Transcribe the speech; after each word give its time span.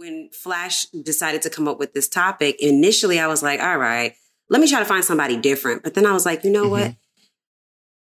when 0.00 0.30
Flash 0.32 0.86
decided 0.86 1.42
to 1.42 1.50
come 1.50 1.68
up 1.68 1.78
with 1.78 1.92
this 1.92 2.08
topic, 2.08 2.56
initially 2.58 3.20
I 3.20 3.26
was 3.26 3.42
like, 3.42 3.60
all 3.60 3.76
right, 3.76 4.14
let 4.48 4.58
me 4.58 4.66
try 4.66 4.78
to 4.78 4.86
find 4.86 5.04
somebody 5.04 5.36
different. 5.36 5.82
But 5.82 5.92
then 5.92 6.06
I 6.06 6.12
was 6.12 6.24
like, 6.24 6.42
you 6.42 6.50
know 6.50 6.62
mm-hmm. 6.62 6.70
what? 6.70 6.96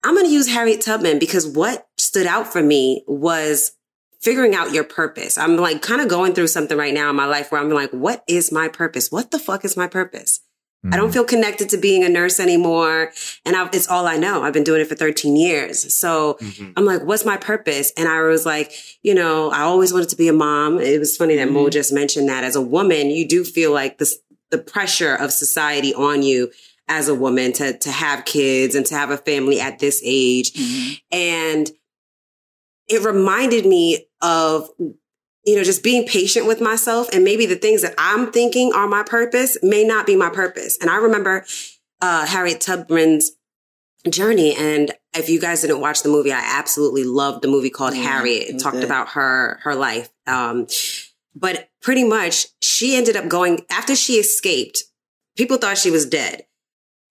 I'm 0.04 0.16
going 0.16 0.26
to 0.26 0.32
use 0.32 0.50
Harriet 0.50 0.82
Tubman 0.82 1.20
because 1.20 1.46
what 1.46 1.88
stood 2.00 2.26
out 2.26 2.52
for 2.52 2.64
me 2.64 3.04
was 3.08 3.74
figuring 4.22 4.56
out 4.56 4.74
your 4.74 4.84
purpose. 4.84 5.38
I'm 5.38 5.56
like 5.56 5.84
kind 5.84 6.02
of 6.02 6.08
going 6.08 6.34
through 6.34 6.48
something 6.48 6.76
right 6.76 6.96
now 6.96 7.12
in 7.12 7.16
my 7.16 7.28
life 7.28 7.52
where 7.52 7.62
I'm 7.62 7.70
like, 7.70 7.92
what 7.92 8.24
is 8.28 8.52
my 8.52 8.70
purpose? 8.70 9.12
What 9.12 9.30
the 9.30 9.38
fuck 9.38 9.64
is 9.64 9.78
my 9.78 9.88
purpose? 9.88 10.40
Mm-hmm. 10.84 10.94
I 10.94 10.98
don't 10.98 11.08
mm-hmm. 11.08 11.14
feel 11.14 11.24
connected 11.24 11.70
to 11.70 11.78
being 11.78 12.04
a 12.04 12.10
nurse 12.10 12.40
anymore. 12.40 13.12
And 13.46 13.56
I, 13.56 13.70
it's 13.72 13.88
all 13.88 14.06
I 14.06 14.18
know. 14.18 14.44
I've 14.44 14.54
been 14.54 14.66
doing 14.66 14.82
it 14.82 14.88
for 14.88 14.96
13 14.96 15.36
years. 15.36 15.98
So 15.98 16.38
mm-hmm. 16.42 16.72
I'm 16.76 16.86
like, 16.86 17.04
what's 17.04 17.24
my 17.24 17.38
purpose? 17.38 17.94
And 17.96 18.10
I 18.10 18.22
was 18.24 18.46
like, 18.46 18.74
you 19.02 19.16
know, 19.16 19.50
I 19.50 19.62
always 19.62 19.94
wanted 19.94 20.10
to 20.10 20.18
be 20.18 20.28
a 20.28 20.34
mom. 20.34 20.80
It 20.80 21.00
was 21.00 21.16
funny 21.16 21.38
that 21.38 21.48
mm-hmm. 21.48 21.56
Mo 21.56 21.70
just 21.70 21.94
mentioned 21.94 22.28
that 22.28 22.44
as 22.44 22.58
a 22.58 22.62
woman, 22.62 23.08
you 23.08 23.28
do 23.28 23.46
feel 23.46 23.72
like 23.72 23.98
this, 23.98 24.18
the 24.52 24.58
pressure 24.58 25.16
of 25.16 25.32
society 25.32 25.94
on 25.94 26.22
you 26.22 26.52
as 26.90 27.08
a 27.08 27.16
woman 27.16 27.54
to, 27.54 27.78
to 27.78 27.90
have 27.90 28.26
kids 28.26 28.76
and 28.76 28.86
to 28.88 28.96
have 28.96 29.10
a 29.10 29.18
family 29.18 29.62
at 29.62 29.80
this 29.80 30.02
age. 30.04 30.52
Mm-hmm. 30.52 30.94
And 31.14 31.70
it 32.90 33.04
reminded 33.04 33.66
me 33.66 34.06
of 34.22 34.70
you 35.46 35.56
know, 35.56 35.64
just 35.64 35.84
being 35.84 36.08
patient 36.08 36.48
with 36.48 36.62
myself 36.62 37.10
and 37.12 37.24
maybe 37.24 37.46
the 37.46 37.56
things 37.56 37.82
that 37.82 37.94
I'm 37.98 38.32
thinking 38.32 38.72
are 38.74 38.88
my 38.88 39.04
purpose 39.04 39.58
may 39.62 39.84
not 39.84 40.06
be 40.06 40.16
my 40.16 40.30
purpose. 40.30 40.78
And 40.80 40.90
I 40.90 40.98
remember 40.98 41.46
uh, 42.02 42.26
Harriet 42.26 42.62
Tubman's 42.62 43.32
journey. 44.10 44.56
And 44.56 44.94
if 45.14 45.30
you 45.30 45.40
guys 45.40 45.62
didn't 45.62 45.80
watch 45.80 46.04
the 46.04 46.10
movie, 46.10 46.32
I 46.32 46.42
absolutely 46.42 47.04
loved 47.04 47.42
the 47.42 47.48
movie 47.48 47.70
called 47.70 47.96
yeah, 47.96 48.04
Harriet. 48.04 48.50
It 48.50 48.60
talked 48.60 48.84
about 48.84 49.10
her 49.10 49.60
her 49.64 49.76
life. 49.76 50.10
Um, 50.28 50.68
but 51.36 51.70
pretty 51.82 52.04
much, 52.04 52.48
she 52.62 52.96
ended 52.96 53.16
up 53.16 53.28
going 53.28 53.66
after 53.70 53.96
she 53.96 54.14
escaped. 54.14 54.84
People 55.36 55.58
thought 55.58 55.78
she 55.78 55.92
was 55.92 56.06
dead, 56.06 56.46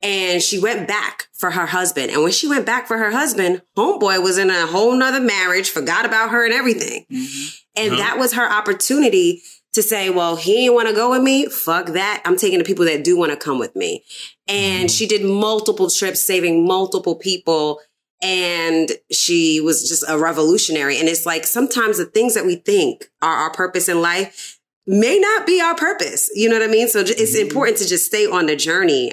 and 0.03 0.43
she 0.43 0.59
went 0.59 0.89
back 0.89 1.29
for 1.33 1.53
her 1.53 1.67
husband. 1.67 2.11
And 2.11 2.23
when 2.23 2.33
she 2.33 2.49
went 2.49 2.67
back 2.67 2.87
for 2.89 2.99
her 2.99 3.11
husband, 3.11 3.63
homeboy 3.77 4.23
was 4.23 4.39
in 4.39 4.51
a 4.51 4.67
whole 4.67 4.95
nother 4.97 5.21
marriage, 5.21 5.71
forgot 5.71 6.05
about 6.05 6.31
her 6.31 6.45
and 6.45 6.53
everything. 6.53 7.07
Mm-hmm. 7.11 7.57
And 7.77 7.99
that 7.99 8.19
was 8.19 8.35
her 8.35 8.51
opportunity 8.51 9.43
to 9.73 9.83
say, 9.83 10.11
well, 10.11 10.37
he 10.37 10.53
didn't 10.55 10.75
want 10.75 10.89
to 10.89 10.95
go 10.95 11.11
with 11.11 11.23
me. 11.23 11.47
Fuck 11.47 11.89
that. 11.89 12.21
I'm 12.25 12.37
taking 12.37 12.59
the 12.59 12.65
people 12.65 12.85
that 12.85 13.05
do 13.05 13.17
want 13.17 13.33
to 13.33 13.37
come 13.37 13.59
with 13.59 13.75
me. 13.75 14.05
And 14.47 14.89
mm-hmm. 14.89 14.95
she 14.95 15.07
did 15.07 15.25
multiple 15.25 15.89
trips, 15.89 16.21
saving 16.21 16.67
multiple 16.67 17.15
people. 17.15 17.81
And 18.21 18.91
she 19.11 19.61
was 19.61 19.89
just 19.89 20.05
a 20.09 20.19
revolutionary. 20.19 20.99
And 20.99 21.09
it's 21.09 21.27
like 21.27 21.45
sometimes 21.45 21.99
the 21.99 22.05
things 22.05 22.35
that 22.35 22.45
we 22.45 22.57
think 22.57 23.11
are 23.23 23.35
our 23.35 23.51
purpose 23.51 23.89
in 23.89 24.03
life 24.03 24.61
may 24.87 25.19
not 25.19 25.47
be 25.47 25.61
our 25.61 25.75
purpose. 25.75 26.31
You 26.35 26.49
know 26.49 26.59
what 26.59 26.69
I 26.69 26.71
mean? 26.71 26.89
So 26.89 27.01
it's 27.01 27.11
mm-hmm. 27.13 27.49
important 27.49 27.79
to 27.79 27.89
just 27.89 28.05
stay 28.05 28.27
on 28.27 28.47
the 28.47 28.57
journey. 28.57 29.13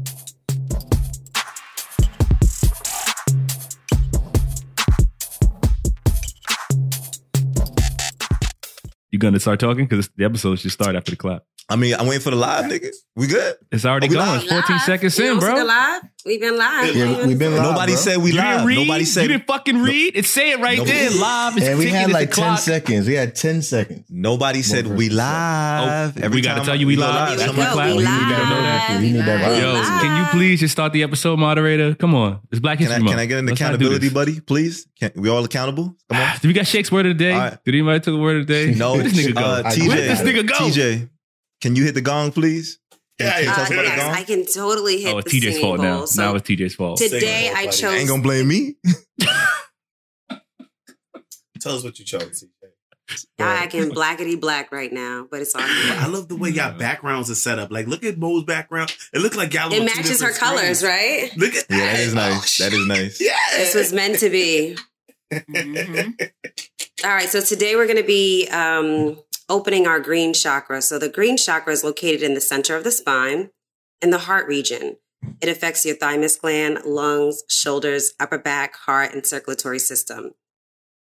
Gonna 9.21 9.39
start 9.39 9.59
talking 9.59 9.85
because 9.85 10.09
the 10.15 10.25
episode 10.25 10.59
should 10.59 10.71
start 10.71 10.95
after 10.95 11.11
the 11.11 11.17
clap. 11.17 11.43
I 11.69 11.77
mean, 11.77 11.93
I'm 11.93 12.05
waiting 12.07 12.21
for 12.21 12.31
the 12.31 12.35
live, 12.35 12.65
nigga. 12.65 12.89
We 13.15 13.27
good? 13.27 13.55
It's 13.71 13.85
already 13.85 14.09
going. 14.09 14.25
Live? 14.27 14.41
It's 14.43 14.51
14 14.51 14.75
live. 14.75 14.81
seconds 14.81 15.19
in, 15.19 15.39
bro. 15.39 15.63
Live? 15.63 16.01
We've 16.25 16.39
been 16.39 16.57
live. 16.57 16.95
Yeah, 16.95 17.25
we've 17.25 17.39
been 17.39 17.55
live. 17.55 17.63
Nobody 17.63 17.93
bro. 17.93 18.01
said 18.01 18.17
we 18.17 18.31
you 18.31 18.37
live. 18.37 18.57
Didn't 18.57 18.67
read? 18.67 18.87
Nobody 18.87 19.05
said 19.05 19.21
you 19.23 19.27
didn't 19.29 19.47
fucking 19.47 19.77
read. 19.81 20.15
It 20.15 20.25
say 20.25 20.51
it 20.51 20.59
right 20.59 20.77
Nobody. 20.77 20.97
there. 20.97 21.09
Live. 21.11 21.57
It's 21.57 21.65
and 21.67 21.79
we 21.79 21.87
had 21.87 22.11
like 22.11 22.31
10 22.31 22.57
seconds. 22.57 23.07
We 23.07 23.13
had 23.13 23.35
10 23.35 23.61
seconds. 23.63 24.05
Nobody 24.09 24.61
said 24.61 24.85
we 24.87 25.09
live. 25.09 26.13
Oh, 26.17 26.21
Every 26.21 26.37
we 26.37 26.41
gotta 26.41 26.63
tell 26.63 26.75
you 26.75 26.85
we 26.87 26.95
live. 26.95 27.39
That's 27.39 27.57
my 27.57 27.65
clap. 27.71 27.97
We 27.97 28.03
live. 28.03 29.01
We 29.01 29.11
need 29.13 29.19
that. 29.21 29.49
Right. 29.49 29.61
Yo, 29.61 29.73
can 30.01 30.23
you 30.23 30.29
please 30.31 30.59
just 30.59 30.73
start 30.73 30.93
the 30.93 31.03
episode, 31.03 31.37
moderator? 31.39 31.95
Come 31.95 32.13
on, 32.13 32.39
it's 32.51 32.59
Black 32.59 32.79
History 32.79 32.99
Month. 32.99 33.11
Can 33.11 33.19
I 33.19 33.25
get 33.25 33.39
an 33.39 33.49
accountability 33.49 34.09
buddy, 34.09 34.39
please? 34.39 34.87
Can, 34.99 35.11
we 35.15 35.29
all 35.29 35.43
accountable? 35.43 35.95
Come 36.09 36.21
on. 36.21 36.37
Do 36.41 36.47
we 36.47 36.53
got 36.53 36.67
Shake's 36.67 36.91
word 36.91 37.05
of 37.07 37.17
the 37.17 37.23
day? 37.23 37.33
Right. 37.33 37.57
Did 37.65 37.75
anybody 37.75 37.99
take 37.99 38.13
the 38.13 38.17
word 38.17 38.41
of 38.41 38.47
the 38.47 38.53
day? 38.53 38.73
No. 38.77 38.93
Where 38.93 39.03
this 39.03 39.13
nigga 39.13 39.33
go? 39.33 39.41
Uh, 39.41 39.63
TJ, 39.63 39.87
Where 39.87 39.97
this 39.97 40.21
nigga 40.21 40.47
go? 40.47 40.55
TJ, 40.55 41.09
can 41.61 41.75
you 41.75 41.83
hit 41.83 41.95
the 41.95 42.01
gong, 42.01 42.31
please? 42.31 42.79
Yeah, 43.23 43.39
yeah, 43.39 43.51
uh, 43.51 43.67
yes, 43.69 44.17
I 44.17 44.23
can 44.23 44.45
totally 44.45 45.01
hit. 45.01 45.13
Oh, 45.13 45.19
it's 45.19 45.31
the 45.31 45.39
TJ's 45.39 45.59
fault 45.59 45.77
bowl. 45.77 45.85
now. 45.85 46.05
So 46.05 46.21
now 46.21 46.35
it's 46.35 46.49
TJ's 46.49 46.75
fault. 46.75 46.97
Today 46.97 47.51
I 47.53 47.67
chose. 47.67 47.93
Ain't 47.93 48.09
gonna 48.09 48.21
blame 48.23 48.47
me. 48.47 48.75
Tell 51.59 51.75
us 51.75 51.83
what 51.83 51.99
you 51.99 52.05
chose. 52.05 52.43
I 53.39 53.67
can 53.67 53.91
blackety 53.91 54.39
black 54.39 54.71
right 54.71 54.91
now, 54.91 55.27
but 55.29 55.41
it's 55.41 55.53
all 55.53 55.61
good. 55.61 55.91
I 55.97 56.07
love 56.07 56.27
the 56.27 56.35
way 56.35 56.49
y'all 56.49 56.77
backgrounds 56.77 57.29
are 57.29 57.35
set 57.35 57.59
up. 57.59 57.71
Like, 57.71 57.87
look 57.87 58.03
at 58.03 58.17
Mo's 58.17 58.45
background. 58.45 58.95
It 59.13 59.19
looks 59.19 59.35
like 59.35 59.53
y'all. 59.53 59.71
It 59.71 59.83
matches 59.83 60.21
her 60.21 60.31
colors, 60.31 60.83
right? 60.83 61.29
Look 61.35 61.53
at 61.53 61.67
that. 61.67 61.77
Yeah, 61.77 61.85
that 61.93 61.99
is 61.99 62.13
nice. 62.13 62.61
Oh, 62.61 62.63
that 62.63 62.73
is 62.73 62.87
nice. 62.87 63.21
Yeah, 63.21 63.35
this 63.57 63.75
was 63.75 63.93
meant 63.93 64.19
to 64.19 64.29
be. 64.29 64.77
mm-hmm. 65.31 66.11
All 67.03 67.11
right, 67.11 67.29
so 67.29 67.41
today 67.41 67.75
we're 67.75 67.87
going 67.87 67.97
to 67.97 68.03
be 68.03 68.47
um, 68.49 69.17
opening 69.51 69.85
our 69.85 69.99
green 69.99 70.33
chakra. 70.33 70.81
So 70.81 70.97
the 70.97 71.09
green 71.09 71.35
chakra 71.35 71.73
is 71.73 71.83
located 71.83 72.23
in 72.23 72.33
the 72.33 72.41
center 72.41 72.75
of 72.75 72.83
the 72.83 72.91
spine 72.91 73.49
in 74.01 74.09
the 74.09 74.19
heart 74.19 74.47
region. 74.47 74.95
It 75.41 75.49
affects 75.49 75.85
your 75.85 75.95
thymus 75.95 76.37
gland, 76.37 76.79
lungs, 76.85 77.43
shoulders, 77.49 78.13
upper 78.19 78.37
back, 78.37 78.75
heart, 78.75 79.13
and 79.13 79.25
circulatory 79.25 79.77
system. 79.77 80.31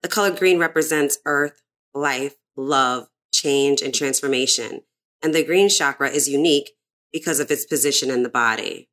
The 0.02 0.08
color 0.08 0.32
green 0.32 0.58
represents 0.58 1.18
earth, 1.24 1.62
life, 1.94 2.34
love, 2.56 3.08
change, 3.32 3.80
and 3.80 3.94
transformation. 3.94 4.82
And 5.22 5.32
the 5.32 5.44
green 5.44 5.68
chakra 5.68 6.10
is 6.10 6.28
unique 6.28 6.72
because 7.12 7.38
of 7.38 7.50
its 7.50 7.64
position 7.64 8.10
in 8.10 8.24
the 8.24 8.28
body. 8.28 8.88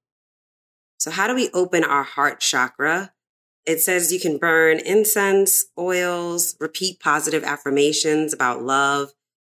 So 0.99 1.09
how 1.09 1.27
do 1.27 1.33
we 1.33 1.49
open 1.53 1.83
our 1.83 2.03
heart 2.03 2.39
chakra? 2.39 3.13
It 3.65 3.81
says 3.81 4.13
you 4.13 4.19
can 4.19 4.38
burn 4.38 4.79
incense, 4.79 5.65
oils, 5.77 6.55
repeat 6.59 6.99
positive 6.99 7.43
affirmations 7.43 8.31
about 8.33 8.61
love, 8.61 9.13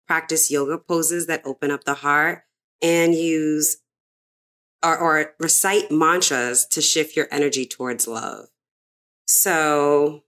practice 0.08 0.52
yoga 0.52 0.78
poses 0.78 1.28
that 1.28 1.46
open 1.46 1.72
up 1.72 1.84
the 1.84 1.96
heart, 1.96 2.44
and 2.82 3.16
use 3.16 3.78
or, 4.84 4.98
or 4.98 5.34
recite 5.40 5.92
mantras 5.92 6.66
to 6.68 6.82
shift 6.82 7.16
your 7.16 7.28
energy 7.32 7.66
towards 7.66 8.08
love. 8.08 8.48
So, 9.28 10.24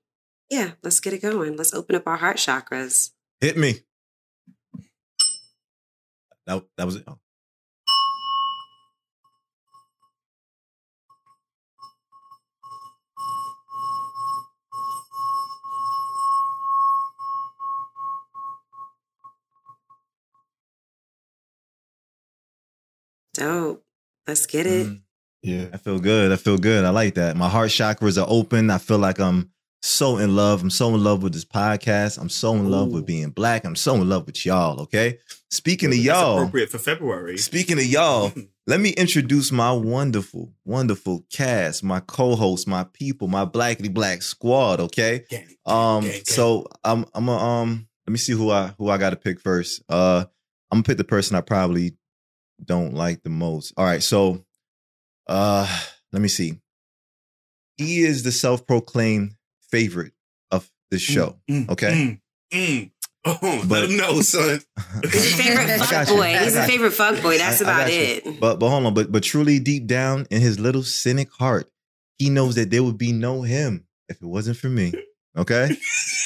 yeah, 0.49 0.71
let's 0.81 0.99
get 1.01 1.13
it 1.13 1.21
going. 1.21 1.57
Let's 1.57 1.73
open 1.73 1.95
up 1.95 2.07
our 2.07 2.17
heart 2.17 2.37
chakras. 2.37 3.11
Hit 3.41 3.57
me. 3.57 3.81
That, 6.47 6.63
that 6.77 6.85
was 6.85 6.95
it. 6.97 7.03
Oh. 7.07 7.19
Dope. 23.35 23.83
Let's 24.27 24.45
get 24.45 24.65
it. 24.65 24.87
Mm. 24.87 25.01
Yeah. 25.43 25.65
I 25.73 25.77
feel 25.77 25.99
good. 25.99 26.31
I 26.31 26.35
feel 26.37 26.57
good. 26.57 26.85
I 26.85 26.89
like 26.89 27.15
that. 27.15 27.35
My 27.35 27.49
heart 27.49 27.69
chakras 27.69 28.21
are 28.21 28.27
open. 28.27 28.69
I 28.69 28.77
feel 28.77 28.97
like 28.97 29.19
I'm 29.19 29.51
so 29.81 30.17
in 30.17 30.35
love. 30.35 30.61
I'm 30.61 30.69
so 30.69 30.95
in 30.95 31.03
love 31.03 31.21
with 31.21 31.33
this 31.33 31.45
podcast. 31.45 32.17
I'm 32.17 32.29
so 32.29 32.53
in 32.53 32.71
love 32.71 32.91
with 32.91 33.05
being 33.05 33.29
black. 33.29 33.65
I'm 33.65 33.75
so 33.75 33.95
in 33.95 34.09
love 34.09 34.25
with 34.25 34.45
y'all. 34.45 34.81
Okay. 34.81 35.19
Speaking 35.51 35.89
of 35.89 35.97
y'all, 35.97 36.37
appropriate 36.37 36.69
for 36.69 36.79
February. 36.79 37.37
Speaking 37.37 37.77
of 37.77 37.85
y'all, 37.85 38.33
let 38.67 38.79
me 38.79 38.89
introduce 38.91 39.51
my 39.51 39.71
wonderful, 39.71 40.53
wonderful 40.65 41.25
cast, 41.31 41.83
my 41.83 41.99
co-hosts, 41.99 42.65
my 42.65 42.85
people, 42.93 43.27
my 43.27 43.45
blackity 43.45 43.93
black 43.93 44.21
squad. 44.21 44.79
Okay. 44.79 45.25
Gang, 45.29 45.47
um. 45.65 46.01
gang, 46.01 46.11
gang. 46.11 46.25
So 46.25 46.67
I'm. 46.83 47.05
I'm. 47.13 47.29
A, 47.29 47.37
um. 47.37 47.87
Let 48.07 48.11
me 48.11 48.17
see 48.17 48.33
who 48.33 48.49
I 48.49 48.73
who 48.77 48.89
I 48.89 48.97
got 48.97 49.11
to 49.11 49.17
pick 49.17 49.39
first. 49.39 49.83
Uh. 49.89 50.25
I'm 50.71 50.77
gonna 50.77 50.83
pick 50.83 50.97
the 50.97 51.03
person 51.03 51.37
I 51.37 51.41
probably 51.41 51.95
don't 52.63 52.93
like 52.93 53.23
the 53.23 53.29
most. 53.29 53.73
All 53.77 53.85
right, 53.85 54.03
so 54.03 54.43
uh 55.27 55.67
let 56.11 56.21
me 56.21 56.27
see. 56.27 56.59
He 57.77 58.01
is 58.03 58.23
the 58.23 58.31
self-proclaimed 58.31 59.35
favorite 59.69 60.13
of 60.51 60.69
this 60.91 61.01
show. 61.01 61.37
Mm, 61.49 61.69
okay. 61.71 62.19
Mm, 62.53 62.57
mm. 62.57 62.91
Oh, 63.27 63.65
But- 63.67 63.89
no, 63.89 64.21
son. 64.21 64.61
He's 65.01 65.33
a 65.39 65.43
favorite 65.43 65.79
fuck 65.79 66.07
boy. 66.09 66.37
He's 66.37 66.55
a 66.55 66.67
favorite 66.67 66.91
fuck 66.91 67.21
boy. 67.23 67.39
That's 67.39 67.59
I- 67.61 67.65
I 67.65 67.67
about 67.71 67.87
got 67.87 67.93
you. 67.93 67.99
it. 68.33 68.39
But 68.39 68.59
but 68.59 68.69
hold 68.69 68.85
on, 68.85 68.93
but 68.93 69.11
but 69.11 69.23
truly 69.23 69.57
deep 69.57 69.87
down 69.87 70.27
in 70.29 70.41
his 70.41 70.59
little 70.59 70.83
cynic 70.83 71.31
heart, 71.33 71.67
he 72.19 72.29
knows 72.29 72.53
that 72.53 72.69
there 72.69 72.83
would 72.83 72.99
be 72.99 73.11
no 73.13 73.41
him 73.41 73.87
if 74.09 74.17
it 74.21 74.25
wasn't 74.27 74.57
for 74.57 74.69
me. 74.69 74.93
Okay? 75.35 75.75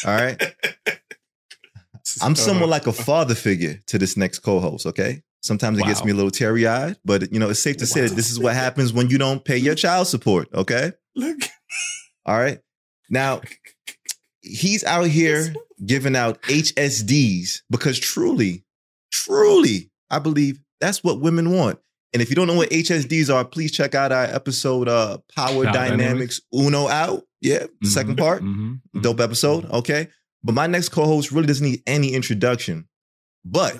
All 0.05 0.13
right. 0.13 0.39
I'm 2.21 2.35
somewhat 2.35 2.67
like 2.69 2.85
a 2.87 2.91
father 2.93 3.33
figure 3.35 3.79
to 3.87 3.97
this 3.97 4.17
next 4.17 4.39
co-host, 4.39 4.85
okay? 4.87 5.23
Sometimes 5.41 5.79
it 5.79 5.85
gets 5.85 6.03
me 6.03 6.11
a 6.11 6.15
little 6.15 6.31
teary-eyed, 6.31 6.97
but 7.05 7.31
you 7.31 7.39
know, 7.39 7.49
it's 7.49 7.61
safe 7.61 7.77
to 7.77 7.85
say 7.85 8.01
that 8.01 8.15
this 8.15 8.29
is 8.29 8.39
what 8.39 8.53
happens 8.55 8.91
when 8.91 9.09
you 9.09 9.17
don't 9.17 9.43
pay 9.43 9.57
your 9.57 9.75
child 9.75 10.07
support, 10.07 10.49
okay? 10.53 10.91
Look. 11.15 11.37
All 12.25 12.37
right. 12.37 12.59
Now, 13.09 13.41
he's 14.41 14.83
out 14.83 15.07
here 15.07 15.53
giving 15.85 16.15
out 16.15 16.41
HSDs 16.43 17.61
because 17.69 17.97
truly, 17.99 18.65
truly, 19.11 19.89
I 20.09 20.19
believe 20.19 20.59
that's 20.81 21.03
what 21.03 21.21
women 21.21 21.51
want. 21.51 21.79
And 22.11 22.21
if 22.21 22.29
you 22.29 22.35
don't 22.35 22.47
know 22.47 22.55
what 22.55 22.69
HSDs 22.71 23.33
are, 23.33 23.45
please 23.45 23.71
check 23.71 23.93
out 23.95 24.11
our 24.11 24.23
episode 24.25 24.87
uh 24.89 25.19
Power 25.35 25.63
Power 25.63 25.73
Dynamics 25.73 26.41
Uno 26.53 26.87
Out. 26.87 27.23
Yeah, 27.41 27.67
the 27.81 27.89
second 27.89 28.17
part. 28.17 28.43
mhm, 28.43 28.81
mhm. 28.95 29.01
Dope 29.01 29.19
episode. 29.21 29.65
Okay. 29.71 30.07
But 30.43 30.55
my 30.55 30.67
next 30.67 30.89
co-host 30.89 31.31
really 31.31 31.47
doesn't 31.47 31.65
need 31.65 31.83
any 31.85 32.13
introduction. 32.13 32.87
But 33.45 33.79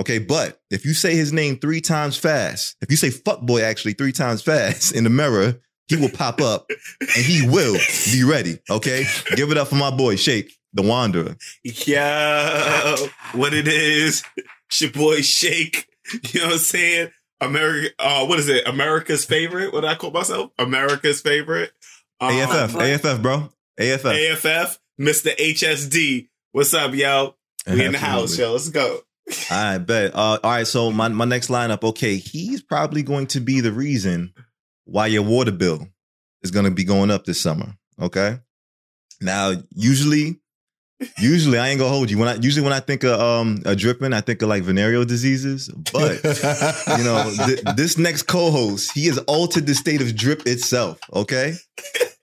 okay, 0.00 0.18
but 0.18 0.60
if 0.70 0.84
you 0.84 0.94
say 0.94 1.14
his 1.14 1.32
name 1.32 1.58
three 1.58 1.80
times 1.80 2.16
fast, 2.16 2.76
if 2.80 2.90
you 2.90 2.96
say 2.96 3.10
fuck 3.10 3.40
boy 3.42 3.62
actually 3.62 3.94
three 3.94 4.12
times 4.12 4.42
fast 4.42 4.94
in 4.94 5.04
the 5.04 5.10
mirror, 5.10 5.60
he 5.88 5.96
will 5.96 6.10
pop 6.10 6.40
up 6.40 6.70
and 7.00 7.24
he 7.24 7.46
will 7.48 7.78
be 8.12 8.22
ready. 8.22 8.58
Okay. 8.70 9.04
Give 9.34 9.50
it 9.50 9.56
up 9.56 9.68
for 9.68 9.74
my 9.76 9.90
boy, 9.90 10.16
Shake, 10.16 10.52
the 10.72 10.82
Wanderer. 10.82 11.36
Yo, 11.64 12.96
what 13.32 13.54
it 13.54 13.66
is? 13.66 14.22
It's 14.68 14.80
your 14.82 14.90
boy 14.92 15.22
Shake. 15.22 15.86
You 16.32 16.40
know 16.40 16.46
what 16.46 16.52
I'm 16.54 16.58
saying? 16.60 17.10
America. 17.40 17.94
Uh, 17.98 18.24
what 18.24 18.38
is 18.38 18.48
it? 18.48 18.66
America's 18.66 19.26
favorite. 19.26 19.72
What 19.72 19.82
did 19.82 19.90
I 19.90 19.94
call 19.94 20.10
myself? 20.10 20.52
America's 20.58 21.20
favorite. 21.20 21.72
Um, 22.20 22.32
AFF, 22.32 22.74
AFF, 22.76 23.22
bro. 23.22 23.50
AFF. 23.78 24.06
AFF. 24.06 24.78
Mr. 24.98 25.36
HSD. 25.36 26.28
What's 26.52 26.72
up, 26.74 26.94
yo? 26.94 27.34
We 27.66 27.84
in 27.84 27.92
the 27.92 27.98
house, 27.98 28.38
yo. 28.38 28.52
Let's 28.52 28.70
go. 28.70 29.00
I 29.50 29.78
bet. 29.78 30.14
Uh, 30.14 30.38
all 30.42 30.50
right, 30.50 30.66
so 30.66 30.90
my, 30.90 31.08
my 31.08 31.24
next 31.24 31.48
lineup, 31.48 31.84
okay, 31.84 32.16
he's 32.16 32.62
probably 32.62 33.02
going 33.02 33.26
to 33.28 33.40
be 33.40 33.60
the 33.60 33.72
reason 33.72 34.32
why 34.84 35.06
your 35.06 35.22
water 35.22 35.52
bill 35.52 35.86
is 36.42 36.50
going 36.50 36.64
to 36.64 36.70
be 36.70 36.84
going 36.84 37.10
up 37.10 37.24
this 37.24 37.40
summer. 37.40 37.74
Okay. 38.00 38.38
Now, 39.20 39.52
usually, 39.74 40.40
usually 41.18 41.58
I 41.58 41.68
ain't 41.68 41.78
gonna 41.78 41.90
hold 41.90 42.10
you. 42.10 42.18
When 42.18 42.28
I 42.28 42.34
usually 42.34 42.62
when 42.62 42.72
I 42.72 42.80
think 42.80 43.04
of 43.04 43.20
um 43.20 43.62
a 43.64 43.74
dripping, 43.74 44.12
I 44.12 44.20
think 44.20 44.42
of 44.42 44.48
like 44.48 44.62
venereal 44.62 45.04
diseases. 45.04 45.68
But 45.92 46.22
you 46.98 47.04
know, 47.04 47.32
th- 47.46 47.60
this 47.76 47.98
next 47.98 48.22
co-host, 48.22 48.92
he 48.92 49.06
has 49.06 49.18
altered 49.18 49.66
the 49.66 49.74
state 49.74 50.00
of 50.00 50.14
drip 50.14 50.46
itself. 50.46 51.00
Okay, 51.12 51.54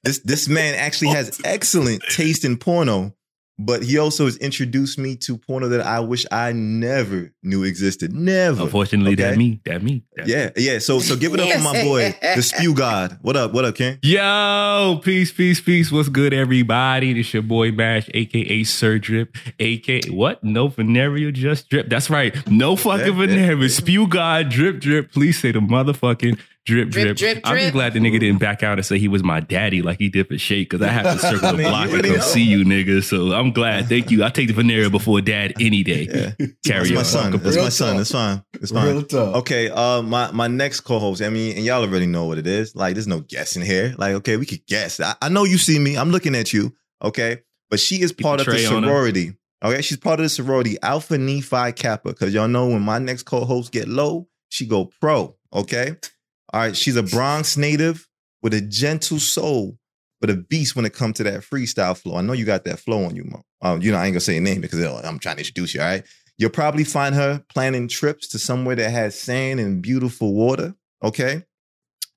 this 0.04 0.20
this 0.20 0.48
man 0.48 0.76
actually 0.76 1.10
has 1.10 1.40
excellent 1.44 2.02
taste 2.10 2.46
in 2.46 2.58
porno, 2.58 3.14
but 3.58 3.84
he 3.84 3.98
also 3.98 4.26
has 4.26 4.38
introduced 4.38 4.98
me 5.00 5.16
to 5.16 5.38
porno 5.38 5.70
that 5.70 5.82
I 5.82 6.00
wish 6.02 6.26
I 6.32 6.52
never 6.52 7.32
knew 7.42 7.64
existed. 7.64 8.14
Never. 8.14 8.64
Unfortunately, 8.64 9.16
that 9.16 9.38
me, 9.38 9.62
that 9.66 9.82
me. 9.82 10.04
that 10.16 10.26
me. 10.28 10.34
Yeah, 10.34 10.50
yeah. 10.58 10.80
So 10.80 11.00
so 11.00 11.16
give 11.16 11.34
it 11.34 11.40
up 11.40 11.50
for 11.50 11.60
my 11.60 11.82
boy, 11.84 12.16
the 12.22 12.42
spew 12.42 12.74
god. 12.74 13.18
What 13.22 13.38
up? 13.38 13.54
What 13.54 13.64
up, 13.66 13.76
Ken? 13.76 14.00
Yo, 14.04 15.00
peace, 15.04 15.32
peace, 15.32 15.62
peace. 15.62 15.92
What's 15.92 16.10
good, 16.10 16.34
everybody? 16.34 17.14
This 17.14 17.34
your 17.34 17.44
boy 17.44 17.72
Bash, 17.72 18.10
aka 18.14 18.64
Sir 18.64 18.98
Drip, 19.00 19.36
aka 19.60 20.02
what? 20.10 20.44
No 20.44 20.68
venereal, 20.68 21.32
just 21.32 21.70
drip. 21.70 21.90
That's 21.90 22.10
right. 22.10 22.36
No 22.50 22.76
fucking 22.76 23.06
Yeah, 23.06 23.12
yeah, 23.22 23.28
venereal. 23.28 23.62
yeah. 23.62 23.68
Spew 23.70 24.08
God, 24.08 24.50
drip, 24.50 24.80
drip. 24.82 25.12
Please 25.12 25.40
say 25.40 25.52
the 25.52 25.60
motherfucking 25.60 26.40
drip, 26.66 26.90
drip. 26.90 27.06
Drip, 27.06 27.18
drip, 27.18 27.38
I'm 27.44 27.56
just 27.56 27.64
drip. 27.66 27.74
glad 27.74 27.94
the 27.94 28.00
nigga 28.00 28.20
didn't 28.20 28.40
back 28.40 28.64
out 28.64 28.78
and 28.78 28.86
say 28.86 28.98
he 29.00 29.08
was 29.08 29.24
my 29.24 29.40
daddy 29.40 29.82
like 29.82 30.00
he 30.00 30.10
did 30.10 30.28
for 30.28 30.38
Shake, 30.38 30.70
because 30.70 30.86
I 30.86 30.92
have 30.92 31.04
to 31.14 31.20
circle 31.20 31.46
I 31.48 31.52
the 31.52 31.58
mean, 31.60 31.68
block 31.70 31.84
and 31.86 31.92
already 31.94 32.10
come 32.10 32.22
see 32.22 32.44
you, 32.44 32.64
nigga. 32.66 33.04
So 33.04 33.34
I'm 33.34 33.52
glad. 33.52 33.88
Thank 33.88 34.12
you. 34.12 34.24
I 34.24 34.30
take 34.30 34.48
the 34.48 34.54
venereal 34.54 34.90
before 34.90 35.22
dad 35.22 35.54
any 35.60 35.84
day. 35.84 36.08
Yeah, 36.40 36.48
Carry 36.66 36.90
that's 36.90 36.92
my 36.92 36.98
on. 37.00 37.06
son. 37.06 37.32
That's 37.32 37.56
Real 37.56 37.64
my 37.66 37.70
son. 37.70 37.94
talk. 37.94 38.02
It's 38.02 38.12
fine. 38.12 38.44
It's 38.54 38.72
fine. 38.72 38.88
Real 38.88 39.04
talk. 39.04 39.36
Okay, 39.38 39.70
uh, 39.70 40.02
my 40.02 40.32
my 40.32 40.48
next 40.48 40.82
co-host. 40.82 41.22
I 41.22 41.30
mean, 41.30 41.56
and 41.56 41.66
y'all 41.66 41.82
already 41.84 42.08
know 42.08 42.26
what 42.26 42.38
it 42.38 42.48
is. 42.48 42.76
Like, 42.76 42.96
there's 42.96 43.08
no 43.08 43.20
guessing 43.22 43.64
here. 43.64 43.94
Like, 43.98 44.14
okay, 44.16 44.38
we 44.38 44.46
could 44.46 44.66
guess. 44.66 45.00
I, 45.00 45.16
I 45.22 45.30
know 45.30 45.44
you 45.44 45.58
see 45.58 45.80
me. 45.80 45.98
I'm 45.98 46.12
looking 46.12 46.36
at 46.36 46.52
you. 46.54 46.74
Okay, 47.04 47.40
but 47.70 47.80
she 47.80 48.02
is 48.02 48.12
part 48.12 48.40
of 48.40 48.46
the 48.46 48.52
tray 48.54 48.66
on 48.66 48.84
her. 48.84 48.90
sorority. 48.90 49.34
Okay, 49.64 49.82
she's 49.82 49.98
part 49.98 50.20
of 50.20 50.24
the 50.26 50.30
sorority 50.30 50.78
Alpha 50.82 51.18
Nephi 51.18 51.72
Kappa. 51.74 52.10
Because 52.10 52.34
y'all 52.34 52.48
know 52.48 52.68
when 52.68 52.82
my 52.82 53.00
next 53.00 53.24
co-host 53.24 53.72
get 53.72 53.88
low, 53.88 54.28
she 54.50 54.66
go 54.66 54.92
pro. 55.02 55.36
Okay, 55.54 55.96
all 56.54 56.62
right. 56.62 56.76
She's 56.76 56.96
a 56.96 57.04
Bronx 57.04 57.58
native 57.58 58.08
with 58.42 58.54
a 58.54 58.62
gentle 58.62 59.20
soul, 59.20 59.78
but 60.22 60.30
a 60.30 60.36
beast 60.36 60.76
when 60.76 60.86
it 60.86 60.94
comes 60.94 61.18
to 61.18 61.24
that 61.24 61.42
freestyle 61.42 61.98
flow. 61.98 62.18
I 62.18 62.22
know 62.22 62.34
you 62.34 62.46
got 62.46 62.64
that 62.66 62.80
flow 62.80 63.04
on 63.06 63.16
you, 63.16 63.24
Mo. 63.26 63.42
Um, 63.62 63.82
you 63.82 63.92
know, 63.92 63.98
I 63.98 64.06
ain't 64.06 64.14
gonna 64.14 64.22
say 64.22 64.34
your 64.34 64.44
name 64.44 64.62
because 64.62 64.84
uh, 64.84 65.02
I'm 65.04 65.20
trying 65.20 65.38
to 65.38 65.42
introduce 65.42 65.74
you. 65.74 65.82
All 65.82 65.88
right. 65.88 66.04
You'll 66.38 66.50
probably 66.50 66.84
find 66.84 67.16
her 67.16 67.44
planning 67.50 67.88
trips 67.88 68.28
to 68.30 68.40
somewhere 68.40 68.76
that 68.76 68.92
has 68.92 69.18
sand 69.18 69.60
and 69.60 69.82
beautiful 69.82 70.34
water. 70.34 70.76
Okay. 71.04 71.44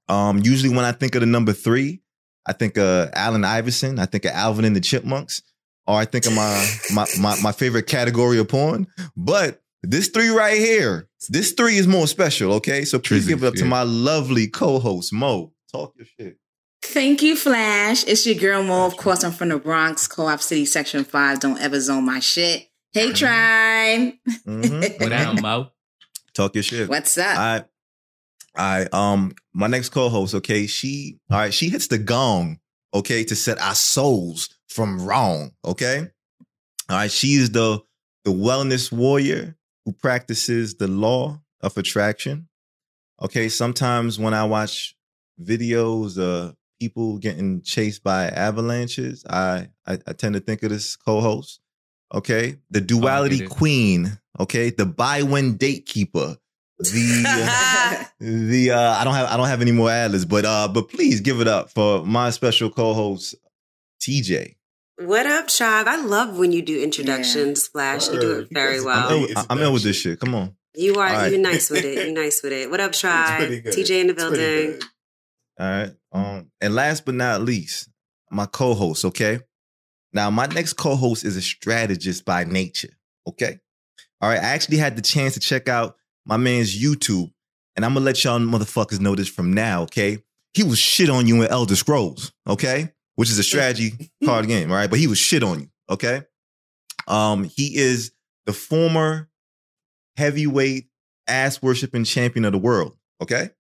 Um, 0.09 0.41
usually 0.43 0.75
when 0.75 0.85
I 0.85 0.93
think 0.93 1.15
of 1.15 1.21
the 1.21 1.27
number 1.27 1.53
three, 1.53 2.01
I 2.47 2.53
think 2.53 2.79
of 2.79 3.11
Allen 3.13 3.45
Iverson. 3.45 3.99
I 3.99 4.07
think 4.07 4.25
of 4.25 4.33
Alvin 4.33 4.65
and 4.65 4.75
the 4.75 4.81
Chipmunks, 4.81 5.43
or 5.87 5.97
I 5.97 6.05
think 6.05 6.27
of 6.27 6.33
my 6.33 6.67
my 6.93 7.07
my, 7.21 7.37
my 7.43 7.53
favorite 7.53 7.87
category 7.87 8.39
of 8.39 8.49
porn. 8.49 8.87
But 9.17 9.61
this 9.83 10.09
three 10.09 10.29
right 10.29 10.59
here, 10.59 11.09
this 11.29 11.53
three 11.53 11.77
is 11.77 11.87
more 11.87 12.07
special. 12.07 12.53
Okay, 12.55 12.85
so 12.85 12.99
please 12.99 13.25
Trizzy, 13.25 13.29
give 13.29 13.45
it 13.45 13.47
up 13.47 13.55
to 13.55 13.65
my 13.65 13.83
lovely 13.83 14.49
co-host 14.49 15.13
Mo. 15.13 15.53
Talk 15.73 15.95
your 15.97 16.07
shit. 16.19 16.39
Thank 16.83 17.23
you, 17.23 17.37
Flash. 17.37 18.05
It's 18.07 18.27
your 18.27 18.37
girl 18.37 18.63
Mo. 18.63 18.87
Of 18.87 18.97
course, 18.97 19.25
I'm 19.25 19.33
from 19.33 19.51
the 19.51 19.59
Bronx, 19.59 20.07
Co-op 20.07 20.41
City, 20.41 20.65
Section 20.65 21.05
5. 21.05 21.41
Don't 21.41 21.61
ever 21.61 21.81
zone 21.81 22.07
my 22.07 22.21
shit. 22.21 22.69
Hey, 22.93 23.13
tribe. 23.13 24.15
Mhm. 24.47 25.01
What 25.01 25.09
down, 25.11 25.41
Mo? 25.43 25.71
Talk 26.35 26.55
your 26.55 26.63
shit. 26.63 26.89
What's 26.89 27.19
up? 27.19 27.37
I, 27.37 27.65
I, 28.57 28.87
um, 28.93 29.33
my 29.53 29.67
next 29.67 29.91
co-host, 29.91 30.35
okay, 30.37 30.67
she, 30.67 31.19
all 31.31 31.39
right, 31.39 31.55
she 31.55 31.69
hits 31.69 31.89
the 31.89 31.99
gong, 31.99 32.59
okay, 32.95 33.25
to 33.25 33.37
set 33.37 33.61
our 33.61 33.75
souls 33.75 34.49
from 34.69 35.01
wrong, 35.05 35.51
okay. 35.65 36.09
All 36.89 36.97
right, 36.97 37.11
she 37.11 37.35
is 37.35 37.51
the 37.51 37.81
the 38.25 38.31
wellness 38.33 38.91
warrior 38.93 39.57
who 39.89 39.93
practices 39.95 40.75
the 40.75 40.87
law 40.87 41.41
of 41.63 41.79
attraction. 41.79 42.47
Okay, 43.23 43.49
sometimes 43.49 44.19
when 44.19 44.35
I 44.35 44.45
watch 44.45 44.95
videos 45.43 46.19
of 46.19 46.55
people 46.79 47.17
getting 47.17 47.63
chased 47.63 48.05
by 48.05 48.27
avalanches, 48.27 49.25
I 49.31 49.69
I, 49.87 49.99
I 50.07 50.13
tend 50.13 50.35
to 50.35 50.41
think 50.41 50.63
of 50.63 50.69
this 50.69 50.95
co-host. 50.95 51.61
Okay, 52.13 52.57
the 52.69 52.83
duality 52.83 53.45
it. 53.45 53.49
queen. 53.49 54.19
Okay, 54.39 54.69
the 54.69 54.85
buy 54.85 55.23
when 55.23 55.57
date 55.57 55.87
keeper. 55.87 56.37
The 56.81 58.05
the 58.21 58.71
uh, 58.73 58.91
I 58.93 59.05
don't 59.05 59.15
have 59.15 59.31
I 59.31 59.39
don't 59.39 59.49
have 59.49 59.63
any 59.63 59.73
more 59.73 59.89
adlibs, 59.89 60.29
but 60.29 60.45
uh, 60.45 60.69
but 60.69 60.91
please 60.91 61.23
give 61.23 61.41
it 61.41 61.49
up 61.49 61.71
for 61.71 62.05
my 62.05 62.29
special 62.29 62.69
co-host 62.69 63.37
TJ. 64.03 64.57
What 65.01 65.27
up, 65.27 65.47
tribe? 65.49 65.87
I 65.87 66.01
love 66.03 66.37
when 66.39 66.51
you 66.51 66.61
do 66.63 66.83
introductions, 66.83 67.69
Flash. 67.69 68.09
You 68.09 68.21
do 68.21 68.39
it 68.41 68.49
very 68.51 68.79
I'm, 68.79 68.85
well. 68.85 69.27
I'm 69.49 69.59
in 69.61 69.73
with 69.73 69.85
this 69.85 69.97
shit. 69.97 70.19
Come 70.19 70.35
on. 70.35 70.57
You 70.75 70.95
are 70.97 71.07
All 71.09 71.13
right. 71.15 71.31
you're 71.33 71.41
nice 71.41 71.71
with 71.71 71.85
it. 71.85 71.95
You're 72.07 72.15
nice 72.15 72.41
with 72.43 72.53
it. 72.53 72.71
What 72.71 72.81
up, 72.81 72.91
It's 72.91 73.01
tribe? 73.01 73.39
pretty 73.39 73.61
good. 73.61 73.75
TJ 73.75 74.01
in 74.01 74.07
the 74.09 74.13
It's 74.13 74.23
pretty 74.25 74.37
building. 74.37 74.71
good. 74.81 74.85
All 75.61 75.67
right. 75.69 75.91
Um, 76.13 76.51
and 76.61 76.75
last 76.75 77.05
but 77.05 77.15
not 77.15 77.43
least, 77.43 77.89
my 78.31 78.47
co-host. 78.47 79.05
Okay. 79.05 79.41
Now, 80.13 80.31
my 80.31 80.47
next 80.47 80.75
co-host 80.75 81.25
is 81.25 81.37
a 81.37 81.43
strategist 81.43 82.25
by 82.25 82.45
nature. 82.45 82.91
Okay. 83.27 83.59
All 84.21 84.29
right. 84.29 84.39
I 84.41 84.45
actually 84.47 84.77
had 84.79 84.97
the 84.97 85.03
chance 85.03 85.35
to 85.35 85.41
check 85.41 85.69
out 85.69 85.97
my 86.27 86.37
man's 86.37 86.77
YouTube, 86.81 87.31
and 87.77 87.85
I'm 87.85 87.95
gonna 87.95 88.05
let 88.05 88.23
y'all 88.25 88.39
motherfuckers 88.39 89.01
know 89.01 89.15
this 89.17 89.29
from 89.29 89.53
now. 89.53 89.83
Okay. 89.83 90.19
He 90.55 90.63
was 90.65 90.79
shit 90.79 91.09
on 91.11 91.27
you 91.27 91.43
in 91.43 91.49
Elder 91.51 91.77
Scrolls. 91.77 92.33
Okay, 92.47 92.93
which 93.19 93.31
is 93.31 93.39
a 93.39 93.43
strategy 93.43 94.11
card 94.25 94.47
game. 94.47 94.71
right? 94.71 94.89
but 94.89 94.99
he 94.99 95.09
was 95.09 95.19
shit 95.19 95.43
on 95.43 95.59
you. 95.61 95.69
Okay. 95.91 96.23
Um, 97.09 97.43
he 97.45 97.77
is 97.77 98.13
the 98.47 98.53
former 98.53 99.29
heavyweight 100.17 100.87
ass 101.27 101.61
worshiping 101.63 102.05
champion 102.05 102.45
of 102.45 102.53
the 102.53 102.59
world. 102.59 102.97
Okay. 103.21 103.51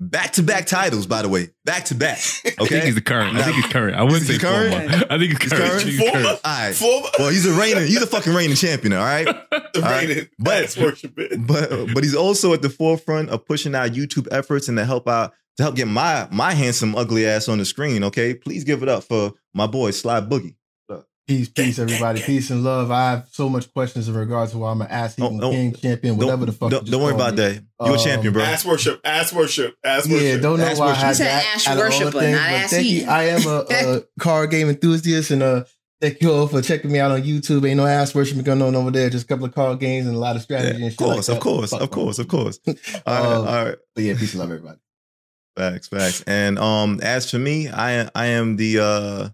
Back 0.00 0.34
to 0.34 0.44
back 0.44 0.66
titles, 0.66 1.06
by 1.08 1.22
the 1.22 1.28
way. 1.28 1.48
Back 1.64 1.86
to 1.86 1.94
back. 1.96 2.18
I 2.18 2.20
think 2.20 2.60
Okay. 2.60 2.80
he's 2.86 2.94
the 2.94 3.00
current. 3.00 3.36
I 3.36 3.42
think 3.42 3.56
he's 3.56 3.72
current. 3.72 3.96
I 3.96 4.04
wouldn't 4.04 4.22
say 4.26 4.38
current? 4.38 4.70
former. 4.72 5.04
I 5.10 5.18
think 5.18 5.32
he's 5.32 5.42
He's 5.42 5.52
current. 5.52 5.70
current? 5.70 5.72
I 5.72 5.78
think 5.82 5.90
he's 5.90 5.98
Former? 5.98 6.12
current. 6.24 6.40
All 6.44 6.52
right. 6.58 6.74
Former, 6.74 7.08
Well, 7.18 7.28
he's 7.30 7.46
a 7.46 7.52
reigning, 7.52 7.86
he's 7.88 8.00
a 8.02 8.06
fucking 8.06 8.32
reigning 8.32 8.54
champion, 8.56 8.92
all 8.92 9.00
right? 9.04 9.24
the 9.74 9.80
right. 9.82 10.28
But- 10.38 10.64
ass 10.64 10.76
worshiping. 10.78 11.44
But 11.46 11.92
but 11.92 12.04
he's 12.04 12.14
also 12.14 12.52
at 12.52 12.62
the 12.62 12.70
forefront 12.70 13.30
of 13.30 13.44
pushing 13.44 13.74
our 13.74 13.88
YouTube 13.88 14.28
efforts 14.30 14.68
and 14.68 14.78
to 14.78 14.84
help 14.84 15.08
out 15.08 15.34
to 15.58 15.62
help 15.62 15.76
get 15.76 15.86
my 15.88 16.26
my 16.32 16.54
handsome 16.54 16.94
ugly 16.96 17.26
ass 17.26 17.48
on 17.48 17.58
the 17.58 17.64
screen. 17.66 18.02
Okay, 18.04 18.32
please 18.34 18.64
give 18.64 18.82
it 18.82 18.88
up 18.88 19.04
for 19.04 19.34
my 19.54 19.66
boy 19.66 19.90
Sly 19.90 20.20
Boogie. 20.22 20.54
Peace, 21.26 21.50
peace, 21.50 21.78
everybody. 21.78 22.22
Peace 22.22 22.48
and 22.48 22.64
love. 22.64 22.90
I 22.90 23.10
have 23.10 23.28
so 23.32 23.50
much 23.50 23.70
questions 23.74 24.08
in 24.08 24.14
regards 24.14 24.52
to 24.52 24.58
why 24.58 24.70
I'm 24.70 24.80
an 24.80 24.86
ass 24.88 25.14
Oh, 25.20 25.26
eating 25.26 25.44
oh, 25.44 25.50
king 25.50 25.74
champion, 25.74 26.16
whatever 26.16 26.46
the 26.46 26.52
fuck. 26.52 26.70
Don't, 26.70 26.86
you 26.86 26.92
don't 26.92 27.02
worry 27.02 27.14
about 27.14 27.32
me. 27.34 27.36
that. 27.42 27.64
You're 27.82 27.90
a 27.90 27.92
Um, 27.92 27.98
champion, 27.98 28.32
bro. 28.32 28.42
Ass 28.44 28.64
worship, 28.64 28.98
ass 29.04 29.30
worship, 29.30 29.74
ass 29.84 30.08
worship. 30.08 30.22
Yeah, 30.22 30.38
don't 30.38 30.58
know 30.58 30.64
Ass 30.64 30.78
why 30.78 30.86
I 30.86 30.88
worship. 30.88 31.02
had 31.02 31.08
You 31.10 31.14
said 31.16 31.26
that. 31.26 31.52
ass 31.54 31.66
out 31.66 31.72
of 31.72 31.78
all 31.82 31.84
the 31.90 31.90
worshipper, 32.04 32.20
things, 32.20 32.32
not 32.38 32.48
but 32.48 32.54
ass 32.54 32.70
thank 32.70 32.86
you. 32.86 33.06
I 33.06 33.22
am 33.24 33.46
a, 33.46 33.66
a 33.98 34.02
card 34.20 34.50
game 34.50 34.70
enthusiast, 34.70 35.30
and 35.30 35.42
uh, 35.42 35.64
thank 36.00 36.22
you 36.22 36.32
all 36.32 36.46
for 36.48 36.62
checking 36.62 36.90
me 36.90 36.98
out 36.98 37.10
on 37.10 37.20
YouTube. 37.22 37.68
Ain't 37.68 37.76
no 37.76 37.84
ass 37.84 38.14
worship 38.14 38.42
going 38.42 38.62
on 38.62 38.74
over 38.74 38.90
there. 38.90 39.10
Just 39.10 39.24
a 39.24 39.28
couple 39.28 39.44
of 39.44 39.54
card 39.54 39.80
games 39.80 40.06
and 40.06 40.16
a 40.16 40.18
lot 40.18 40.34
of 40.34 40.40
strategy 40.40 40.68
Yeah, 40.68 40.74
and 40.76 40.84
of 40.86 40.92
shit. 40.92 41.00
like 41.02 41.12
course, 41.16 41.26
that. 41.26 41.32
of 41.36 41.40
course, 41.40 41.70
Fuck 41.72 41.80
of 41.82 41.90
no. 41.90 41.94
course, 41.94 42.18
of 42.20 42.28
course. 42.28 42.58
All 42.66 42.74
right, 43.06 43.22
Um, 43.26 43.46
all 43.48 43.64
right. 43.66 43.76
But 43.94 44.04
yeah, 44.04 44.14
peace 44.16 44.32
and 44.32 44.40
love, 44.40 44.50
everybody. 44.50 44.78
Facts, 45.58 45.88
facts. 45.88 46.22
And 46.26 46.56
um, 46.58 47.00
as 47.02 47.28
for 47.28 47.38
me, 47.38 47.68
I 47.68 48.08
I 48.14 48.26
am 48.26 48.54
the 48.56 48.78
uh, 48.78 49.28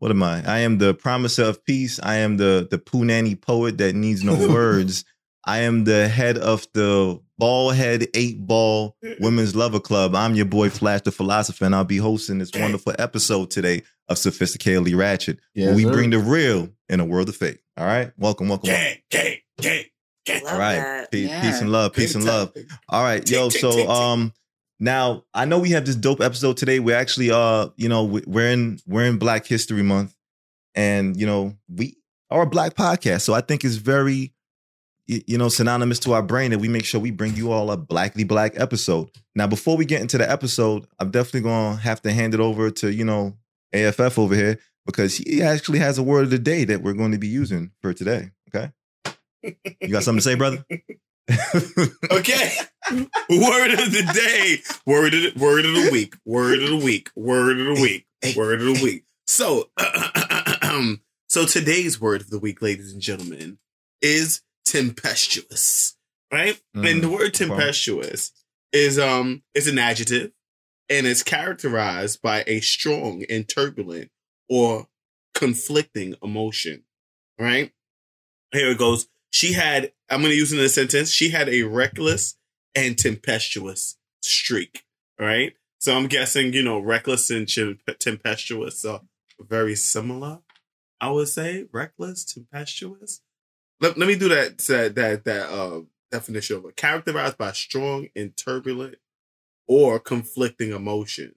what 0.00 0.10
am 0.10 0.22
I? 0.24 0.42
I 0.44 0.58
am 0.60 0.78
the 0.78 0.92
promiser 0.92 1.44
of 1.44 1.64
peace. 1.64 2.00
I 2.02 2.16
am 2.16 2.36
the 2.36 2.66
the 2.68 2.78
Punani 2.78 3.40
poet 3.40 3.78
that 3.78 3.94
needs 3.94 4.24
no 4.24 4.34
words. 4.52 5.04
I 5.44 5.58
am 5.60 5.84
the 5.84 6.08
head 6.08 6.36
of 6.36 6.66
the 6.74 7.20
ball 7.38 7.70
head 7.70 8.08
eight 8.14 8.44
ball 8.44 8.96
women's 9.20 9.54
lover 9.54 9.78
club. 9.78 10.16
I'm 10.16 10.34
your 10.34 10.46
boy 10.46 10.68
Flash 10.68 11.02
the 11.02 11.12
philosopher, 11.12 11.64
and 11.64 11.76
I'll 11.76 11.84
be 11.84 11.98
hosting 11.98 12.38
this 12.38 12.50
wonderful 12.54 12.94
episode 12.98 13.50
today 13.52 13.82
of 14.08 14.16
Sophisticatedly 14.16 14.96
Ratchet, 14.96 15.38
Yes, 15.54 15.66
where 15.68 15.76
we 15.76 15.84
sir. 15.84 15.92
bring 15.92 16.10
the 16.10 16.18
real 16.18 16.70
in 16.88 16.98
a 16.98 17.04
world 17.04 17.28
of 17.28 17.36
fake. 17.36 17.60
All 17.76 17.86
right, 17.86 18.10
welcome, 18.18 18.48
welcome. 18.48 18.70
welcome. 18.70 18.98
Gang, 19.10 19.36
gang, 19.36 19.36
gang, 19.60 19.84
gang. 20.26 20.42
All 20.48 20.58
right, 20.58 20.76
that. 20.76 21.10
peace, 21.12 21.28
Yeah. 21.28 21.40
peace 21.40 21.60
and 21.60 21.70
love, 21.70 21.92
peace 21.92 22.14
and 22.16 22.24
love. 22.24 22.52
All 22.88 23.04
right, 23.04 23.28
yo. 23.30 23.48
So, 23.48 23.70
tick, 23.70 23.80
tick. 23.82 23.88
um, 23.88 24.32
now 24.80 25.24
I 25.34 25.44
know 25.44 25.58
we 25.58 25.70
have 25.70 25.84
this 25.86 25.96
dope 25.96 26.20
episode 26.20 26.56
today. 26.56 26.80
We're 26.80 26.96
actually, 26.96 27.30
uh, 27.30 27.68
you 27.76 27.88
know, 27.88 28.04
we- 28.04 28.24
we're 28.26 28.50
in 28.50 28.78
we're 28.86 29.04
in 29.04 29.18
Black 29.18 29.46
History 29.46 29.82
Month, 29.82 30.14
and 30.74 31.16
you 31.18 31.26
know, 31.26 31.56
we 31.68 31.96
are 32.30 32.42
a 32.42 32.46
Black 32.46 32.74
podcast, 32.74 33.22
so 33.22 33.34
I 33.34 33.40
think 33.40 33.64
it's 33.64 33.76
very, 33.76 34.32
you 35.06 35.38
know, 35.38 35.48
synonymous 35.48 35.98
to 36.00 36.12
our 36.12 36.22
brain 36.22 36.50
that 36.50 36.58
we 36.58 36.68
make 36.68 36.84
sure 36.84 37.00
we 37.00 37.10
bring 37.10 37.34
you 37.34 37.50
all 37.50 37.70
a 37.70 37.76
Blackly 37.76 38.24
Black 38.24 38.52
episode. 38.60 39.10
Now, 39.34 39.46
before 39.46 39.76
we 39.76 39.84
get 39.86 40.00
into 40.02 40.18
the 40.18 40.30
episode, 40.30 40.86
I'm 40.98 41.10
definitely 41.10 41.42
gonna 41.48 41.76
have 41.76 42.02
to 42.02 42.12
hand 42.12 42.34
it 42.34 42.40
over 42.40 42.70
to 42.70 42.92
you 42.92 43.04
know 43.04 43.36
AFF 43.72 44.18
over 44.18 44.34
here 44.34 44.58
because 44.86 45.16
he 45.16 45.42
actually 45.42 45.78
has 45.80 45.98
a 45.98 46.02
word 46.02 46.24
of 46.24 46.30
the 46.30 46.38
day 46.38 46.64
that 46.64 46.82
we're 46.82 46.94
going 46.94 47.12
to 47.12 47.18
be 47.18 47.28
using 47.28 47.70
for 47.82 47.92
today. 47.92 48.30
Okay, 48.54 48.70
you 49.80 49.88
got 49.88 50.02
something 50.02 50.18
to 50.20 50.22
say, 50.24 50.34
brother? 50.34 50.64
Okay. 52.10 52.52
word 52.90 53.72
of 53.72 53.92
the 53.92 54.10
day. 54.14 54.62
Word 54.86 55.14
of 55.14 55.22
the, 55.22 55.32
word 55.36 55.64
of 55.64 55.74
the 55.74 55.90
week. 55.92 56.14
Word 56.24 56.62
of 56.62 56.70
the 56.70 56.84
week. 56.84 57.10
Word 57.14 57.58
of 57.60 57.76
the 57.76 57.82
week. 57.82 58.06
Word 58.36 58.60
of 58.60 58.66
the 58.78 58.82
week. 58.82 59.04
So, 59.26 59.70
so 61.28 61.44
today's 61.46 62.00
word 62.00 62.22
of 62.22 62.30
the 62.30 62.38
week, 62.38 62.62
ladies 62.62 62.92
and 62.92 63.02
gentlemen, 63.02 63.58
is 64.00 64.42
tempestuous. 64.64 65.96
Right? 66.32 66.60
And 66.74 67.02
the 67.02 67.08
word 67.08 67.34
tempestuous 67.34 68.32
is 68.72 68.98
um 68.98 69.42
is 69.54 69.66
an 69.66 69.78
adjective 69.78 70.32
and 70.90 71.06
it's 71.06 71.22
characterized 71.22 72.20
by 72.22 72.44
a 72.46 72.60
strong 72.60 73.24
and 73.30 73.48
turbulent 73.48 74.10
or 74.48 74.86
conflicting 75.34 76.14
emotion. 76.22 76.84
Right? 77.38 77.72
Here 78.52 78.70
it 78.70 78.78
goes. 78.78 79.06
She 79.30 79.52
had, 79.52 79.92
I'm 80.10 80.20
going 80.20 80.32
to 80.32 80.36
use 80.36 80.52
it 80.52 80.58
in 80.58 80.64
a 80.64 80.68
sentence. 80.68 81.10
She 81.10 81.30
had 81.30 81.48
a 81.48 81.62
reckless 81.62 82.36
and 82.74 82.96
tempestuous 82.96 83.96
streak. 84.22 84.84
Right? 85.18 85.54
So 85.80 85.96
I'm 85.96 86.06
guessing, 86.06 86.52
you 86.52 86.62
know, 86.62 86.78
reckless 86.78 87.30
and 87.30 87.48
tempestuous 87.98 88.84
are 88.84 89.00
very 89.40 89.74
similar. 89.74 90.40
I 91.00 91.10
would 91.10 91.28
say 91.28 91.66
reckless, 91.72 92.24
tempestuous. 92.24 93.20
Let, 93.80 93.98
let 93.98 94.08
me 94.08 94.16
do 94.16 94.28
that 94.28 94.58
that 94.58 94.94
that, 94.94 95.24
that 95.24 95.50
uh, 95.50 95.80
definition 96.10 96.56
of 96.56 96.64
it. 96.66 96.76
Characterized 96.76 97.38
by 97.38 97.52
strong 97.52 98.08
and 98.16 98.36
turbulent 98.36 98.96
or 99.66 100.00
conflicting 100.00 100.72
emotion. 100.72 101.34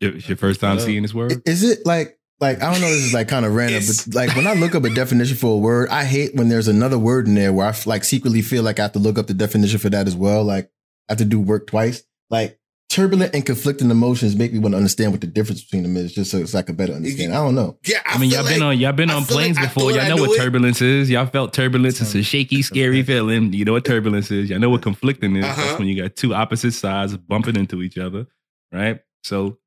It's 0.00 0.28
your 0.28 0.36
first 0.36 0.60
time 0.60 0.76
Uh, 0.76 0.80
seeing 0.80 1.02
this 1.02 1.14
word? 1.14 1.42
Is 1.46 1.62
it 1.62 1.84
like 1.86 2.18
like 2.40 2.62
I 2.62 2.72
don't 2.72 2.80
know? 2.80 2.88
This 2.88 3.06
is 3.06 3.14
like 3.14 3.28
kind 3.28 3.46
of 3.46 3.54
random, 3.54 3.82
but 3.86 4.14
like 4.14 4.36
when 4.36 4.46
I 4.46 4.52
look 4.54 4.74
up 4.74 4.84
a 4.84 4.90
definition 4.90 5.36
for 5.36 5.54
a 5.54 5.58
word, 5.58 5.88
I 5.88 6.04
hate 6.04 6.34
when 6.34 6.48
there's 6.48 6.68
another 6.68 6.98
word 6.98 7.26
in 7.26 7.34
there 7.34 7.52
where 7.52 7.66
I 7.66 7.70
f- 7.70 7.86
like 7.86 8.04
secretly 8.04 8.42
feel 8.42 8.62
like 8.62 8.78
I 8.78 8.82
have 8.82 8.92
to 8.92 8.98
look 8.98 9.18
up 9.18 9.26
the 9.26 9.34
definition 9.34 9.78
for 9.78 9.88
that 9.90 10.06
as 10.06 10.14
well. 10.14 10.44
Like 10.44 10.70
I 11.08 11.12
have 11.12 11.18
to 11.18 11.24
do 11.24 11.40
work 11.40 11.66
twice. 11.66 12.02
Like 12.28 12.58
turbulent 12.88 13.34
and 13.34 13.44
conflicting 13.44 13.90
emotions 13.90 14.36
make 14.36 14.52
me 14.52 14.58
want 14.58 14.72
to 14.72 14.76
understand 14.76 15.12
what 15.12 15.20
the 15.20 15.26
difference 15.26 15.62
between 15.62 15.82
them 15.82 15.96
is, 15.96 16.14
just 16.14 16.30
so 16.30 16.38
it's 16.38 16.54
like 16.54 16.68
a 16.68 16.72
better 16.72 16.92
understanding. 16.92 17.32
I 17.32 17.42
don't 17.42 17.54
know. 17.54 17.78
Yeah, 17.86 18.00
I 18.04 18.18
mean, 18.18 18.30
feel 18.30 18.42
y'all 18.42 18.48
been 18.48 18.62
on 18.62 18.78
y'all 18.78 18.92
been 18.92 19.10
on 19.10 19.24
planes 19.24 19.56
like 19.56 19.72
before. 19.72 19.90
Y'all 19.90 20.00
I 20.00 20.08
know 20.08 20.16
what 20.16 20.32
it. 20.32 20.36
turbulence 20.38 20.82
is. 20.82 21.08
Y'all 21.08 21.26
felt 21.26 21.54
turbulence. 21.54 22.00
It's 22.00 22.14
a 22.14 22.22
shaky, 22.22 22.60
scary 22.62 23.02
feeling. 23.02 23.52
You 23.54 23.64
know 23.64 23.72
what 23.72 23.84
turbulence 23.84 24.30
is. 24.30 24.50
Y'all 24.50 24.58
know 24.58 24.70
what 24.70 24.82
conflicting 24.82 25.36
is. 25.36 25.44
Uh-huh. 25.44 25.62
That's 25.62 25.78
when 25.78 25.88
you 25.88 26.02
got 26.02 26.16
two 26.16 26.34
opposite 26.34 26.72
sides 26.72 27.16
bumping 27.16 27.56
into 27.56 27.82
each 27.82 27.96
other, 27.98 28.26
right? 28.72 29.00
So, 29.24 29.58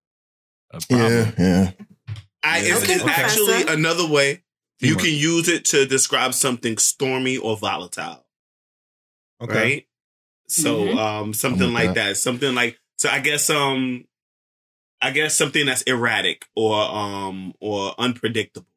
a 0.72 0.80
problem. 0.88 1.12
Yeah, 1.12 1.32
yeah. 1.38 1.72
I, 2.44 2.60
Yeah. 2.60 2.76
it's, 2.76 2.84
Okay, 2.84 2.94
it's 2.96 3.04
actually 3.04 3.64
another 3.74 4.08
way 4.08 4.44
you 4.80 4.96
can 4.96 5.14
use 5.14 5.48
it 5.50 5.66
to 5.66 5.86
describe 5.86 6.34
something 6.34 6.78
stormy 6.78 7.38
or 7.38 7.58
volatile, 7.58 8.26
Okay. 9.42 9.54
right? 9.54 9.88
So, 10.48 10.86
Mhm. 10.86 10.98
um, 10.98 11.34
something 11.34 11.74
like 11.74 11.94
that. 11.96 12.08
that. 12.10 12.18
Something 12.18 12.56
like 12.56 12.80
so. 12.98 13.10
I 13.10 13.20
guess 13.20 13.50
um, 13.50 14.06
I 15.02 15.12
guess 15.12 15.36
something 15.36 15.66
that's 15.66 15.82
erratic 15.84 16.48
or 16.56 16.76
um 16.82 17.54
or 17.60 17.94
unpredictable. 18.00 18.68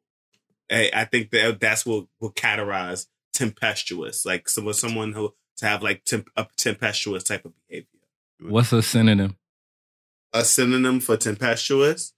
I, 0.71 0.89
I 0.93 1.05
think 1.05 1.31
that 1.31 1.59
that's 1.59 1.85
what 1.85 2.07
will 2.19 2.31
categorize 2.33 3.07
tempestuous, 3.33 4.25
like 4.25 4.47
some 4.49 4.71
someone 4.73 5.13
who 5.13 5.33
to 5.57 5.65
have 5.67 5.81
like 5.81 6.03
temp, 6.05 6.29
a 6.35 6.45
tempestuous 6.57 7.23
type 7.23 7.45
of 7.45 7.53
behavior. 7.67 7.87
What's 8.39 8.71
a 8.73 8.81
synonym? 8.81 9.37
A 10.33 10.43
synonym 10.43 10.99
for 10.99 11.15
tempestuous. 11.17 12.13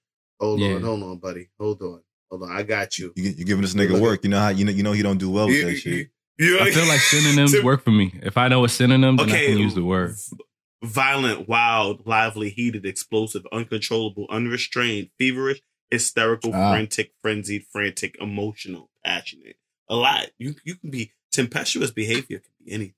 Hold 0.46 0.60
Yeah. 0.60 0.74
on, 0.76 0.82
hold 0.84 1.04
on, 1.04 1.18
buddy. 1.18 1.50
Hold 1.60 1.82
on, 1.82 2.02
hold 2.30 2.44
on. 2.44 2.52
I 2.52 2.64
got 2.64 2.98
you. 2.98 3.12
You, 3.16 3.32
you're 3.32 3.46
giving 3.46 3.62
this 3.62 3.74
nigga 3.74 4.00
work. 4.00 4.24
You 4.24 4.30
know 4.30 4.40
how 4.40 4.50
you 4.50 4.64
know 4.66 4.72
you 4.72 4.84
know 4.84 4.92
he 4.92 5.02
don't 5.04 5.18
do 5.18 5.30
well 5.32 5.48
with 5.48 5.66
that 5.66 5.76
shit. 5.78 6.10
You- 6.38 6.60
I 6.60 6.72
feel 6.72 6.88
like 6.88 7.00
synonyms 7.12 7.54
Tim- 7.54 7.64
work 7.66 7.84
for 7.84 7.92
me. 7.92 8.14
If 8.22 8.38
I 8.38 8.48
know 8.50 8.64
a 8.66 8.70
synonym, 8.70 9.16
then 9.18 9.30
I 9.32 9.46
can 9.46 9.58
use 9.58 9.74
the 9.74 9.84
word. 9.84 10.16
Violent, 10.84 11.48
wild, 11.48 12.06
lively, 12.06 12.50
heated, 12.50 12.86
explosive, 12.86 13.44
uncontrollable, 13.52 14.28
unrestrained, 14.30 15.10
feverish, 15.18 15.62
hysterical, 15.90 16.52
Ah. 16.54 16.72
frantic, 16.74 17.14
frenzied, 17.22 17.66
frantic, 17.72 18.16
emotional, 18.22 18.92
passionate. 19.04 19.56
A 19.90 19.96
lot. 19.96 20.28
You 20.38 20.56
you 20.64 20.76
can 20.76 20.92
be 20.92 21.12
tempestuous 21.32 21.92
behavior 21.92 22.40
can 22.40 22.52
be 22.66 22.72
anything. 22.72 22.94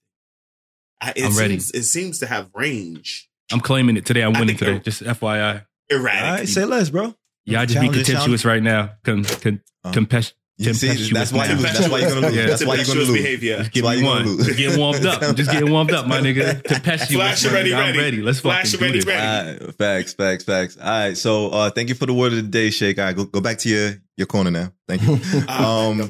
I, 0.99 1.09
it 1.11 1.17
I'm 1.17 1.31
seems, 1.31 1.39
ready. 1.39 1.53
It 1.55 1.83
seems 1.83 2.19
to 2.19 2.25
have 2.27 2.49
range. 2.55 3.29
I'm 3.51 3.59
claiming 3.61 3.95
it 3.97 4.05
today. 4.05 4.23
I'm 4.23 4.33
winning 4.33 4.57
today. 4.57 4.79
Just 4.79 5.03
FYI. 5.03 5.65
Erratic. 5.89 6.21
All 6.23 6.31
right, 6.37 6.47
say 6.49 6.65
less, 6.65 6.89
bro. 6.89 7.15
Y'all 7.47 7.65
just 7.65 7.79
be 7.79 7.87
Challenge 7.87 8.05
contemptuous 8.05 8.45
right 8.45 8.61
now. 8.61 8.91
Con, 9.03 9.23
con, 9.23 9.61
Uh, 9.83 9.91
tempest- 9.93 10.33
You 10.59 10.73
see, 10.73 10.87
tempestuous 10.87 11.13
that's 11.13 11.31
why 11.31 11.45
you 11.47 11.55
now. 11.55 11.61
that's 11.61 11.87
why 11.89 11.99
you're 11.99 12.09
gonna 12.09 12.27
lose. 12.27 12.35
Yeah. 12.35 12.45
That's 12.47 12.65
why 12.65 12.75
you're 12.75 12.85
gonna 12.85 12.99
lose. 12.99 13.11
behavior. 13.13 13.57
Just 13.59 13.71
give 13.71 13.83
why 13.85 13.93
me 13.95 14.01
you 14.01 14.05
gonna 14.07 14.25
one. 14.25 14.37
lose. 14.37 14.55
Getting 14.57 14.79
warmed 14.79 15.05
up. 15.05 15.21
I'm 15.23 15.35
just 15.35 15.51
getting 15.51 15.71
warmed 15.71 15.91
up, 15.91 16.07
my 16.07 16.19
nigga. 16.19 16.61
Tempestuous. 16.67 17.11
Flash 17.11 17.45
my 17.45 17.51
ready. 17.53 17.73
I'm 17.75 17.79
ready. 17.85 17.97
ready. 17.99 18.21
Let's 18.21 18.39
Flash 18.41 18.71
fucking 18.73 18.87
do 18.87 18.93
this. 18.93 19.05
ready. 19.05 19.21
All 19.61 19.65
right, 19.67 19.75
facts, 19.77 20.13
facts, 20.13 20.43
facts. 20.43 20.77
All 20.77 20.85
right, 20.89 21.15
so 21.17 21.49
uh, 21.49 21.69
thank 21.69 21.89
you 21.89 21.95
for 21.95 22.05
the 22.07 22.13
word 22.13 22.33
of 22.33 22.37
the 22.37 22.41
day, 22.43 22.69
Shake. 22.71 22.97
All 22.99 23.05
right, 23.05 23.15
go 23.15 23.25
go 23.25 23.39
back 23.39 23.59
to 23.59 23.69
your 23.69 23.93
your 24.17 24.25
corner 24.27 24.49
now. 24.49 24.71
Thank 24.87 25.03
you. 25.03 25.19
Ah, 25.47 25.85
Um, 25.87 25.97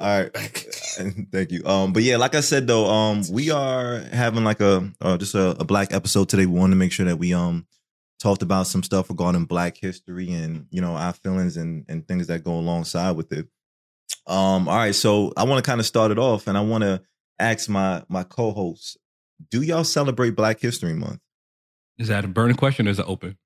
all 0.00 0.20
right. 0.22 0.30
Thank 1.32 1.52
you. 1.52 1.64
Um, 1.64 1.92
but 1.92 2.02
yeah, 2.02 2.16
like 2.16 2.34
I 2.34 2.40
said 2.40 2.66
though, 2.66 2.86
um, 2.90 3.22
we 3.30 3.50
are 3.50 4.00
having 4.12 4.42
like 4.44 4.60
a 4.60 4.90
uh, 5.00 5.16
just 5.18 5.34
a, 5.36 5.50
a 5.60 5.64
black 5.64 5.92
episode 5.94 6.28
today. 6.28 6.46
We 6.46 6.58
want 6.58 6.72
to 6.72 6.76
make 6.76 6.90
sure 6.92 7.06
that 7.06 7.16
we 7.16 7.32
um 7.32 7.64
talked 8.24 8.40
about 8.42 8.66
some 8.66 8.82
stuff 8.82 9.10
regarding 9.10 9.44
Black 9.44 9.76
history 9.76 10.32
and 10.32 10.66
you 10.70 10.80
know 10.80 10.96
our 10.96 11.12
feelings 11.12 11.56
and 11.58 11.84
and 11.88 12.08
things 12.08 12.26
that 12.28 12.42
go 12.42 12.54
alongside 12.58 13.12
with 13.12 13.30
it. 13.32 13.46
Um, 14.26 14.66
all 14.68 14.76
right, 14.78 14.94
so 14.94 15.32
I 15.36 15.44
want 15.44 15.62
to 15.62 15.68
kind 15.70 15.78
of 15.78 15.86
start 15.86 16.10
it 16.10 16.18
off, 16.18 16.46
and 16.46 16.56
I 16.56 16.62
want 16.62 16.82
to 16.82 17.02
ask 17.38 17.68
my 17.68 18.02
my 18.08 18.22
co-hosts: 18.24 18.96
Do 19.50 19.60
y'all 19.62 19.84
celebrate 19.84 20.30
Black 20.30 20.58
History 20.58 20.94
Month? 20.94 21.20
Is 21.98 22.08
that 22.08 22.24
a 22.24 22.28
burning 22.28 22.56
question 22.56 22.88
or 22.88 22.90
is 22.90 22.98
it 22.98 23.06
open? 23.06 23.36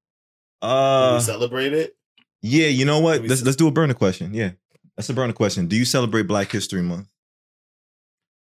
Can 0.62 0.70
Uh, 0.70 1.14
we 1.16 1.20
celebrate 1.24 1.72
it? 1.72 1.96
yeah, 2.40 2.68
you 2.68 2.84
know 2.84 3.00
what? 3.00 3.14
Let 3.14 3.22
me 3.22 3.28
Let's 3.28 3.40
see. 3.40 3.44
let's 3.46 3.56
do 3.56 3.66
a 3.68 3.72
burner 3.72 3.94
question. 3.94 4.32
Yeah, 4.32 4.52
that's 4.96 5.08
a 5.10 5.14
burner 5.14 5.32
question. 5.32 5.66
Do 5.66 5.74
you 5.76 5.84
celebrate 5.84 6.22
Black 6.28 6.50
History 6.52 6.82
Month? 6.82 7.08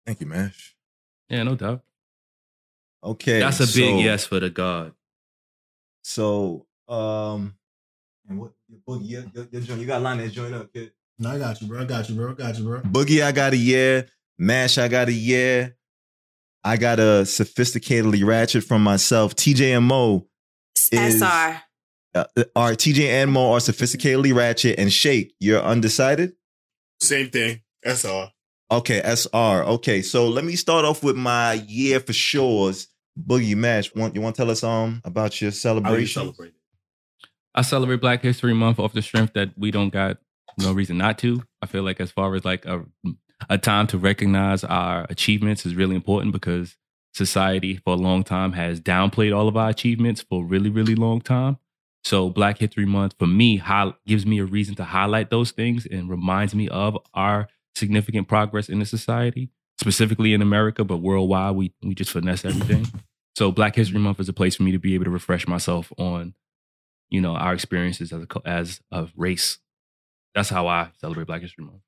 Thank 0.05 0.19
you, 0.19 0.25
Mash. 0.27 0.75
Yeah, 1.29 1.43
no 1.43 1.55
doubt. 1.55 1.83
Okay, 3.03 3.39
That's 3.39 3.59
a 3.59 3.65
big 3.79 3.93
so- 3.95 3.99
yes 3.99 4.25
for 4.25 4.39
the 4.39 4.49
God. 4.49 4.93
So, 6.03 6.65
um, 6.87 7.55
and 8.27 8.39
what 8.39 8.51
Boogie? 8.87 9.09
Your, 9.09 9.23
your, 9.33 9.47
your 9.51 9.61
joint, 9.61 9.79
you 9.81 9.87
got 9.87 9.97
to 9.97 10.03
line 10.03 10.17
that 10.17 10.31
joint 10.31 10.53
up, 10.53 10.71
kid. 10.73 10.91
No, 11.19 11.31
I 11.31 11.37
got 11.39 11.61
you, 11.61 11.67
bro. 11.67 11.81
I 11.81 11.85
got 11.85 12.09
you, 12.09 12.15
bro. 12.15 12.31
I 12.31 12.33
got 12.33 12.57
you, 12.57 12.63
bro. 12.65 12.81
Boogie, 12.81 13.23
I 13.23 13.31
got 13.31 13.53
a 13.53 13.57
yeah. 13.57 14.01
Mash, 14.37 14.77
I 14.77 14.87
got 14.87 15.07
a 15.07 15.13
yeah. 15.13 15.69
I 16.63 16.77
got 16.77 16.99
a 16.99 17.23
sophisticatedly 17.23 18.25
ratchet 18.25 18.63
from 18.63 18.83
myself. 18.83 19.35
TJ 19.35 19.77
and 19.77 19.85
Mo, 19.85 20.27
Is- 20.91 21.21
SR. 21.21 21.61
uh, 22.15 22.25
are 22.55 22.71
TJ 22.71 23.01
and 23.07 23.31
Mo 23.31 23.53
are 23.53 23.59
sophisticatedly 23.59 24.33
ratchet 24.33 24.79
and 24.79 24.91
Shake. 24.91 25.33
You're 25.39 25.61
undecided. 25.61 26.33
Same 27.01 27.29
thing. 27.29 27.61
SR. 27.85 28.31
Okay, 28.71 29.01
SR. 29.03 29.63
Okay, 29.65 30.01
so 30.01 30.27
let 30.29 30.45
me 30.45 30.55
start 30.55 30.85
off 30.85 31.03
with 31.03 31.15
my 31.17 31.53
year 31.67 31.99
for 31.99 32.13
sure's 32.13 32.87
Boogie 33.19 33.55
Mash. 33.55 33.93
Want 33.95 34.15
you 34.15 34.21
want 34.21 34.35
to 34.35 34.41
tell 34.41 34.51
us 34.51 34.63
um 34.63 35.01
about 35.03 35.39
your 35.41 35.51
How 35.51 35.93
you 35.93 36.05
celebration? 36.05 36.33
I 37.55 37.61
celebrate 37.61 38.01
Black 38.01 38.23
History 38.23 38.53
Month 38.53 38.79
off 38.79 38.93
the 38.93 39.01
strength 39.01 39.33
that 39.33 39.51
we 39.57 39.71
don't 39.71 39.91
got 39.91 40.17
no 40.57 40.71
reason 40.73 40.97
not 40.97 41.17
to. 41.19 41.43
I 41.61 41.67
feel 41.67 41.83
like 41.83 41.99
as 41.99 42.11
far 42.11 42.33
as 42.35 42.45
like 42.45 42.65
a 42.65 42.83
a 43.49 43.57
time 43.57 43.87
to 43.87 43.97
recognize 43.97 44.63
our 44.63 45.05
achievements 45.09 45.65
is 45.65 45.75
really 45.75 45.95
important 45.95 46.31
because 46.31 46.77
society 47.13 47.77
for 47.77 47.93
a 47.93 47.97
long 47.97 48.23
time 48.23 48.53
has 48.53 48.79
downplayed 48.79 49.35
all 49.35 49.47
of 49.47 49.57
our 49.57 49.69
achievements 49.69 50.21
for 50.21 50.43
a 50.43 50.45
really 50.45 50.69
really 50.69 50.95
long 50.95 51.21
time. 51.21 51.57
So 52.03 52.29
Black 52.29 52.57
History 52.57 52.85
Month 52.85 53.15
for 53.19 53.27
me 53.27 53.57
high, 53.57 53.93
gives 54.05 54.25
me 54.25 54.39
a 54.39 54.45
reason 54.45 54.75
to 54.75 54.83
highlight 54.83 55.29
those 55.29 55.51
things 55.51 55.85
and 55.85 56.09
reminds 56.09 56.53
me 56.55 56.67
of 56.69 56.97
our 57.13 57.47
significant 57.75 58.27
progress 58.27 58.69
in 58.69 58.79
the 58.79 58.85
society, 58.85 59.49
specifically 59.79 60.33
in 60.33 60.41
America, 60.41 60.83
but 60.83 60.97
worldwide 60.97 61.55
we 61.55 61.73
we 61.83 61.95
just 61.95 62.11
finesse 62.11 62.45
everything. 62.45 62.87
So 63.35 63.51
Black 63.51 63.75
History 63.75 63.99
Month 63.99 64.19
is 64.19 64.29
a 64.29 64.33
place 64.33 64.55
for 64.55 64.63
me 64.63 64.71
to 64.71 64.79
be 64.79 64.93
able 64.93 65.05
to 65.05 65.11
refresh 65.11 65.47
myself 65.47 65.91
on 65.97 66.33
you 67.09 67.21
know 67.21 67.35
our 67.35 67.53
experiences 67.53 68.13
as 68.13 68.23
a 68.23 68.47
as 68.47 68.81
a 68.91 69.07
race. 69.15 69.59
That's 70.35 70.49
how 70.49 70.67
I 70.67 70.89
celebrate 70.99 71.27
Black 71.27 71.41
History 71.41 71.65
Month. 71.65 71.81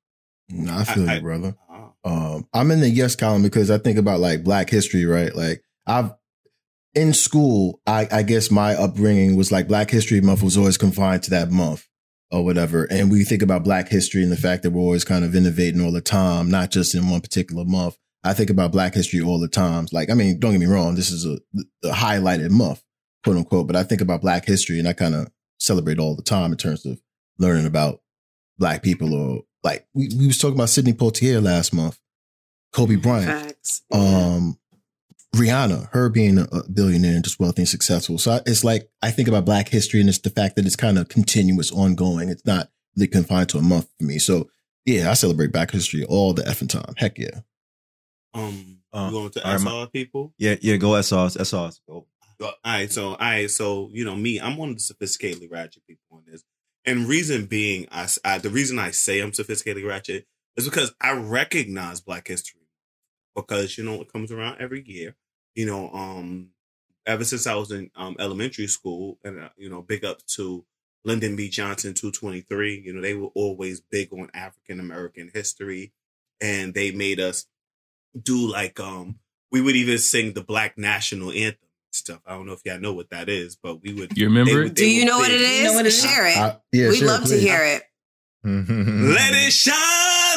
Nah, 0.48 0.80
I 0.80 0.84
feel 0.84 1.08
I- 1.10 1.14
you, 1.16 1.20
brother. 1.20 1.56
Oh. 1.70 1.92
Um, 2.04 2.48
I'm 2.54 2.70
in 2.70 2.80
the 2.80 2.88
yes 2.88 3.16
column 3.16 3.42
because 3.42 3.70
I 3.70 3.78
think 3.78 3.98
about 3.98 4.20
like 4.20 4.44
Black 4.44 4.70
history, 4.70 5.04
right? 5.04 5.34
Like 5.34 5.62
I've 5.86 6.12
in 6.94 7.12
school, 7.12 7.80
I, 7.86 8.08
I 8.10 8.22
guess 8.22 8.50
my 8.50 8.74
upbringing 8.74 9.36
was 9.36 9.52
like 9.52 9.68
Black 9.68 9.90
History 9.90 10.20
Month 10.20 10.42
was 10.42 10.56
always 10.56 10.78
confined 10.78 11.24
to 11.24 11.30
that 11.30 11.50
month 11.50 11.86
or 12.30 12.44
whatever. 12.44 12.84
And 12.90 13.10
we 13.10 13.24
think 13.24 13.42
about 13.42 13.64
Black 13.64 13.88
history 13.88 14.22
and 14.22 14.32
the 14.32 14.36
fact 14.36 14.62
that 14.62 14.70
we're 14.70 14.80
always 14.80 15.04
kind 15.04 15.24
of 15.24 15.34
innovating 15.34 15.80
all 15.80 15.92
the 15.92 16.00
time, 16.00 16.50
not 16.50 16.70
just 16.70 16.94
in 16.94 17.08
one 17.08 17.20
particular 17.20 17.64
month. 17.64 17.96
I 18.24 18.34
think 18.34 18.50
about 18.50 18.72
Black 18.72 18.94
history 18.94 19.20
all 19.20 19.38
the 19.38 19.48
time. 19.48 19.86
Like, 19.92 20.10
I 20.10 20.14
mean, 20.14 20.40
don't 20.40 20.52
get 20.52 20.60
me 20.60 20.66
wrong, 20.66 20.96
this 20.96 21.10
is 21.10 21.24
a, 21.24 21.38
a 21.84 21.92
highlighted 21.92 22.50
month, 22.50 22.82
quote 23.22 23.36
unquote, 23.36 23.66
but 23.68 23.76
I 23.76 23.84
think 23.84 24.00
about 24.00 24.20
Black 24.20 24.44
history 24.44 24.78
and 24.78 24.88
I 24.88 24.92
kind 24.92 25.14
of 25.14 25.30
celebrate 25.58 25.98
all 25.98 26.16
the 26.16 26.22
time 26.22 26.50
in 26.52 26.58
terms 26.58 26.84
of 26.84 27.00
learning 27.38 27.66
about 27.66 28.00
Black 28.58 28.82
people 28.82 29.14
or 29.14 29.42
like 29.62 29.86
we, 29.94 30.08
we 30.18 30.26
was 30.26 30.38
talking 30.38 30.56
about 30.56 30.70
Sidney 30.70 30.92
Poitier 30.92 31.42
last 31.42 31.72
month, 31.72 31.98
Kobe 32.72 32.96
Bryant 32.96 33.26
Facts. 33.26 33.82
um 33.92 34.58
Rihanna, 35.36 35.90
her 35.92 36.08
being 36.08 36.38
a 36.38 36.46
billionaire 36.72 37.14
and 37.14 37.24
just 37.24 37.38
wealthy 37.40 37.62
and 37.62 37.68
successful. 37.68 38.18
So 38.18 38.32
I- 38.32 38.42
it's 38.46 38.64
like 38.64 38.88
I 39.02 39.10
think 39.10 39.28
about 39.28 39.44
Black 39.44 39.68
history 39.68 40.00
and 40.00 40.08
it's 40.08 40.18
the 40.18 40.30
fact 40.30 40.56
that 40.56 40.66
it's 40.66 40.76
kind 40.76 40.98
of 40.98 41.08
continuous, 41.08 41.70
ongoing. 41.70 42.28
It's 42.28 42.44
not 42.46 42.70
really 42.96 43.08
confined 43.08 43.48
to 43.50 43.58
a 43.58 43.62
month 43.62 43.88
for 43.98 44.04
me. 44.04 44.18
So 44.18 44.50
yeah, 44.84 45.10
I 45.10 45.14
celebrate 45.14 45.52
Black 45.52 45.70
history 45.70 46.04
all 46.04 46.32
the 46.32 46.42
effing 46.42 46.68
time. 46.68 46.94
Heck 46.96 47.18
yeah. 47.18 47.40
Um, 48.34 48.78
Uh, 48.92 49.10
going 49.10 49.30
to 49.30 49.44
all 49.44 49.52
right, 49.52 49.60
SR 49.60 49.86
people? 49.90 50.34
Yeah, 50.38 50.56
yeah, 50.60 50.76
go 50.76 50.90
SRs, 50.90 51.36
SRs. 51.36 51.80
Go. 51.88 52.06
All 52.40 52.52
right, 52.64 52.90
so 52.92 53.10
all 53.10 53.16
right, 53.18 53.50
so 53.50 53.88
you 53.92 54.04
know 54.04 54.14
me, 54.14 54.38
I'm 54.40 54.56
one 54.56 54.70
of 54.70 54.76
the 54.76 54.82
sophisticatedly 54.82 55.50
ratchet 55.50 55.86
people 55.86 56.04
on 56.12 56.22
this, 56.30 56.44
and 56.84 57.08
reason 57.08 57.46
being, 57.46 57.86
I 57.90 58.38
the 58.38 58.50
reason 58.50 58.78
I 58.78 58.90
say 58.90 59.20
I'm 59.20 59.32
sophisticatedly 59.32 59.86
ratchet 59.86 60.26
is 60.56 60.66
because 60.66 60.94
I 61.00 61.12
recognize 61.12 62.00
Black 62.00 62.28
History 62.28 62.60
because 63.34 63.76
you 63.78 63.84
know 63.84 64.00
it 64.02 64.12
comes 64.12 64.30
around 64.30 64.58
every 64.60 64.82
year. 64.86 65.16
You 65.56 65.66
know, 65.66 65.90
um, 65.92 66.50
ever 67.06 67.24
since 67.24 67.46
I 67.48 67.54
was 67.56 67.72
in 67.72 67.90
um, 67.96 68.14
elementary 68.20 68.68
school, 68.68 69.18
and 69.24 69.40
uh, 69.40 69.48
you 69.56 69.68
know, 69.68 69.82
big 69.82 70.04
up 70.04 70.24
to 70.36 70.64
Lyndon 71.04 71.34
B. 71.34 71.48
Johnson, 71.48 71.94
two 71.94 72.12
twenty 72.12 72.42
three. 72.42 72.78
You 72.84 72.92
know, 72.92 73.00
they 73.00 73.14
were 73.14 73.30
always 73.34 73.80
big 73.80 74.12
on 74.12 74.30
African 74.34 74.78
American 74.78 75.30
history, 75.34 75.92
and 76.40 76.74
they 76.74 76.92
made 76.92 77.18
us 77.18 77.46
do 78.20 78.50
like 78.50 78.78
um 78.80 79.18
we 79.50 79.60
would 79.60 79.76
even 79.76 79.98
sing 79.98 80.32
the 80.34 80.42
black 80.42 80.76
national 80.78 81.30
anthem 81.32 81.58
stuff. 81.92 82.20
I 82.26 82.32
don't 82.34 82.46
know 82.46 82.52
if 82.52 82.60
y'all 82.64 82.78
know 82.80 82.92
what 82.92 83.10
that 83.10 83.28
is, 83.28 83.56
but 83.56 83.82
we 83.82 83.94
would. 83.94 84.16
You 84.18 84.26
remember 84.26 84.50
they 84.52 84.58
it? 84.60 84.62
would- 84.64 84.74
Do 84.74 84.90
you 84.90 85.04
know 85.06 85.18
what 85.18 85.28
big. 85.28 85.40
it 85.40 85.44
is? 85.44 85.58
You 85.58 85.64
know 85.68 85.72
what 85.74 85.86
it 85.86 85.88
is? 85.88 86.02
Share 86.04 86.26
it. 86.26 86.36
I- 86.36 86.56
yeah, 86.72 86.88
We'd 86.90 86.96
sure, 86.98 87.08
love 87.08 87.22
to 87.22 87.28
please. 87.28 87.40
hear 87.42 87.64
it. 87.64 87.82
Let 88.44 89.34
it 89.34 89.52
shine, 89.52 89.74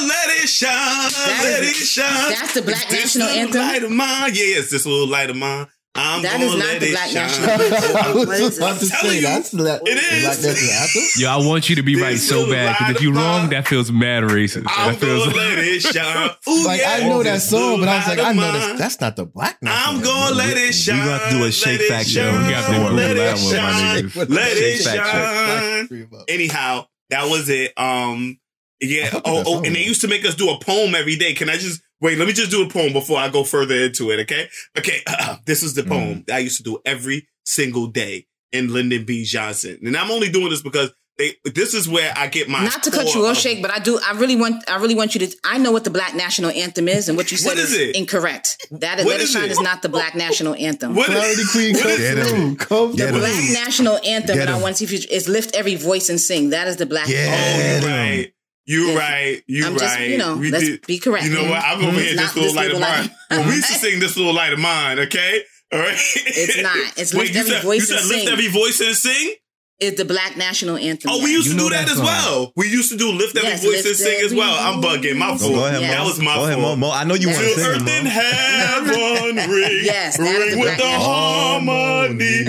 let 0.08 0.44
it 0.44 0.48
shine, 0.50 1.12
let 1.44 1.64
is- 1.64 1.70
it 1.82 1.86
shine. 1.86 2.30
that's 2.32 2.54
the 2.54 2.62
Black 2.62 2.88
This 2.90 3.16
national 3.16 3.28
anthem? 3.30 3.62
Light 3.62 3.84
of 3.84 3.92
mine, 3.92 4.32
yeah, 4.34 4.60
it's 4.60 4.72
this 4.72 4.86
little 4.86 5.08
light 5.08 5.30
of 5.30 5.36
mine. 5.36 5.68
I'm 5.96 6.22
That 6.22 6.34
gonna 6.34 6.46
is 6.46 6.52
not 6.56 6.60
let 6.66 6.80
the 6.80 6.86
it 6.88 6.92
Black 6.92 7.10
shine. 7.10 7.16
national 7.16 7.50
anthem. 7.50 7.96
I 7.98 8.14
What 8.16 8.28
was 8.28 8.40
is 8.40 8.58
it? 8.58 8.62
about 8.62 8.80
to 8.80 8.86
I'm 8.86 8.90
telling 8.92 9.10
say 9.10 9.16
you, 9.18 9.22
that's 9.24 9.50
the 9.50 9.82
it 9.86 9.98
is. 9.98 10.24
Black 10.24 10.38
national 10.38 10.70
anthem. 10.72 11.04
Yeah, 11.18 11.34
I 11.36 11.38
want 11.38 11.70
you 11.70 11.76
to 11.78 11.82
be 11.84 11.96
This 11.96 12.04
right 12.04 12.18
so 12.20 12.50
bad 12.50 12.76
because 12.78 12.96
if 12.96 13.02
you're 13.02 13.14
wrong, 13.14 13.50
that 13.50 13.68
feels 13.68 13.92
mad 13.92 14.24
racist. 14.24 14.66
I'm 14.70 14.92
That 14.94 15.00
feels 15.02 15.26
gonna 15.26 15.36
let 15.50 15.58
it 15.58 15.82
shine. 15.82 16.30
Ooh, 16.48 16.66
Like 16.66 16.80
yeah. 16.82 16.92
I 16.92 17.10
know 17.10 17.24
that 17.24 17.34
This 17.34 17.50
song, 17.50 17.80
but 17.80 17.90
I 17.90 17.98
was 17.98 18.08
like, 18.08 18.20
I 18.20 18.32
know 18.34 18.42
mine. 18.42 18.54
that's 18.54 18.80
that's 18.80 19.02
not 19.02 19.16
the 19.16 19.26
Black 19.26 19.62
national 19.62 19.96
I'm 19.98 20.04
gonna 20.04 20.36
let 20.36 20.56
it 20.58 20.74
shine. 20.74 20.96
we 20.96 21.02
shine. 21.02 21.06
gonna 21.08 21.18
have 21.20 21.32
to 21.32 21.38
do 21.38 21.44
a 21.46 21.52
shake 21.52 21.66
let 21.80 21.82
it 21.82 21.90
fact 21.90 22.10
check. 22.10 22.24
shine, 22.34 22.48
We 22.48 22.54
have 22.54 22.66
to 22.68 22.72
Don't 22.72 22.84
worry 22.86 22.94
let 22.96 23.12
it 23.12 23.16
that 23.16 23.36
one, 23.36 23.56
my 23.56 24.10
shine. 24.12 24.28
Let 24.30 24.58
it 24.58 24.78
Shake 24.78 24.86
fact 24.86 25.12
check. 25.12 25.90
shine. 25.90 26.24
Anyhow, 26.30 26.86
that 27.10 27.30
was 27.30 27.50
it. 27.50 27.74
Um, 27.78 28.38
I 28.40 28.49
yeah. 28.82 29.10
Oh, 29.26 29.44
oh, 29.46 29.64
and 29.64 29.76
they 29.76 29.84
used 29.84 30.02
to 30.02 30.08
make 30.08 30.26
us 30.26 30.36
do 30.36 30.50
a 30.50 30.60
poem 30.60 30.96
every 30.96 31.16
day. 31.16 31.34
Can 31.34 31.50
I 31.50 31.58
just 31.58 31.82
wait? 32.02 32.18
Let 32.18 32.28
me 32.28 32.34
just 32.34 32.52
do 32.52 32.64
a 32.66 32.70
poem 32.70 32.94
before 32.94 33.18
I 33.20 33.30
go 33.30 33.44
further 33.44 33.76
into 33.76 34.12
it. 34.12 34.20
Okay. 34.22 34.48
Okay. 34.78 35.00
this 35.46 35.64
is 35.64 35.74
the 35.76 35.82
Mm. 35.84 35.88
poem 35.90 36.24
that 36.28 36.36
I 36.36 36.40
used 36.40 36.58
to 36.58 36.64
do 36.64 36.80
every 36.86 37.28
single 37.46 37.88
day 37.88 38.28
in 38.52 38.74
Lyndon 38.74 39.06
B. 39.06 39.24
Johnson, 39.26 39.80
and 39.84 39.96
I'm 39.96 40.10
only 40.12 40.30
doing 40.30 40.50
this 40.50 40.62
because 40.62 40.92
they. 41.18 41.36
This 41.44 41.74
is 41.74 41.88
where 41.90 42.14
I 42.16 42.28
get 42.28 42.48
my. 42.50 42.64
Not 42.64 42.82
to 42.84 42.92
cut 42.92 43.08
you 43.14 43.22
core 43.22 43.32
off, 43.32 43.38
Shake, 43.38 43.62
but 43.62 43.72
I 43.72 43.80
do. 43.80 44.00
I 44.04 44.14
really 44.14 44.36
want. 44.38 44.64
I 44.70 44.78
really 44.78 44.96
want 44.96 45.14
you 45.16 45.28
to. 45.28 45.36
I 45.44 45.58
know 45.58 45.72
what 45.72 45.84
the 45.84 45.90
Black 45.90 46.16
National 46.16 46.50
Anthem 46.50 46.88
is, 46.88 47.10
and 47.10 47.18
what 47.18 47.30
you 47.32 47.38
said 47.38 47.50
What 47.50 47.58
is 47.58 47.74
is 47.74 47.90
it? 47.90 47.96
incorrect. 47.98 48.66
That 48.72 49.00
is, 49.00 49.06
What 49.06 49.12
Let 49.12 49.20
It 49.20 49.24
is 49.24 49.32
Shine 49.34 49.44
it? 49.46 49.52
is 49.52 49.60
not 49.60 49.82
the 49.82 49.90
Black 49.90 50.16
National 50.16 50.56
Anthem. 50.56 50.96
What 50.96 51.10
is- 51.10 51.16
Clarity 51.16 51.44
Queen, 51.52 51.74
what 51.76 51.82
come 51.84 51.92
is- 51.92 51.98
Get 52.00 52.18
him. 52.18 52.26
through. 52.26 52.56
Come 52.56 52.96
Get 52.96 53.06
the 53.08 53.12
through. 53.12 53.20
Black 53.20 53.44
National 53.52 54.00
Anthem 54.06 54.40
and 54.40 54.50
I 54.50 54.60
want 54.62 54.78
to 54.78 54.88
see 54.88 54.96
if 54.96 55.04
you, 55.04 55.10
is 55.16 55.28
lift 55.28 55.54
every 55.56 55.76
voice 55.76 56.08
and 56.10 56.20
sing. 56.22 56.52
That 56.52 56.68
is 56.68 56.78
the 56.78 56.86
Black. 56.86 57.08
Yeah. 57.10 57.26
Oh, 57.26 57.58
Get 57.58 57.84
you 57.84 57.88
'em. 57.90 57.94
right. 57.94 58.32
You 58.70 58.82
Yes. 58.90 58.98
right. 59.00 59.42
You 59.48 59.66
I'm 59.66 59.74
right. 59.74 59.80
just, 59.82 60.00
you 60.02 60.18
know, 60.20 60.36
We 60.38 60.52
let's 60.52 60.64
did- 60.66 60.86
be 60.86 61.00
correct. 61.00 61.26
You 61.26 61.32
know 61.34 61.46
what? 61.50 61.64
I'm 61.64 61.80
over 61.84 61.92
Mhm. 61.98 62.02
here 62.02 62.14
It's 62.14 62.22
this 62.22 62.36
not 62.36 62.36
little 62.36 62.54
light 62.54 62.72
of 62.72 62.80
mine. 62.80 63.10
Well, 63.32 63.44
we 63.50 63.56
used 63.56 63.68
to 63.68 63.74
sing 63.80 64.00
this 64.00 64.16
little 64.16 64.34
light 64.34 64.54
of 64.54 64.60
mine, 64.60 65.00
okay? 65.00 65.42
All 65.74 65.80
right. 65.80 65.98
It's 65.98 66.58
not. 66.62 66.78
It's 66.96 67.12
Wait, 67.14 67.22
lift 67.24 67.34
you 67.34 67.40
every 67.42 67.52
said, 67.54 67.64
voice 67.64 67.90
you 67.90 67.96
and 67.96 68.04
said 68.06 68.10
lift 68.10 68.24
sing. 68.26 68.30
every 68.34 68.48
voice 68.48 68.80
and 68.80 68.96
sing? 68.96 69.34
It's 69.80 69.98
the 69.98 70.06
Black 70.06 70.36
National 70.38 70.76
Anthem. 70.78 71.10
Oh, 71.12 71.24
we 71.24 71.32
used 71.32 71.48
You 71.48 71.54
to 71.54 71.60
do 71.60 71.70
that, 71.70 71.88
that 71.88 71.94
as 71.96 72.00
well. 72.02 72.52
We 72.58 72.68
used 72.70 72.92
to 72.92 72.98
do 72.98 73.12
lift 73.12 73.36
every 73.38 73.50
Yes, 73.50 73.64
voice 73.64 73.86
and 73.86 73.96
sing 73.96 74.22
as 74.26 74.34
well. 74.36 74.54
I'm 74.54 74.82
bugging. 74.84 75.16
My 75.16 75.32
voice. 75.32 75.42
fault. 75.42 75.54
Go 75.56 75.66
ahead, 75.66 75.82
Yes. 75.82 75.92
That 75.96 76.06
was 76.06 76.20
my 76.20 76.36
Go 76.36 76.44
ahead, 76.46 76.60
Mo. 76.60 76.76
Mo. 76.76 76.92
I 76.92 77.04
know 77.06 77.16
you 77.16 77.28
want 77.30 77.40
to 77.40 77.46
Yes. 77.46 77.56
Till 77.56 77.64
sing, 77.64 77.82
earth 77.82 77.90
and 77.90 78.08
heaven 78.08 79.50
ring, 79.56 79.80
Yes, 79.86 80.20
ring 80.20 80.60
with 80.60 80.78
the 80.78 80.84
harmony 80.86 82.40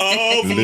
of 0.00 0.46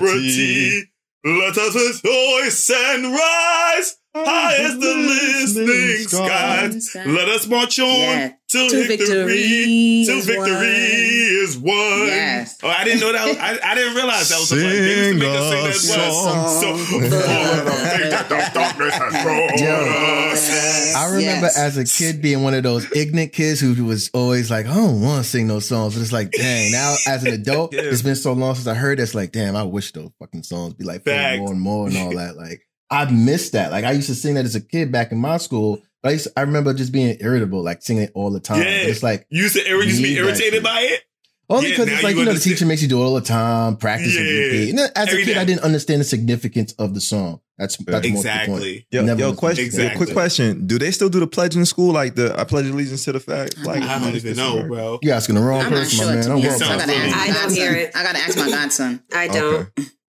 liberty. 0.00 0.84
Let 1.24 1.58
us 1.58 1.74
rejoice 1.74 2.70
and 2.70 3.12
rise 3.12 3.96
high 4.24 4.56
as 4.56 4.78
the 4.78 4.94
listening 4.94 6.08
skies. 6.08 6.96
Let 7.06 7.28
us 7.28 7.46
march 7.46 7.78
on 7.78 7.86
Yeah. 7.88 8.32
till 8.48 8.68
Till 8.68 8.86
victory, 8.86 9.06
victory 9.06 10.04
till 10.06 10.18
is 10.18 10.26
victory 10.26 10.52
won. 10.54 11.42
is 11.44 11.58
won. 11.58 12.06
Yes. 12.06 12.58
Oh, 12.62 12.68
I 12.68 12.84
didn't 12.84 13.00
know 13.00 13.12
that. 13.12 13.26
Was, 13.28 13.36
I, 13.38 13.58
I 13.70 13.74
didn't 13.74 13.94
realize 13.94 14.28
that 14.28 14.38
was 14.40 14.52
a 14.52 14.56
They 14.56 14.62
used 14.62 15.20
to 15.20 15.26
make 15.26 15.28
us 15.38 15.50
sing 15.50 15.62
that 15.62 15.70
as 15.70 15.96
well. 15.96 16.12
Sing 16.12 16.38
a 16.38 16.48
So, 16.48 16.76
song. 16.76 17.00
the 17.02 17.10
thing 17.10 18.10
that 18.10 18.28
the 18.28 18.50
darkness 18.54 18.94
has 18.94 19.60
Yo. 19.60 20.98
I 20.98 21.06
remember 21.10 21.46
Yes. 21.46 21.58
as 21.58 21.76
a 21.76 21.84
kid 21.84 22.22
being 22.22 22.42
one 22.42 22.54
of 22.54 22.62
those 22.62 22.90
ignorant 22.94 23.32
kids 23.32 23.60
who 23.60 23.84
was 23.84 24.10
always 24.14 24.50
like, 24.50 24.66
I 24.66 24.74
don't 24.74 25.00
want 25.02 25.24
to 25.24 25.28
sing 25.28 25.46
those 25.48 25.66
songs. 25.68 25.94
But 25.94 26.02
it's 26.02 26.12
like, 26.12 26.30
dang, 26.32 26.72
now 26.72 26.94
as 27.06 27.24
an 27.24 27.32
adult, 27.32 27.72
Yeah. 27.74 27.82
it's 27.82 28.02
been 28.02 28.16
so 28.16 28.32
long 28.32 28.54
since 28.54 28.66
I 28.66 28.74
heard 28.74 28.98
it. 28.98 29.02
It's 29.02 29.14
like, 29.14 29.32
damn, 29.32 29.56
I 29.56 29.62
wish 29.64 29.92
those 29.92 30.10
fucking 30.18 30.42
songs 30.44 30.74
be 30.74 30.84
like 30.84 31.04
playing 31.04 31.40
more 31.40 31.50
and 31.52 31.60
more 31.60 31.88
and 31.88 31.96
all 31.96 32.14
that. 32.16 32.36
Like, 32.36 32.62
I 32.90 33.10
missed 33.10 33.52
that. 33.52 33.70
Like, 33.72 33.84
I 33.84 33.92
used 33.92 34.08
to 34.08 34.14
sing 34.14 34.34
that 34.34 34.44
as 34.44 34.54
a 34.54 34.60
kid 34.60 34.92
back 34.92 35.12
in 35.12 35.18
my 35.18 35.36
school. 35.38 35.82
But 36.02 36.10
I, 36.10 36.12
used 36.12 36.28
I 36.36 36.42
remember 36.42 36.72
just 36.74 36.92
being 36.92 37.16
irritable, 37.20 37.62
like 37.62 37.82
singing 37.82 38.04
it 38.04 38.12
all 38.14 38.30
the 38.30 38.40
time. 38.40 38.58
Yeah. 38.62 38.82
But 38.82 38.90
it's 38.90 39.02
like, 39.02 39.26
You 39.28 39.42
used 39.44 39.56
to, 39.56 39.68
you 39.68 39.82
used 39.82 39.96
to 39.96 40.02
be 40.02 40.16
irritated 40.16 40.62
by 40.62 40.80
it? 40.82 41.02
only 41.48 41.70
because 41.70 41.86
now 41.86 41.94
it's 41.94 42.02
like, 42.02 42.14
you 42.14 42.20
you 42.20 42.26
know, 42.26 42.32
the 42.32 42.40
teacher 42.40 42.66
makes 42.66 42.82
you 42.82 42.88
do 42.88 43.00
it 43.00 43.04
all 43.04 43.14
the 43.14 43.20
time, 43.20 43.76
practice 43.76 44.16
and 44.16 44.26
Yeah. 44.26 44.32
repeat. 44.32 44.70
And 44.70 44.78
as 44.80 45.08
Every 45.08 45.22
a 45.22 45.24
kid, 45.24 45.34
day. 45.34 45.40
I 45.40 45.44
didn't 45.44 45.62
understand 45.62 46.00
the 46.00 46.04
significance 46.04 46.72
of 46.72 46.94
the 46.94 47.00
song. 47.00 47.40
That's, 47.58 47.76
that's 47.76 47.86
more 47.86 48.00
to 48.00 48.00
the 48.00 48.08
point. 48.08 48.16
Exactly. 48.18 48.86
Yo, 48.90 49.04
yo 49.16 49.32
question. 49.32 49.64
Exactly. 49.64 49.96
Quick 49.96 50.12
question. 50.14 50.66
Do 50.66 50.78
they 50.78 50.90
still 50.90 51.08
do 51.08 51.20
the 51.20 51.26
pledge 51.26 51.56
in 51.56 51.64
school? 51.64 51.92
Like 51.92 52.14
the 52.14 52.38
I 52.38 52.44
pledge 52.44 52.66
allegiance 52.66 53.04
to 53.04 53.12
the 53.12 53.20
flag? 53.20 53.56
Like 53.64 53.82
I 53.82 53.98
don't 53.98 54.14
even 54.14 54.36
know, 54.36 54.64
bro. 54.66 54.98
You 55.02 55.12
asking 55.12 55.36
the 55.36 55.40
wrong 55.40 55.62
I'm 55.62 55.70
not 55.72 55.78
person, 55.84 55.98
sure. 55.98 56.06
my 56.08 56.14
man. 56.16 56.30
I'm 56.30 56.40
be 56.40 56.48
well 56.48 56.56
I 56.62 56.76
gotta 56.76 56.92
ask 56.92 57.42
don't 57.42 57.54
hear 57.54 57.72
it. 57.72 57.96
I 57.96 58.02
gotta 58.02 58.18
ask 58.18 58.36
my 58.36 58.50
godson. 58.50 59.02
I 59.14 59.28
don't. 59.28 59.68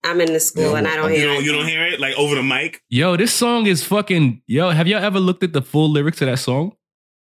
I'm 0.03 0.19
in 0.21 0.33
the 0.33 0.39
school 0.39 0.71
Yeah, 0.71 0.77
and 0.79 0.87
I 0.87 0.95
don't 0.95 1.11
You 1.11 1.17
hear 1.17 1.27
don't, 1.27 1.37
it. 1.37 1.45
you 1.45 1.51
don't 1.51 1.67
hear 1.67 1.85
it? 1.85 1.99
Like 1.99 2.15
over 2.17 2.35
the 2.35 2.43
mic? 2.43 2.81
Yo, 2.89 3.15
this 3.17 3.33
song 3.33 3.67
is 3.67 3.83
fucking. 3.83 4.41
Yo, 4.47 4.69
have 4.71 4.87
y'all 4.87 5.03
ever 5.03 5.19
looked 5.19 5.43
at 5.43 5.53
the 5.53 5.61
full 5.61 5.89
lyrics 5.89 6.17
to 6.19 6.25
that 6.25 6.39
song? 6.39 6.73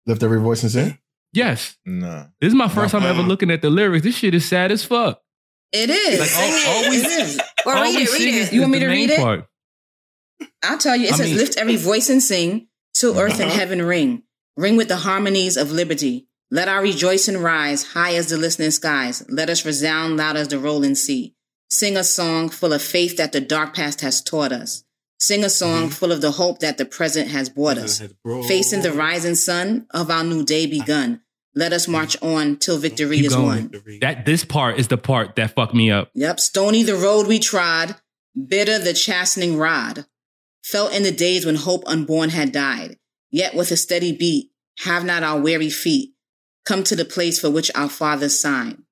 Lift 0.05 0.21
every 0.23 0.39
voice 0.39 0.61
and 0.63 0.71
sing. 0.71 0.97
Yes. 1.33 1.77
Nah. 1.85 2.25
This 2.41 2.49
is 2.49 2.53
my 2.55 2.67
first 2.67 2.91
time 2.91 3.03
ever 3.03 3.21
looking 3.21 3.49
at 3.51 3.61
the 3.61 3.69
lyrics. 3.69 4.03
This 4.03 4.15
shit 4.15 4.33
is 4.33 4.47
sad 4.47 4.71
as 4.71 4.83
fuck. 4.83 5.19
It 5.71 5.89
is. 5.89 6.19
Like, 6.19 6.29
Sing 6.29 6.53
all- 6.67 6.83
all 6.85 6.89
we- 6.89 6.97
it 6.97 7.05
is. 7.05 7.39
Or 7.65 7.75
All 7.75 7.83
read 7.83 7.95
it, 7.99 8.11
read 8.13 8.35
it. 8.35 8.53
You 8.53 8.61
want 8.61 8.73
me 8.73 8.79
to 8.79 8.87
read 8.87 9.09
it? 9.09 9.17
part. 9.19 9.45
I'll 10.63 10.77
tell 10.77 10.95
you. 10.95 11.07
It 11.07 11.13
I 11.13 11.17
says 11.17 11.29
mean- 11.29 11.37
lift 11.37 11.57
every 11.57 11.75
voice 11.75 12.09
and 12.09 12.21
sing. 12.21 12.67
Till 12.93 13.17
earth 13.19 13.39
and 13.41 13.49
Uh-huh. 13.49 13.59
heaven 13.59 13.81
ring, 13.81 14.23
ring 14.55 14.77
with 14.77 14.87
the 14.87 14.95
harmonies 14.97 15.57
of 15.57 15.69
liberty. 15.69 16.27
Let 16.49 16.69
our 16.69 16.81
rejoicing 16.81 17.37
rise 17.39 17.83
high 17.87 18.15
as 18.15 18.27
the 18.29 18.37
listening 18.37 18.71
skies. 18.71 19.21
Let 19.27 19.49
us 19.49 19.65
resound 19.65 20.15
loud 20.15 20.37
as 20.37 20.47
the 20.47 20.59
rolling 20.59 20.95
sea. 20.95 21.35
Sing 21.69 21.97
a 21.97 22.03
song 22.03 22.49
full 22.49 22.73
of 22.73 22.81
faith 22.81 23.17
that 23.17 23.31
the 23.31 23.41
dark 23.41 23.75
past 23.75 24.01
has 24.01 24.21
taught 24.21 24.51
us. 24.51 24.83
Sing 25.19 25.43
a 25.43 25.49
song 25.49 25.89
full 25.89 26.11
of 26.11 26.21
the 26.21 26.31
hope 26.31 26.59
that 26.59 26.77
the 26.77 26.85
present 26.85 27.29
has 27.29 27.49
brought 27.49 27.77
us. 27.77 28.01
Facing 28.47 28.81
the 28.81 28.91
rising 28.91 29.35
sun 29.35 29.87
of 29.91 30.11
our 30.11 30.23
new 30.23 30.43
day 30.43 30.65
begun. 30.67 31.21
Let 31.55 31.71
us 31.71 31.87
march 31.87 32.21
on 32.21 32.57
till 32.57 32.77
victory 32.77 33.17
Keep 33.17 33.25
is 33.27 33.35
going. 33.35 33.71
won. 33.71 33.99
That 34.01 34.25
this 34.25 34.43
part 34.43 34.77
is 34.77 34.89
the 34.89 34.97
part 34.97 35.37
that 35.37 35.55
fucked 35.55 35.73
me 35.73 35.89
up. 35.89 36.11
Yep, 36.13 36.39
stony 36.41 36.83
the 36.83 36.95
road 36.95 37.27
we 37.27 37.39
trod, 37.39 37.95
bitter 38.35 38.77
the 38.77 38.93
chastening 38.93 39.57
rod. 39.57 40.05
Felt 40.63 40.93
in 40.93 41.03
the 41.03 41.11
days 41.11 41.45
when 41.45 41.55
hope 41.55 41.83
unborn 41.87 42.29
had 42.29 42.51
died. 42.51 42.97
Yet 43.31 43.55
with 43.55 43.71
a 43.71 43.77
steady 43.77 44.11
beat, 44.11 44.51
have 44.79 45.05
not 45.05 45.23
our 45.23 45.39
weary 45.39 45.69
feet 45.69 46.11
come 46.65 46.83
to 46.83 46.95
the 46.95 47.05
place 47.05 47.39
for 47.39 47.49
which 47.49 47.71
our 47.75 47.89
fathers 47.89 48.37
signed. 48.37 48.83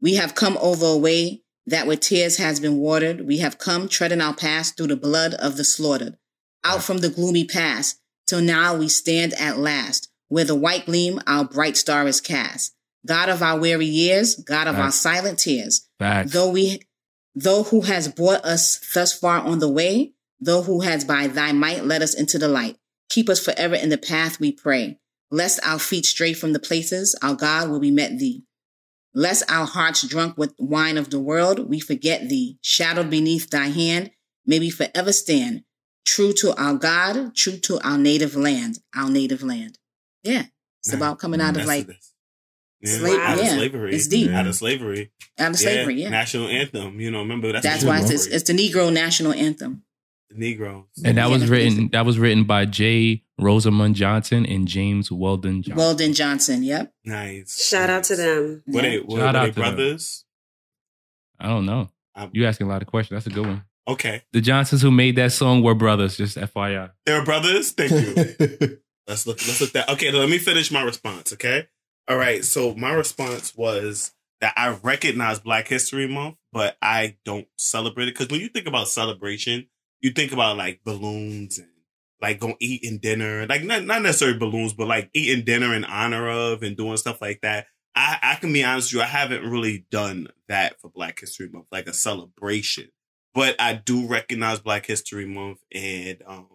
We 0.00 0.16
have 0.16 0.34
come 0.34 0.58
over 0.60 0.86
a 0.86 0.96
way 0.96 1.42
that 1.66 1.86
with 1.86 2.00
tears 2.00 2.36
has 2.38 2.60
been 2.60 2.78
watered. 2.78 3.26
We 3.26 3.38
have 3.38 3.58
come 3.58 3.88
treading 3.88 4.20
our 4.20 4.34
path 4.34 4.76
through 4.76 4.88
the 4.88 4.96
blood 4.96 5.34
of 5.34 5.56
the 5.56 5.64
slaughtered. 5.64 6.16
Out 6.64 6.82
from 6.82 6.98
the 6.98 7.08
gloomy 7.08 7.44
past, 7.44 8.00
till 8.26 8.40
now 8.40 8.76
we 8.76 8.88
stand 8.88 9.34
at 9.34 9.58
last, 9.58 10.10
where 10.28 10.44
the 10.44 10.54
white 10.54 10.86
gleam 10.86 11.20
our 11.26 11.44
bright 11.44 11.76
star 11.76 12.06
is 12.06 12.20
cast. 12.20 12.74
God 13.04 13.28
of 13.28 13.42
our 13.42 13.58
weary 13.58 13.86
years, 13.86 14.36
God 14.36 14.68
of 14.68 14.78
our 14.78 14.92
silent 14.92 15.40
tears. 15.40 15.88
Facts. 15.98 16.32
Though 16.32 16.50
we, 16.50 16.82
though 17.34 17.64
who 17.64 17.82
has 17.82 18.08
brought 18.08 18.44
us 18.44 18.78
thus 18.94 19.12
far 19.12 19.40
on 19.40 19.58
the 19.58 19.68
way, 19.68 20.12
though 20.40 20.62
who 20.62 20.82
has 20.82 21.04
by 21.04 21.26
thy 21.26 21.52
might 21.52 21.84
led 21.84 22.02
us 22.02 22.14
into 22.14 22.38
the 22.38 22.48
light, 22.48 22.76
keep 23.08 23.28
us 23.28 23.44
forever 23.44 23.74
in 23.74 23.88
the 23.88 23.98
path 23.98 24.38
we 24.38 24.52
pray. 24.52 24.98
Lest 25.30 25.58
our 25.66 25.78
feet 25.78 26.06
stray 26.06 26.32
from 26.32 26.52
the 26.52 26.60
places 26.60 27.16
our 27.22 27.34
God 27.34 27.70
will 27.70 27.80
be 27.80 27.90
met 27.90 28.18
thee. 28.18 28.44
Lest 29.14 29.44
our 29.50 29.66
hearts 29.66 30.06
drunk 30.06 30.38
with 30.38 30.54
wine 30.58 30.96
of 30.96 31.10
the 31.10 31.20
world, 31.20 31.68
we 31.68 31.80
forget 31.80 32.28
thee. 32.28 32.58
Shadowed 32.62 33.10
beneath 33.10 33.50
thy 33.50 33.66
hand, 33.66 34.10
may 34.46 34.58
we 34.58 34.70
forever 34.70 35.12
stand. 35.12 35.64
True 36.04 36.32
to 36.34 36.54
our 36.56 36.74
God, 36.74 37.34
true 37.36 37.58
to 37.58 37.78
our 37.86 37.98
native 37.98 38.34
land, 38.34 38.78
our 38.96 39.10
native 39.10 39.42
land. 39.42 39.78
Yeah. 40.22 40.44
It's 40.80 40.90
Nah, 40.92 40.96
about 40.96 41.18
coming 41.18 41.40
out 41.40 41.56
of 41.56 41.66
like. 41.66 41.88
Yeah, 42.80 42.98
Slave- 42.98 43.20
out 43.20 43.38
of 43.38 43.44
yeah, 43.44 43.54
slavery. 43.54 43.94
it's 43.94 44.08
deep. 44.08 44.30
Out 44.32 44.46
of 44.48 44.56
slavery. 44.56 45.12
out 45.38 45.50
of 45.52 45.56
slavery. 45.56 46.02
Yeah. 46.02 46.08
National 46.08 46.48
anthem. 46.48 46.98
You 47.00 47.12
know, 47.12 47.20
remember 47.20 47.52
that's, 47.52 47.64
That's 47.64 47.84
why 47.84 48.00
it's, 48.00 48.10
it's, 48.10 48.26
it's 48.26 48.44
the 48.50 48.54
Negro 48.54 48.92
national 48.92 49.32
anthem. 49.34 49.84
the 50.30 50.36
Negroes. 50.38 50.86
and 51.04 51.16
that 51.18 51.26
Yeah, 51.28 51.32
was 51.32 51.48
written. 51.48 51.74
basic. 51.76 51.92
That 51.92 52.04
was 52.06 52.18
written 52.18 52.42
by 52.44 52.64
J. 52.64 53.22
Rosamond 53.42 53.94
Johnson 53.96 54.46
and 54.46 54.66
James 54.68 55.10
Weldon 55.12 55.62
Johnson. 55.62 55.76
Weldon 55.76 56.12
Johnson. 56.14 56.62
Yep. 56.62 56.92
Nice. 57.04 57.64
Shout 57.66 57.90
out 57.90 58.04
to 58.04 58.16
them. 58.16 58.62
Were 58.66 58.82
they, 58.82 58.96
Yeah. 58.96 59.00
were, 59.06 59.18
Shout 59.18 59.34
were 59.34 59.40
out 59.40 59.42
they 59.44 59.50
to 59.50 59.54
them. 59.54 59.62
brothers? 59.76 60.24
I 61.40 61.48
don't 61.48 61.66
know. 61.66 61.90
Um, 62.14 62.30
You 62.32 62.46
asking 62.46 62.66
a 62.66 62.70
lot 62.70 62.82
of 62.82 62.88
questions. 62.88 63.16
That's 63.24 63.26
a 63.34 63.36
good 63.38 63.46
one. 63.46 63.64
Okay. 63.88 64.22
The 64.32 64.40
Johnsons 64.40 64.82
who 64.82 64.90
made 64.90 65.16
that 65.16 65.32
song 65.32 65.62
were 65.62 65.74
brothers. 65.74 66.16
Just 66.16 66.36
FYI. 66.36 66.90
They 67.04 67.18
were 67.18 67.24
brothers? 67.24 67.72
Thank 67.72 67.90
you. 67.90 68.78
Let's 69.08 69.26
look. 69.26 69.38
Let's 69.46 69.60
look 69.60 69.72
that. 69.72 69.88
Okay, 69.88 70.12
let 70.12 70.28
me 70.28 70.38
finish 70.38 70.70
my 70.70 70.82
response. 70.82 71.32
Okay. 71.32 71.66
All 72.08 72.16
right. 72.16 72.44
So 72.44 72.74
my 72.76 72.92
response 72.92 73.56
was 73.56 74.12
that 74.40 74.52
I 74.56 74.76
recognize 74.82 75.40
Black 75.40 75.66
History 75.66 76.06
Month, 76.06 76.36
but 76.52 76.76
I 76.80 77.16
don't 77.24 77.48
celebrate 77.58 78.06
it 78.08 78.14
because 78.14 78.28
when 78.28 78.40
you 78.40 78.48
think 78.48 78.68
about 78.68 78.86
celebration, 78.88 79.66
you 80.00 80.10
think 80.12 80.30
about 80.32 80.56
like 80.56 80.80
balloons 80.84 81.58
and 81.58 81.68
like 82.22 82.38
going 82.38 82.56
eating 82.60 82.98
dinner, 82.98 83.46
like 83.48 83.64
not 83.64 83.84
not 83.84 84.00
necessarily 84.00 84.38
balloons, 84.38 84.72
but 84.72 84.86
like 84.86 85.10
eating 85.12 85.44
dinner 85.44 85.74
in 85.74 85.84
honor 85.84 86.30
of 86.30 86.62
and 86.62 86.76
doing 86.76 86.96
stuff 86.96 87.20
like 87.20 87.40
that. 87.42 87.66
I, 87.94 88.18
I 88.22 88.34
can 88.36 88.52
be 88.52 88.64
honest 88.64 88.92
with 88.92 89.00
you, 89.00 89.02
I 89.02 89.06
haven't 89.06 89.44
really 89.44 89.84
done 89.90 90.28
that 90.48 90.80
for 90.80 90.88
Black 90.88 91.20
History 91.20 91.48
Month, 91.48 91.66
like 91.72 91.88
a 91.88 91.92
celebration. 91.92 92.88
But 93.34 93.56
I 93.60 93.74
do 93.74 94.06
recognize 94.06 94.60
Black 94.60 94.86
History 94.86 95.26
Month 95.26 95.58
and 95.72 96.22
um 96.26 96.46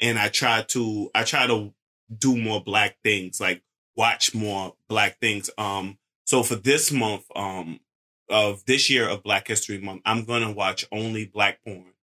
and 0.00 0.18
I 0.18 0.28
try 0.28 0.62
to 0.68 1.10
I 1.14 1.24
try 1.24 1.46
to 1.46 1.72
do 2.16 2.36
more 2.36 2.62
black 2.62 2.98
things, 3.02 3.40
like 3.40 3.62
watch 3.96 4.34
more 4.34 4.74
black 4.86 5.18
things. 5.20 5.48
Um 5.56 5.98
so 6.26 6.42
for 6.42 6.56
this 6.56 6.92
month 6.92 7.24
um 7.34 7.80
of 8.28 8.64
this 8.66 8.90
year 8.90 9.08
of 9.08 9.22
Black 9.22 9.48
History 9.48 9.78
Month, 9.78 10.02
I'm 10.04 10.24
gonna 10.24 10.52
watch 10.52 10.86
only 10.92 11.24
black 11.24 11.64
porn 11.64 11.94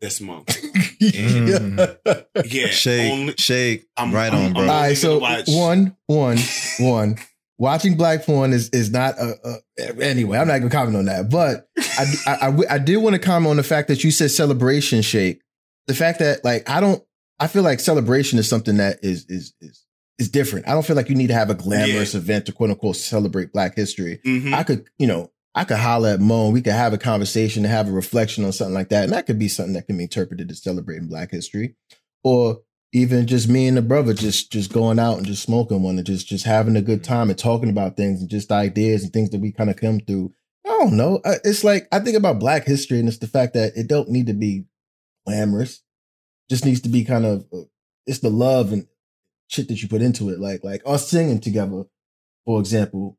this 0.00 0.20
month. 0.20 0.56
Mm. 1.00 1.96
Yeah. 2.46 2.66
Shake, 2.68 3.12
only, 3.12 3.34
shake. 3.38 3.86
I'm- 3.96 4.12
right 4.14 4.32
I'm- 4.32 4.46
on, 4.46 4.52
bro. 4.52 4.62
All 4.62 4.68
right, 4.68 4.96
so 4.96 5.18
one, 5.46 5.96
one, 6.06 6.38
one. 6.78 7.16
Watching 7.58 7.96
black 7.96 8.24
porn 8.26 8.52
is 8.52 8.68
is 8.70 8.90
not 8.90 9.14
a, 9.18 9.34
a 9.80 10.02
anyway. 10.04 10.36
I'm 10.36 10.46
not 10.46 10.58
gonna 10.58 10.70
comment 10.70 10.96
on 10.96 11.06
that, 11.06 11.30
but 11.30 11.66
I 11.78 12.04
I, 12.26 12.48
I, 12.48 12.74
I 12.74 12.78
did 12.78 12.98
want 12.98 13.14
to 13.14 13.18
comment 13.18 13.50
on 13.50 13.56
the 13.56 13.62
fact 13.62 13.88
that 13.88 14.04
you 14.04 14.10
said 14.10 14.30
celebration 14.30 15.00
shake. 15.00 15.40
The 15.86 15.94
fact 15.94 16.18
that 16.18 16.44
like 16.44 16.68
I 16.68 16.80
don't, 16.80 17.02
I 17.40 17.46
feel 17.46 17.62
like 17.62 17.80
celebration 17.80 18.38
is 18.38 18.46
something 18.46 18.76
that 18.76 18.98
is 19.02 19.24
is 19.30 19.54
is 19.62 19.86
is 20.18 20.28
different. 20.28 20.68
I 20.68 20.72
don't 20.72 20.84
feel 20.84 20.96
like 20.96 21.08
you 21.08 21.14
need 21.14 21.28
to 21.28 21.34
have 21.34 21.48
a 21.48 21.54
glamorous 21.54 22.14
event 22.14 22.44
to 22.46 22.52
quote 22.52 22.68
unquote 22.70 22.96
celebrate 22.96 23.52
Black 23.54 23.74
history. 23.74 24.20
Mhm. 24.26 24.52
I 24.52 24.62
could, 24.62 24.86
you 24.98 25.06
know, 25.06 25.30
I 25.56 25.64
could 25.64 25.78
holler 25.78 26.10
at 26.10 26.20
Mo 26.20 26.44
and 26.44 26.52
we 26.52 26.60
could 26.60 26.74
have 26.74 26.92
a 26.92 26.98
conversation 26.98 27.64
and 27.64 27.72
have 27.72 27.88
a 27.88 27.92
reflection 27.92 28.44
on 28.44 28.52
something 28.52 28.74
like 28.74 28.90
that. 28.90 29.04
And 29.04 29.12
that 29.14 29.26
could 29.26 29.38
be 29.38 29.48
something 29.48 29.72
that 29.72 29.86
can 29.86 29.96
be 29.96 30.04
interpreted 30.04 30.50
as 30.50 30.62
celebrating 30.62 31.08
Black 31.08 31.30
history. 31.30 31.74
Or 32.22 32.60
even 32.92 33.26
just 33.26 33.48
me 33.48 33.66
and 33.66 33.76
the 33.76 33.82
brother 33.82 34.12
just 34.12 34.52
just 34.52 34.70
going 34.70 34.98
out 34.98 35.16
and 35.16 35.26
just 35.26 35.42
smoking 35.42 35.82
one 35.82 35.96
and 35.96 36.06
just 36.06 36.28
just 36.28 36.44
having 36.44 36.76
a 36.76 36.82
good 36.82 37.02
time 37.02 37.30
and 37.30 37.38
talking 37.38 37.70
about 37.70 37.96
things 37.96 38.20
and 38.20 38.28
just 38.28 38.52
ideas 38.52 39.02
and 39.02 39.14
things 39.14 39.30
that 39.30 39.40
we 39.40 39.50
kind 39.50 39.70
of 39.70 39.76
come 39.76 39.98
through. 39.98 40.30
I 40.66 40.68
don't 40.68 40.96
know. 40.96 41.22
It's 41.42 41.64
like 41.64 41.88
I 41.90 42.00
think 42.00 42.18
about 42.18 42.38
Black 42.38 42.64
history 42.66 42.98
and 42.98 43.08
it's 43.08 43.18
the 43.18 43.26
fact 43.26 43.54
that 43.54 43.72
it 43.76 43.88
don't 43.88 44.10
need 44.10 44.26
to 44.26 44.34
be 44.34 44.66
glamorous. 45.26 45.82
Just 46.50 46.66
needs 46.66 46.82
to 46.82 46.90
be 46.90 47.02
kind 47.02 47.24
of 47.24 47.46
uh, 47.50 47.62
it's 48.06 48.18
the 48.18 48.30
love 48.30 48.74
and 48.74 48.86
shit 49.48 49.68
that 49.68 49.82
you 49.82 49.88
put 49.88 50.02
into 50.02 50.28
it. 50.28 50.38
Like 50.38 50.62
like 50.62 50.82
us 50.84 51.08
singing 51.08 51.40
together, 51.40 51.84
for 52.44 52.60
example. 52.60 53.18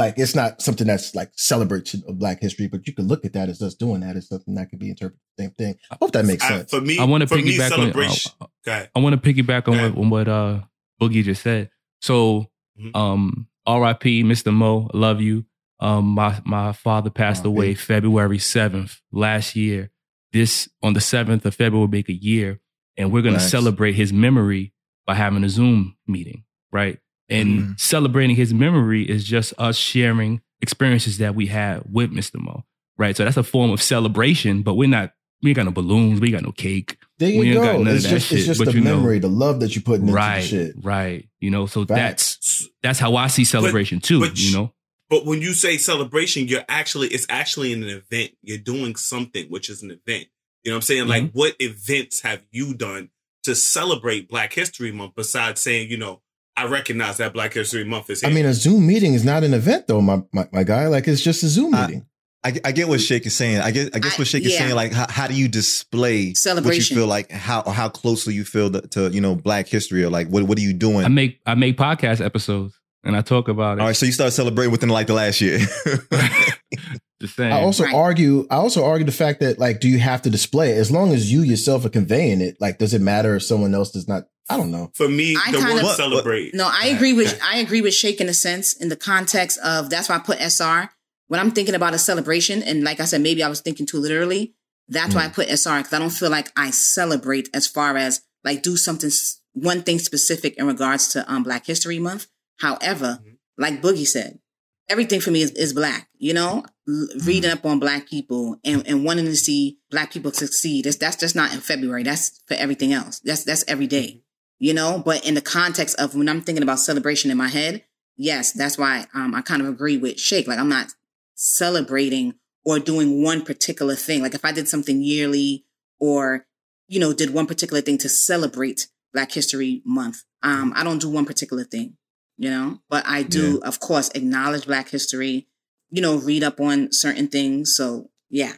Like 0.00 0.14
it's 0.18 0.34
not 0.34 0.62
something 0.62 0.86
that's 0.86 1.14
like 1.14 1.30
celebration 1.36 2.02
of 2.08 2.18
Black 2.18 2.40
history, 2.40 2.68
but 2.68 2.86
you 2.86 2.94
can 2.94 3.06
look 3.06 3.24
at 3.26 3.34
that 3.34 3.48
as 3.50 3.60
us 3.60 3.74
doing 3.74 4.00
that 4.00 4.16
as 4.16 4.28
something 4.28 4.54
that 4.54 4.70
could 4.70 4.78
be 4.78 4.88
interpreted 4.88 5.20
the 5.36 5.44
same 5.44 5.50
thing. 5.52 5.74
I 5.90 5.96
hope 6.00 6.12
that 6.12 6.24
makes 6.24 6.42
I- 6.44 6.48
sense. 6.48 6.70
for 6.70 6.80
me, 6.80 6.98
I 6.98 7.04
want 7.04 7.20
to 7.20 7.26
for 7.26 7.36
me, 7.36 7.42
piggyback 7.56 7.64
on. 7.64 7.70
celebration. 7.92 8.32
I, 8.66 8.88
I 8.94 8.98
want 8.98 9.22
to 9.22 9.32
piggyback 9.34 9.68
on 9.68 9.76
Go 9.76 9.88
what, 9.90 9.98
on 9.98 10.10
what 10.10 10.28
uh 10.28 10.60
Boogie 11.00 11.22
just 11.22 11.42
said. 11.42 11.70
So, 12.00 12.46
Mhm. 12.80 12.96
um, 12.96 13.46
R.I.P. 13.66 14.24
Mr. 14.24 14.52
Mo, 14.52 14.88
love 14.94 15.20
you. 15.20 15.44
Um, 15.80 16.06
my 16.06 16.40
my 16.46 16.72
father 16.72 17.10
passed 17.10 17.40
R.I.P.. 17.44 17.48
away 17.48 17.74
February 17.74 18.38
seventh 18.38 19.00
last 19.12 19.54
year. 19.54 19.90
This 20.32 20.68
on 20.82 20.94
the 20.94 21.00
seventh 21.00 21.44
of 21.44 21.54
February 21.54 21.80
will 21.86 21.88
make 21.92 22.08
a 22.08 22.14
year, 22.14 22.58
and 22.96 23.12
we're 23.12 23.22
gonna 23.22 23.38
celebrate 23.40 23.96
his 23.96 24.12
memory 24.14 24.72
by 25.06 25.14
having 25.14 25.44
a 25.44 25.48
Zoom 25.50 25.96
meeting, 26.06 26.44
right? 26.72 26.98
And 27.30 27.60
Mhm. 27.60 27.80
celebrating 27.80 28.36
his 28.36 28.52
memory 28.52 29.08
is 29.08 29.24
just 29.24 29.54
us 29.58 29.76
sharing 29.78 30.40
experiences 30.60 31.18
that 31.18 31.34
we 31.34 31.46
had 31.46 31.82
with 31.90 32.10
Mr. 32.12 32.40
Mo, 32.40 32.64
right? 32.98 33.16
So 33.16 33.24
that's 33.24 33.36
a 33.36 33.42
form 33.42 33.70
of 33.70 33.80
celebration, 33.82 34.62
but 34.62 34.74
we're 34.74 34.88
not. 34.88 35.14
We 35.42 35.50
ain't 35.50 35.56
got 35.56 35.64
no 35.64 35.70
balloons. 35.72 36.20
We 36.20 36.26
ain't 36.28 36.34
got 36.34 36.42
no 36.42 36.52
cake. 36.52 36.98
There 37.18 37.28
we 37.30 37.46
you 37.48 37.54
ain't 37.54 37.62
got 37.62 37.72
go. 37.72 37.78
none 37.78 37.86
of 37.88 37.94
It's 37.94 38.04
that 38.04 38.10
just 38.10 38.30
it's 38.32 38.40
shit, 38.42 38.46
just 38.48 38.58
but 38.58 38.66
the 38.66 38.74
you 38.74 38.80
know- 38.82 38.96
memory, 38.96 39.18
the 39.20 39.28
love 39.28 39.60
that 39.60 39.74
you 39.74 39.80
put 39.80 40.00
into 40.00 40.12
right, 40.12 40.40
the 40.42 40.46
shit. 40.46 40.74
right. 40.82 41.26
You 41.40 41.50
know, 41.50 41.64
so 41.66 41.86
Facts. 41.86 42.36
that's 42.36 42.68
that's 42.82 42.98
how 42.98 43.16
I 43.16 43.28
see 43.28 43.44
celebration 43.44 44.00
too. 44.00 44.20
but 44.20 44.38
you 44.38 44.52
know, 44.52 44.74
But 45.08 45.24
when 45.24 45.40
you 45.40 45.54
say 45.54 45.76
celebration, 45.78 46.46
you're 46.46 46.64
actually 46.68 47.08
it's 47.08 47.26
actually 47.30 47.72
an 47.72 47.84
event. 47.84 48.32
You're 48.42 48.58
doing 48.58 48.96
something, 48.96 49.46
which 49.46 49.70
is 49.70 49.82
an 49.82 49.90
event. 49.90 50.26
You 50.62 50.70
know 50.72 50.74
what 50.74 50.76
I'm 50.76 50.82
saying? 50.82 51.00
Mm-hmm. 51.04 51.08
Like, 51.10 51.30
what 51.32 51.56
events 51.58 52.20
have 52.20 52.42
you 52.52 52.74
done 52.74 53.08
to 53.44 53.54
celebrate 53.54 54.28
Black 54.28 54.52
History 54.52 54.92
Month 54.92 55.14
besides 55.16 55.62
saying, 55.62 55.90
you 55.90 55.96
know, 55.96 56.20
I 56.56 56.66
recognize 56.66 57.16
that 57.18 57.32
Black 57.32 57.54
History 57.54 57.84
Month 57.84 58.10
is 58.10 58.20
Here. 58.20 58.30
I 58.30 58.32
mean, 58.32 58.44
a 58.46 58.52
Zoom 58.52 58.86
meeting 58.86 59.14
is 59.14 59.24
not 59.24 59.44
an 59.44 59.54
event, 59.54 59.86
though, 59.88 60.00
my 60.00 60.22
my, 60.32 60.48
my 60.52 60.62
guy. 60.64 60.88
Like 60.88 61.08
it's 61.08 61.22
just 61.22 61.42
a 61.42 61.48
Zoom 61.48 61.74
I- 61.74 61.86
meeting. 61.86 62.06
I, 62.42 62.54
I 62.64 62.72
get 62.72 62.88
what 62.88 63.02
Shake 63.02 63.26
is 63.26 63.36
saying. 63.36 63.58
I 63.58 63.70
guess 63.70 63.90
I 63.92 63.98
guess 63.98 64.14
I- 64.14 64.22
what 64.22 64.26
Shake 64.26 64.44
is 64.46 64.56
saying. 64.56 64.74
Like, 64.74 64.92
how, 64.92 65.06
how 65.10 65.26
do 65.26 65.34
you 65.34 65.46
display 65.46 66.32
what 66.42 66.74
you 66.74 66.80
feel 66.82 67.06
like? 67.06 67.30
How 67.30 67.62
how 67.70 67.90
closely 67.90 68.32
you 68.32 68.44
feel 68.46 68.70
to, 68.70 68.80
to 68.80 69.10
you 69.10 69.20
know 69.20 69.34
Black 69.34 69.68
history, 69.68 70.02
or 70.04 70.08
like 70.10 70.28
what 70.28 70.44
what 70.44 70.56
are 70.56 70.62
you 70.62 70.72
doing? 70.72 71.04
I 71.04 71.08
make 71.08 71.38
I 71.44 71.54
make 71.54 71.76
podcast 71.76 72.24
episodes 72.24 72.80
and 73.04 73.14
I 73.14 73.20
talk 73.20 73.48
about 73.48 73.76
it. 73.76 73.80
All 73.82 73.86
right, 73.88 73.96
so 73.96 74.06
you 74.06 74.12
start 74.12 74.32
celebrating 74.32 74.72
within 74.72 74.88
like 74.88 75.06
the 75.06 75.12
last 75.14 75.42
year. 75.42 75.58
Just 77.20 77.36
saying. 77.36 77.52
I 77.52 77.60
also 77.60 77.84
Right. 77.84 77.94
argue. 77.94 78.46
I 78.50 78.54
also 78.56 78.84
argue 78.84 79.04
the 79.04 79.12
fact 79.12 79.40
that 79.40 79.58
like, 79.58 79.80
do 79.80 79.88
you 79.88 79.98
have 79.98 80.22
to 80.22 80.30
display 80.30 80.70
it 80.72 80.78
as 80.78 80.90
long 80.90 81.12
as 81.12 81.30
you 81.30 81.42
yourself 81.42 81.84
are 81.84 81.90
conveying 81.90 82.40
it? 82.40 82.56
Like, 82.60 82.78
does 82.78 82.94
it 82.94 83.02
matter 83.02 83.36
if 83.36 83.42
someone 83.42 83.74
else 83.74 83.90
does 83.90 84.08
not? 84.08 84.24
I 84.50 84.56
don't 84.56 84.70
know. 84.70 84.90
For 84.94 85.08
me, 85.08 85.36
I 85.36 85.52
the 85.52 85.58
kind 85.58 85.74
word 85.74 85.84
of- 85.84 85.90
celebrate. 85.96 86.54
No, 86.54 86.68
I 86.70 86.88
agree 86.88 87.12
with 87.12 87.38
I 87.42 87.58
agree 87.58 87.80
with 87.80 87.94
Shake 87.94 88.20
in 88.20 88.28
a 88.28 88.34
sense 88.34 88.72
in 88.74 88.88
the 88.88 88.96
context 88.96 89.58
of 89.64 89.90
that's 89.90 90.08
why 90.08 90.16
I 90.16 90.18
put 90.18 90.38
SR. 90.40 90.90
When 91.28 91.38
I'm 91.38 91.52
thinking 91.52 91.74
about 91.76 91.94
a 91.94 91.98
celebration, 91.98 92.62
and 92.62 92.82
like 92.82 92.98
I 93.00 93.04
said, 93.04 93.20
maybe 93.20 93.42
I 93.42 93.48
was 93.48 93.60
thinking 93.60 93.86
too 93.86 93.98
literally. 93.98 94.54
That's 94.88 95.14
why 95.14 95.24
I 95.24 95.28
put 95.28 95.48
SR 95.48 95.78
because 95.78 95.92
I 95.92 95.98
don't 96.00 96.10
feel 96.10 96.30
like 96.30 96.50
I 96.56 96.70
celebrate 96.70 97.48
as 97.54 97.66
far 97.68 97.96
as 97.96 98.22
like 98.42 98.62
do 98.62 98.76
something 98.76 99.10
one 99.52 99.82
thing 99.82 99.98
specific 100.00 100.56
in 100.58 100.66
regards 100.66 101.08
to 101.12 101.30
um, 101.32 101.42
Black 101.44 101.66
History 101.66 101.98
Month. 102.00 102.26
However, 102.58 103.20
Mhm. 103.24 103.36
like 103.58 103.80
Boogie 103.82 104.06
said, 104.06 104.40
everything 104.88 105.20
for 105.20 105.30
me 105.30 105.42
is, 105.42 105.52
is 105.52 105.72
black, 105.72 106.08
you 106.18 106.34
know, 106.34 106.64
L- 106.88 107.08
reading 107.24 107.50
up 107.50 107.64
on 107.64 107.78
black 107.78 108.08
people 108.08 108.56
and, 108.64 108.84
and 108.86 109.04
wanting 109.04 109.26
to 109.26 109.36
see 109.36 109.78
black 109.90 110.12
people 110.12 110.32
succeed. 110.32 110.84
That's, 110.84 110.96
that's 110.96 111.16
just 111.16 111.36
not 111.36 111.52
in 111.54 111.60
February. 111.60 112.02
That's 112.02 112.40
for 112.48 112.54
everything 112.54 112.92
else. 112.92 113.20
That's, 113.20 113.44
that's 113.44 113.64
every 113.68 113.86
day, 113.86 114.22
you 114.60 114.74
know, 114.74 115.02
but 115.04 115.26
in 115.26 115.34
the 115.34 115.40
context 115.40 115.98
of 115.98 116.14
when 116.14 116.28
I'm 116.28 116.42
thinking 116.42 116.62
about 116.62 116.78
celebration 116.78 117.30
in 117.30 117.38
my 117.38 117.48
head, 117.48 117.82
yes, 118.16 118.52
that's 118.52 118.78
why 118.78 119.06
um, 119.14 119.34
I 119.34 119.40
kind 119.40 119.62
of 119.62 119.68
agree 119.68 119.96
with 119.96 120.20
Shake. 120.20 120.46
Like 120.46 120.58
I'm 120.58 120.68
not 120.68 120.92
celebrating 121.34 122.34
or 122.64 122.78
doing 122.78 123.22
one 123.22 123.42
particular 123.42 123.96
thing. 123.96 124.22
Like 124.22 124.34
if 124.34 124.44
I 124.44 124.52
did 124.52 124.68
something 124.68 125.00
yearly 125.00 125.64
or, 125.98 126.46
you 126.88 127.00
know, 127.00 127.14
did 127.14 127.32
one 127.32 127.46
particular 127.46 127.80
thing 127.80 127.96
to 127.98 128.08
celebrate 128.10 128.88
Black 129.14 129.32
History 129.32 129.80
Month, 129.86 130.24
um, 130.42 130.74
I 130.76 130.84
don't 130.84 131.00
do 131.00 131.08
one 131.08 131.24
particular 131.24 131.64
thing, 131.64 131.96
you 132.36 132.50
know, 132.50 132.80
but 132.90 133.04
I 133.06 133.22
do, 133.22 133.60
of 133.64 133.80
course, 133.80 134.10
acknowledge 134.14 134.66
Black 134.66 134.90
history, 134.90 135.46
you 135.88 136.02
know, 136.02 136.18
read 136.18 136.44
up 136.44 136.60
on 136.60 136.92
certain 136.92 137.28
things. 137.28 137.74
So 137.74 138.10
yeah. 138.28 138.52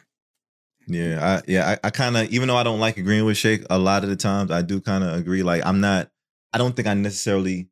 Yeah, 0.87 1.19
I 1.21 1.41
yeah, 1.47 1.77
I, 1.83 1.87
I 1.87 1.89
kind 1.91 2.17
of 2.17 2.29
even 2.31 2.47
though 2.47 2.57
I 2.57 2.63
don't 2.63 2.79
like 2.79 2.97
agreeing 2.97 3.25
with 3.25 3.37
Shake 3.37 3.63
a 3.69 3.77
lot 3.79 4.03
of 4.03 4.09
the 4.09 4.15
times, 4.15 4.51
I 4.51 4.61
do 4.61 4.81
kind 4.81 5.03
of 5.03 5.13
agree. 5.17 5.43
Like 5.43 5.65
I'm 5.65 5.79
not, 5.81 6.09
I 6.51 6.57
don't 6.57 6.75
think 6.75 6.87
I 6.87 6.93
necessarily 6.93 7.69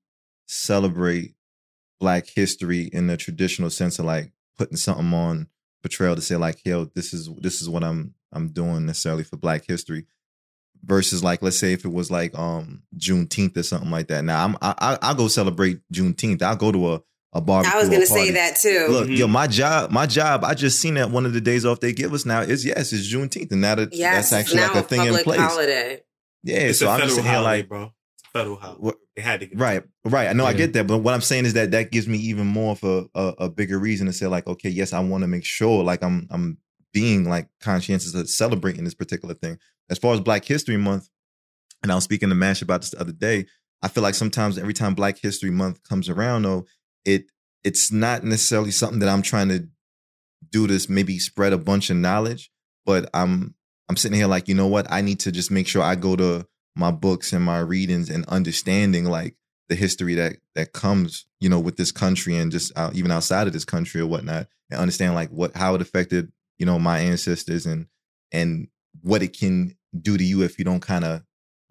celebrate 0.48 1.34
Black 2.00 2.28
history 2.28 2.90
in 2.92 3.08
the 3.08 3.18
traditional 3.18 3.70
sense 3.70 4.00
of 4.00 4.06
like 4.06 4.32
putting 4.58 4.78
something 4.78 5.14
on 5.14 5.48
portrayal 5.84 6.16
to 6.16 6.22
say 6.22 6.36
like, 6.36 6.62
yo, 6.66 6.86
this 6.86 7.14
is 7.14 7.30
this 7.42 7.62
is 7.62 7.70
what 7.70 7.84
I'm 7.84 8.14
I'm 8.32 8.50
doing 8.50 8.86
necessarily 8.86 9.24
for 9.24 9.38
Black 9.38 9.66
history. 9.68 10.06
Versus 10.84 11.24
like, 11.24 11.44
let's 11.44 11.60
say 11.60 11.74
if 11.74 11.86
it 11.86 11.92
was 11.94 12.10
like 12.10 12.38
um 12.38 12.82
Juneteenth 12.98 13.56
or 13.58 13.64
something 13.64 13.92
like 13.92 14.08
that. 14.08 14.24
Now 14.24 14.44
I'm 14.46 14.56
I 14.62 14.74
I- 14.80 14.98
I'll 15.02 15.16
go 15.16 15.28
celebrate 15.28 15.80
Juneteenth. 15.94 16.42
I'll 16.42 16.56
go 16.56 16.72
to 16.72 16.94
a 16.94 17.02
a 17.34 17.42
barbecue. 17.42 17.74
I 17.76 17.80
was 17.80 17.90
going 17.90 18.02
to 18.02 18.08
say 18.08 18.32
that 18.32 18.58
too. 18.58 18.88
Look, 18.90 19.08
Mhm. 19.08 19.18
yo, 19.18 19.28
my 19.28 19.48
job, 19.48 19.92
my 19.92 20.06
job. 20.06 20.44
I 20.44 20.54
just 20.54 20.80
seen 20.80 20.96
that 20.96 21.12
one 21.12 21.26
of 21.26 21.34
the 21.34 21.42
days 21.42 21.66
off 21.66 21.80
they 21.80 21.94
give 21.94 22.14
us 22.14 22.26
now 22.26 22.42
is 22.42 22.66
yes, 22.66 22.92
it's 22.94 23.12
Juneteenth, 23.14 23.52
and 23.52 23.62
now 23.62 23.76
that 23.76 23.94
yes, 23.94 24.30
that's 24.30 24.34
actually 24.34 24.62
like 24.62 24.76
a 24.76 24.82
thing 24.84 25.02
in 25.02 25.08
public 25.08 25.24
place. 25.24 25.40
holiday. 25.40 26.02
Yeah, 26.44 26.58
It's 26.58 26.80
so 26.80 26.88
a 26.88 26.92
I'm 26.92 27.00
just 27.02 27.16
sitting 27.16 27.30
here 27.30 27.40
holiday, 27.40 27.58
like, 27.60 27.70
bro. 27.70 27.84
It's 28.16 28.24
a 28.26 28.38
federal 28.38 28.56
holiday. 28.58 28.80
what, 28.82 28.96
They 29.16 29.22
had 29.22 29.40
to 29.42 29.46
get 29.46 29.60
right, 29.60 29.84
right. 30.06 30.28
I 30.30 30.34
know 30.34 30.46
I 30.46 30.54
get 30.54 30.74
that, 30.74 30.88
but 30.88 30.98
what 31.00 31.14
I'm 31.14 31.22
saying 31.22 31.46
is 31.46 31.54
that 31.54 31.72
that 31.72 31.92
gives 31.92 32.08
me 32.08 32.18
even 32.18 32.48
more 32.48 32.72
of 32.72 32.84
a, 32.84 33.06
a, 33.14 33.28
a 33.46 33.50
bigger 33.50 33.78
reason 33.80 34.08
to 34.08 34.14
say 34.14 34.28
like, 34.28 34.48
okay, 34.48 34.70
yes, 34.70 34.92
I 34.94 35.00
want 35.00 35.24
to 35.24 35.28
make 35.28 35.46
sure 35.46 35.84
like 35.84 36.04
I'm 36.04 36.28
I'm 36.32 36.58
being 36.94 37.30
like 37.30 37.48
conscientious 37.62 38.14
of 38.14 38.30
celebrating 38.30 38.84
this 38.84 38.94
particular 38.96 39.36
thing. 39.36 39.58
As 39.90 39.98
far 39.98 40.14
as 40.14 40.20
Black 40.20 40.44
History 40.46 40.78
Month, 40.78 41.08
and 41.84 41.92
I 41.92 41.96
was 41.96 42.04
speaking 42.04 42.30
to 42.30 42.36
Mash 42.36 42.62
about 42.62 42.82
this 42.82 42.90
the 42.92 43.00
other 43.00 43.12
day. 43.14 43.46
I 43.84 43.88
feel 43.88 44.04
like 44.04 44.14
sometimes 44.14 44.58
every 44.60 44.74
time 44.74 44.94
Black 44.94 45.18
History 45.18 45.50
Month 45.50 45.82
comes 45.84 46.08
around, 46.08 46.44
though, 46.44 46.66
it 47.06 47.26
it's 47.64 47.92
not 47.92 48.24
necessarily 48.24 48.72
something 48.72 49.00
that 49.00 49.10
I'm 49.10 49.22
trying 49.22 49.50
to 49.50 49.68
do 50.50 50.68
this 50.68 50.90
maybe 50.90 51.20
spread 51.20 51.54
a 51.54 51.58
bunch 51.58 51.90
of 51.90 51.98
knowledge, 51.98 52.52
but 52.86 53.10
I'm 53.14 53.56
I'm 53.90 53.98
sitting 53.98 54.18
here 54.18 54.28
like, 54.28 54.48
you 54.48 54.56
know 54.56 54.68
what? 54.68 54.90
I 54.90 55.02
need 55.02 55.20
to 55.22 55.32
just 55.32 55.52
make 55.52 55.68
sure 55.68 55.84
I 55.84 55.96
go 55.96 56.16
to 56.16 56.48
my 56.76 56.92
books 56.92 57.34
and 57.34 57.44
my 57.44 57.60
readings 57.60 58.10
and 58.10 58.26
understanding 58.28 59.06
like 59.06 59.36
the 59.70 59.76
history 59.76 60.16
that 60.16 60.38
that 60.56 60.74
comes, 60.74 61.26
you 61.40 61.50
know, 61.50 61.60
with 61.60 61.78
this 61.78 61.92
country 61.92 62.36
and 62.38 62.52
just 62.52 62.78
out, 62.78 62.96
even 62.96 63.12
outside 63.12 63.48
of 63.48 63.54
this 63.54 63.66
country 63.66 64.02
or 64.02 64.08
whatnot, 64.08 64.48
and 64.70 64.80
understand 64.80 65.16
like 65.16 65.30
what 65.30 65.56
how 65.56 65.76
it 65.76 65.82
affected, 65.82 66.32
you 66.58 66.66
know, 66.66 66.80
my 66.80 67.00
ancestors 67.00 67.66
and 67.66 67.88
and 68.32 68.68
what 69.02 69.22
it 69.22 69.38
can 69.38 69.76
do 70.00 70.18
to 70.18 70.24
you 70.24 70.42
if 70.42 70.58
you 70.58 70.66
don't 70.66 70.82
kind 70.82 71.06
of 71.06 71.24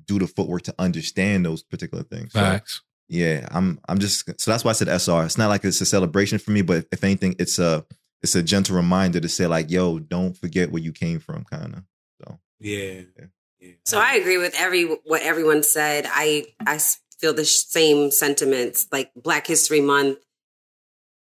do 0.04 0.18
the 0.18 0.26
footwork 0.26 0.62
to 0.62 0.74
understand 0.78 1.44
those 1.44 1.62
particular 1.62 2.02
things. 2.02 2.32
So, 2.32 2.40
Facts. 2.40 2.82
Yeah, 3.10 3.48
I'm 3.50 3.80
I'm 3.88 3.98
just 3.98 4.24
so 4.40 4.50
that's 4.52 4.64
why 4.64 4.70
I 4.70 4.74
said 4.74 4.88
SR. 4.88 5.24
It's 5.24 5.36
not 5.36 5.48
like 5.48 5.64
it's 5.64 5.80
a 5.80 5.86
celebration 5.86 6.38
for 6.38 6.52
me, 6.52 6.62
but 6.62 6.86
if 6.92 7.02
anything, 7.02 7.34
it's 7.40 7.58
a 7.58 7.84
it's 8.22 8.36
a 8.36 8.42
gentle 8.42 8.76
reminder 8.76 9.18
to 9.18 9.28
say 9.28 9.48
like, 9.48 9.68
yo, 9.68 9.98
don't 9.98 10.36
forget 10.36 10.70
where 10.70 10.80
you 10.80 10.92
came 10.92 11.18
from, 11.18 11.44
kind 11.44 11.74
of. 11.74 11.82
So 12.22 12.38
Yeah. 12.60 13.00
Yeah. 13.18 13.24
yeah. 13.58 13.72
So 13.84 13.98
I 13.98 14.14
agree 14.14 14.38
with 14.38 14.54
every 14.56 14.84
what 14.84 15.22
everyone 15.22 15.64
said. 15.64 16.06
I 16.08 16.46
I 16.64 16.78
feel 17.18 17.34
the 17.34 17.44
same 17.44 18.12
sentiments. 18.12 18.86
Like 18.92 19.10
Black 19.16 19.44
History 19.44 19.80
Month 19.80 20.18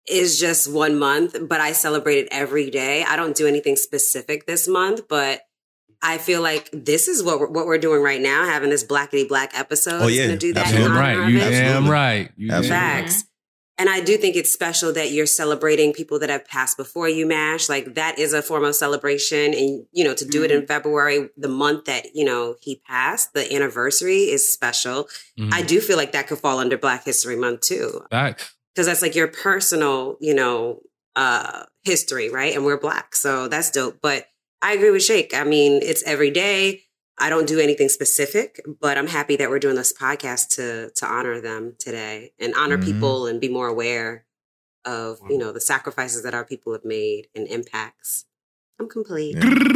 is 0.08 0.38
just 0.38 0.72
one 0.72 0.96
month, 0.96 1.37
but 1.48 1.60
I 1.60 1.72
celebrate 1.72 2.18
it 2.18 2.28
every 2.30 2.70
day. 2.70 3.02
I 3.02 3.16
don't 3.16 3.34
do 3.34 3.48
anything 3.48 3.74
specific 3.74 4.46
this 4.46 4.68
month, 4.68 5.08
but 5.08 5.40
I 6.06 6.18
feel 6.18 6.42
like 6.42 6.68
this 6.72 7.08
is 7.08 7.22
what 7.22 7.40
we're, 7.40 7.48
what 7.48 7.66
we're 7.66 7.78
doing 7.78 8.02
right 8.02 8.20
now, 8.20 8.44
having 8.44 8.68
this 8.70 8.84
blackety 8.84 9.26
black 9.26 9.58
episode. 9.58 10.02
Oh, 10.02 10.06
yeah. 10.06 10.26
gonna 10.26 10.36
do 10.38 10.52
that. 10.52 10.66
Absolutely. 10.66 10.86
in 10.86 10.92
Damn 10.92 11.00
right. 11.00 11.28
You 11.30 11.38
it. 11.38 11.50
damn 11.50 11.88
right. 11.88 12.30
You 12.36 12.48
damn 12.48 12.58
Absolutely. 12.58 12.84
right. 12.86 13.02
Facts. 13.04 13.24
And 13.76 13.88
I 13.88 14.00
do 14.00 14.16
think 14.16 14.36
it's 14.36 14.52
special 14.52 14.92
that 14.92 15.10
you're 15.10 15.26
celebrating 15.26 15.92
people 15.92 16.20
that 16.20 16.30
have 16.30 16.46
passed 16.46 16.76
before 16.76 17.08
you, 17.08 17.26
MASH. 17.26 17.68
Like 17.68 17.94
that 17.94 18.20
is 18.20 18.32
a 18.32 18.40
form 18.40 18.64
of 18.64 18.74
celebration. 18.76 19.52
And, 19.52 19.84
you 19.92 20.04
know, 20.04 20.14
to 20.14 20.24
do 20.24 20.44
it 20.44 20.52
in 20.52 20.64
February, 20.66 21.28
the 21.36 21.48
month 21.48 21.86
that, 21.86 22.14
you 22.14 22.24
know, 22.24 22.54
he 22.60 22.80
passed, 22.86 23.32
the 23.34 23.52
anniversary 23.52 24.30
is 24.30 24.52
special. 24.52 25.08
Mhm. 25.40 25.52
I 25.52 25.62
do 25.62 25.80
feel 25.80 25.96
like 25.96 26.12
that 26.12 26.28
could 26.28 26.38
fall 26.38 26.60
under 26.60 26.78
Black 26.78 27.04
History 27.04 27.34
Month 27.34 27.62
too. 27.62 28.02
Facts. 28.12 28.54
Cause 28.76 28.86
that's 28.86 29.02
like 29.02 29.16
your 29.16 29.26
personal, 29.28 30.18
you 30.20 30.34
know, 30.34 30.80
uh, 31.16 31.64
history, 31.82 32.28
right? 32.30 32.54
And 32.54 32.64
we're 32.64 32.76
Black. 32.78 33.16
So 33.16 33.48
that's 33.48 33.70
dope. 33.72 33.98
But 34.00 34.26
I 34.62 34.72
agree 34.72 34.90
with 34.90 35.02
Shake. 35.02 35.34
I 35.34 35.44
mean, 35.44 35.80
it's 35.82 36.02
every 36.04 36.30
day. 36.30 36.82
I 37.18 37.28
don't 37.30 37.46
do 37.46 37.60
anything 37.60 37.88
specific, 37.88 38.60
but 38.80 38.98
I'm 38.98 39.06
happy 39.06 39.36
that 39.36 39.48
we're 39.48 39.58
doing 39.60 39.76
this 39.76 39.92
podcast 39.92 40.48
to 40.56 40.90
to 40.96 41.06
honor 41.06 41.40
them 41.40 41.76
today 41.78 42.32
and 42.40 42.54
honor 42.54 42.76
Mhm. 42.78 42.84
people 42.84 43.26
and 43.26 43.40
be 43.40 43.48
more 43.48 43.68
aware 43.68 44.24
of 44.84 45.18
you 45.30 45.38
know 45.38 45.52
the 45.52 45.60
sacrifices 45.60 46.22
that 46.24 46.34
our 46.34 46.44
people 46.44 46.72
have 46.72 46.84
made 46.84 47.28
and 47.34 47.46
impacts. 47.48 48.24
I'm 48.80 48.88
complete. 48.88 49.36
Yeah. 49.36 49.54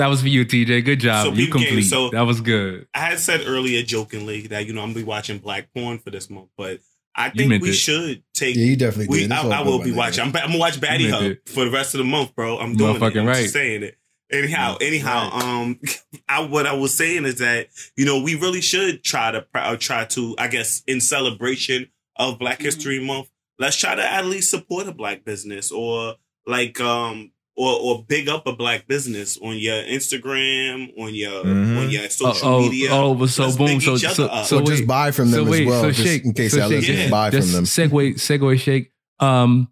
That 0.00 0.06
was 0.08 0.22
for 0.22 0.28
you, 0.28 0.46
TJ. 0.46 0.82
Good 0.82 0.98
job. 1.00 1.26
So 1.26 1.32
you 1.34 1.44
peep 1.44 1.52
game, 1.52 1.62
complete. 1.66 1.82
so- 1.82 2.08
that 2.08 2.22
was 2.22 2.40
good. 2.40 2.86
I 2.94 3.00
had 3.00 3.18
said 3.18 3.42
earlier 3.46 3.82
jokingly 3.82 4.46
that 4.46 4.66
you 4.66 4.72
know 4.72 4.80
I'm 4.80 4.88
gonna 4.94 5.00
be 5.00 5.04
watching 5.04 5.36
black 5.36 5.68
porn 5.74 5.98
for 5.98 6.08
this 6.08 6.30
month, 6.30 6.48
but 6.56 6.80
I 7.14 7.26
You 7.26 7.32
think 7.50 7.62
we 7.62 7.68
it. 7.68 7.74
should 7.74 8.22
take. 8.32 8.56
Yeah, 8.56 8.64
you 8.64 8.76
definitely 8.76 9.08
we, 9.08 9.20
did. 9.24 9.32
I, 9.32 9.46
I 9.58 9.60
will 9.60 9.82
be 9.82 9.92
watching. 9.92 10.22
I'm, 10.24 10.34
I'm 10.34 10.46
gonna 10.46 10.58
watch 10.58 10.80
Batty 10.80 11.10
Hub 11.10 11.22
it. 11.24 11.46
for 11.50 11.66
the 11.66 11.70
rest 11.70 11.92
of 11.94 11.98
the 11.98 12.04
month, 12.04 12.34
bro. 12.34 12.56
I'm 12.58 12.76
doing 12.76 12.96
it. 12.96 13.02
I'm 13.02 13.26
right. 13.26 13.42
just 13.42 13.52
saying 13.52 13.82
it. 13.82 13.98
Anyhow, 14.32 14.76
anyhow, 14.80 15.30
Right. 15.32 15.42
um, 15.44 15.80
I 16.28 16.40
what 16.42 16.66
I 16.66 16.74
was 16.74 16.94
saying 16.96 17.24
is 17.24 17.38
that 17.38 17.68
you 17.96 18.04
know 18.04 18.20
we 18.22 18.34
really 18.36 18.60
should 18.60 19.02
try 19.02 19.30
to 19.32 19.44
uh, 19.54 19.76
try 19.76 20.04
to 20.06 20.34
I 20.38 20.48
guess 20.48 20.82
in 20.86 21.00
celebration 21.00 21.88
of 22.16 22.38
Black 22.38 22.58
Mhm. 22.60 22.64
History 22.64 23.04
Month, 23.04 23.28
let's 23.58 23.76
try 23.76 23.94
to 23.94 24.02
at 24.02 24.26
least 24.26 24.50
support 24.50 24.86
a 24.86 24.92
black 24.92 25.24
business 25.24 25.70
or 25.72 26.14
like 26.46 26.80
um 26.80 27.32
or 27.56 27.74
or 27.80 28.04
big 28.04 28.28
up 28.28 28.46
a 28.46 28.52
black 28.54 28.86
business 28.86 29.36
on 29.42 29.58
your 29.58 29.82
Instagram, 29.82 30.92
on 30.98 31.14
your 31.14 31.44
Mhm. 31.44 31.78
on 31.78 31.90
your 31.90 32.04
Oh, 32.04 32.08
social 32.08 32.48
oh, 32.48 32.60
media. 32.62 32.88
oh, 32.92 33.14
but 33.14 33.28
so 33.30 33.44
Let's 33.44 33.56
boom. 33.56 33.66
big 33.66 33.82
So, 33.82 33.96
so, 33.96 34.42
so 34.44 34.60
just 34.62 34.86
buy 34.86 35.10
from 35.10 35.30
them 35.30 35.44
so 35.44 35.50
wait, 35.50 35.62
as 35.62 35.68
well, 35.68 35.82
so 35.82 35.90
just 35.90 36.02
shake, 36.06 36.24
in 36.24 36.32
case 36.34 36.52
so 36.52 36.58
y'all 36.58 36.68
shake, 36.68 36.78
listen, 36.80 36.94
yeah. 36.94 37.00
just 37.02 37.10
buy 37.10 37.30
just 37.30 37.48
from 37.48 37.54
them. 37.56 37.64
Segue, 37.64 38.14
segue, 38.14 38.60
shake. 38.60 38.92
Um, 39.18 39.68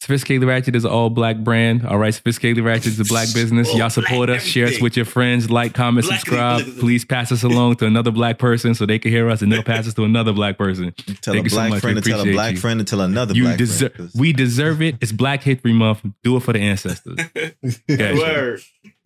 Sophisticated 0.00 0.48
Ratchet 0.48 0.74
is 0.74 0.86
an 0.86 0.90
all 0.90 1.10
black 1.10 1.36
brand. 1.38 1.84
All 1.86 1.98
right, 1.98 2.14
Sophisticated 2.14 2.64
Ratchet 2.64 2.86
is 2.86 3.00
a 3.00 3.04
black 3.04 3.28
business. 3.34 3.72
Y'all 3.74 3.90
support 3.90 4.28
black 4.28 4.40
us, 4.40 4.46
share 4.46 4.66
us 4.66 4.80
with 4.80 4.96
your 4.96 5.04
friends, 5.04 5.50
like, 5.50 5.74
comment, 5.74 6.06
Black- 6.06 6.20
subscribe. 6.20 6.64
black- 6.64 6.78
Please 6.78 7.04
pass 7.04 7.30
us 7.30 7.42
along 7.42 7.76
to 7.76 7.86
another 7.86 8.10
black 8.10 8.38
person 8.38 8.74
so 8.74 8.86
they 8.86 8.98
can 8.98 9.10
hear 9.12 9.28
us, 9.28 9.42
and 9.42 9.52
they'll 9.52 9.62
pass 9.62 9.86
us 9.86 9.92
to 9.94 10.04
another 10.04 10.32
black 10.32 10.56
person. 10.56 10.94
Tell 11.20 11.34
Thank 11.34 11.40
a 11.40 11.42
you 11.44 11.50
so 11.50 11.56
black 11.56 11.70
much. 11.70 11.80
friend 11.82 11.96
We 11.96 12.02
to 12.02 12.08
tell 12.10 12.20
a 12.22 12.32
black 12.32 12.54
you. 12.54 12.60
friend 12.60 12.80
to 12.80 12.84
tell 12.84 13.02
another 13.02 13.34
You 13.34 13.42
black 13.42 13.58
deserve. 13.58 13.92
friend. 13.94 14.10
'cause- 14.10 14.18
We 14.20 14.32
deserve 14.32 14.80
it. 14.80 14.96
It's 15.02 15.12
Black 15.12 15.42
History 15.42 15.74
Month. 15.74 16.00
Do 16.24 16.38
it 16.38 16.42
for 16.44 16.54
the 16.54 16.60
ancestors. 16.60 17.16
Gotcha. 17.34 18.14
Word, 18.16 18.60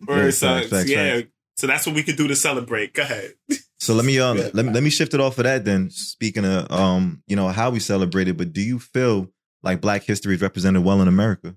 word, 0.07 0.23
Facts, 0.23 0.37
son. 0.37 0.59
facts, 0.61 0.69
facts, 0.71 0.89
yeah. 0.89 1.15
facts. 1.17 1.27
So 1.57 1.67
that's 1.67 1.85
what 1.85 1.95
we 1.95 2.03
could 2.03 2.15
do 2.15 2.29
to 2.29 2.35
celebrate. 2.37 2.93
Go 2.93 3.03
ahead. 3.03 3.33
So 3.81 3.93
let 3.95 4.05
me 4.05 4.17
um 4.19 4.37
let 4.53 4.65
let 4.65 4.81
me 4.81 4.89
shift 4.89 5.13
it 5.13 5.19
off 5.19 5.37
of 5.39 5.43
that 5.43 5.65
then. 5.65 5.89
Speaking 5.89 6.45
of 6.45 6.71
um, 6.71 7.21
you 7.27 7.35
know, 7.35 7.49
how 7.49 7.69
we 7.69 7.79
celebrate 7.81 8.29
it, 8.29 8.37
but 8.37 8.53
do 8.53 8.61
you 8.61 8.79
feel 8.79 9.29
like 9.65 9.81
black 9.81 10.03
history 10.03 10.35
is 10.35 10.41
represented 10.41 10.83
well 10.83 11.01
in 11.01 11.07
America? 11.07 11.55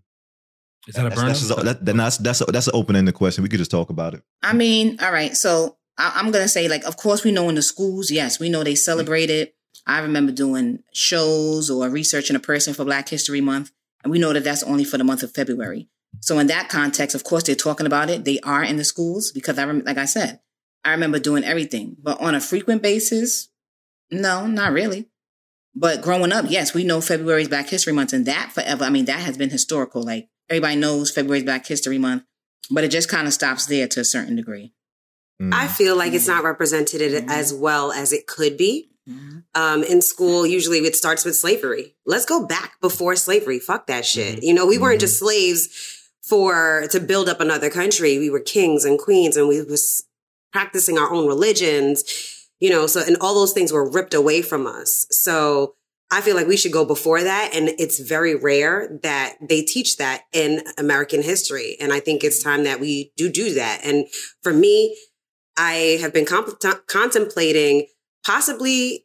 Is 0.86 0.94
that 0.94 1.06
a 1.06 1.08
That's 1.10 1.20
burn? 1.20 1.28
that's, 1.28 1.46
just, 1.46 1.64
that, 1.64 1.84
that's 1.84 2.16
that's 2.18 2.40
a, 2.40 2.44
that's 2.46 2.66
an 2.66 2.74
open 2.74 2.96
ended 2.96 3.14
question. 3.14 3.42
We 3.42 3.50
could 3.50 3.58
just 3.58 3.70
talk 3.70 3.90
about 3.90 4.14
it. 4.14 4.22
I 4.42 4.54
mean, 4.54 4.98
all 5.02 5.12
right. 5.12 5.36
So 5.36 5.76
I, 5.98 6.12
I'm 6.16 6.30
gonna 6.30 6.48
say, 6.48 6.68
like, 6.68 6.84
of 6.84 6.96
course, 6.96 7.24
we 7.24 7.30
know 7.30 7.48
in 7.48 7.54
the 7.54 7.62
schools, 7.62 8.10
yes, 8.10 8.40
we 8.40 8.48
know 8.48 8.64
they 8.64 8.72
mm-hmm. 8.72 8.76
celebrate 8.76 9.30
it. 9.30 9.54
I 9.86 10.00
remember 10.00 10.32
doing 10.32 10.82
shows 10.92 11.70
or 11.70 11.88
researching 11.88 12.36
a 12.36 12.40
person 12.40 12.74
for 12.74 12.84
Black 12.84 13.08
History 13.08 13.40
Month, 13.40 13.70
and 14.02 14.10
we 14.10 14.18
know 14.18 14.32
that 14.32 14.44
that's 14.44 14.62
only 14.62 14.84
for 14.84 14.98
the 14.98 15.04
month 15.04 15.22
of 15.22 15.32
February. 15.32 15.88
So 16.20 16.38
in 16.38 16.46
that 16.48 16.68
context, 16.68 17.14
of 17.14 17.24
course, 17.24 17.44
they're 17.44 17.54
talking 17.54 17.86
about 17.86 18.10
it. 18.10 18.24
They 18.24 18.40
are 18.40 18.62
in 18.62 18.76
the 18.76 18.84
schools 18.84 19.30
because 19.30 19.58
I, 19.58 19.64
rem- 19.64 19.84
like 19.84 19.98
I 19.98 20.04
said, 20.06 20.40
I 20.84 20.92
remember 20.92 21.18
doing 21.18 21.44
everything, 21.44 21.96
but 22.02 22.20
on 22.20 22.34
a 22.34 22.40
frequent 22.40 22.82
basis, 22.82 23.48
no, 24.10 24.46
not 24.46 24.72
really. 24.72 25.08
But 25.74 26.02
growing 26.02 26.32
up, 26.32 26.46
yes, 26.48 26.74
we 26.74 26.84
know 26.84 27.00
February 27.00 27.42
is 27.42 27.48
Black 27.48 27.68
History 27.68 27.92
Month, 27.92 28.12
and 28.12 28.26
that 28.26 28.52
forever. 28.52 28.84
I 28.84 28.90
mean, 28.90 29.04
that 29.04 29.20
has 29.20 29.36
been 29.36 29.50
historical. 29.50 30.02
Like 30.02 30.28
everybody 30.48 30.76
knows 30.76 31.10
February 31.10 31.38
is 31.38 31.44
Black 31.44 31.66
History 31.66 31.98
Month, 31.98 32.24
but 32.70 32.84
it 32.84 32.90
just 32.90 33.08
kind 33.08 33.26
of 33.26 33.32
stops 33.32 33.66
there 33.66 33.86
to 33.88 34.00
a 34.00 34.04
certain 34.04 34.36
degree. 34.36 34.72
Mm. 35.40 35.54
I 35.54 35.68
feel 35.68 35.96
like 35.96 36.12
it's 36.12 36.26
not 36.26 36.38
mm-hmm. 36.38 36.46
represented 36.46 37.24
as 37.28 37.52
mm-hmm. 37.52 37.62
well 37.62 37.92
as 37.92 38.12
it 38.12 38.26
could 38.26 38.56
be. 38.56 38.90
Mm-hmm. 39.08 39.38
Um, 39.54 39.82
in 39.84 40.02
school, 40.02 40.46
usually 40.46 40.78
it 40.78 40.94
starts 40.94 41.24
with 41.24 41.34
slavery. 41.34 41.94
Let's 42.04 42.26
go 42.26 42.46
back 42.46 42.80
before 42.80 43.16
slavery. 43.16 43.58
Fuck 43.58 43.86
that 43.86 44.04
shit. 44.04 44.42
You 44.42 44.52
know, 44.52 44.66
we 44.66 44.78
weren't 44.78 45.00
just 45.00 45.18
slaves 45.18 45.98
for 46.22 46.86
to 46.90 47.00
build 47.00 47.28
up 47.28 47.40
another 47.40 47.70
country. 47.70 48.18
We 48.18 48.28
were 48.28 48.40
kings 48.40 48.84
and 48.84 48.98
queens, 48.98 49.36
and 49.36 49.48
we 49.48 49.62
was 49.62 50.04
practicing 50.52 50.98
our 50.98 51.10
own 51.10 51.26
religions. 51.26 52.04
You 52.60 52.70
know, 52.70 52.86
so 52.86 53.02
and 53.06 53.16
all 53.20 53.34
those 53.34 53.52
things 53.52 53.72
were 53.72 53.88
ripped 53.88 54.14
away 54.14 54.42
from 54.42 54.66
us. 54.66 55.06
So 55.10 55.74
I 56.10 56.20
feel 56.22 56.34
like 56.34 56.46
we 56.46 56.56
should 56.56 56.72
go 56.72 56.84
before 56.84 57.22
that. 57.22 57.50
And 57.54 57.68
it's 57.78 58.00
very 58.00 58.34
rare 58.34 58.98
that 59.02 59.36
they 59.46 59.62
teach 59.62 59.98
that 59.98 60.22
in 60.32 60.62
American 60.78 61.22
history. 61.22 61.76
And 61.80 61.92
I 61.92 62.00
think 62.00 62.24
it's 62.24 62.42
time 62.42 62.64
that 62.64 62.80
we 62.80 63.12
do 63.16 63.30
do 63.30 63.54
that. 63.54 63.80
And 63.84 64.06
for 64.42 64.52
me, 64.52 64.96
I 65.56 65.98
have 66.00 66.12
been 66.12 66.24
comp- 66.24 66.60
contemplating 66.86 67.86
possibly 68.24 69.04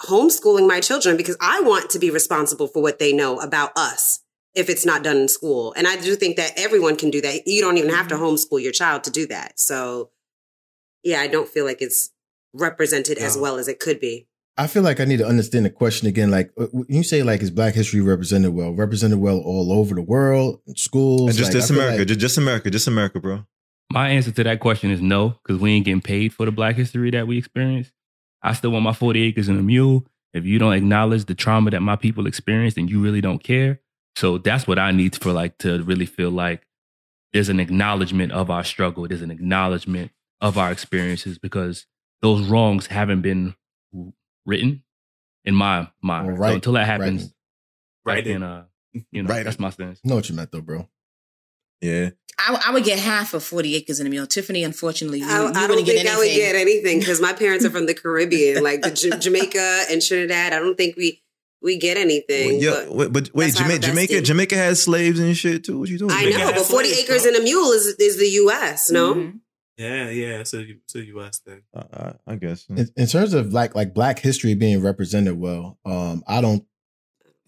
homeschooling 0.00 0.66
my 0.66 0.80
children 0.80 1.16
because 1.16 1.36
I 1.40 1.60
want 1.60 1.90
to 1.90 1.98
be 1.98 2.10
responsible 2.10 2.68
for 2.68 2.82
what 2.82 2.98
they 2.98 3.12
know 3.12 3.40
about 3.40 3.76
us 3.76 4.20
if 4.54 4.70
it's 4.70 4.86
not 4.86 5.02
done 5.02 5.18
in 5.18 5.28
school. 5.28 5.74
And 5.76 5.86
I 5.86 5.96
do 5.96 6.14
think 6.14 6.36
that 6.36 6.52
everyone 6.56 6.96
can 6.96 7.10
do 7.10 7.20
that. 7.20 7.46
You 7.46 7.60
don't 7.60 7.78
even 7.78 7.90
have 7.90 8.08
to 8.08 8.14
mm-hmm. 8.14 8.24
homeschool 8.24 8.62
your 8.62 8.72
child 8.72 9.04
to 9.04 9.10
do 9.10 9.26
that. 9.26 9.58
So 9.60 10.10
yeah, 11.02 11.20
I 11.20 11.26
don't 11.26 11.48
feel 11.48 11.64
like 11.64 11.82
it's 11.82 12.10
represented 12.52 13.18
as 13.18 13.36
well 13.36 13.58
as 13.58 13.68
it 13.68 13.78
could 13.80 14.00
be. 14.00 14.26
I 14.56 14.66
feel 14.66 14.82
like 14.82 14.98
I 14.98 15.04
need 15.04 15.18
to 15.18 15.26
understand 15.26 15.66
the 15.66 15.70
question 15.70 16.08
again. 16.08 16.32
Like 16.32 16.50
uh, 16.58 16.66
when 16.72 16.86
you 16.88 17.04
say, 17.04 17.22
like 17.22 17.42
is 17.42 17.50
Black 17.50 17.74
history 17.74 18.00
represented 18.00 18.52
well? 18.52 18.72
Represented 18.72 19.20
well 19.20 19.38
all 19.38 19.72
over 19.72 19.94
the 19.94 20.02
world, 20.02 20.60
in 20.66 20.74
schools. 20.74 21.30
And 21.30 21.38
just 21.38 21.50
like, 21.50 21.60
just 21.60 21.70
America, 21.70 21.98
like- 21.98 22.08
just, 22.08 22.20
just 22.20 22.38
America, 22.38 22.70
just 22.70 22.88
America, 22.88 23.20
bro. 23.20 23.44
My 23.90 24.10
answer 24.10 24.32
to 24.32 24.44
that 24.44 24.60
question 24.60 24.90
is 24.90 25.00
no, 25.00 25.30
because 25.30 25.60
we 25.60 25.72
ain't 25.72 25.84
getting 25.86 26.02
paid 26.02 26.34
for 26.34 26.44
the 26.44 26.52
black 26.52 26.76
history 26.76 27.10
that 27.12 27.26
we 27.26 27.38
experienced. 27.38 27.92
I 28.42 28.52
still 28.52 28.70
want 28.70 28.84
my 28.84 28.92
40 28.92 29.22
acres 29.22 29.48
and 29.48 29.58
a 29.58 29.62
mule. 29.62 30.06
If 30.34 30.44
you 30.44 30.58
don't 30.58 30.74
acknowledge 30.74 31.24
the 31.24 31.34
trauma 31.34 31.70
that 31.70 31.80
my 31.80 31.96
people 31.96 32.26
experienced, 32.26 32.76
then 32.76 32.88
you 32.88 33.00
really 33.00 33.22
don't 33.22 33.42
care. 33.42 33.80
So 34.16 34.36
that's 34.38 34.66
what 34.66 34.78
I 34.78 34.90
need 34.90 35.16
for 35.16 35.32
like 35.32 35.56
to 35.58 35.82
really 35.84 36.04
feel 36.04 36.30
like 36.30 36.62
there's 37.32 37.48
an 37.48 37.60
acknowledgement 37.60 38.32
of 38.32 38.50
our 38.50 38.64
struggle. 38.64 39.06
There's 39.08 39.22
an 39.22 39.30
acknowledgement 39.30 40.10
of 40.40 40.58
our 40.58 40.70
experiences 40.70 41.38
because 41.38 41.86
those 42.22 42.46
wrongs 42.48 42.86
haven't 42.86 43.22
been 43.22 43.54
written 44.46 44.82
in 45.44 45.54
my 45.54 45.88
mind. 46.02 46.30
Or 46.30 46.36
So 46.36 46.44
until 46.54 46.72
that 46.74 46.86
happens, 46.86 47.22
right. 47.22 47.30
right, 48.04 48.14
Right. 48.16 48.24
then, 48.24 48.42
uh, 48.42 48.64
you 49.12 49.22
know, 49.22 49.28
Right. 49.28 49.44
that's 49.44 49.58
my 49.58 49.70
stance. 49.70 50.00
know 50.04 50.16
what 50.16 50.28
you 50.28 50.34
meant 50.34 50.50
though, 50.52 50.60
bro. 50.60 50.88
Yeah. 51.80 52.10
I, 52.38 52.62
I 52.68 52.72
would 52.72 52.84
get 52.84 52.98
half 52.98 53.34
of 53.34 53.42
40 53.44 53.74
acres 53.76 53.98
and 54.00 54.06
a 54.06 54.10
mule. 54.10 54.26
Tiffany, 54.26 54.62
unfortunately, 54.64 55.20
you, 55.20 55.26
I, 55.28 55.40
you 55.42 55.46
I 55.48 55.52
don't 55.52 55.68
wouldn't 55.70 55.86
get 55.86 55.96
think 55.96 56.08
I 56.08 56.16
would 56.16 56.26
anything. 56.28 56.38
get 56.52 56.54
anything 56.56 56.98
because 57.00 57.20
my 57.20 57.32
parents 57.32 57.64
are 57.64 57.70
from 57.70 57.86
the 57.86 57.94
Caribbean, 57.94 58.62
like 58.62 58.82
the 58.82 58.90
J- 58.90 59.10
Jamaica 59.18 59.84
and 59.90 60.00
Trinidad. 60.02 60.52
I 60.52 60.58
don't 60.60 60.76
think 60.76 60.96
we 60.96 61.22
we 61.60 61.76
get 61.76 61.96
anything. 61.96 62.54
Well, 62.54 62.62
yeah, 62.62 62.84
but 62.86 62.94
wait, 62.94 63.12
but 63.12 63.30
wait, 63.34 63.44
that's 63.46 63.58
Jamaica, 63.58 63.86
Jamaica. 63.88 64.20
Jamaica 64.22 64.54
has 64.56 64.80
slaves 64.82 65.18
and 65.18 65.36
shit 65.36 65.64
too. 65.64 65.80
What 65.80 65.88
you 65.88 65.98
doing? 65.98 66.12
I 66.12 66.22
Jamaica 66.30 66.38
know, 66.38 66.52
but 66.52 66.66
forty 66.66 66.88
slaves, 66.90 67.10
acres 67.10 67.22
bro. 67.22 67.32
and 67.32 67.40
a 67.40 67.42
mule 67.42 67.72
is 67.72 67.86
is 67.98 68.18
the 68.18 68.28
U.S. 68.28 68.90
No, 68.90 69.14
Mhm. 69.14 69.40
Yeah, 69.78 70.10
yeah. 70.10 70.42
So 70.42 70.58
you, 70.58 70.78
so 70.86 70.98
U.S. 70.98 71.38
thing. 71.38 71.62
I, 71.72 71.78
I, 71.78 72.14
I 72.26 72.34
guess. 72.34 72.66
In, 72.68 72.88
in 72.96 73.06
terms 73.06 73.32
of 73.32 73.52
like 73.52 73.76
like 73.76 73.94
Black 73.94 74.18
history 74.18 74.54
being 74.54 74.82
represented 74.82 75.38
well, 75.38 75.78
um, 75.84 76.24
I 76.26 76.40
don't. 76.40 76.64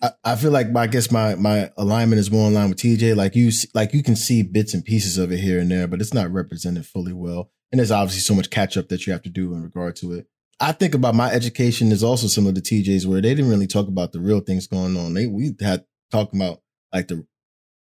I, 0.00 0.10
I 0.24 0.36
feel 0.36 0.52
like 0.52 0.74
I 0.74 0.86
guess 0.86 1.10
my 1.10 1.34
my 1.34 1.72
alignment 1.76 2.20
is 2.20 2.30
more 2.30 2.46
in 2.46 2.54
line 2.54 2.68
with 2.68 2.78
TJ. 2.78 3.16
Like 3.16 3.34
you 3.34 3.50
like 3.74 3.92
you 3.92 4.04
can 4.04 4.14
see 4.14 4.44
bits 4.44 4.74
and 4.74 4.84
pieces 4.84 5.18
of 5.18 5.32
it 5.32 5.40
here 5.40 5.58
and 5.58 5.68
there, 5.70 5.88
but 5.88 6.00
it's 6.00 6.14
not 6.14 6.32
represented 6.32 6.86
fully 6.86 7.12
well. 7.12 7.50
And 7.72 7.80
there's 7.80 7.90
obviously 7.90 8.20
so 8.20 8.34
much 8.34 8.50
catch 8.50 8.76
up 8.76 8.88
that 8.88 9.06
you 9.06 9.12
have 9.12 9.22
to 9.22 9.28
do 9.28 9.52
in 9.54 9.62
regard 9.62 9.96
to 9.96 10.12
it. 10.12 10.26
I 10.60 10.72
think 10.72 10.94
about 10.94 11.14
my 11.14 11.32
education 11.32 11.90
is 11.90 12.04
also 12.04 12.28
similar 12.28 12.52
to 12.52 12.60
TJ's, 12.60 13.06
where 13.06 13.20
they 13.20 13.34
didn't 13.34 13.50
really 13.50 13.66
talk 13.66 13.88
about 13.88 14.12
the 14.12 14.20
real 14.20 14.40
things 14.40 14.68
going 14.68 14.96
on. 14.96 15.14
They 15.14 15.26
we 15.26 15.56
had 15.60 15.84
talking 16.12 16.40
about 16.40 16.60
like 16.92 17.08
the 17.08 17.26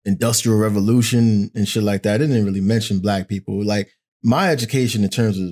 industrial 0.05 0.59
revolution 0.59 1.51
and 1.55 1.67
shit 1.67 1.83
like 1.83 2.03
that. 2.03 2.19
They 2.19 2.27
didn't 2.27 2.45
really 2.45 2.61
mention 2.61 3.01
black 3.01 3.27
people. 3.27 3.65
Like 3.65 3.91
my 4.25 4.49
education 4.49 5.05
in 5.05 5.11
terms 5.11 5.39
of 5.39 5.51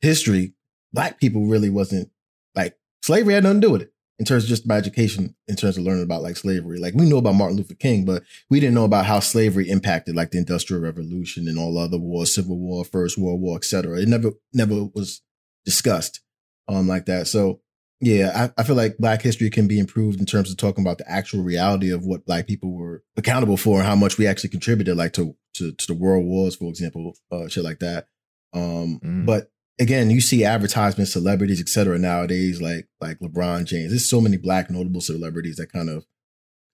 history, 0.00 0.54
black 0.92 1.20
people 1.20 1.46
really 1.46 1.68
wasn't 1.68 2.10
like 2.54 2.76
slavery 3.02 3.34
had 3.34 3.44
nothing 3.44 3.60
to 3.60 3.66
do 3.66 3.72
with 3.72 3.82
it 3.82 3.92
in 4.18 4.24
terms 4.24 4.44
of 4.44 4.48
just 4.48 4.66
my 4.66 4.76
education 4.76 5.36
in 5.46 5.54
terms 5.54 5.76
of 5.76 5.84
learning 5.84 6.02
about 6.02 6.22
like 6.22 6.36
slavery. 6.36 6.78
Like 6.78 6.94
we 6.94 7.08
know 7.08 7.18
about 7.18 7.34
Martin 7.34 7.58
Luther 7.58 7.74
King, 7.74 8.04
but 8.04 8.22
we 8.50 8.58
didn't 8.58 8.74
know 8.74 8.84
about 8.84 9.06
how 9.06 9.20
slavery 9.20 9.68
impacted 9.68 10.16
like 10.16 10.30
the 10.30 10.38
industrial 10.38 10.82
revolution 10.82 11.46
and 11.46 11.58
all 11.58 11.78
other 11.78 11.98
wars, 11.98 12.34
civil 12.34 12.58
war, 12.58 12.84
first 12.84 13.18
world 13.18 13.40
war, 13.40 13.56
etc. 13.58 14.00
It 14.00 14.08
never 14.08 14.32
never 14.52 14.86
was 14.94 15.22
discussed 15.64 16.20
um 16.68 16.88
like 16.88 17.04
that. 17.06 17.28
So 17.28 17.60
yeah, 18.00 18.50
I, 18.56 18.60
I 18.60 18.64
feel 18.64 18.76
like 18.76 18.96
black 18.98 19.22
history 19.22 19.50
can 19.50 19.66
be 19.66 19.78
improved 19.78 20.20
in 20.20 20.26
terms 20.26 20.50
of 20.50 20.56
talking 20.56 20.84
about 20.84 20.98
the 20.98 21.10
actual 21.10 21.42
reality 21.42 21.90
of 21.90 22.06
what 22.06 22.24
black 22.24 22.46
people 22.46 22.72
were 22.72 23.02
accountable 23.16 23.56
for 23.56 23.78
and 23.78 23.86
how 23.86 23.96
much 23.96 24.18
we 24.18 24.26
actually 24.26 24.50
contributed 24.50 24.96
like 24.96 25.12
to 25.14 25.36
to, 25.58 25.72
to 25.72 25.86
the 25.86 25.94
world 25.94 26.24
wars, 26.24 26.56
for 26.56 26.68
example, 26.70 27.14
uh 27.30 27.48
shit 27.48 27.64
like 27.64 27.78
that. 27.80 28.08
Um 28.52 29.00
Mm. 29.04 29.26
but 29.26 29.50
again, 29.80 30.10
you 30.10 30.20
see 30.20 30.44
advertisements, 30.44 31.12
celebrities, 31.12 31.60
et 31.60 31.68
cetera, 31.68 31.98
nowadays, 31.98 32.60
like 32.60 32.88
like 33.00 33.18
LeBron 33.20 33.64
James. 33.64 33.90
There's 33.90 34.08
so 34.08 34.20
many 34.20 34.36
black 34.36 34.70
notable 34.70 35.00
celebrities 35.00 35.56
that 35.56 35.72
kind 35.72 35.88
of 35.88 36.04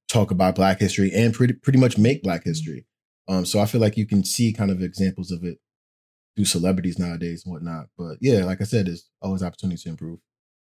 talk 0.09 0.31
about 0.31 0.55
black 0.55 0.81
history 0.81 1.11
and 1.13 1.35
pretty 1.35 1.55
pretty 1.55 1.79
much 1.79 1.99
make 1.99 2.23
black 2.23 2.45
history. 2.45 2.87
Um, 3.27 3.45
so 3.47 3.59
I 3.59 3.67
feel 3.67 3.81
like 3.81 3.97
you 3.97 4.07
can 4.07 4.23
see 4.25 4.53
kind 4.53 4.71
of 4.71 4.83
examples 4.83 5.31
of 5.31 5.45
it 5.45 5.59
through 6.37 6.45
celebrities 6.45 6.99
nowadays 6.99 7.45
and 7.45 7.53
whatnot. 7.53 7.87
But 7.97 8.19
yeah, 8.21 8.45
like 8.45 8.61
I 8.61 8.65
said, 8.65 8.87
there's 8.87 9.09
always 9.23 9.43
opportunity 9.43 9.81
to 9.83 9.89
improve. 9.89 10.19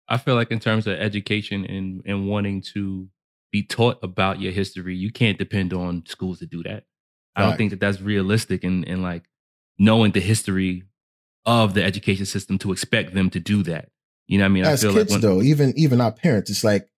I 0.07 0.17
feel 0.17 0.35
like 0.35 0.51
in 0.51 0.59
terms 0.59 0.87
of 0.87 0.97
education 0.97 1.65
and 1.65 2.01
and 2.05 2.27
wanting 2.27 2.61
to 2.73 3.09
be 3.51 3.63
taught 3.63 3.97
about 4.03 4.39
your 4.41 4.51
history, 4.51 4.95
you 4.95 5.11
can't 5.11 5.37
depend 5.37 5.73
on 5.73 6.03
schools 6.07 6.39
to 6.39 6.45
do 6.45 6.63
that. 6.63 6.83
I 7.37 7.43
don't 7.43 7.57
think 7.57 7.69
that 7.71 7.79
that's 7.79 8.01
realistic 8.01 8.63
and 8.63 8.87
and 8.87 9.01
like 9.03 9.23
knowing 9.77 10.11
the 10.11 10.19
history 10.19 10.83
of 11.45 11.73
the 11.73 11.83
education 11.83 12.25
system 12.25 12.57
to 12.59 12.71
expect 12.71 13.13
them 13.13 13.29
to 13.29 13.39
do 13.39 13.63
that. 13.63 13.89
You 14.27 14.37
know 14.39 14.43
what 14.43 14.49
I 14.49 14.53
mean? 14.53 14.65
As 14.65 14.83
I 14.83 14.87
feel 14.87 14.93
kids 14.95 15.11
like 15.11 15.21
when, 15.23 15.29
though, 15.37 15.41
even 15.41 15.73
even 15.77 16.01
our 16.01 16.11
parents, 16.11 16.49
it's 16.49 16.63
like 16.63 16.89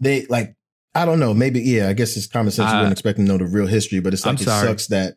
they 0.00 0.26
like 0.26 0.56
I 0.94 1.04
don't 1.04 1.20
know, 1.20 1.32
maybe 1.32 1.60
yeah, 1.60 1.88
I 1.88 1.92
guess 1.92 2.16
it's 2.16 2.26
common 2.26 2.50
sense 2.50 2.70
you 2.70 2.76
I- 2.76 2.80
wouldn't 2.80 2.92
expect 2.92 3.16
them 3.18 3.26
to 3.26 3.32
know 3.32 3.38
the 3.38 3.46
real 3.46 3.66
history, 3.66 4.00
but 4.00 4.12
it's 4.12 4.26
like 4.26 4.40
it 4.40 4.44
sucks 4.44 4.88
that 4.88 5.14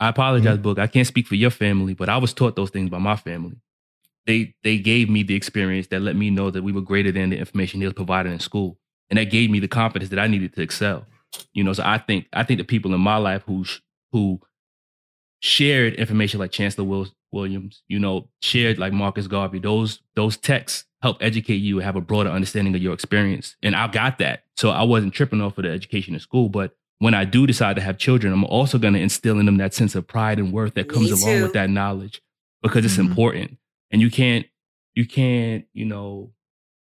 I 0.00 0.08
apologize, 0.08 0.54
Mm-hmm. 0.54 0.62
Book. 0.62 0.78
I 0.78 0.86
can't 0.86 1.06
speak 1.06 1.26
for 1.26 1.34
your 1.34 1.50
family, 1.50 1.92
but 1.94 2.08
I 2.08 2.16
was 2.16 2.32
taught 2.32 2.56
those 2.56 2.70
things 2.70 2.88
by 2.90 2.98
my 2.98 3.16
family. 3.16 3.56
They 4.26 4.54
they 4.62 4.78
gave 4.78 5.08
me 5.10 5.22
the 5.22 5.34
experience 5.34 5.88
that 5.88 6.00
let 6.00 6.16
me 6.16 6.30
know 6.30 6.50
that 6.50 6.62
we 6.62 6.72
were 6.72 6.80
greater 6.80 7.12
than 7.12 7.30
the 7.30 7.38
information 7.38 7.80
they 7.80 7.86
was 7.86 7.94
provided 7.94 8.32
in 8.32 8.40
school, 8.40 8.78
and 9.10 9.18
that 9.18 9.30
gave 9.30 9.50
me 9.50 9.60
the 9.60 9.68
confidence 9.68 10.10
that 10.10 10.18
I 10.18 10.26
needed 10.26 10.54
to 10.54 10.62
excel. 10.62 11.06
You 11.52 11.64
know, 11.64 11.72
so 11.72 11.82
I 11.84 11.98
think 11.98 12.26
I 12.32 12.42
think 12.44 12.58
the 12.58 12.64
people 12.64 12.94
in 12.94 13.00
my 13.00 13.16
life 13.16 13.42
who 13.46 13.64
sh- 13.64 13.80
who 14.12 14.40
shared 15.40 15.94
information 15.94 16.38
like 16.40 16.50
Chancellor 16.52 16.84
Will, 16.84 17.06
Williams, 17.32 17.82
you 17.88 17.98
know, 17.98 18.28
shared 18.42 18.78
like 18.78 18.92
Marcus 18.92 19.26
Garvey, 19.26 19.58
those 19.58 20.00
those 20.14 20.36
texts 20.36 20.84
help 21.02 21.16
educate 21.22 21.56
you 21.56 21.78
and 21.78 21.84
have 21.84 21.96
a 21.96 22.00
broader 22.00 22.28
understanding 22.30 22.74
of 22.74 22.82
your 22.82 22.92
experience. 22.92 23.56
And 23.62 23.74
I 23.74 23.86
got 23.88 24.18
that, 24.18 24.44
so 24.56 24.70
I 24.70 24.82
wasn't 24.82 25.14
tripping 25.14 25.40
off 25.40 25.56
of 25.56 25.64
the 25.64 25.70
education 25.70 26.12
in 26.14 26.20
school, 26.20 26.48
but 26.50 26.76
when 26.98 27.14
I 27.14 27.24
do 27.24 27.46
decide 27.46 27.76
to 27.76 27.82
have 27.82 27.96
children, 27.96 28.32
I'm 28.32 28.44
also 28.44 28.76
going 28.76 28.92
to 28.92 29.00
instill 29.00 29.38
in 29.38 29.46
them 29.46 29.56
that 29.56 29.72
sense 29.72 29.94
of 29.94 30.06
pride 30.06 30.38
and 30.38 30.52
worth 30.52 30.74
that 30.74 30.88
comes 30.88 31.10
along 31.10 31.40
with 31.40 31.54
that 31.54 31.70
knowledge 31.70 32.20
because 32.62 32.84
it's 32.84 32.96
Mhm. 32.96 33.08
important. 33.08 33.56
And 33.90 34.02
you 34.02 34.10
can't, 34.10 34.44
you 34.94 35.06
can't, 35.06 35.64
you 35.72 35.86
know, 35.86 36.34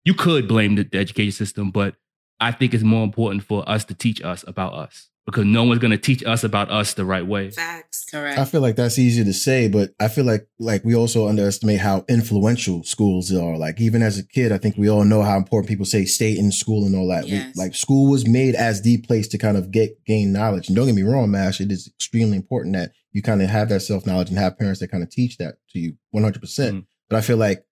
you 0.04 0.14
could 0.14 0.46
blame 0.46 0.76
the, 0.76 0.84
the 0.84 0.98
education 0.98 1.32
system, 1.32 1.72
but 1.72 1.96
I 2.38 2.52
think 2.52 2.74
it's 2.74 2.84
more 2.84 3.02
important 3.02 3.42
for 3.42 3.68
us 3.68 3.84
to 3.86 3.94
teach 3.94 4.22
us 4.22 4.44
about 4.46 4.74
us 4.74 5.10
because 5.26 5.44
no 5.46 5.64
one's 5.64 5.80
going 5.80 5.90
to 5.90 5.98
teach 5.98 6.22
us 6.24 6.44
about 6.44 6.70
us 6.70 6.94
the 6.94 7.04
right 7.04 7.26
way. 7.26 7.50
facts. 7.50 8.04
Correct. 8.10 8.38
I 8.38 8.44
feel 8.44 8.60
like 8.60 8.76
that's 8.76 8.98
easy 8.98 9.24
to 9.24 9.32
say, 9.32 9.68
but 9.68 9.90
I 9.98 10.08
feel 10.08 10.24
like 10.24 10.46
like 10.58 10.84
we 10.84 10.94
also 10.94 11.26
underestimate 11.28 11.80
how 11.80 12.04
influential 12.08 12.82
schools 12.84 13.32
are. 13.32 13.56
Like 13.56 13.80
even 13.80 14.02
as 14.02 14.18
a 14.18 14.26
kid, 14.26 14.52
I 14.52 14.58
think 14.58 14.76
we 14.76 14.88
all 14.88 15.04
know 15.04 15.22
how 15.22 15.36
important 15.36 15.68
people 15.68 15.86
say 15.86 16.04
stay 16.04 16.36
in 16.36 16.52
school 16.52 16.84
and 16.86 16.94
all 16.94 17.08
that. 17.08 17.24
We- 17.24 17.30
Yes. 17.32 17.56
like 17.56 17.74
school 17.74 18.10
was 18.10 18.26
made 18.28 18.54
as 18.54 18.82
the 18.82 18.98
place 18.98 19.26
to 19.28 19.38
kind 19.38 19.56
of 19.56 19.70
get 19.70 20.04
gain 20.06 20.32
knowledge. 20.32 20.68
And 20.68 20.76
don't 20.76 20.86
get 20.86 20.94
me 20.94 21.02
wrong, 21.02 21.30
Mash, 21.30 21.60
it 21.60 21.72
is 21.72 21.88
extremely 21.88 22.36
important 22.36 22.74
that 22.76 22.92
you 23.12 23.22
kind 23.22 23.40
of 23.42 23.48
have 23.48 23.68
that 23.70 23.80
self 23.80 24.06
knowledge 24.06 24.28
and 24.28 24.38
have 24.38 24.58
parents 24.58 24.80
that 24.80 24.90
kind 24.90 25.02
of 25.02 25.10
teach 25.10 25.38
that 25.38 25.54
to 25.70 25.78
you 25.78 25.94
100%. 26.14 26.40
percent 26.40 26.74
Mhm. 26.76 26.86
But 27.08 27.16
I 27.16 27.20
feel 27.22 27.36
like 27.38 27.64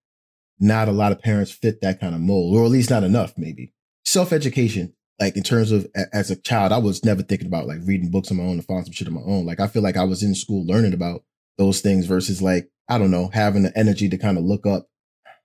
not 0.58 0.88
a 0.88 0.92
lot 0.92 1.12
of 1.12 1.20
parents 1.20 1.50
fit 1.50 1.80
that 1.82 2.00
kind 2.00 2.14
of 2.14 2.20
mold, 2.20 2.56
or 2.56 2.64
at 2.64 2.70
least 2.70 2.90
not 2.90 3.04
enough, 3.04 3.34
maybe. 3.36 3.72
Self 4.04 4.32
education, 4.32 4.92
like 5.20 5.36
in 5.36 5.42
terms 5.42 5.72
of 5.72 5.86
a- 5.96 6.14
as 6.14 6.30
a 6.30 6.36
child, 6.36 6.72
I 6.72 6.78
was 6.78 7.04
never 7.04 7.22
thinking 7.22 7.46
about 7.46 7.66
like 7.66 7.80
reading 7.84 8.10
books 8.10 8.30
on 8.30 8.38
my 8.38 8.44
own 8.44 8.56
to 8.56 8.62
find 8.62 8.84
some 8.84 8.92
shit 8.92 9.08
on 9.08 9.14
my 9.14 9.20
own. 9.22 9.46
Like 9.46 9.60
I 9.60 9.66
feel 9.66 9.82
like 9.82 9.96
I 9.96 10.04
was 10.04 10.22
in 10.22 10.34
school 10.34 10.64
learning 10.66 10.94
about 10.94 11.22
those 11.58 11.80
things 11.80 12.06
versus 12.06 12.42
like, 12.42 12.70
I 12.88 12.98
don't 12.98 13.10
know, 13.10 13.28
having 13.32 13.62
the 13.62 13.76
energy 13.78 14.08
to 14.08 14.18
kind 14.18 14.38
of 14.38 14.44
look 14.44 14.66
up. 14.66 14.88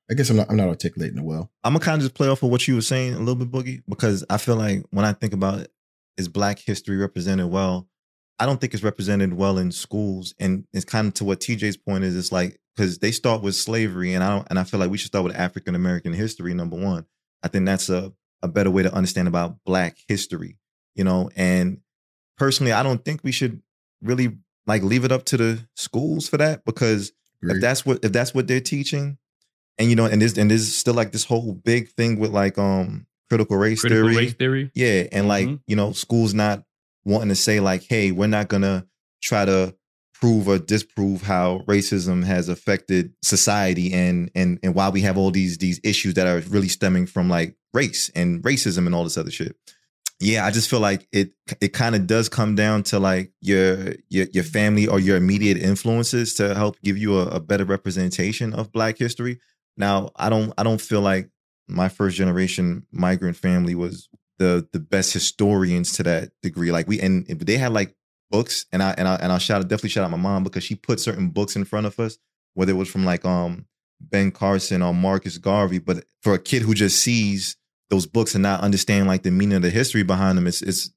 I 0.10 0.14
guess 0.14 0.30
I'm 0.30 0.38
not 0.38 0.50
I'm 0.50 0.56
not 0.56 0.70
articulating 0.70 1.18
it 1.18 1.24
well. 1.24 1.52
I'm 1.64 1.74
gonna 1.74 1.84
kind 1.84 1.98
of 1.98 2.02
just 2.04 2.16
play 2.16 2.30
off 2.30 2.42
of 2.44 2.50
what 2.50 2.68
you 2.68 2.76
were 2.76 2.82
saying 2.82 3.14
a 3.14 3.20
little 3.20 3.36
bit, 3.36 3.52
Boogie, 3.52 3.84
because 3.88 4.24
I 4.30 4.38
feel 4.38 4.56
like 4.56 4.86
when 4.92 5.06
I 5.06 5.12
think 5.14 5.34
about 5.34 5.60
it, 5.60 5.72
is 6.18 6.30
Black 6.30 6.60
history 6.60 6.98
represented 6.98 7.48
well? 7.48 7.88
I 8.40 8.46
don't 8.46 8.62
think 8.62 8.74
it's 8.74 8.84
represented 8.84 9.34
well 9.34 9.58
in 9.58 9.72
schools, 9.72 10.34
and 10.40 10.66
it's 10.72 10.86
kind 10.86 11.08
of 11.08 11.14
to 11.16 11.26
what 11.26 11.40
TJ's 11.40 11.76
point 11.78 12.04
is. 12.04 12.16
It's 12.16 12.32
like 12.32 12.60
because 12.76 13.00
they 13.00 13.12
start 13.12 13.42
with 13.42 13.56
slavery, 13.56 14.14
and 14.14 14.24
I 14.24 14.30
don't, 14.30 14.48
and 14.50 14.60
I 14.60 14.64
feel 14.64 14.80
like 14.80 14.92
we 14.92 14.98
should 14.98 15.08
start 15.08 15.26
with 15.26 15.36
African 15.36 15.76
American 15.76 16.14
history. 16.14 16.54
Number 16.54 16.78
one, 16.78 17.06
I 17.44 17.48
think 17.48 17.66
that's 17.66 17.90
a 17.90 18.14
a 18.42 18.48
better 18.48 18.70
way 18.72 18.84
to 18.84 18.94
understand 18.94 19.28
about 19.28 19.58
Black 19.66 19.98
history. 20.08 20.58
You 20.96 21.04
know, 21.04 21.30
and 21.36 21.80
personally, 22.38 22.72
I 22.72 22.84
don't 22.84 23.04
think 23.06 23.24
we 23.24 23.32
should 23.32 23.62
really 24.02 24.38
like 24.66 24.84
leave 24.84 25.06
it 25.06 25.12
up 25.12 25.26
to 25.26 25.38
the 25.38 25.68
schools 25.76 26.28
for 26.28 26.38
that 26.38 26.66
because 26.66 27.12
if 27.42 27.62
that's 27.62 27.86
what 27.86 28.04
if 28.04 28.12
that's 28.12 28.34
what 28.34 28.48
they're 28.48 28.60
teaching, 28.60 29.18
and 29.78 29.90
you 29.90 29.96
know, 29.96 30.06
and 30.06 30.22
this 30.22 30.38
and 30.38 30.50
there's 30.50 30.74
still 30.76 30.96
like 30.96 31.12
this 31.12 31.24
whole 31.26 31.54
big 31.54 31.90
thing 31.90 32.18
with 32.20 32.32
like 32.32 32.58
um 32.58 33.06
critical 33.30 33.58
race 33.58 33.82
Critical 33.82 34.10
theory. 34.10 34.16
race 34.18 34.34
theory. 34.34 34.72
Yeah, 34.74 35.04
and 35.12 35.28
like 35.28 35.48
Mhm. 35.48 35.60
you 35.68 35.76
know, 35.76 35.92
schools 35.92 36.34
not 36.34 36.64
wanting 37.06 37.30
to 37.30 37.36
say 37.36 37.60
like, 37.60 37.84
"Hey, 37.84 38.12
we're 38.12 38.28
not 38.28 38.48
gonna 38.50 38.88
try 39.22 39.46
to 39.46 39.76
prove 40.20 40.48
or 40.48 40.58
disprove 40.58 41.22
how 41.22 41.60
racism 41.68 42.24
has 42.26 42.50
affected 42.50 43.14
society 43.22 43.94
and 43.94 44.32
and 44.34 44.58
and 44.64 44.74
why 44.74 44.90
we 44.90 45.02
have 45.02 45.16
all 45.18 45.30
these 45.30 45.60
these 45.60 45.80
issues 45.84 46.16
that 46.16 46.26
are 46.26 46.40
really 46.50 46.68
stemming 46.68 47.06
from 47.06 47.30
like 47.30 47.56
race 47.78 48.10
and 48.16 48.44
racism 48.44 48.86
and 48.86 48.96
all 48.96 49.04
this 49.04 49.18
other 49.18 49.32
shit." 49.32 49.56
Yeah, 50.20 50.46
I 50.46 50.52
just 50.52 50.70
feel 50.70 50.80
like 50.80 51.08
it 51.12 51.32
it 51.62 51.74
kind 51.74 51.96
of 51.96 52.08
does 52.08 52.28
come 52.28 52.56
down 52.56 52.84
to 52.84 53.00
like 53.00 53.32
your 53.42 53.94
your 54.10 54.26
your 54.34 54.44
family 54.44 54.88
or 54.88 55.00
your 55.00 55.16
immediate 55.16 55.58
influences 55.58 56.34
to 56.36 56.56
help 56.56 56.82
give 56.82 56.98
you 56.98 57.20
a, 57.20 57.28
a 57.28 57.40
better 57.40 57.66
representation 57.66 58.54
of 58.54 58.72
Black 58.72 58.98
history. 58.98 59.40
Now, 59.78 60.10
I 60.16 60.30
don't 60.30 60.54
I 60.58 60.64
don't 60.64 60.82
feel 60.82 61.02
like 61.02 61.30
my 61.68 61.90
first 61.90 62.18
generation 62.18 62.88
migrant 62.92 63.38
family 63.38 63.76
was 63.76 64.10
the 64.40 64.68
the 64.74 64.80
best 64.80 65.14
historians 65.14 65.94
to 65.94 66.04
that 66.04 66.32
degree. 66.42 66.72
Like 66.72 66.88
we 66.88 67.00
and 67.00 67.28
they 67.28 67.58
had 67.58 67.74
like 67.74 67.96
books, 68.32 68.66
and 68.72 68.82
I 68.82 68.96
and 68.98 69.08
I 69.08 69.16
and 69.16 69.32
I'll 69.32 69.40
shout 69.40 69.62
definitely 69.64 69.90
shout 69.92 70.04
out 70.04 70.12
my 70.12 70.18
mom 70.18 70.44
because 70.44 70.64
she 70.64 70.76
put 70.76 71.00
certain 71.00 71.30
books 71.30 71.56
in 71.56 71.64
front 71.66 71.86
of 71.86 72.00
us, 72.00 72.18
whether 72.56 72.72
it 72.72 72.76
was 72.76 72.90
from 72.90 73.06
like 73.06 73.24
um 73.24 73.68
Ben 74.02 74.32
Carson 74.32 74.82
or 74.82 74.96
Marcus 74.96 75.38
Garvey. 75.38 75.80
But 75.80 76.06
for 76.24 76.34
a 76.34 76.40
kid 76.40 76.64
who 76.64 76.74
just 76.74 77.02
sees 77.02 77.56
those 77.90 78.06
books 78.06 78.36
and 78.36 78.44
not 78.44 78.62
understand 78.62 79.08
like 79.08 79.24
the 79.24 79.32
meaning 79.32 79.58
of 79.58 79.62
the 79.62 79.70
history 79.70 80.04
behind 80.04 80.38
them, 80.38 80.48
it's 80.48 80.62
it's 80.62 80.92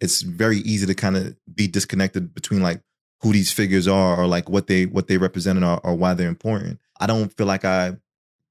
it's 0.00 0.22
very 0.22 0.58
easy 0.58 0.86
to 0.86 0.94
kind 0.94 1.16
of 1.16 1.36
be 1.54 1.66
disconnected 1.66 2.34
between 2.34 2.62
like 2.62 2.80
who 3.22 3.32
these 3.32 3.52
figures 3.52 3.88
are 3.88 4.20
or 4.20 4.26
like 4.26 4.48
what 4.48 4.66
they 4.66 4.86
what 4.86 5.08
they 5.08 5.18
represent 5.18 5.62
or, 5.62 5.80
or 5.84 5.94
why 5.94 6.14
they're 6.14 6.28
important. 6.28 6.78
I 7.00 7.06
don't 7.06 7.32
feel 7.36 7.46
like 7.46 7.64
I 7.64 7.96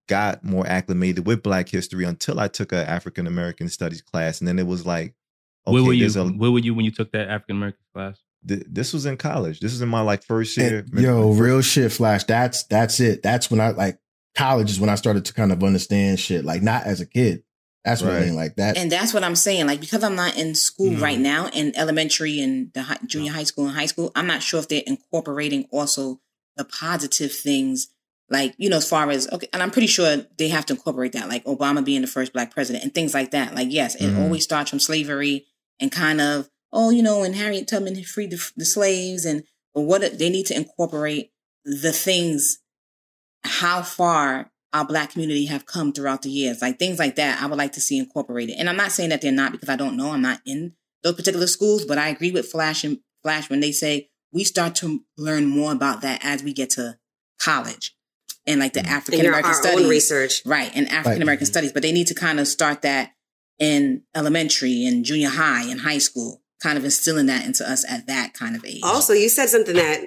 got 0.08 0.44
more 0.44 0.68
acclimated 0.68 1.26
with 1.26 1.44
Black 1.44 1.70
history 1.70 2.06
until 2.06 2.40
I 2.40 2.48
took 2.48 2.72
a 2.72 2.90
African 2.90 3.28
American 3.28 3.70
studies 3.70 4.02
class, 4.02 4.40
and 4.40 4.48
then 4.48 4.60
it 4.60 4.68
was 4.68 4.86
like, 4.86 5.14
okay, 5.68 5.74
where 5.74 5.84
were 5.84 5.94
you? 5.94 6.08
a 6.08 6.26
where 6.26 6.52
were 6.52 6.60
you 6.60 6.74
when 6.74 6.86
you 6.86 6.92
took 6.92 7.12
that 7.12 7.30
African 7.30 7.58
American 7.58 7.84
class? 7.94 8.20
th- 8.48 8.66
this 8.68 8.94
was 8.94 9.06
in 9.06 9.18
college. 9.18 9.60
This 9.60 9.74
is 9.74 9.82
in 9.82 9.90
my 9.90 10.02
like 10.02 10.24
first 10.24 10.56
year. 10.58 10.86
And, 10.92 11.00
yo, 11.00 11.32
real 11.32 11.62
shit, 11.62 11.92
Flash. 11.92 12.24
That's 12.26 12.64
that's 12.64 13.00
it. 13.00 13.24
That's 13.24 13.50
when 13.50 13.60
I 13.60 13.70
like 13.70 14.00
college 14.36 14.72
is 14.72 14.80
when 14.80 14.90
I 14.90 14.96
started 14.96 15.26
to 15.26 15.34
kind 15.34 15.52
of 15.52 15.64
understand 15.64 16.20
shit. 16.20 16.46
Like 16.46 16.62
not 16.62 16.84
as 16.84 17.02
a 17.02 17.06
kid. 17.06 17.44
That's 17.86 18.02
what 18.02 18.12
I 18.12 18.18
Right. 18.18 18.26
mean. 18.28 18.36
Like 18.36 18.56
that. 18.56 18.78
And 18.78 18.92
that's 18.92 19.14
what 19.14 19.24
I'm 19.24 19.36
saying. 19.36 19.68
Like 19.68 19.82
because 19.82 20.04
I'm 20.04 20.16
not 20.16 20.38
in 20.38 20.56
school 20.56 20.92
Mhm. 20.92 21.02
right 21.02 21.20
now, 21.20 21.48
in 21.50 21.76
elementary 21.76 22.40
and 22.40 22.72
the 22.74 22.84
hi- 22.84 22.98
junior 23.06 23.32
high 23.34 23.44
school 23.44 23.68
and 23.68 23.76
high 23.76 23.88
school, 23.88 24.12
I'm 24.16 24.28
not 24.28 24.42
sure 24.42 24.60
if 24.62 24.68
they're 24.70 24.84
incorporating 24.88 25.68
also 25.72 26.22
the 26.56 26.64
positive 26.64 27.34
things. 27.34 27.88
Like 28.30 28.56
you 28.58 28.70
know, 28.70 28.78
as 28.78 28.88
far 28.88 29.10
as 29.12 29.28
okay, 29.32 29.50
and 29.52 29.62
I'm 29.62 29.70
pretty 29.72 29.88
sure 29.88 30.26
they 30.38 30.48
have 30.48 30.66
to 30.68 30.74
incorporate 30.74 31.12
that, 31.12 31.28
like 31.28 31.44
Obama 31.44 31.84
being 31.84 32.02
the 32.02 32.08
first 32.08 32.32
black 32.32 32.52
president 32.52 32.84
and 32.86 32.94
things 32.96 33.14
like 33.14 33.32
that. 33.32 33.54
Like 33.54 33.68
yes, 33.70 33.96
it 33.96 34.08
Mhm. 34.08 34.20
always 34.24 34.44
starts 34.44 34.70
from 34.70 34.80
slavery 34.80 35.46
and 35.80 35.92
kind 35.92 36.22
of 36.22 36.50
oh, 36.76 36.90
you 36.90 37.04
know, 37.04 37.22
and 37.22 37.36
Harriet 37.36 37.68
Tubman 37.68 38.02
freed 38.04 38.32
the, 38.32 38.44
the 38.56 38.66
slaves, 38.66 39.26
and 39.26 39.44
but 39.76 39.82
what 39.82 40.18
they 40.18 40.30
need 40.30 40.46
to 40.48 40.56
incorporate 40.56 41.32
the 41.66 41.92
things, 41.92 42.60
how 43.44 43.82
far 43.84 44.52
our 44.74 44.86
black 44.86 45.12
community 45.12 45.46
have 45.46 45.66
come 45.66 45.94
throughout 45.94 46.24
the 46.24 46.30
years, 46.30 46.62
like 46.62 46.80
things 46.80 46.98
like 47.00 47.16
that. 47.16 47.42
I 47.42 47.46
would 47.46 47.58
like 47.58 47.74
to 47.74 47.82
see 47.82 47.98
incorporated. 48.00 48.56
And 48.58 48.68
I'm 48.70 48.76
not 48.78 48.92
saying 48.92 49.10
that 49.10 49.22
they're 49.22 49.32
not 49.32 49.52
because 49.52 49.70
I 49.70 49.76
don't 49.76 49.96
know. 49.96 50.12
I'm 50.12 50.22
not 50.22 50.42
in 50.46 50.74
those 51.04 51.14
particular 51.16 51.48
schools, 51.48 51.86
but 51.86 51.98
I 51.98 52.08
agree 52.10 52.32
with 52.32 52.48
Flash 52.50 52.84
and 52.84 53.00
Flash 53.22 53.50
when 53.50 53.60
they 53.60 53.72
say 53.72 54.10
we 54.32 54.44
start 54.44 54.74
to 54.76 55.04
learn 55.18 55.46
more 55.46 55.72
about 55.72 56.02
that 56.02 56.22
as 56.26 56.42
we 56.44 56.54
get 56.54 56.72
to 56.72 56.98
college 57.40 57.96
and 58.48 58.60
like 58.60 58.74
the 58.74 58.80
Mhm. 58.82 58.88
African 58.88 59.26
American 59.28 59.52
our 59.52 59.62
studies, 59.62 59.82
own 59.84 59.90
research. 59.90 60.42
right? 60.46 60.72
And 60.74 60.90
African 60.90 61.22
American 61.22 61.46
Right. 61.46 61.52
studies, 61.52 61.72
but 61.72 61.82
they 61.84 61.92
need 61.92 62.08
to 62.08 62.16
kind 62.16 62.40
of 62.40 62.48
start 62.48 62.82
that 62.82 63.12
in 63.60 64.02
elementary 64.16 64.86
and 64.86 65.06
junior 65.06 65.30
high 65.30 65.64
and 65.70 65.82
high 65.82 66.00
school, 66.00 66.42
kind 66.62 66.78
of 66.78 66.84
instilling 66.86 67.28
that 67.28 67.46
into 67.46 67.70
us 67.70 67.86
at 67.88 68.08
that 68.08 68.34
kind 68.34 68.56
of 68.56 68.66
age. 68.66 68.82
Also, 68.84 69.14
you 69.14 69.30
said 69.30 69.50
something 69.50 69.76
that 69.76 70.02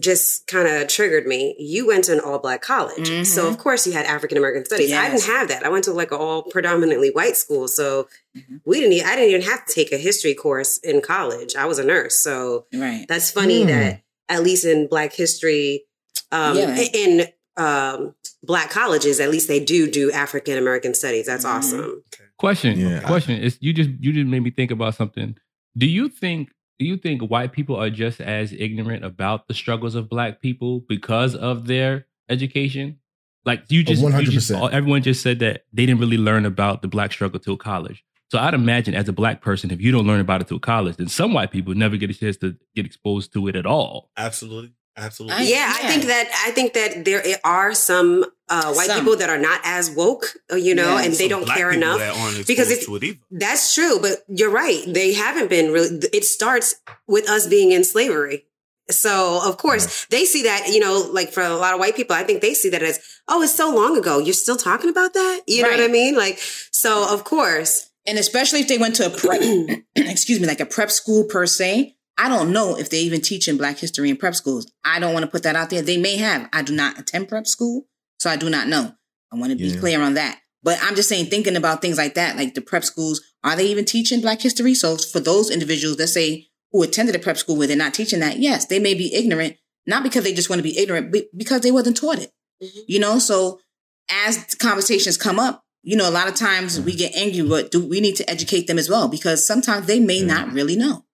just 0.00 0.46
kind 0.48 0.66
of 0.66 0.88
triggered 0.88 1.26
me. 1.26 1.54
You 1.58 1.86
went 1.86 2.04
to 2.04 2.12
an 2.12 2.20
all 2.20 2.38
black 2.40 2.60
college. 2.60 3.08
Mhm. 3.08 3.24
So, 3.24 3.46
of 3.46 3.56
course, 3.58 3.86
you 3.86 3.92
had 3.92 4.04
African 4.06 4.36
American 4.36 4.64
studies. 4.64 4.92
I 4.92 5.08
didn't 5.10 5.22
have 5.24 5.48
that. 5.48 5.64
I 5.64 5.68
went 5.68 5.84
to 5.84 5.92
like 5.92 6.10
an 6.10 6.18
all 6.18 6.42
predominantly 6.42 7.10
white 7.10 7.36
school. 7.36 7.68
So, 7.68 8.08
Mhm. 8.36 8.60
we 8.64 8.80
didn't, 8.80 9.06
I 9.06 9.14
didn't 9.14 9.30
even 9.30 9.42
have 9.42 9.64
to 9.64 9.72
take 9.72 9.92
a 9.92 9.96
history 9.98 10.34
course 10.34 10.78
in 10.78 11.00
college. 11.02 11.54
I 11.54 11.66
was 11.66 11.78
a 11.78 11.84
nurse. 11.84 12.18
So, 12.18 12.66
right. 12.74 13.06
that's 13.08 13.30
funny 13.30 13.62
Hmm. 13.62 13.68
that 13.68 14.00
at 14.28 14.42
least 14.42 14.64
in 14.64 14.88
black 14.88 15.12
history, 15.12 15.84
um, 16.32 16.56
Yeah. 16.58 16.76
in 16.92 17.28
um, 17.58 18.14
black 18.42 18.68
colleges, 18.68 19.18
at 19.18 19.30
least 19.30 19.48
they 19.48 19.60
do 19.60 19.90
do 19.90 20.12
African 20.12 20.58
American 20.58 20.92
studies. 20.92 21.24
That's 21.24 21.44
Mhm. 21.46 21.48
awesome. 21.54 22.02
Question. 22.38 22.78
Yeah. 22.78 23.00
Question. 23.00 23.40
Is 23.40 23.56
you 23.60 23.72
just 23.72 23.88
you 23.98 24.12
just 24.12 24.26
made 24.26 24.40
me 24.42 24.50
think 24.50 24.70
about 24.70 24.94
something. 24.94 25.36
Do 25.78 25.86
you 25.86 26.10
think 26.10 26.50
do 26.78 26.84
you 26.86 26.96
think 26.96 27.22
white 27.22 27.52
people 27.52 27.76
are 27.76 27.90
just 27.90 28.20
as 28.20 28.52
ignorant 28.52 29.04
about 29.04 29.48
the 29.48 29.54
struggles 29.54 29.94
of 29.94 30.08
black 30.08 30.40
people 30.40 30.80
because 30.88 31.34
of 31.34 31.66
their 31.66 32.06
education? 32.28 32.98
Like 33.44 33.64
you 33.68 33.84
just, 33.84 34.02
you 34.02 34.24
just 34.24 34.50
100%. 34.50 34.72
everyone 34.72 35.02
just 35.02 35.22
said 35.22 35.38
that 35.38 35.64
they 35.72 35.86
didn't 35.86 36.00
really 36.00 36.18
learn 36.18 36.44
about 36.44 36.82
the 36.82 36.88
black 36.88 37.12
struggle 37.12 37.38
till 37.38 37.56
college. 37.56 38.04
So 38.28 38.38
I'd 38.38 38.54
imagine 38.54 38.94
as 38.94 39.08
a 39.08 39.12
black 39.12 39.40
person, 39.40 39.70
if 39.70 39.80
you 39.80 39.92
don't 39.92 40.06
learn 40.06 40.20
about 40.20 40.40
it 40.40 40.48
till 40.48 40.58
college, 40.58 40.96
then 40.96 41.06
some 41.08 41.32
white 41.32 41.52
people 41.52 41.74
never 41.74 41.96
get 41.96 42.10
a 42.10 42.14
chance 42.14 42.36
to 42.38 42.56
get 42.74 42.84
exposed 42.84 43.32
to 43.34 43.46
it 43.46 43.54
at 43.54 43.66
all. 43.66 44.10
Absolutely. 44.16 44.72
Absolutely. 44.96 45.36
I- 45.36 45.42
yeah, 45.48 45.72
I 45.74 45.88
think 45.88 46.04
that 46.04 46.30
I 46.46 46.50
think 46.52 46.72
that 46.74 47.04
there 47.04 47.22
are 47.44 47.74
some 47.74 48.24
uh, 48.48 48.72
white 48.74 48.86
Some. 48.86 49.00
people 49.00 49.16
that 49.16 49.28
are 49.28 49.38
not 49.38 49.60
as 49.64 49.90
woke, 49.90 50.24
uh, 50.52 50.56
you 50.56 50.74
know, 50.74 50.96
Yeah, 50.96 51.02
and 51.04 51.12
they 51.12 51.28
Some 51.28 51.40
don't 51.40 51.44
black 51.44 51.58
care 51.58 51.72
enough. 51.72 51.98
that 51.98 52.16
aren't 52.16 52.46
because 52.46 52.70
exposed 52.70 53.02
if- 53.02 53.10
to 53.10 53.16
it. 53.16 53.18
That's 53.40 53.74
true, 53.74 53.98
but 54.00 54.24
you're 54.28 54.50
right. 54.50 54.82
They 54.86 55.12
haven't 55.14 55.50
been 55.50 55.72
really. 55.72 55.98
It 56.12 56.24
starts 56.24 56.76
with 57.08 57.28
us 57.28 57.46
being 57.46 57.72
in 57.72 57.84
slavery. 57.84 58.44
So 58.88 59.40
of 59.44 59.56
course 59.58 60.06
they 60.10 60.24
see 60.24 60.44
that, 60.44 60.68
you 60.68 60.78
know, 60.78 61.08
like 61.12 61.32
for 61.32 61.42
a 61.42 61.56
lot 61.56 61.74
of 61.74 61.80
white 61.80 61.96
people, 61.96 62.14
I 62.14 62.22
think 62.22 62.40
they 62.40 62.54
see 62.54 62.70
that 62.70 62.82
as, 62.84 63.00
oh, 63.26 63.42
it's 63.42 63.52
so 63.52 63.68
long 63.74 63.98
ago. 63.98 64.18
You're 64.18 64.32
still 64.32 64.56
talking 64.56 64.90
about 64.90 65.12
that. 65.14 65.40
You 65.48 65.62
know 65.64 65.70
what 65.70 65.80
I 65.80 65.88
mean? 65.88 66.14
Like, 66.16 66.38
so 66.70 67.12
of 67.12 67.24
course, 67.24 67.90
And 68.06 68.16
especially 68.20 68.60
if 68.60 68.68
they 68.68 68.78
went 68.78 68.94
to 68.96 69.06
a 69.06 69.10
prep, 69.10 69.40
excuse 69.96 70.38
me, 70.38 70.46
like 70.46 70.60
a 70.60 70.66
prep 70.66 70.92
school 70.92 71.24
per 71.24 71.46
se. 71.46 71.95
I 72.18 72.28
don't 72.28 72.52
know 72.52 72.78
if 72.78 72.88
they 72.90 73.00
even 73.00 73.20
teach 73.20 73.46
in 73.48 73.56
Black 73.58 73.78
history 73.78 74.08
in 74.10 74.16
prep 74.16 74.34
schools. 74.34 74.70
I 74.84 74.98
don't 74.98 75.12
want 75.12 75.24
to 75.24 75.30
put 75.30 75.42
that 75.42 75.56
out 75.56 75.70
there. 75.70 75.82
They 75.82 75.98
may 75.98 76.16
have. 76.16 76.48
I 76.52 76.62
do 76.62 76.74
not 76.74 76.98
attend 76.98 77.28
prep 77.28 77.46
school, 77.46 77.86
so 78.18 78.30
I 78.30 78.36
do 78.36 78.48
not 78.48 78.68
know. 78.68 78.94
I 79.32 79.36
want 79.36 79.50
to 79.52 79.56
be 79.58 79.66
Yeah. 79.68 79.80
clear 79.80 80.00
on 80.00 80.14
that. 80.14 80.40
But 80.62 80.78
I'm 80.82 80.96
just 80.96 81.08
saying, 81.08 81.26
thinking 81.26 81.56
about 81.56 81.82
things 81.82 81.98
like 81.98 82.14
that, 82.14 82.36
like 82.36 82.54
the 82.54 82.60
prep 82.60 82.84
schools, 82.84 83.20
are 83.44 83.54
they 83.54 83.66
even 83.66 83.84
teaching 83.84 84.20
Black 84.20 84.40
history? 84.40 84.74
So 84.74 84.96
for 84.96 85.20
those 85.20 85.50
individuals 85.50 85.98
that 85.98 86.08
say 86.08 86.48
who 86.72 86.82
attended 86.82 87.14
a 87.14 87.18
prep 87.18 87.36
school 87.38 87.56
where 87.56 87.66
they're 87.66 87.76
not 87.76 87.94
teaching 87.94 88.20
that, 88.20 88.38
yes, 88.38 88.66
they 88.66 88.78
may 88.78 88.94
be 88.94 89.14
ignorant, 89.14 89.56
not 89.86 90.02
because 90.02 90.24
they 90.24 90.32
just 90.32 90.48
want 90.50 90.58
to 90.58 90.64
be 90.64 90.76
ignorant, 90.78 91.12
but 91.12 91.26
because 91.36 91.60
they 91.60 91.70
wasn't 91.70 91.96
taught 91.96 92.18
it. 92.18 92.32
Mhm. 92.62 92.84
You 92.88 92.98
know, 92.98 93.18
so 93.18 93.60
as 94.08 94.54
conversations 94.56 95.16
come 95.16 95.38
up, 95.38 95.64
you 95.82 95.96
know, 95.96 96.08
a 96.08 96.10
lot 96.10 96.26
of 96.28 96.34
times 96.34 96.80
we 96.80 96.94
get 96.94 97.14
angry, 97.14 97.42
but 97.42 97.70
do 97.70 97.80
we 97.84 98.00
need 98.00 98.16
to 98.16 98.28
educate 98.28 98.66
them 98.66 98.78
as 98.78 98.88
well? 98.88 99.06
Because 99.06 99.46
sometimes 99.46 99.86
they 99.86 100.00
may 100.00 100.18
Yeah. 100.18 100.26
not 100.26 100.52
really 100.52 100.74
know. 100.74 101.04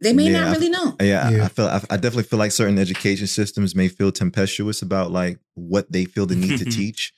They 0.00 0.12
may 0.12 0.30
Yeah, 0.30 0.40
not 0.40 0.48
I- 0.48 0.52
really 0.52 0.70
know. 0.70 0.96
Yeah, 1.00 1.26
I- 1.26 1.30
Yeah. 1.32 1.44
I 1.44 1.48
feel. 1.48 1.66
I, 1.66 1.82
I 1.90 1.96
definitely 1.96 2.22
feel 2.24 2.38
like 2.38 2.52
certain 2.52 2.78
education 2.78 3.26
systems 3.26 3.74
may 3.74 3.88
feel 3.88 4.12
tempestuous 4.12 4.80
about 4.82 5.10
like 5.10 5.38
what 5.54 5.90
they 5.90 6.04
feel 6.04 6.26
the 6.26 6.36
need 6.36 6.58
to 6.58 6.64
teach. 6.80 7.12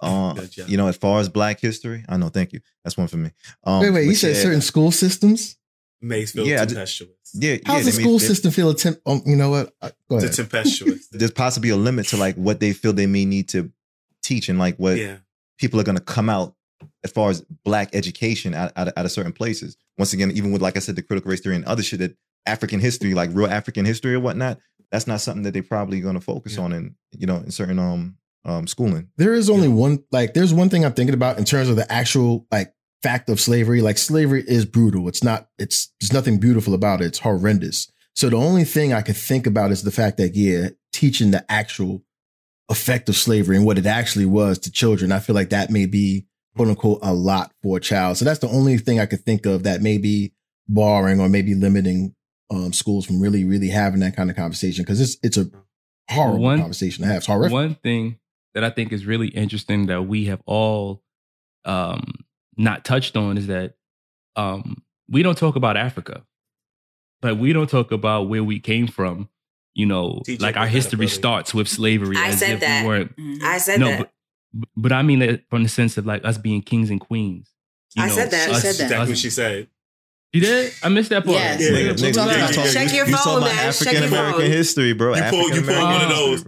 Uh, 0.00 0.32
Good 0.34 0.50
job. 0.50 0.68
you 0.68 0.76
know, 0.76 0.88
as 0.88 0.96
far 0.96 1.20
as 1.20 1.28
Black 1.28 1.60
history, 1.60 2.04
I 2.08 2.16
know. 2.16 2.28
Thank 2.28 2.52
you. 2.52 2.60
That's 2.82 2.96
one 2.96 3.06
for 3.08 3.16
me. 3.16 3.30
Um, 3.64 3.80
wait, 3.80 3.90
wait. 3.90 4.06
You 4.06 4.14
said 4.14 4.34
yeah, 4.36 4.42
certain 4.42 4.60
school 4.60 4.90
systems. 4.90 5.56
Makes 6.02 6.32
feel 6.32 6.46
Yeah, 6.46 6.62
I 6.62 6.66
ju- 6.66 6.74
tempestuous. 6.74 7.10
Yeah, 7.32 7.56
How's 7.64 7.78
yeah. 7.78 7.84
the 7.84 7.90
they 7.90 7.96
may- 7.98 8.02
school 8.02 8.18
they- 8.18 8.26
system 8.26 8.50
feel? 8.52 8.70
Attempt. 8.70 9.00
Um, 9.06 9.22
you 9.24 9.36
know 9.36 9.50
what? 9.50 9.72
Uh, 9.80 9.90
Go 10.10 10.18
To 10.20 10.26
ahead. 10.26 10.36
tempestuous. 10.36 11.08
There's 11.12 11.30
possibly 11.30 11.70
a 11.70 11.76
limit 11.76 12.08
to 12.08 12.16
like 12.18 12.34
what 12.36 12.60
they 12.60 12.72
feel 12.74 12.92
they 12.92 13.06
may 13.06 13.24
need 13.24 13.48
to 13.50 13.70
teach 14.22 14.48
and 14.50 14.58
like 14.58 14.76
what 14.76 14.98
yeah. 14.98 15.18
people 15.58 15.80
are 15.80 15.84
going 15.84 15.96
to 15.96 16.02
come 16.04 16.28
out 16.28 16.54
as 17.04 17.12
far 17.12 17.30
as 17.30 17.42
black 17.64 17.90
education 17.94 18.54
out, 18.54 18.72
out, 18.76 18.88
out 18.96 19.04
of 19.04 19.12
certain 19.12 19.32
places. 19.32 19.76
Once 19.98 20.12
again, 20.12 20.30
even 20.32 20.50
with 20.52 20.62
like 20.62 20.76
I 20.76 20.80
said, 20.80 20.96
the 20.96 21.02
critical 21.02 21.30
race 21.30 21.40
theory 21.40 21.56
and 21.56 21.64
other 21.66 21.82
shit 21.82 22.00
that 22.00 22.16
African 22.46 22.80
history, 22.80 23.14
like 23.14 23.30
real 23.32 23.46
African 23.46 23.84
history 23.84 24.14
or 24.14 24.20
whatnot, 24.20 24.58
that's 24.90 25.06
not 25.06 25.20
something 25.20 25.42
that 25.44 25.52
they're 25.52 25.62
probably 25.62 26.00
going 26.00 26.14
to 26.14 26.20
focus 26.20 26.56
Yeah. 26.56 26.62
on 26.64 26.72
in 26.72 26.94
you 27.16 27.26
know 27.26 27.36
in 27.36 27.50
certain 27.50 27.78
um 27.78 28.16
um 28.44 28.66
schooling. 28.66 29.08
there 29.16 29.34
is 29.34 29.48
only 29.48 29.68
one. 29.68 30.04
Like, 30.10 30.34
there's 30.34 30.52
one 30.52 30.68
thing 30.68 30.84
I'm 30.84 30.92
thinking 30.92 31.14
about 31.14 31.38
in 31.38 31.44
terms 31.44 31.68
of 31.68 31.76
the 31.76 31.90
actual 31.90 32.46
like 32.50 32.74
fact 33.02 33.28
of 33.30 33.40
slavery. 33.40 33.80
Like, 33.80 33.98
slavery 33.98 34.44
is 34.46 34.64
brutal. 34.66 35.08
It's 35.08 35.22
not. 35.24 35.48
It's 35.58 35.92
there's 36.00 36.12
nothing 36.12 36.38
beautiful 36.38 36.74
about 36.74 37.00
it. 37.00 37.06
It's 37.06 37.18
horrendous. 37.20 37.90
So 38.14 38.28
the 38.30 38.36
only 38.36 38.64
thing 38.64 38.92
I 38.92 39.02
could 39.02 39.16
think 39.16 39.46
about 39.46 39.70
is 39.72 39.82
the 39.82 39.90
fact 39.90 40.16
that 40.18 40.34
yeah, 40.36 40.68
teaching 40.92 41.30
the 41.32 41.44
actual 41.50 42.02
effect 42.70 43.08
of 43.08 43.16
slavery 43.16 43.56
and 43.56 43.66
what 43.66 43.78
it 43.78 43.86
actually 43.86 44.26
was 44.26 44.58
to 44.60 44.70
children. 44.70 45.12
I 45.12 45.18
feel 45.18 45.34
like 45.34 45.50
that 45.50 45.70
may 45.70 45.86
be 45.86 46.26
quote 46.56 46.68
unquote 46.68 46.98
a 47.02 47.12
lot 47.12 47.52
for 47.62 47.76
a 47.78 47.80
child. 47.80 48.16
So 48.16 48.24
that's 48.24 48.40
the 48.40 48.48
only 48.48 48.78
thing 48.78 49.00
I 49.00 49.06
could 49.06 49.24
think 49.24 49.46
of 49.46 49.62
that 49.64 49.82
may 49.82 49.98
be 49.98 50.32
barring 50.68 51.20
or 51.20 51.28
maybe 51.28 51.54
limiting 51.54 52.14
um, 52.50 52.72
schools 52.72 53.06
from 53.06 53.20
really, 53.20 53.44
really 53.44 53.68
having 53.68 54.00
that 54.00 54.14
kind 54.16 54.30
of 54.30 54.36
conversation 54.36 54.84
because 54.84 55.00
it's 55.00 55.16
it's 55.22 55.36
a 55.36 55.50
horrible 56.10 56.40
One- 56.40 56.58
conversation 56.60 57.02
to 57.02 57.08
have. 57.08 57.18
It's 57.18 57.26
horrific. 57.26 57.52
One 57.52 57.74
thing 57.76 58.18
that 58.54 58.62
I 58.64 58.70
think 58.70 58.92
is 58.92 59.04
really 59.06 59.28
interesting 59.28 59.86
that 59.86 60.02
we 60.02 60.26
have 60.26 60.40
all 60.46 61.02
um, 61.64 62.12
not 62.56 62.84
touched 62.84 63.16
on 63.16 63.36
is 63.36 63.46
that 63.48 63.74
um, 64.36 64.82
we 65.10 65.22
don't 65.22 65.36
talk 65.38 65.56
about 65.56 65.76
Africa. 65.76 66.24
but 67.20 67.38
we 67.38 67.52
don't 67.52 67.70
talk 67.70 67.90
about 67.90 68.28
where 68.28 68.44
we 68.44 68.60
came 68.60 68.86
from. 68.86 69.28
You 69.74 69.86
know, 69.86 70.22
TJ 70.26 70.40
like 70.40 70.56
our 70.56 70.62
brought 70.62 70.62
that 70.62 70.68
up 70.68 70.68
history 70.68 71.08
starts 71.08 71.52
with 71.52 71.66
slavery. 71.68 72.16
I 72.16 72.28
as 72.28 72.38
said 72.38 72.50
if 72.50 72.60
that. 72.60 72.82
We 72.82 72.88
weren't, 72.88 73.12
I 73.42 73.58
said 73.58 73.80
no, 73.80 73.88
that. 73.88 74.12
But 74.54 74.68
but 74.76 74.92
I 74.92 75.02
mean 75.02 75.20
it 75.22 75.44
from 75.50 75.62
the 75.64 75.68
sense 75.68 75.98
of 75.98 76.06
like 76.06 76.24
us 76.24 76.38
being 76.38 76.62
kings 76.62 76.88
and 76.90 77.00
queens. 77.00 77.50
You 77.96 78.04
I 78.04 78.08
know, 78.08 78.14
said 78.14 78.30
that. 78.30 78.48
She 78.48 78.54
us- 78.54 78.62
said 78.62 78.74
that. 78.76 78.82
Exactly 78.84 79.02
us- 79.02 79.08
what 79.10 79.18
she 79.18 79.30
said. 79.30 79.68
You 80.32 80.40
did? 80.40 80.72
I 80.82 80.88
missed 80.88 81.10
that 81.10 81.24
part. 81.24 81.36
Yes. 81.36 81.60
Yeah, 81.60 81.68
yeah, 81.68 81.74
nigga, 81.74 81.84
yeah, 81.86 81.92
nigga, 81.92 82.16
yeah, 82.16 82.32
you 82.32 82.38
yeah. 82.38 82.46
talking- 82.50 82.72
Check 82.72 82.92
your 82.92 83.06
you 83.06 83.16
phone, 83.16 83.40
man. 83.42 83.50
Check 83.50 83.64
African 83.66 83.94
your 83.94 84.04
American 84.06 84.40
phone. 84.40 84.50
history, 84.50 84.92
bro. 84.92 85.14
You 85.14 85.22
pull- 85.30 85.50
you 85.54 85.62
pull 85.62 85.74
one 85.84 86.02
of 86.02 86.08
those. 86.08 86.44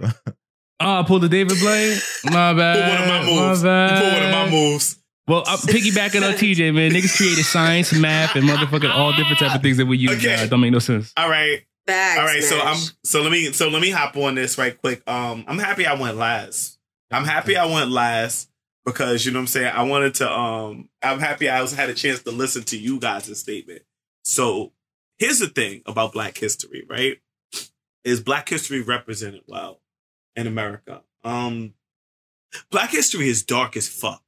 Oh, 0.80 1.00
I 1.00 1.02
pulled 1.04 1.22
the 1.22 1.28
David 1.28 1.56
Blaine. 1.60 1.96
My 2.24 2.52
bad. 2.52 2.76
Pull 2.98 2.98
one 2.98 3.02
of 3.02 3.08
my 3.08 3.46
moves. 3.48 3.60
You 3.60 3.64
bad. 3.66 4.02
pull 4.02 4.12
one 4.12 4.22
of 4.24 4.30
my 4.30 4.50
moves. 4.50 4.98
Well, 5.28 5.42
I'm 5.46 5.58
piggybacking 5.58 6.22
on 6.26 6.34
TJ, 6.34 6.74
man. 6.74 6.90
Niggas 6.92 7.16
created 7.16 7.44
science, 7.44 7.92
math, 7.94 8.36
and 8.36 8.44
motherfucking 8.48 8.92
all 8.94 9.12
different 9.12 9.38
type 9.38 9.54
of 9.56 9.62
things 9.62 9.76
that 9.78 9.86
we 9.86 9.96
use. 9.98 10.12
Okay. 10.18 10.34
Uh, 10.34 10.46
don't 10.46 10.60
make 10.60 10.72
no 10.72 10.78
sense. 10.78 11.12
All 11.16 11.30
right. 11.30 11.62
Facts, 11.86 12.18
All 12.18 12.26
right, 12.26 12.42
so 12.42 12.60
I'm 12.60 12.76
so 13.04 13.22
let 13.22 13.30
me 13.30 13.52
so 13.52 13.68
let 13.68 13.80
me 13.80 13.90
hop 13.90 14.16
on 14.16 14.34
this 14.34 14.58
right 14.58 14.76
quick. 14.76 15.02
Um, 15.08 15.44
I'm 15.46 15.58
happy 15.58 15.86
I 15.86 15.94
went 15.94 16.16
last. 16.16 16.75
I'm 17.10 17.24
happy 17.24 17.56
I 17.56 17.66
went 17.66 17.90
last 17.90 18.50
because 18.84 19.24
you 19.24 19.32
know 19.32 19.38
what 19.38 19.42
I'm 19.42 19.46
saying. 19.48 19.72
I 19.74 19.82
wanted 19.82 20.14
to. 20.14 20.30
Um, 20.30 20.88
I'm 21.02 21.20
happy 21.20 21.48
I 21.48 21.62
was 21.62 21.72
had 21.72 21.88
a 21.90 21.94
chance 21.94 22.22
to 22.22 22.30
listen 22.30 22.62
to 22.64 22.78
you 22.78 22.98
guys' 22.98 23.38
statement. 23.38 23.82
So 24.24 24.72
here's 25.18 25.38
the 25.38 25.48
thing 25.48 25.82
about 25.86 26.12
Black 26.12 26.36
history, 26.38 26.84
right? 26.88 27.18
Is 28.04 28.20
Black 28.20 28.48
history 28.48 28.80
represented 28.80 29.42
well 29.46 29.80
in 30.34 30.46
America? 30.46 31.02
Um, 31.24 31.74
Black 32.70 32.90
history 32.90 33.28
is 33.28 33.42
dark 33.42 33.76
as 33.76 33.88
fuck. 33.88 34.22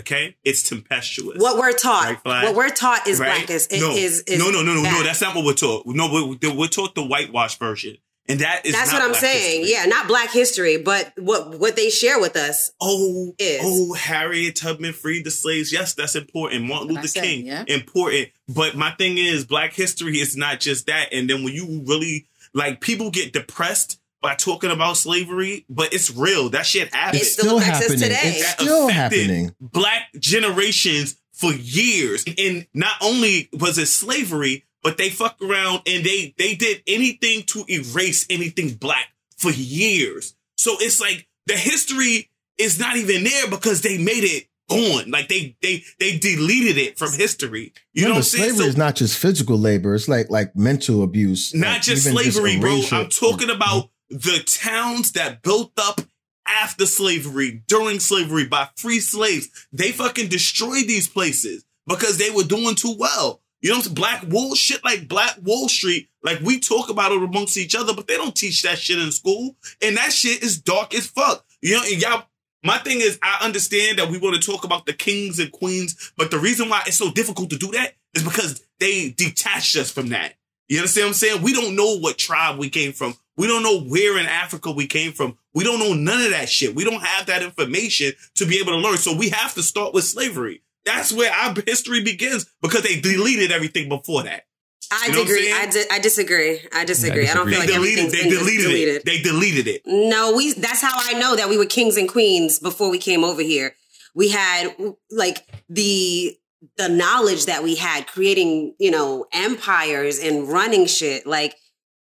Okay, 0.00 0.36
it's 0.44 0.62
tempestuous. 0.68 1.38
what 1.40 1.58
we're 1.58 1.72
taught. 1.72 2.24
Right, 2.24 2.44
what 2.44 2.54
we're 2.54 2.70
taught 2.70 3.08
is 3.08 3.18
Right? 3.18 3.38
blackest. 3.38 3.72
Is, 3.72 3.80
no. 3.80 3.90
is, 3.90 4.20
is 4.28 4.38
no, 4.38 4.50
no, 4.50 4.62
no, 4.62 4.74
no, 4.74 4.82
no. 4.82 5.02
That's 5.02 5.20
not 5.20 5.34
what 5.34 5.44
we're 5.44 5.54
taught. 5.54 5.86
No, 5.86 6.08
we're, 6.40 6.54
we're 6.54 6.68
taught 6.68 6.94
the 6.94 7.04
whitewash 7.04 7.58
version, 7.58 7.98
and 8.28 8.40
that 8.40 8.66
is 8.66 8.72
That's 8.74 8.92
not 8.92 8.98
what 8.98 9.02
I'm 9.04 9.10
Black 9.10 9.20
saying. 9.22 9.60
history. 9.62 9.72
Yeah, 9.74 9.84
not 9.86 10.06
black 10.08 10.30
history, 10.30 10.76
but 10.76 11.12
what 11.18 11.58
what 11.58 11.76
they 11.76 11.90
share 11.90 12.20
with 12.20 12.36
us. 12.36 12.70
Oh, 12.80 13.34
Is. 13.38 13.60
oh, 13.64 13.94
Harriet 13.94 14.56
Tubman 14.56 14.92
freed 14.92 15.24
the 15.24 15.30
slaves. 15.30 15.72
Yes, 15.72 15.94
that's 15.94 16.14
important. 16.16 16.64
Martin 16.64 16.90
I 16.90 16.92
Luther 17.00 17.08
said, 17.08 17.22
King, 17.22 17.46
yeah. 17.46 17.64
important. 17.66 18.28
But 18.48 18.76
my 18.76 18.90
thing 18.92 19.18
is, 19.18 19.44
Black 19.44 19.72
history 19.72 20.18
is 20.18 20.36
not 20.36 20.60
just 20.60 20.86
that. 20.86 21.12
And 21.12 21.28
then 21.28 21.42
when 21.44 21.54
you 21.54 21.82
really 21.86 22.26
like, 22.54 22.80
people 22.80 23.10
get 23.10 23.32
depressed 23.32 23.98
by 24.20 24.34
talking 24.34 24.70
about 24.70 24.96
slavery, 24.96 25.64
but 25.70 25.94
it's 25.94 26.10
real. 26.14 26.48
That 26.50 26.66
shit 26.66 26.92
happened. 26.94 27.20
It's 27.22 27.32
still 27.32 27.44
still 27.44 27.58
happening. 27.60 27.98
today. 28.00 28.14
It's 28.24 28.42
That 28.56 28.60
still 28.60 28.88
happening. 28.88 29.54
black 29.60 30.02
generations 30.18 31.16
for 31.32 31.52
years. 31.52 32.24
And 32.36 32.66
not 32.74 32.94
only 33.00 33.48
was 33.52 33.78
it 33.78 33.86
slavery, 33.86 34.64
but 34.82 34.98
they 34.98 35.10
fuck 35.10 35.40
around 35.42 35.82
and 35.86 36.04
they 36.04 36.34
they 36.38 36.54
did 36.54 36.82
anything 36.86 37.42
to 37.44 37.64
erase 37.68 38.26
anything 38.30 38.74
black 38.74 39.08
for 39.36 39.50
years. 39.50 40.34
So 40.56 40.76
it's 40.80 41.00
like 41.00 41.26
the 41.46 41.56
history 41.56 42.30
is 42.58 42.78
not 42.78 42.96
even 42.96 43.24
there 43.24 43.48
because 43.48 43.82
they 43.82 43.98
made 43.98 44.24
it 44.24 44.48
gone. 44.68 45.10
Like 45.10 45.28
they 45.28 45.56
they 45.62 45.84
they 45.98 46.18
deleted 46.18 46.78
it 46.78 46.98
from 46.98 47.12
history. 47.12 47.72
You 47.92 48.02
know 48.02 48.08
Remember, 48.08 48.12
what 48.12 48.16
I'm 48.18 48.22
saying? 48.22 48.44
slavery 48.50 48.64
So 48.64 48.68
is 48.68 48.76
not 48.76 48.94
just 48.96 49.18
physical 49.18 49.58
labor; 49.58 49.94
it's 49.94 50.08
like 50.08 50.30
like 50.30 50.54
mental 50.54 51.02
abuse. 51.02 51.54
not 51.54 51.66
like 51.68 51.82
just 51.82 52.04
slavery, 52.04 52.60
bro. 52.60 52.80
I'm 52.92 53.08
talking 53.08 53.50
about 53.50 53.90
mm-hmm. 54.12 54.16
the 54.16 54.42
towns 54.44 55.12
that 55.12 55.42
built 55.42 55.72
up 55.78 56.00
after 56.46 56.86
slavery, 56.86 57.62
during 57.66 58.00
slavery 58.00 58.46
by 58.46 58.68
free 58.76 59.00
slaves. 59.00 59.48
They 59.72 59.92
fucking 59.92 60.28
destroyed 60.28 60.86
these 60.86 61.08
places 61.08 61.64
because 61.86 62.18
they 62.18 62.30
were 62.30 62.44
doing 62.44 62.74
too 62.74 62.94
well. 62.98 63.42
You 63.60 63.70
know? 63.70 63.82
Black 63.90 64.24
Wall 64.28 64.54
shit 64.54 64.84
like 64.84 65.08
Black 65.08 65.36
Wall 65.42 65.68
Street, 65.68 66.08
like 66.22 66.40
we 66.40 66.60
talk 66.60 66.90
about 66.90 67.12
it 67.12 67.22
amongst 67.22 67.56
each 67.56 67.74
other, 67.74 67.94
but 67.94 68.06
they 68.06 68.16
don't 68.16 68.34
teach 68.34 68.62
that 68.62 68.78
shit 68.78 68.98
in 68.98 69.12
school. 69.12 69.56
And 69.82 69.96
that 69.96 70.12
shit 70.12 70.42
is 70.42 70.60
dark 70.60 70.94
as 70.94 71.06
fuck. 71.06 71.44
You 71.60 71.76
know, 71.76 71.82
and 71.82 72.00
y'all 72.00 72.24
my 72.62 72.78
thing 72.78 73.00
is, 73.00 73.18
I 73.22 73.38
understand 73.44 73.98
that 73.98 74.10
we 74.10 74.18
want 74.18 74.40
to 74.40 74.50
talk 74.50 74.64
about 74.64 74.86
the 74.86 74.92
kings 74.92 75.38
and 75.38 75.52
queens, 75.52 76.12
but 76.16 76.30
the 76.30 76.38
reason 76.38 76.68
why 76.68 76.82
it's 76.86 76.96
so 76.96 77.10
difficult 77.10 77.50
to 77.50 77.56
do 77.56 77.70
that 77.72 77.94
is 78.14 78.24
because 78.24 78.62
they 78.80 79.10
detached 79.10 79.76
us 79.76 79.90
from 79.90 80.08
that. 80.08 80.34
You 80.68 80.78
understand 80.78 81.04
what 81.04 81.08
I'm 81.08 81.14
saying? 81.14 81.42
We 81.42 81.54
don't 81.54 81.76
know 81.76 81.98
what 81.98 82.18
tribe 82.18 82.58
we 82.58 82.68
came 82.68 82.92
from. 82.92 83.14
We 83.36 83.46
don't 83.46 83.62
know 83.62 83.80
where 83.80 84.18
in 84.18 84.26
Africa 84.26 84.72
we 84.72 84.86
came 84.86 85.12
from. 85.12 85.38
We 85.54 85.64
don't 85.64 85.78
know 85.78 85.94
none 85.94 86.20
of 86.24 86.30
that 86.32 86.48
shit. 86.48 86.74
We 86.74 86.84
don't 86.84 87.02
have 87.02 87.26
that 87.26 87.42
information 87.42 88.12
to 88.34 88.44
be 88.44 88.58
able 88.58 88.72
to 88.72 88.78
learn. 88.78 88.98
So 88.98 89.16
we 89.16 89.28
have 89.30 89.54
to 89.54 89.62
start 89.62 89.94
with 89.94 90.04
slavery. 90.04 90.60
That's 90.88 91.12
where 91.12 91.32
our 91.32 91.54
history 91.66 92.02
begins 92.02 92.46
because 92.62 92.82
they 92.82 93.00
deleted 93.00 93.52
everything 93.52 93.88
before 93.88 94.24
that. 94.24 94.44
I 94.90 95.06
You 95.08 95.12
know 95.12 95.18
what 95.18 95.28
I'm 95.28 95.34
disagree. 95.36 95.52
I, 95.52 95.66
di- 95.70 95.84
I 95.90 95.98
disagree. 95.98 96.60
I 96.72 96.84
disagree. 96.84 97.28
I, 97.28 97.34
don't 97.34 97.44
feel 97.48 97.60
They 97.60 97.66
like 97.66 97.68
deleted. 97.68 97.98
everything's 98.06 98.12
They 98.24 98.28
deleted, 98.30 98.62
deleted. 98.64 98.94
it. 98.96 99.04
They 99.04 99.20
deleted 99.20 99.68
it. 99.68 99.82
No, 99.86 100.32
we. 100.34 100.54
That's 100.54 100.80
how 100.80 100.92
I 100.94 101.18
know 101.18 101.36
that 101.36 101.48
we 101.48 101.58
were 101.58 101.66
kings 101.66 101.96
and 101.98 102.08
queens 102.08 102.58
before 102.58 102.90
we 102.90 102.98
came 102.98 103.22
over 103.22 103.42
here. 103.42 103.74
We 104.14 104.30
had 104.30 104.74
like 105.10 105.44
the 105.68 106.36
the 106.76 106.88
knowledge 106.88 107.46
that 107.46 107.62
we 107.62 107.74
had 107.76 108.06
creating, 108.06 108.74
you 108.80 108.90
know, 108.90 109.26
empires 109.32 110.18
and 110.18 110.48
running 110.48 110.86
shit. 110.86 111.26
Like 111.26 111.54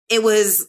it 0.09 0.23
was 0.23 0.66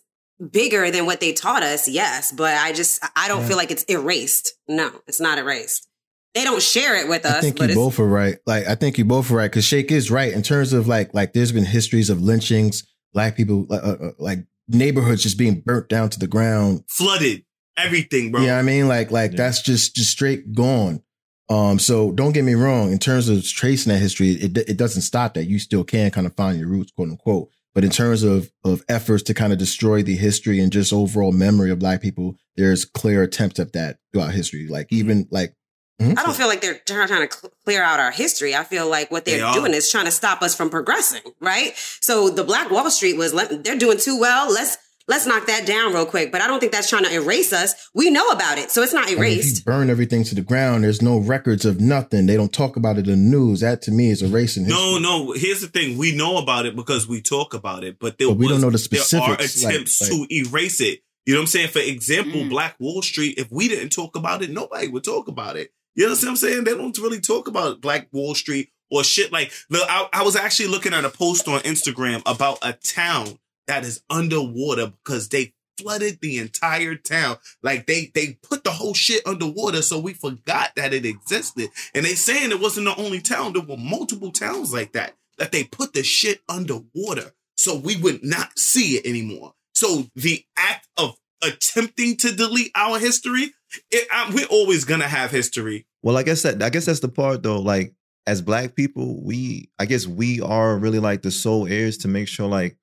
bigger 0.51 0.91
than 0.91 1.05
what 1.05 1.21
they 1.21 1.31
taught 1.31 1.63
us. 1.63 1.87
Yes, 1.87 2.33
but 2.33 2.53
I 2.57 2.73
just 2.73 3.01
I 3.15 3.29
don't 3.29 3.41
Yeah. 3.43 3.47
feel 3.47 3.57
like 3.57 3.71
it's 3.71 3.83
erased. 3.85 4.53
No, 4.67 4.91
it's 5.07 5.21
not 5.21 5.37
erased. 5.37 5.87
They 6.33 6.43
don't 6.43 6.61
share 6.61 6.95
it 6.95 7.07
with 7.07 7.25
us. 7.25 7.35
I 7.35 7.41
think 7.41 7.57
but 7.57 7.63
you 7.65 7.69
it's, 7.69 7.75
both 7.75 7.99
are 7.99 8.07
right. 8.07 8.37
Like 8.45 8.65
I 8.67 8.75
think 8.75 8.97
you 8.97 9.05
both 9.05 9.29
are 9.31 9.35
right 9.35 9.51
because 9.51 9.65
Shake 9.65 9.91
is 9.91 10.09
right 10.09 10.33
in 10.33 10.41
terms 10.41 10.73
of 10.73 10.87
like 10.87 11.13
like 11.13 11.33
there's 11.33 11.51
been 11.51 11.65
histories 11.65 12.09
of 12.09 12.21
lynchings, 12.21 12.83
black 13.13 13.35
people 13.37 13.67
uh, 13.69 13.75
uh, 13.75 14.11
like 14.17 14.39
neighborhoods 14.67 15.23
just 15.23 15.37
being 15.37 15.61
burnt 15.61 15.89
down 15.89 16.09
to 16.09 16.19
the 16.19 16.27
ground. 16.27 16.83
Flooded 16.89 17.43
everything, 17.77 18.31
bro. 18.31 18.41
You 18.41 18.47
know 18.47 18.53
what 18.53 18.59
I 18.59 18.63
mean? 18.63 18.87
Like 18.87 19.11
like 19.11 19.31
Yeah. 19.31 19.37
that's 19.37 19.61
just 19.61 19.95
just 19.95 20.09
straight 20.11 20.53
gone. 20.53 21.03
Um, 21.49 21.77
so 21.77 22.11
don't 22.11 22.31
get 22.31 22.43
me 22.45 22.55
wrong. 22.55 22.91
In 22.91 22.99
terms 22.99 23.29
of 23.29 23.45
tracing 23.47 23.91
that 23.93 23.99
history, 23.99 24.31
it 24.31 24.57
it 24.57 24.77
doesn't 24.77 25.01
stop 25.03 25.35
that. 25.35 25.45
You 25.45 25.59
still 25.59 25.83
can 25.83 26.09
kind 26.09 26.25
of 26.25 26.35
find 26.35 26.57
your 26.57 26.69
roots, 26.69 26.91
quote 26.91 27.09
unquote. 27.09 27.49
But 27.75 27.83
in 27.83 27.89
terms 27.91 28.23
of 28.23 28.51
of 28.63 28.83
efforts 28.89 29.23
to 29.23 29.33
kind 29.33 29.53
of 29.53 29.59
destroy 29.59 30.01
the 30.01 30.15
history 30.15 30.59
and 30.59 30.71
just 30.71 30.93
overall 30.93 31.31
memory 31.31 31.69
of 31.69 31.79
black 31.79 32.01
people, 32.01 32.37
there's 32.55 32.85
clear 32.85 33.21
attempts 33.23 33.59
at 33.59 33.73
that 33.73 33.97
throughout 34.11 34.31
history. 34.33 34.67
Like 34.67 34.87
even 34.91 35.27
like 35.29 35.55
I 36.01 36.13
don't 36.23 36.35
feel 36.35 36.47
like 36.47 36.61
they're 36.61 36.79
trying 36.85 37.07
trying 37.07 37.27
to 37.27 37.33
cl- 37.35 37.53
clear 37.63 37.81
out 37.83 37.99
our 37.99 38.11
history. 38.11 38.55
I 38.55 38.63
feel 38.63 38.89
like 38.89 39.09
what 39.11 39.25
They 39.25 39.37
they're 39.37 39.45
are. 39.45 39.53
doing 39.53 39.73
is 39.73 39.89
trying 39.91 40.05
to 40.05 40.11
stop 40.11 40.41
us 40.41 40.53
from 40.55 40.69
progressing, 40.69 41.21
right? 41.39 41.73
So 42.01 42.29
the 42.29 42.43
Black 42.43 42.69
Wall 42.71 42.89
Street 42.91 43.15
was 43.17 43.33
let, 43.33 43.63
they're 43.63 43.77
doing 43.77 43.97
too 43.99 44.19
well. 44.19 44.51
Let's 44.51 44.77
let's 45.07 45.25
knock 45.25 45.45
that 45.47 45.65
down 45.65 45.93
real 45.93 46.05
quick. 46.05 46.31
But 46.31 46.41
I 46.41 46.47
don't 46.47 46.59
think 46.59 46.71
that's 46.71 46.89
trying 46.89 47.05
to 47.05 47.13
erase 47.13 47.53
us. 47.53 47.73
We 47.93 48.09
know 48.09 48.27
about 48.29 48.57
it, 48.57 48.69
so 48.71 48.81
it's 48.81 48.93
not 48.93 49.03
I 49.07 49.11
mean, 49.11 49.13
if 49.13 49.19
you 49.19 49.33
erased. 49.35 49.65
burn 49.65 49.89
everything 49.89 50.23
to 50.25 50.35
the 50.35 50.41
ground, 50.41 50.83
there's 50.83 51.01
no 51.01 51.19
records 51.19 51.63
of 51.65 51.79
nothing. 51.79 52.25
They 52.25 52.35
don't 52.37 52.51
talk 52.53 52.75
about 52.75 52.97
it 52.97 53.07
in 53.07 53.11
the 53.31 53.37
news. 53.37 53.61
That 53.61 53.81
to 53.83 53.91
me 53.91 54.09
is 54.09 54.21
erasing 54.21 54.65
history. 54.65 54.81
No, 54.81 54.97
no. 54.97 55.31
Here's 55.33 55.61
the 55.61 55.67
thing: 55.67 55.97
we 55.97 56.13
know 56.15 56.37
about 56.37 56.65
it 56.65 56.75
because 56.75 57.07
we 57.07 57.21
talk 57.21 57.53
about 57.53 57.83
it, 57.83 57.97
but 57.99 58.17
there 58.17 58.27
But 58.27 58.37
we 58.37 58.47
was- 58.47 58.55
don't 58.55 58.61
know 58.61 58.69
the 58.71 58.77
specifics. 58.77 59.11
There 59.11 59.21
are 59.21 59.33
specifics, 59.35 59.63
like- 59.63 59.73
attempts 59.73 60.01
like- 60.01 60.11
to 60.29 60.35
erase 60.35 60.81
it. 60.81 60.99
You 61.25 61.33
know 61.35 61.39
what 61.39 61.43
I'm 61.43 61.47
saying? 61.47 61.67
For 61.69 61.79
example, 61.79 62.41
Mm. 62.41 62.49
Black 62.49 62.75
Wall 62.79 63.01
Street. 63.01 63.35
If 63.37 63.49
we 63.49 63.69
didn't 63.69 63.91
talk 63.91 64.17
about 64.17 64.41
it, 64.43 64.49
nobody 64.49 64.89
would 64.89 65.05
talk 65.05 65.29
about 65.29 65.55
it. 65.55 65.71
You 65.95 66.05
know 66.05 66.13
what 66.13 66.27
I'm 66.27 66.35
saying? 66.35 66.63
They 66.63 66.75
don't 66.75 66.97
really 66.97 67.19
talk 67.19 67.47
about 67.47 67.81
Black 67.81 68.07
Wall 68.11 68.35
Street 68.35 68.69
or 68.89 69.03
shit 69.03 69.31
like. 69.31 69.51
Look, 69.69 69.87
I, 69.89 70.07
I 70.13 70.23
was 70.23 70.35
actually 70.35 70.69
looking 70.69 70.93
at 70.93 71.05
a 71.05 71.09
post 71.09 71.47
on 71.47 71.59
Instagram 71.61 72.21
about 72.25 72.59
a 72.61 72.73
town 72.73 73.39
that 73.67 73.83
is 73.83 74.03
underwater 74.09 74.87
because 74.87 75.29
they 75.29 75.53
flooded 75.77 76.19
the 76.21 76.37
entire 76.37 76.95
town. 76.95 77.37
Like 77.61 77.85
they 77.85 78.11
they 78.13 78.39
put 78.41 78.63
the 78.63 78.71
whole 78.71 78.93
shit 78.93 79.25
underwater, 79.25 79.81
so 79.81 79.99
we 79.99 80.13
forgot 80.13 80.71
that 80.75 80.93
it 80.93 81.05
existed. 81.05 81.69
And 81.93 82.05
they 82.05 82.15
saying 82.15 82.51
it 82.51 82.59
wasn't 82.59 82.85
the 82.85 82.95
only 82.95 83.21
town. 83.21 83.53
There 83.53 83.61
were 83.61 83.77
multiple 83.77 84.31
towns 84.31 84.73
like 84.73 84.93
that 84.93 85.15
that 85.37 85.51
they 85.51 85.63
put 85.63 85.93
the 85.93 86.03
shit 86.03 86.41
underwater, 86.49 87.31
so 87.57 87.75
we 87.75 87.95
would 87.97 88.23
not 88.23 88.57
see 88.57 88.97
it 88.97 89.05
anymore. 89.05 89.53
So 89.73 90.05
the 90.15 90.43
act 90.57 90.87
of 90.97 91.15
attempting 91.45 92.17
to 92.17 92.35
delete 92.35 92.71
our 92.75 92.99
history, 92.99 93.53
it, 93.91 94.07
I, 94.11 94.31
we're 94.33 94.45
always 94.47 94.85
gonna 94.85 95.07
have 95.07 95.31
history. 95.31 95.85
Well, 96.01 96.17
I 96.17 96.23
guess 96.23 96.41
that 96.43 96.61
I 96.61 96.69
guess 96.69 96.85
that's 96.85 96.99
the 96.99 97.09
part 97.09 97.43
though. 97.43 97.59
Like 97.61 97.93
as 98.27 98.41
black 98.41 98.75
people, 98.75 99.21
we 99.23 99.69
I 99.79 99.85
guess 99.85 100.05
we 100.07 100.41
are 100.41 100.77
really 100.77 100.99
like 100.99 101.21
the 101.21 101.31
sole 101.31 101.67
heirs 101.67 101.97
to 101.99 102.07
make 102.07 102.27
sure 102.27 102.47
like 102.47 102.77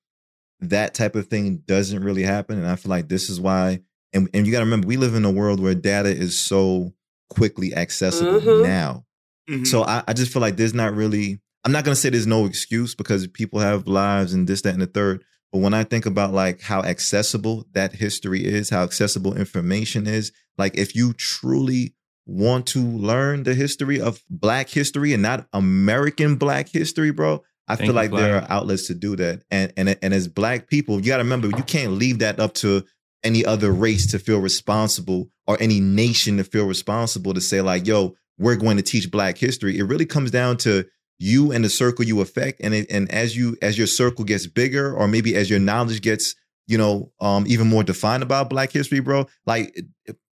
that 0.59 0.93
type 0.93 1.15
of 1.15 1.27
thing 1.27 1.63
doesn't 1.65 2.03
really 2.03 2.23
happen. 2.23 2.57
And 2.59 2.67
I 2.67 2.75
feel 2.75 2.89
like 2.89 3.07
this 3.09 3.29
is 3.29 3.39
why 3.39 3.81
And 4.13 4.29
and 4.33 4.45
you 4.45 4.51
got 4.51 4.59
to 4.59 4.65
remember, 4.65 4.87
we 4.87 4.97
live 4.97 5.15
in 5.15 5.25
a 5.25 5.31
world 5.31 5.59
where 5.59 5.73
data 5.75 6.09
is 6.09 6.37
so 6.39 6.93
quickly 7.29 7.73
accessible 7.73 8.41
Mhm. 8.41 8.63
now. 8.63 9.05
Mhm. 9.49 9.65
So 9.65 9.83
I, 9.83 10.03
I 10.07 10.13
just 10.13 10.31
feel 10.33 10.41
like 10.41 10.57
there's 10.57 10.73
not 10.73 10.93
really. 10.95 11.39
I'm 11.63 11.71
not 11.71 11.83
gonna 11.85 11.95
say 11.95 12.09
there's 12.09 12.27
no 12.27 12.45
excuse 12.45 12.93
because 12.95 13.25
people 13.27 13.59
have 13.59 13.87
lives 13.87 14.33
and 14.33 14.47
this, 14.47 14.61
that, 14.63 14.73
and 14.73 14.81
the 14.81 14.87
third. 14.87 15.23
But 15.51 15.59
when 15.59 15.73
I 15.73 15.83
think 15.83 16.05
about 16.05 16.33
like 16.33 16.61
how 16.61 16.81
accessible 16.81 17.65
that 17.73 17.93
history 17.93 18.45
is, 18.45 18.69
how 18.69 18.83
accessible 18.83 19.35
information 19.35 20.07
is, 20.07 20.31
like 20.57 20.77
if 20.77 20.95
you 20.95 21.13
truly 21.13 21.93
want 22.25 22.67
to 22.67 22.79
learn 22.79 23.43
the 23.43 23.53
history 23.53 23.99
of 23.99 24.21
Black 24.29 24.69
history 24.69 25.13
and 25.13 25.21
not 25.21 25.47
American 25.51 26.35
Black 26.37 26.69
history, 26.69 27.11
bro, 27.11 27.43
I 27.67 27.75
Thank 27.75 27.87
feel 27.87 27.95
like 27.95 28.11
there 28.11 28.37
are 28.37 28.47
outlets 28.49 28.87
to 28.87 28.93
do 28.93 29.15
that. 29.17 29.43
And 29.51 29.73
and 29.75 29.97
and 30.01 30.13
as 30.13 30.27
Black 30.27 30.67
people, 30.67 30.99
you 30.99 31.07
got 31.07 31.17
to 31.17 31.23
remember 31.23 31.47
you 31.47 31.63
can't 31.63 31.93
leave 31.93 32.19
that 32.19 32.39
up 32.39 32.53
to 32.55 32.85
any 33.23 33.45
other 33.45 33.71
race 33.71 34.11
to 34.11 34.19
feel 34.19 34.39
responsible 34.39 35.29
or 35.47 35.57
any 35.59 35.79
nation 35.79 36.37
to 36.37 36.43
feel 36.43 36.65
responsible 36.65 37.33
to 37.33 37.41
say 37.41 37.61
like, 37.61 37.85
yo, 37.85 38.15
we're 38.37 38.55
going 38.55 38.77
to 38.77 38.83
teach 38.83 39.11
Black 39.11 39.37
history. 39.37 39.77
It 39.77 39.83
really 39.83 40.05
comes 40.05 40.31
down 40.31 40.57
to 40.57 40.85
you 41.21 41.51
and 41.51 41.63
the 41.63 41.69
circle 41.69 42.05
you 42.05 42.21
affect, 42.21 42.61
and 42.61 42.73
it, 42.73 42.87
and 42.89 43.11
as 43.11 43.35
you 43.37 43.57
as 43.61 43.77
your 43.77 43.87
circle 43.87 44.25
gets 44.25 44.47
bigger, 44.47 44.93
or 44.93 45.07
maybe 45.07 45.35
as 45.35 45.49
your 45.49 45.59
knowledge 45.59 46.01
gets 46.01 46.35
you 46.67 46.77
know 46.77 47.11
um 47.19 47.45
even 47.47 47.67
more 47.67 47.83
defined 47.83 48.23
about 48.23 48.49
Black 48.49 48.71
history, 48.71 48.99
bro. 48.99 49.27
Like 49.45 49.79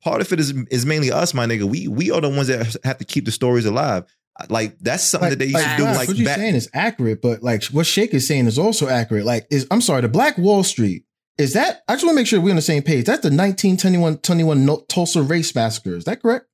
part 0.03 0.21
of 0.21 0.31
it 0.33 0.39
is 0.39 0.51
is 0.71 0.85
mainly 0.85 1.11
us, 1.11 1.33
my 1.33 1.45
nigga. 1.45 1.63
We 1.63 1.87
we 1.87 2.11
are 2.11 2.21
the 2.21 2.29
ones 2.29 2.47
that 2.47 2.75
have 2.83 2.97
to 2.97 3.05
keep 3.05 3.25
the 3.25 3.31
stories 3.31 3.65
alive. 3.65 4.05
Like 4.49 4.79
that's 4.79 5.03
something 5.03 5.31
that 5.31 5.39
they 5.39 5.47
used 5.47 5.57
to 5.63 5.77
do. 5.77 5.83
Ralph, 5.83 5.97
Like 5.97 6.07
what 6.07 6.17
you're 6.17 6.25
back, 6.25 6.37
saying 6.37 6.55
is 6.55 6.69
accurate, 6.73 7.21
but 7.21 7.43
like 7.43 7.65
what 7.65 7.85
Shake 7.85 8.13
is 8.13 8.25
saying 8.27 8.47
is 8.47 8.57
also 8.57 8.87
accurate. 8.87 9.25
Like, 9.25 9.45
is 9.49 9.67
I'm 9.69 9.81
sorry, 9.81 10.01
the 10.01 10.07
Black 10.07 10.37
Wall 10.37 10.63
Street 10.63 11.03
is 11.37 11.53
that? 11.53 11.83
I 11.87 11.93
just 11.93 12.05
want 12.05 12.15
to 12.15 12.19
make 12.21 12.27
sure 12.27 12.39
we're 12.39 12.51
on 12.51 12.55
the 12.55 12.61
same 12.61 12.83
page. 12.83 13.05
That's 13.05 13.21
the 13.21 13.27
1921 13.29 14.17
21 14.19 14.65
no- 14.65 14.85
Tulsa 14.87 15.21
race 15.21 15.53
massacre. 15.53 15.95
Is 15.95 16.05
that 16.05 16.21
correct? 16.21 16.45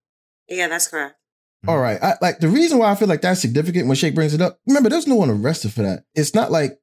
Yeah, 0.50 0.68
that's 0.68 0.88
correct. 0.88 1.16
Mhm. 1.66 1.70
All 1.70 1.80
right. 1.80 2.02
I, 2.02 2.16
like 2.22 2.40
the 2.40 2.48
reason 2.48 2.78
why 2.78 2.92
I 2.92 2.96
feel 2.96 3.08
like 3.08 3.22
that's 3.22 3.42
significant 3.42 3.88
when 3.88 3.96
Shake 3.96 4.16
brings 4.16 4.34
it 4.34 4.42
up. 4.42 4.60
Remember, 4.68 4.90
there's 4.90 5.08
no 5.08 5.16
one 5.16 5.30
arrested 5.30 5.74
for 5.74 5.82
that. 5.84 6.04
It's 6.16 6.34
not 6.34 6.52
like 6.52 6.80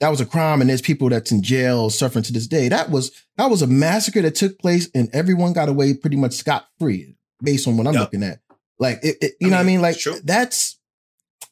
that 0.00 0.08
was 0.10 0.20
a 0.20 0.26
crime 0.26 0.60
and 0.60 0.70
there's 0.70 0.80
people 0.82 1.08
that's 1.08 1.32
in 1.32 1.42
jail 1.42 1.90
suffering 1.90 2.22
to 2.24 2.32
this 2.32 2.46
day. 2.46 2.68
That 2.68 2.90
was 2.90 3.10
that 3.36 3.50
was 3.50 3.62
a 3.62 3.66
massacre 3.66 4.22
that 4.22 4.34
took 4.34 4.58
place 4.58 4.88
and 4.94 5.08
everyone 5.12 5.52
got 5.52 5.68
away 5.68 5.94
pretty 5.94 6.16
much 6.16 6.34
scot 6.34 6.66
free 6.78 7.16
based 7.42 7.66
on 7.66 7.76
what 7.76 7.86
I'm 7.86 7.94
Yep. 7.94 8.00
looking 8.02 8.22
at. 8.22 8.40
Like 8.78 9.00
it, 9.02 9.16
it- 9.20 9.32
you 9.40 9.48
I 9.48 9.50
know 9.50 9.56
what 9.56 9.60
I 9.60 9.64
mean, 9.64 9.74
mean? 9.76 9.82
Like 9.82 9.96
that's 10.24 10.77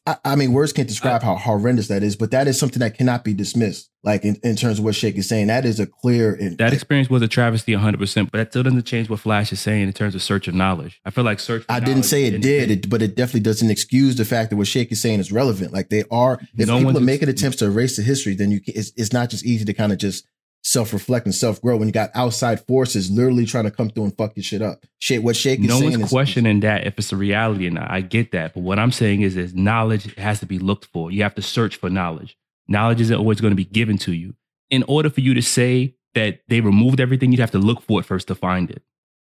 I, 0.07 0.17
I 0.23 0.35
mean, 0.37 0.53
words 0.53 0.71
can't 0.71 0.87
describe 0.87 1.21
uh, 1.21 1.25
how 1.25 1.35
horrendous 1.35 1.89
that 1.89 2.01
is, 2.01 2.15
but 2.15 2.31
that 2.31 2.47
is 2.47 2.57
something 2.57 2.79
that 2.79 2.97
cannot 2.97 3.25
be 3.25 3.33
dismissed. 3.33 3.89
Like 4.03 4.23
in, 4.23 4.37
in 4.41 4.55
terms 4.55 4.79
of 4.79 4.85
what 4.85 4.95
Shake 4.95 5.17
is 5.17 5.27
saying, 5.27 5.47
that 5.47 5.65
is 5.65 5.81
a 5.81 5.85
clear 5.85 6.33
and 6.33 6.57
That 6.59 6.71
experience 6.71 7.09
was 7.09 7.21
a 7.21 7.27
travesty 7.27 7.73
100%, 7.73 8.31
but 8.31 8.37
that 8.37 8.51
still 8.53 8.63
doesn't 8.63 8.85
change 8.85 9.09
what 9.09 9.19
Flash 9.19 9.51
is 9.51 9.59
saying 9.59 9.83
in 9.83 9.91
terms 9.91 10.15
of 10.15 10.21
search 10.21 10.47
of 10.47 10.55
knowledge. 10.55 11.01
I 11.03 11.09
feel 11.09 11.25
like 11.25 11.41
search 11.41 11.65
I 11.67 11.81
didn't 11.81 12.03
say 12.03 12.23
it 12.23 12.41
did, 12.41 12.71
it, 12.71 12.89
but 12.89 13.01
it 13.01 13.17
definitely 13.17 13.41
doesn't 13.41 13.69
excuse 13.69 14.15
the 14.15 14.23
fact 14.23 14.49
that 14.49 14.55
what 14.55 14.67
Shake 14.67 14.93
is 14.93 15.01
saying 15.01 15.19
is 15.19 15.29
relevant. 15.29 15.73
Like 15.73 15.89
they 15.89 16.05
are, 16.09 16.39
if 16.55 16.67
No 16.67 16.77
people 16.77 16.97
are 16.97 17.01
making 17.01 17.27
attempts 17.27 17.57
to 17.57 17.65
erase 17.65 17.97
the 17.97 18.01
history, 18.01 18.33
then 18.33 18.49
you 18.49 18.61
it's, 18.65 18.93
it's 18.95 19.11
not 19.11 19.29
just 19.29 19.45
easy 19.45 19.65
to 19.65 19.73
kind 19.73 19.91
of 19.91 19.97
just 19.97 20.25
self-reflect 20.67 21.25
and 21.25 21.33
self-grow 21.33 21.77
when 21.77 21.87
you 21.87 21.93
got 21.93 22.11
outside 22.13 22.59
forces 22.67 23.09
literally 23.09 23.45
trying 23.45 23.63
to 23.63 23.71
come 23.71 23.89
through 23.89 24.03
and 24.03 24.17
fuck 24.17 24.35
your 24.35 24.43
shit 24.43 24.61
up. 24.61 24.83
Shit, 24.99 25.23
what 25.23 25.37
Shake 25.37 25.61
is 25.61 25.67
no 25.67 25.79
saying 25.79 25.91
one's 25.91 26.03
is 26.03 26.09
questioning 26.09 26.59
that 26.59 26.85
if 26.85 26.97
it's 26.97 27.13
a 27.13 27.15
reality 27.15 27.67
or 27.67 27.71
not. 27.71 27.89
I 27.89 28.01
get 28.01 28.33
that. 28.33 28.53
But 28.53 28.63
what 28.63 28.77
I'm 28.77 28.91
saying 28.91 29.21
is, 29.21 29.37
is 29.37 29.53
knowledge 29.53 30.13
has 30.15 30.41
to 30.41 30.45
be 30.45 30.59
looked 30.59 30.83
for. 30.83 31.09
You 31.09 31.23
have 31.23 31.35
to 31.35 31.41
search 31.41 31.77
for 31.77 31.89
knowledge. 31.89 32.37
Knowledge 32.67 32.99
isn't 32.99 33.15
always 33.15 33.39
going 33.39 33.51
to 33.51 33.55
be 33.55 33.63
given 33.63 33.97
to 33.99 34.11
you. 34.11 34.35
In 34.69 34.83
order 34.89 35.09
for 35.09 35.21
you 35.21 35.33
to 35.35 35.41
say 35.41 35.95
that 36.15 36.41
they 36.49 36.59
removed 36.59 36.99
everything, 36.99 37.31
you'd 37.31 37.39
have 37.39 37.51
to 37.51 37.59
look 37.59 37.81
for 37.81 38.01
it 38.01 38.05
first 38.05 38.27
to 38.27 38.35
find 38.35 38.69
it. 38.69 38.83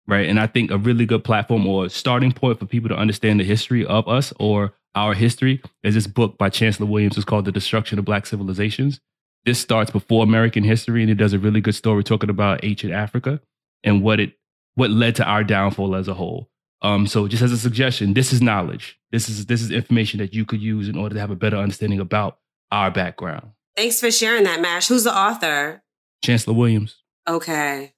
Right. 0.06 0.30
And 0.30 0.40
I 0.40 0.46
think 0.46 0.70
a 0.70 0.78
really 0.78 1.04
good 1.04 1.24
platform 1.24 1.66
or 1.66 1.90
starting 1.90 2.32
point 2.32 2.58
for 2.58 2.64
people 2.64 2.88
to 2.88 2.96
understand 2.96 3.38
the 3.38 3.44
history 3.44 3.84
of 3.84 4.08
us 4.08 4.32
or 4.40 4.72
our 4.94 5.12
history 5.12 5.60
is 5.82 5.92
this 5.92 6.06
book 6.06 6.38
by 6.38 6.48
Chancellor 6.48 6.86
Williams. 6.86 7.18
It's 7.18 7.26
called 7.26 7.44
The 7.44 7.52
Destruction 7.52 7.98
of 7.98 8.06
Black 8.06 8.24
Civilizations. 8.24 9.02
This 9.45 9.59
starts 9.59 9.91
before 9.91 10.22
American 10.22 10.64
history 10.64 11.03
and 11.03 11.11
it 11.11 11.14
does 11.14 11.32
a 11.32 11.39
really 11.39 11.61
good 11.61 11.74
story 11.74 12.05
talking 12.05 12.30
about 12.30 12.64
ancient 12.64 12.93
Africa 12.93 13.41
and 13.84 14.03
what 14.03 14.20
it 14.20 14.34
what 14.74 14.91
led 14.91 15.16
to 15.16 15.24
our 15.24 15.43
downfall 15.43 15.95
as 15.97 16.07
a 16.09 16.14
whole. 16.14 16.49
Um, 16.82 17.07
so 17.07 17.26
just 17.26 17.43
as 17.43 17.51
a 17.51 17.59
suggestion, 17.59 18.14
this 18.14 18.32
is 18.32 18.41
knowledge. 18.41 18.99
This 19.11 19.28
is 19.28 19.47
this 19.47 19.61
is 19.62 19.70
information 19.70 20.18
that 20.18 20.34
you 20.34 20.45
could 20.45 20.61
use 20.61 20.89
in 20.89 20.97
order 20.97 21.14
to 21.14 21.20
have 21.20 21.30
a 21.30 21.36
better 21.36 21.57
understanding 21.57 21.99
about 21.99 22.39
our 22.70 22.91
background. 22.91 23.51
Thanks 23.76 24.01
for 24.01 24.11
sharing 24.11 24.45
that, 24.45 24.61
Mash. 24.61 24.89
Who's 24.89 25.05
the 25.05 25.16
author? 25.16 25.82
Chancellor 26.22 26.55
Williams. 26.55 27.03
Okay. 27.28 27.95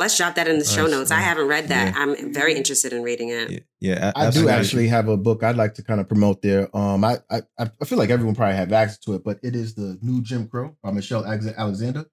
Let's 0.00 0.16
drop 0.16 0.34
that 0.36 0.48
in 0.48 0.58
the 0.58 0.64
show 0.64 0.86
notes. 0.86 1.10
I 1.10 1.20
haven't 1.20 1.46
read 1.46 1.68
that. 1.68 1.94
Yeah. 1.94 2.00
I'm 2.02 2.32
very 2.32 2.54
interested 2.54 2.94
in 2.94 3.02
reading 3.02 3.28
it. 3.28 3.50
yeah, 3.50 3.58
yeah 3.80 4.12
I 4.16 4.30
do 4.30 4.48
actually 4.48 4.88
have 4.88 5.08
a 5.08 5.16
book 5.18 5.42
I'd 5.42 5.56
like 5.56 5.74
to 5.74 5.84
kind 5.84 6.00
of 6.00 6.08
promote 6.08 6.40
there. 6.40 6.74
Um, 6.74 7.04
I, 7.04 7.18
I 7.30 7.42
I 7.58 7.84
feel 7.84 7.98
like 7.98 8.08
everyone 8.08 8.34
probably 8.34 8.56
have 8.56 8.72
access 8.72 8.98
to 9.00 9.14
it, 9.16 9.22
but 9.22 9.38
it 9.42 9.54
is 9.54 9.74
the 9.74 9.98
New 10.00 10.22
Jim 10.22 10.48
Crow 10.48 10.74
by 10.82 10.90
Michelle 10.90 11.26
Alex- 11.26 11.46
Alexander. 11.54 12.06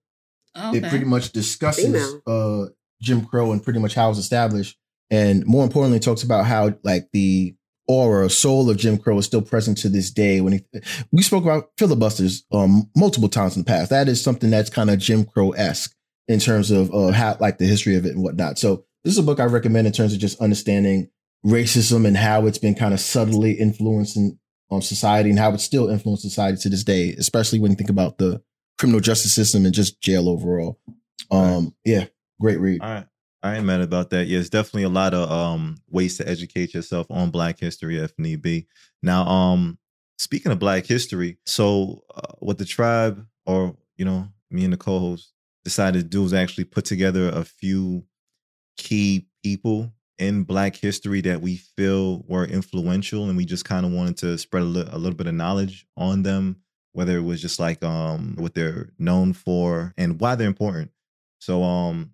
Okay. 0.56 0.80
It 0.80 0.84
pretty 0.90 1.06
much 1.06 1.32
discusses 1.32 2.16
uh 2.28 2.66
Jim 3.02 3.26
Crow 3.26 3.54
and 3.54 3.64
pretty 3.64 3.80
much 3.80 3.94
how 3.96 4.10
it's 4.10 4.20
established, 4.20 4.78
and 5.10 5.46
more 5.46 5.64
importantly, 5.64 6.00
talks 6.00 6.24
about 6.24 6.46
how 6.46 6.74
like 6.84 7.08
the 7.14 7.56
aura, 7.88 8.26
or 8.26 8.30
soul 8.30 8.70
of 8.70 8.76
Jim 8.76 8.98
Crow 8.98 9.18
is 9.18 9.26
still 9.26 9.42
present 9.42 9.78
to 9.78 9.88
this 9.88 10.12
day. 10.12 10.42
When 10.42 10.54
he, 10.54 10.66
we 11.14 11.22
spoke 11.24 11.44
about 11.44 11.70
filibusters 11.78 12.44
um 12.52 12.90
multiple 12.98 13.30
times 13.30 13.56
in 13.56 13.62
the 13.64 13.68
past, 13.68 13.92
that 13.92 14.10
is 14.10 14.22
something 14.22 14.50
that's 14.50 14.70
kind 14.70 14.90
of 14.90 15.00
Jim 15.00 15.24
Crow 15.24 15.52
esque 15.52 15.94
in 16.28 16.40
terms 16.40 16.72
of 16.72 16.94
uh, 16.94 17.12
how 17.12 17.38
like 17.40 17.58
the 17.58 17.66
history 17.66 17.96
of 17.96 18.06
it 18.06 18.14
and 18.14 18.24
whatnot. 18.24 18.60
So 18.60 18.86
this 19.04 19.14
is 19.14 19.20
a 19.20 19.24
book 19.24 19.40
I 19.40 19.46
recommend 19.46 19.88
in 19.88 19.94
terms 19.94 20.14
of 20.14 20.20
just 20.20 20.42
understanding 20.42 21.10
racism 21.46 22.06
and 22.06 22.18
how 22.18 22.46
it's 22.46 22.58
been 22.58 22.76
kind 22.76 22.94
of 22.94 23.00
subtly 23.00 23.54
influencing 23.54 24.38
um, 24.70 24.82
society 24.82 25.30
and 25.30 25.40
how 25.40 25.54
it 25.54 25.60
still 25.60 25.90
influences 25.90 26.32
society 26.32 26.58
to 26.58 26.70
this 26.70 26.84
day, 26.84 27.14
especially 27.18 27.60
when 27.60 27.72
you 27.72 27.78
think 27.78 27.90
about 27.90 28.18
the 28.18 28.42
criminal 28.78 29.00
justice 29.00 29.34
system 29.34 29.66
and 29.66 29.74
just 29.74 30.02
jail 30.02 30.28
overall. 30.28 30.80
Um, 31.32 31.74
yeah, 31.86 32.06
great 32.40 32.60
read. 32.60 32.82
All 32.82 32.90
right. 32.90 33.06
I 33.44 33.56
ain't 33.56 33.66
mad 33.66 33.82
about 33.82 34.10
that. 34.10 34.28
Yeah, 34.28 34.40
it's 34.40 34.50
definitely 34.50 34.84
a 34.84 34.90
lot 34.90 35.14
of 35.14 35.32
um 35.32 35.78
ways 35.90 36.18
to 36.18 36.28
educate 36.28 36.74
yourself 36.74 37.08
on 37.10 37.30
Black 37.30 37.60
history 37.60 37.98
if 37.98 38.12
need 38.18 38.42
be. 38.42 38.68
Now, 39.04 39.26
um, 39.28 39.78
speaking 40.18 40.52
of 40.52 40.60
Black 40.60 40.86
history, 40.86 41.38
so 41.46 42.04
uh, 42.14 42.34
what 42.40 42.58
the 42.58 42.66
tribe 42.66 43.26
or 43.46 43.78
you 43.96 44.06
know 44.06 44.28
me 44.50 44.64
and 44.64 44.74
the 44.74 44.78
co-host 44.78 45.34
decided 45.68 46.02
to 46.02 46.08
do 46.08 46.24
was 46.24 46.34
actually 46.34 46.64
put 46.64 46.86
together 46.86 47.28
a 47.28 47.44
few 47.44 48.06
key 48.78 49.28
people 49.44 49.92
in 50.18 50.44
Black 50.44 50.78
history 50.78 51.20
that 51.20 51.42
we 51.42 51.58
feel 51.58 52.24
were 52.26 52.46
influential, 52.46 53.28
and 53.28 53.36
we 53.36 53.44
just 53.44 53.66
kind 53.66 53.86
of 53.86 53.92
wanted 53.92 54.16
to 54.18 54.38
spread 54.38 54.64
a, 54.64 54.66
li- 54.66 54.90
a 54.90 54.98
little 54.98 55.18
bit 55.18 55.28
of 55.28 55.34
knowledge 55.34 55.86
on 55.98 56.24
them, 56.24 56.62
whether 56.94 57.18
it 57.18 57.24
was 57.24 57.42
just 57.42 57.60
like 57.60 57.84
um 57.84 58.36
what 58.38 58.54
they're 58.54 58.92
known 58.98 59.34
for 59.34 59.94
and 59.98 60.22
why 60.22 60.36
they're 60.36 60.48
important. 60.48 60.90
So 61.40 61.64
um 61.64 62.12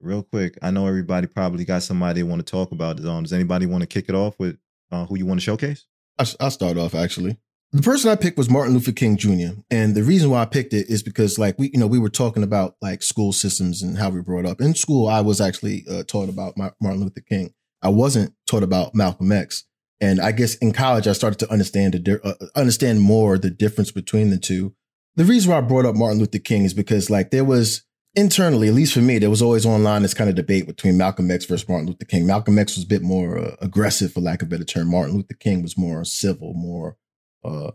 real 0.00 0.24
quick, 0.24 0.58
I 0.60 0.72
know 0.72 0.88
everybody 0.88 1.28
probably 1.28 1.64
got 1.64 1.84
somebody 1.84 2.20
they 2.20 2.28
want 2.28 2.44
to 2.44 2.50
talk 2.50 2.72
about. 2.72 3.02
Um, 3.04 3.22
does 3.22 3.32
anybody 3.32 3.66
want 3.66 3.82
to 3.82 3.86
kick 3.86 4.08
it 4.08 4.16
off 4.16 4.36
with 4.40 4.58
uh, 4.90 5.06
who 5.06 5.16
you 5.16 5.26
want 5.26 5.38
to 5.38 5.44
showcase? 5.44 5.86
I'll, 6.18 6.26
I'll 6.40 6.50
start 6.50 6.76
off 6.76 6.96
actually. 6.96 7.38
The 7.72 7.82
person 7.82 8.10
I 8.10 8.16
picked 8.16 8.38
was 8.38 8.48
Martin 8.48 8.74
Luther 8.74 8.92
King 8.92 9.16
Jr. 9.16 9.60
And 9.70 9.94
the 9.94 10.02
reason 10.02 10.30
why 10.30 10.42
I 10.42 10.46
picked 10.46 10.72
it 10.72 10.88
is 10.88 11.02
because 11.02 11.38
like 11.38 11.58
we, 11.58 11.70
you 11.72 11.78
know, 11.78 11.86
we 11.86 11.98
were 11.98 12.08
talking 12.08 12.42
about 12.42 12.76
like 12.80 13.02
school 13.02 13.32
systems 13.32 13.82
and 13.82 13.98
how 13.98 14.08
we 14.08 14.22
brought 14.22 14.46
up. 14.46 14.60
In 14.60 14.74
school, 14.74 15.08
I 15.08 15.20
was 15.20 15.40
actually 15.40 15.84
uh, 15.90 16.04
taught 16.04 16.28
about 16.28 16.56
Ma- 16.56 16.70
Martin 16.80 17.02
Luther 17.02 17.20
King. 17.20 17.52
I 17.82 17.88
wasn't 17.88 18.34
taught 18.46 18.62
about 18.62 18.94
Malcolm 18.94 19.32
X. 19.32 19.64
And 20.00 20.20
I 20.20 20.32
guess 20.32 20.54
in 20.56 20.72
college, 20.72 21.06
I 21.06 21.12
started 21.12 21.38
to 21.40 21.50
understand 21.50 21.94
the, 21.94 22.20
uh, 22.22 22.46
understand 22.54 23.00
more 23.00 23.38
the 23.38 23.50
difference 23.50 23.90
between 23.90 24.30
the 24.30 24.38
two. 24.38 24.74
The 25.16 25.24
reason 25.24 25.50
why 25.50 25.58
I 25.58 25.62
brought 25.62 25.86
up 25.86 25.96
Martin 25.96 26.18
Luther 26.18 26.38
King 26.38 26.64
is 26.64 26.74
because 26.74 27.10
like 27.10 27.30
there 27.30 27.44
was 27.44 27.82
internally, 28.14 28.68
at 28.68 28.74
least 28.74 28.94
for 28.94 29.00
me, 29.00 29.18
there 29.18 29.30
was 29.30 29.42
always 29.42 29.66
online 29.66 30.02
this 30.02 30.14
kind 30.14 30.30
of 30.30 30.36
debate 30.36 30.66
between 30.66 30.96
Malcolm 30.96 31.30
X 31.30 31.44
versus 31.46 31.68
Martin 31.68 31.88
Luther 31.88 32.04
King. 32.04 32.26
Malcolm 32.26 32.58
X 32.58 32.76
was 32.76 32.84
a 32.84 32.88
bit 32.88 33.02
more 33.02 33.38
uh, 33.38 33.56
aggressive, 33.60 34.12
for 34.12 34.20
lack 34.20 34.42
of 34.42 34.48
a 34.48 34.50
better 34.50 34.64
term. 34.64 34.90
Martin 34.90 35.16
Luther 35.16 35.34
King 35.34 35.62
was 35.62 35.76
more 35.76 36.04
civil, 36.04 36.54
more 36.54 36.96
uh, 37.46 37.70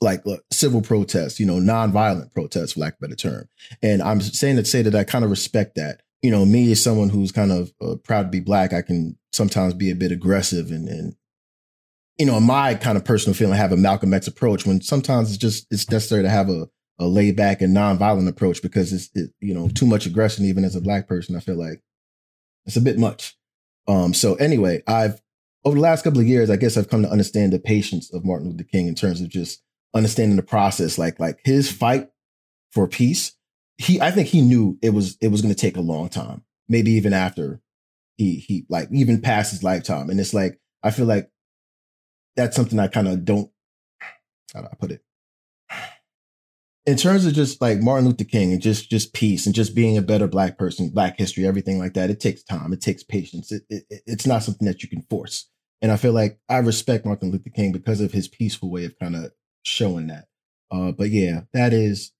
like 0.00 0.26
uh, 0.26 0.36
civil 0.52 0.82
protests, 0.82 1.40
you 1.40 1.46
know, 1.46 1.58
nonviolent 1.58 2.32
protests, 2.32 2.72
for 2.72 2.80
lack 2.80 2.94
of 2.94 2.98
a 3.00 3.02
better 3.08 3.16
term. 3.16 3.48
And 3.82 4.02
I'm 4.02 4.20
saying 4.20 4.56
to 4.56 4.64
say 4.64 4.82
that 4.82 4.94
I 4.94 5.04
kind 5.04 5.24
of 5.24 5.30
respect 5.30 5.76
that. 5.76 6.02
You 6.22 6.30
know, 6.30 6.46
me 6.46 6.72
as 6.72 6.82
someone 6.82 7.10
who's 7.10 7.32
kind 7.32 7.52
of 7.52 7.72
uh, 7.82 7.96
proud 7.96 8.24
to 8.24 8.28
be 8.28 8.40
black, 8.40 8.72
I 8.72 8.82
can 8.82 9.18
sometimes 9.32 9.74
be 9.74 9.90
a 9.90 9.96
bit 9.96 10.12
aggressive 10.12 10.70
and, 10.70 10.88
and 10.88 11.16
you 12.18 12.26
know, 12.26 12.38
my 12.38 12.74
kind 12.74 12.96
of 12.96 13.04
personal 13.04 13.34
feeling, 13.34 13.54
have 13.54 13.72
a 13.72 13.76
Malcolm 13.76 14.14
X 14.14 14.26
approach 14.26 14.66
when 14.66 14.80
sometimes 14.80 15.30
it's 15.30 15.38
just 15.38 15.66
it's 15.70 15.90
necessary 15.90 16.22
to 16.22 16.30
have 16.30 16.48
a 16.48 16.68
a 16.98 17.06
laid 17.06 17.36
back 17.36 17.60
and 17.60 17.76
nonviolent 17.76 18.28
approach 18.28 18.62
because 18.62 18.92
it's 18.92 19.10
it, 19.14 19.30
you 19.40 19.52
know 19.52 19.68
too 19.68 19.86
much 19.86 20.06
aggression 20.06 20.44
even 20.44 20.64
as 20.64 20.76
a 20.76 20.80
black 20.80 21.08
person. 21.08 21.36
I 21.36 21.40
feel 21.40 21.56
like 21.56 21.82
it's 22.66 22.76
a 22.76 22.80
bit 22.80 22.98
much. 22.98 23.36
Um. 23.88 24.14
So 24.14 24.34
anyway, 24.36 24.82
I've 24.86 25.20
over 25.64 25.76
the 25.76 25.82
last 25.82 26.02
couple 26.02 26.20
of 26.20 26.26
years, 26.26 26.50
I 26.50 26.56
guess 26.56 26.76
I've 26.76 26.90
come 26.90 27.02
to 27.02 27.10
understand 27.10 27.52
the 27.52 27.58
patience 27.58 28.12
of 28.12 28.24
Martin 28.24 28.50
Luther 28.50 28.64
King 28.64 28.86
in 28.86 28.94
terms 28.94 29.20
of 29.20 29.28
just 29.28 29.62
understanding 29.94 30.36
the 30.36 30.42
process, 30.42 30.98
like 30.98 31.18
like 31.18 31.40
his 31.44 31.70
fight 31.70 32.08
for 32.72 32.88
peace 32.88 33.34
he 33.78 34.00
I 34.00 34.10
think 34.10 34.28
he 34.28 34.40
knew 34.40 34.78
it 34.82 34.90
was 34.90 35.16
it 35.20 35.28
was 35.28 35.42
going 35.42 35.54
to 35.54 35.60
take 35.60 35.76
a 35.76 35.82
long 35.82 36.08
time, 36.08 36.44
maybe 36.68 36.92
even 36.92 37.12
after 37.12 37.60
he 38.16 38.36
he 38.36 38.66
like 38.68 38.88
even 38.92 39.20
past 39.20 39.50
his 39.50 39.62
lifetime, 39.62 40.10
and 40.10 40.20
it's 40.20 40.34
like 40.34 40.60
I 40.82 40.90
feel 40.90 41.06
like 41.06 41.30
that's 42.36 42.56
something 42.56 42.78
I 42.78 42.88
kind 42.88 43.08
of 43.08 43.24
don't 43.24 43.50
how 44.52 44.60
do 44.60 44.68
I 44.70 44.76
put 44.76 44.92
it 44.92 45.02
in 46.86 46.96
terms 46.96 47.26
of 47.26 47.32
just 47.34 47.60
like 47.60 47.80
Martin 47.80 48.06
Luther 48.06 48.24
King 48.24 48.52
and 48.52 48.62
just 48.62 48.90
just 48.90 49.12
peace 49.12 49.46
and 49.46 49.54
just 49.54 49.74
being 49.74 49.96
a 49.96 50.02
better 50.02 50.28
black 50.28 50.56
person, 50.56 50.90
black 50.90 51.18
history, 51.18 51.46
everything 51.46 51.78
like 51.78 51.94
that. 51.94 52.10
It 52.10 52.20
takes 52.20 52.44
time. 52.44 52.72
It 52.72 52.80
takes 52.80 53.02
patience. 53.02 53.50
It, 53.50 53.62
it, 53.68 53.84
it's 54.06 54.26
not 54.26 54.42
something 54.42 54.66
that 54.66 54.82
you 54.82 54.88
can 54.88 55.02
force. 55.10 55.48
And 55.84 55.92
I 55.92 55.96
feel 55.98 56.14
like 56.14 56.38
I 56.48 56.56
respect 56.60 57.04
Martin 57.04 57.30
Luther 57.30 57.50
King 57.50 57.70
because 57.70 58.00
of 58.00 58.10
his 58.10 58.26
peaceful 58.26 58.70
way 58.70 58.86
of 58.86 58.98
kind 58.98 59.14
of 59.14 59.32
showing 59.64 60.06
that. 60.06 60.24
Uh, 60.70 60.92
but 60.92 61.10
yeah, 61.10 61.42
that 61.52 61.74
is 61.74 62.10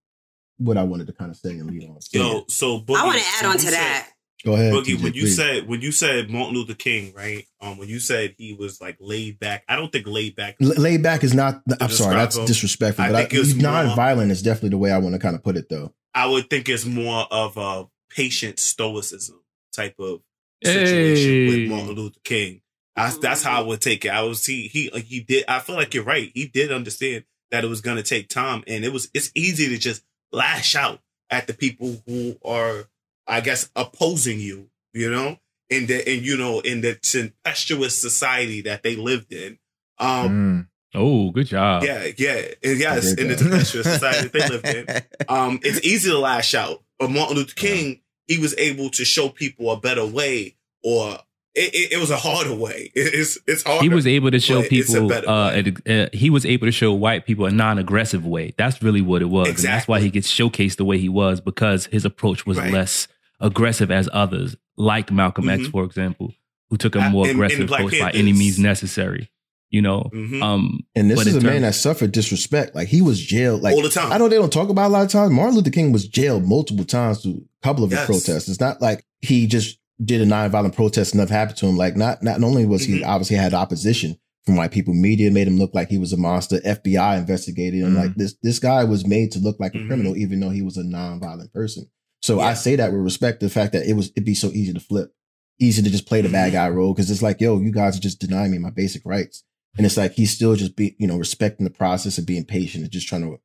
what 0.59 0.77
I 0.77 0.83
wanted 0.83 1.07
to 1.07 1.13
kind 1.13 1.31
of 1.31 1.35
say 1.37 1.49
and 1.57 1.71
lead 1.71 1.89
on. 1.89 1.99
So, 1.99 2.19
Yo, 2.19 2.45
so 2.47 2.79
Boogie, 2.79 2.95
I 2.95 3.05
want 3.05 3.17
to 3.17 3.25
add 3.25 3.39
so 3.41 3.47
on 3.47 3.53
you 3.53 3.57
to 3.61 3.65
said- 3.65 3.73
that. 3.73 4.09
go 4.45 4.53
ahead. 4.53 4.71
Boogie, 4.71 4.97
TJ, 4.97 5.03
when 5.03 5.13
you 5.15 5.21
please. 5.23 5.35
said 5.35 5.67
when 5.67 5.81
you 5.81 5.91
said 5.91 6.29
Martin 6.29 6.53
Luther 6.53 6.75
King, 6.75 7.11
right? 7.15 7.43
Um, 7.59 7.79
when 7.79 7.89
you 7.89 7.99
said 7.99 8.35
he 8.37 8.53
was 8.53 8.79
like 8.79 8.97
laid 8.99 9.39
back, 9.39 9.63
I 9.67 9.75
don't 9.75 9.91
think 9.91 10.05
laid 10.05 10.35
back. 10.35 10.57
L- 10.61 10.67
laid 10.77 11.01
back 11.01 11.23
is 11.23 11.33
not. 11.33 11.63
I'm 11.81 11.89
sorry, 11.89 12.17
that's 12.17 12.37
him, 12.37 12.45
disrespectful. 12.45 13.03
I 13.03 13.07
but 13.09 13.15
I, 13.15 13.25
think 13.25 13.33
it 13.49 13.55
more- 13.55 13.63
non-violent 13.63 14.31
is 14.31 14.43
definitely 14.43 14.69
the 14.69 14.77
way 14.77 14.91
I 14.91 14.99
want 14.99 15.15
to 15.15 15.19
kind 15.19 15.35
of 15.35 15.43
put 15.43 15.57
it, 15.57 15.69
though. 15.71 15.91
I 16.13 16.27
would 16.27 16.51
think 16.51 16.69
it's 16.69 16.85
more 16.85 17.25
of 17.31 17.57
a 17.57 17.87
patient 18.11 18.59
stoicism 18.59 19.41
type 19.73 19.95
of 19.97 20.21
situation 20.63 21.25
Hey. 21.25 21.47
with 21.47 21.69
Martin 21.71 21.95
Luther 21.95 22.19
King. 22.23 22.61
I, 22.95 23.13
that's 23.21 23.43
how 23.43 23.59
I 23.61 23.63
would 23.63 23.81
take 23.81 24.05
it. 24.05 24.09
I 24.09 24.21
was 24.21 24.45
he 24.45 24.67
he 24.67 24.89
he 25.01 25.19
did. 25.21 25.45
I 25.47 25.59
feel 25.59 25.75
like 25.75 25.93
you're 25.93 26.03
right. 26.03 26.31
He 26.33 26.47
did 26.47 26.71
understand 26.71 27.25
that 27.51 27.63
it 27.63 27.67
was 27.67 27.81
going 27.81 27.97
to 27.97 28.03
take 28.03 28.29
time, 28.29 28.63
and 28.67 28.85
it 28.85 28.93
was 28.93 29.09
it's 29.13 29.31
easy 29.35 29.67
to 29.69 29.77
just 29.77 30.03
lash 30.31 30.75
out 30.75 30.99
at 31.29 31.47
the 31.47 31.53
people 31.53 32.01
who 32.05 32.37
are, 32.45 32.85
I 33.27 33.41
guess, 33.41 33.69
opposing 33.75 34.39
you. 34.39 34.69
You 34.93 35.11
know, 35.11 35.39
in 35.69 35.87
the 35.87 36.07
and 36.07 36.21
you 36.25 36.37
know 36.37 36.61
in 36.61 36.81
the 36.81 36.95
tempestuous 36.95 37.99
society 37.99 38.61
that 38.61 38.83
they 38.83 38.95
lived 38.95 39.33
in. 39.33 39.59
Um, 39.99 40.29
Mm. 40.29 40.67
Oh, 40.97 41.31
good 41.31 41.47
job. 41.47 41.83
yeah, 41.83 42.07
yeah, 42.17 42.41
and 42.63 42.79
yes, 42.79 43.13
in 43.13 43.27
the 43.27 43.35
job. 43.35 43.49
tempestuous 43.49 43.85
society 43.85 44.29
that 44.29 44.31
they 44.31 44.47
lived 44.47 44.65
in 44.67 45.03
um, 45.27 45.59
it's 45.63 45.85
easy 45.85 46.09
to 46.09 46.17
lash 46.17 46.55
out. 46.55 46.81
But 46.97 47.11
Martin 47.11 47.35
Luther 47.35 47.53
King, 47.53 47.99
he 48.27 48.37
was 48.37 48.55
able 48.57 48.89
to 48.91 49.03
show 49.03 49.27
people 49.27 49.69
a 49.71 49.77
better 49.77 50.05
way, 50.05 50.55
or 50.83 51.17
it, 51.55 51.73
it, 51.73 51.91
it 51.93 51.97
was 51.99 52.11
a 52.11 52.17
harder 52.17 52.53
way. 52.55 52.91
It- 52.95 53.13
it's 53.13 53.37
it's 53.47 53.63
hard. 53.63 53.81
He 53.81 53.89
was 53.89 54.05
able 54.05 54.31
to 54.31 54.39
show 54.39 54.61
but 54.61 54.71
it's 54.71 54.89
a 54.93 54.99
people. 55.01 55.29
Uh, 55.29 55.51
way. 55.53 55.73
a- 55.87 56.03
uh, 56.03 56.09
he 56.13 56.29
was 56.29 56.45
able 56.45 56.67
to 56.67 56.71
show 56.71 56.93
white 56.93 57.25
people 57.25 57.45
a 57.45 57.51
non-aggressive 57.51 58.25
way. 58.25 58.53
That's 58.57 58.81
really 58.83 59.01
what 59.01 59.21
it 59.21 59.29
was, 59.29 59.47
and 59.49 59.57
that's 59.57 59.87
why 59.87 59.99
he 60.01 60.09
gets 60.09 60.31
showcased 60.31 60.77
the 60.77 60.85
way 60.85 60.97
he 60.97 61.09
was 61.09 61.41
because 61.41 61.85
his 61.87 62.05
approach 62.05 62.45
was 62.45 62.57
Right. 62.57 62.71
less 62.73 63.07
aggressive 63.39 63.91
as 63.91 64.07
others, 64.13 64.55
like 64.77 65.11
Malcolm 65.11 65.49
X, 65.49 65.63
Mhm. 65.67 65.71
for 65.71 65.83
example, 65.83 66.33
who 66.69 66.77
took 66.77 66.95
a 66.95 66.99
Uh, 67.01 67.09
more 67.09 67.25
and- 67.25 67.31
and 67.31 67.39
the 67.39 67.45
aggressive 67.45 67.67
Black 67.67 67.81
approach 67.81 67.99
by 67.99 68.11
any 68.11 68.33
means 68.33 68.57
necessary. 68.59 69.29
You 69.71 69.81
know, 69.81 70.09
Mhm. 70.13 70.41
um, 70.41 70.79
And 70.95 71.09
this 71.11 71.17
But 71.19 71.27
is 71.27 71.35
in 71.35 71.41
a 71.41 71.43
man 71.43 71.53
terms- 71.61 71.63
that 71.63 71.73
suffered 71.81 72.11
disrespect. 72.13 72.75
Like 72.75 72.87
he 72.87 73.01
was 73.01 73.19
jailed. 73.19 73.61
Like 73.61 73.75
all 73.75 73.81
the 73.81 73.89
time. 73.89 74.11
I 74.11 74.17
know 74.17 74.29
they 74.29 74.37
don't 74.37 74.53
talk 74.53 74.69
about 74.69 74.83
it 74.85 74.89
a 74.89 74.89
lot 74.93 75.05
of 75.05 75.11
times. 75.11 75.31
Martin 75.31 75.55
Luther 75.55 75.69
King 75.71 75.91
was 75.91 76.07
jailed 76.07 76.45
multiple 76.47 76.85
times 76.85 77.21
through 77.23 77.41
a 77.61 77.63
couple 77.63 77.83
of 77.83 77.91
his 77.91 77.99
protests. 78.01 78.47
It's 78.47 78.59
not 78.61 78.81
like 78.81 79.03
he 79.21 79.47
just 79.47 79.77
did 80.03 80.21
a 80.21 80.25
nonviolent 80.25 80.75
protest 80.75 81.13
enough 81.13 81.29
happened 81.29 81.57
to 81.57 81.67
him. 81.67 81.77
Like 81.77 81.95
not 81.95 82.21
not 82.23 82.43
only 82.43 82.65
was 82.65 82.85
he 82.85 82.99
Mhm. 82.99 83.05
obviously 83.07 83.37
had 83.37 83.53
opposition 83.53 84.17
from 84.45 84.55
white 84.57 84.71
people, 84.71 84.93
media 84.93 85.31
made 85.31 85.47
him 85.47 85.57
look 85.57 85.73
like 85.73 85.89
he 85.89 85.97
was 85.97 86.11
a 86.13 86.17
monster. 86.17 86.59
FBI 86.65 87.17
investigated 87.17 87.81
him. 87.81 87.93
Mhm. 87.93 87.95
Like 87.95 88.15
this 88.15 88.35
this 88.43 88.59
guy 88.59 88.83
was 88.83 89.05
made 89.07 89.31
to 89.31 89.39
look 89.39 89.59
like 89.59 89.73
a 89.73 89.77
Mhm. 89.77 89.87
criminal, 89.87 90.17
even 90.17 90.39
though 90.39 90.49
he 90.49 90.61
was 90.61 90.77
a 90.77 90.83
nonviolent 90.83 91.51
person. 91.53 91.87
So 92.21 92.39
I 92.39 92.53
say 92.55 92.75
that 92.75 92.91
with 92.91 93.01
respect 93.01 93.39
to 93.39 93.45
the 93.45 93.51
fact 93.51 93.73
that 93.73 93.87
it 93.87 93.93
was 93.93 94.09
it'd 94.11 94.25
be 94.25 94.33
so 94.35 94.51
easy 94.51 94.73
to 94.73 94.79
flip, 94.79 95.11
easy 95.59 95.81
to 95.81 95.89
just 95.89 96.05
play 96.07 96.21
the 96.21 96.29
bad 96.29 96.49
Mhm. 96.49 96.53
guy 96.53 96.69
role 96.69 96.93
because 96.93 97.09
it's 97.09 97.21
like, 97.21 97.39
yo, 97.39 97.59
you 97.61 97.71
guys 97.71 97.97
are 97.97 98.01
just 98.01 98.19
denying 98.19 98.51
me 98.51 98.57
my 98.57 98.71
basic 98.71 99.03
rights. 99.05 99.43
And 99.77 99.85
it's 99.85 99.97
like 99.97 100.13
he's 100.13 100.31
still 100.31 100.55
just 100.55 100.75
be, 100.75 100.95
you 100.99 101.05
know, 101.07 101.17
respecting 101.17 101.63
the 101.65 101.69
process 101.69 102.17
and 102.17 102.25
being 102.27 102.45
patient 102.45 102.83
and 102.83 102.91
just 102.93 103.07
trying 103.07 103.21
to 103.23 103.37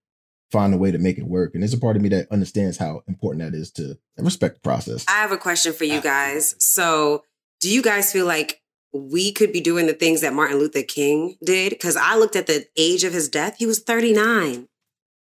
find 0.50 0.74
a 0.74 0.78
way 0.78 0.90
to 0.90 0.98
make 0.98 1.18
it 1.18 1.26
work. 1.26 1.54
And 1.54 1.62
there's 1.62 1.74
a 1.74 1.78
part 1.78 1.96
of 1.96 2.02
me 2.02 2.08
that 2.10 2.30
understands 2.30 2.78
how 2.78 3.02
important 3.08 3.42
that 3.44 3.56
is 3.56 3.70
to 3.72 3.98
respect 4.18 4.56
the 4.56 4.60
process. 4.60 5.04
I 5.08 5.20
have 5.20 5.32
a 5.32 5.38
question 5.38 5.72
for 5.72 5.84
you 5.84 6.00
guys. 6.00 6.54
So, 6.58 7.24
do 7.60 7.70
you 7.70 7.82
guys 7.82 8.12
feel 8.12 8.26
like 8.26 8.60
we 8.92 9.32
could 9.32 9.52
be 9.52 9.60
doing 9.60 9.86
the 9.86 9.92
things 9.92 10.22
that 10.22 10.32
Martin 10.32 10.58
Luther 10.58 10.82
King 10.82 11.36
did? 11.44 11.70
Because 11.70 11.96
I 11.96 12.16
looked 12.16 12.36
at 12.36 12.46
the 12.46 12.66
age 12.76 13.04
of 13.04 13.12
his 13.12 13.28
death; 13.28 13.56
he 13.58 13.66
was 13.66 13.80
thirty 13.80 14.12
nine. 14.12 14.68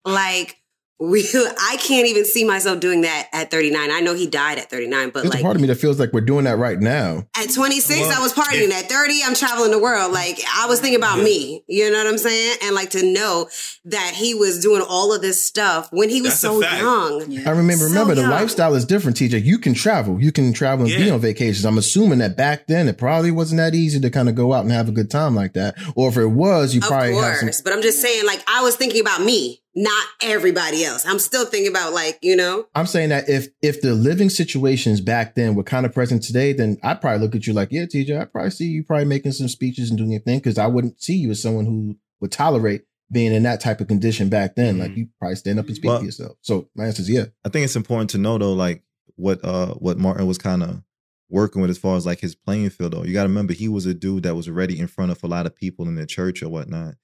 Like 0.03 0.57
we, 0.99 1.27
I 1.33 1.77
can't 1.79 2.07
even 2.07 2.23
see 2.25 2.45
myself 2.45 2.79
doing 2.79 3.01
that 3.01 3.27
at 3.33 3.51
thirty 3.51 3.69
nine. 3.69 3.91
I 3.91 3.99
know 3.99 4.13
he 4.13 4.27
died 4.27 4.57
at 4.57 4.69
thirty 4.69 4.87
nine, 4.87 5.09
but 5.09 5.23
There's 5.23 5.33
like 5.33 5.41
a 5.41 5.43
part 5.43 5.55
of 5.55 5.61
me 5.61 5.67
that 5.67 5.75
feels 5.75 5.99
like 5.99 6.13
we're 6.13 6.21
doing 6.21 6.45
that 6.45 6.57
right 6.57 6.79
now. 6.79 7.27
At 7.37 7.49
26, 7.53 7.99
Well, 7.99 8.17
I 8.17 8.21
was 8.23 8.33
partying. 8.33 8.69
yeah. 8.69 8.77
At 8.79 8.89
30, 8.89 9.19
I'm 9.25 9.35
traveling 9.35 9.71
the 9.71 9.79
world. 9.79 10.13
Like, 10.13 10.39
I 10.55 10.67
was 10.67 10.79
thinking 10.79 10.97
about 10.99 11.17
Yeah. 11.17 11.23
me. 11.25 11.63
You 11.67 11.91
know 11.91 11.97
what 11.97 12.07
I'm 12.07 12.17
saying? 12.17 12.57
And 12.63 12.75
like 12.75 12.91
to 12.91 13.03
know 13.05 13.49
that 13.85 14.13
he 14.15 14.33
was 14.33 14.59
doing 14.61 14.81
all 14.87 15.13
of 15.13 15.21
this 15.21 15.39
stuff 15.45 15.89
when 15.91 16.09
he 16.09 16.21
was 16.21 16.31
That's 16.31 16.41
so 16.41 16.61
young. 16.61 17.25
Yeah. 17.29 17.41
I 17.47 17.51
remember, 17.51 17.83
So 17.83 17.89
remember 17.89 18.15
the 18.15 18.27
lifestyle 18.27 18.73
is 18.75 18.85
different, 18.85 19.17
TJ. 19.17 19.43
You 19.43 19.57
can 19.59 19.73
travel. 19.73 20.21
You 20.21 20.31
can 20.31 20.53
travel 20.53 20.85
and 20.85 20.95
be 20.95 21.09
on 21.09 21.19
vacations. 21.19 21.65
I'm 21.65 21.77
assuming 21.77 22.19
that 22.19 22.37
back 22.37 22.67
then 22.67 22.87
it 22.87 22.97
probably 22.97 23.31
wasn't 23.31 23.57
that 23.57 23.75
easy 23.75 23.99
to 23.99 24.09
kind 24.09 24.29
of 24.29 24.35
go 24.35 24.53
out 24.53 24.61
and 24.63 24.71
have 24.71 24.87
a 24.87 24.93
good 24.93 25.11
time 25.11 25.35
like 25.35 25.53
that. 25.53 25.75
Or 25.95 26.07
if 26.09 26.17
it 26.17 26.27
was, 26.27 26.73
you 26.73 26.79
Of 26.81 26.87
probably 26.87 27.15
have 27.15 27.39
course. 27.39 27.57
some. 27.57 27.63
But 27.65 27.73
I'm 27.73 27.81
just 27.81 28.01
saying, 28.01 28.25
like, 28.25 28.41
I 28.47 28.61
was 28.63 28.75
thinking 28.75 29.01
about 29.01 29.21
me, 29.23 29.61
not 29.75 30.07
everybody 30.21 30.85
else. 30.85 31.05
I'm 31.05 31.19
still 31.19 31.45
thinking 31.45 31.69
about, 31.69 31.93
like, 31.93 32.17
you 32.21 32.35
know, 32.35 32.65
I'm 32.75 32.85
saying 32.87 33.09
that 33.09 33.27
if 33.29 33.47
if 33.61 33.81
the 33.81 33.93
living 33.93 34.29
situations 34.29 35.01
back 35.01 35.35
then 35.35 35.53
were 35.55 35.63
kind 35.63 35.85
of 35.85 35.93
present 35.93 36.23
today, 36.23 36.53
then 36.53 36.77
I'd 36.83 37.01
probably 37.01 37.19
look 37.19 37.35
at 37.35 37.45
you 37.45 37.53
like, 37.53 37.69
yeah, 37.71 37.83
TJ, 37.85 38.19
I'd 38.19 38.31
probably 38.31 38.51
see 38.51 38.65
you 38.67 38.83
probably 38.83 39.05
making 39.05 39.33
some 39.33 39.47
speeches 39.49 39.89
and 39.89 39.97
doing 39.97 40.11
your 40.11 40.21
thing 40.21 40.39
because 40.39 40.57
I 40.57 40.67
wouldn't 40.67 41.01
see 41.01 41.15
you 41.15 41.31
as 41.31 41.41
someone 41.41 41.65
who 41.65 41.97
would 42.21 42.31
tolerate 42.31 42.83
being 43.11 43.33
in 43.33 43.43
that 43.43 43.59
type 43.61 43.81
of 43.81 43.87
condition 43.87 44.29
back 44.29 44.55
then. 44.55 44.79
Like 44.79 44.91
Mhm. 44.91 44.97
you 44.97 45.07
probably 45.19 45.35
stand 45.35 45.59
up 45.59 45.67
and 45.67 45.75
speak 45.75 45.89
Well- 45.89 45.99
to 45.99 46.05
yourself. 46.05 46.37
So 46.41 46.69
my 46.75 46.85
answer 46.85 47.01
is 47.01 47.09
yeah. 47.09 47.25
I 47.43 47.49
think 47.49 47.65
it's 47.65 47.75
important 47.75 48.09
to 48.11 48.17
know 48.17 48.37
though, 48.37 48.53
like 48.53 48.81
what 49.15 49.43
uh 49.43 49.73
what 49.75 49.97
Martin 49.97 50.25
was 50.25 50.37
kind 50.37 50.63
of 50.63 50.81
working 51.29 51.61
with 51.61 51.69
as 51.69 51.77
far 51.77 51.97
as 51.97 52.05
like 52.05 52.19
his 52.21 52.33
playing 52.33 52.69
field 52.69 52.93
though. 52.93 53.03
You 53.03 53.13
got 53.13 53.23
to 53.23 53.29
remember 53.29 53.53
he 53.53 53.67
was 53.67 53.85
a 53.85 53.93
dude 53.93 54.23
that 54.23 54.35
was 54.35 54.47
already 54.47 54.79
in 54.79 54.87
front 54.87 55.11
of 55.11 55.23
a 55.23 55.27
lot 55.27 55.45
of 55.45 55.55
people 55.55 55.87
in 55.87 55.95
the 55.95 56.05
church 56.05 56.41
or 56.41 56.49
whatnot, 56.49 56.95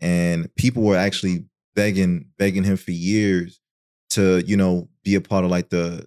and 0.00 0.54
people 0.54 0.82
were 0.82 0.96
actually 0.96 1.44
begging 1.74 2.26
begging 2.38 2.64
him 2.64 2.76
for 2.76 2.90
years 2.90 3.60
to 4.10 4.42
you 4.46 4.56
know 4.56 4.88
be 5.04 5.14
a 5.14 5.20
part 5.20 5.44
of 5.44 5.50
like 5.50 5.70
the 5.70 6.06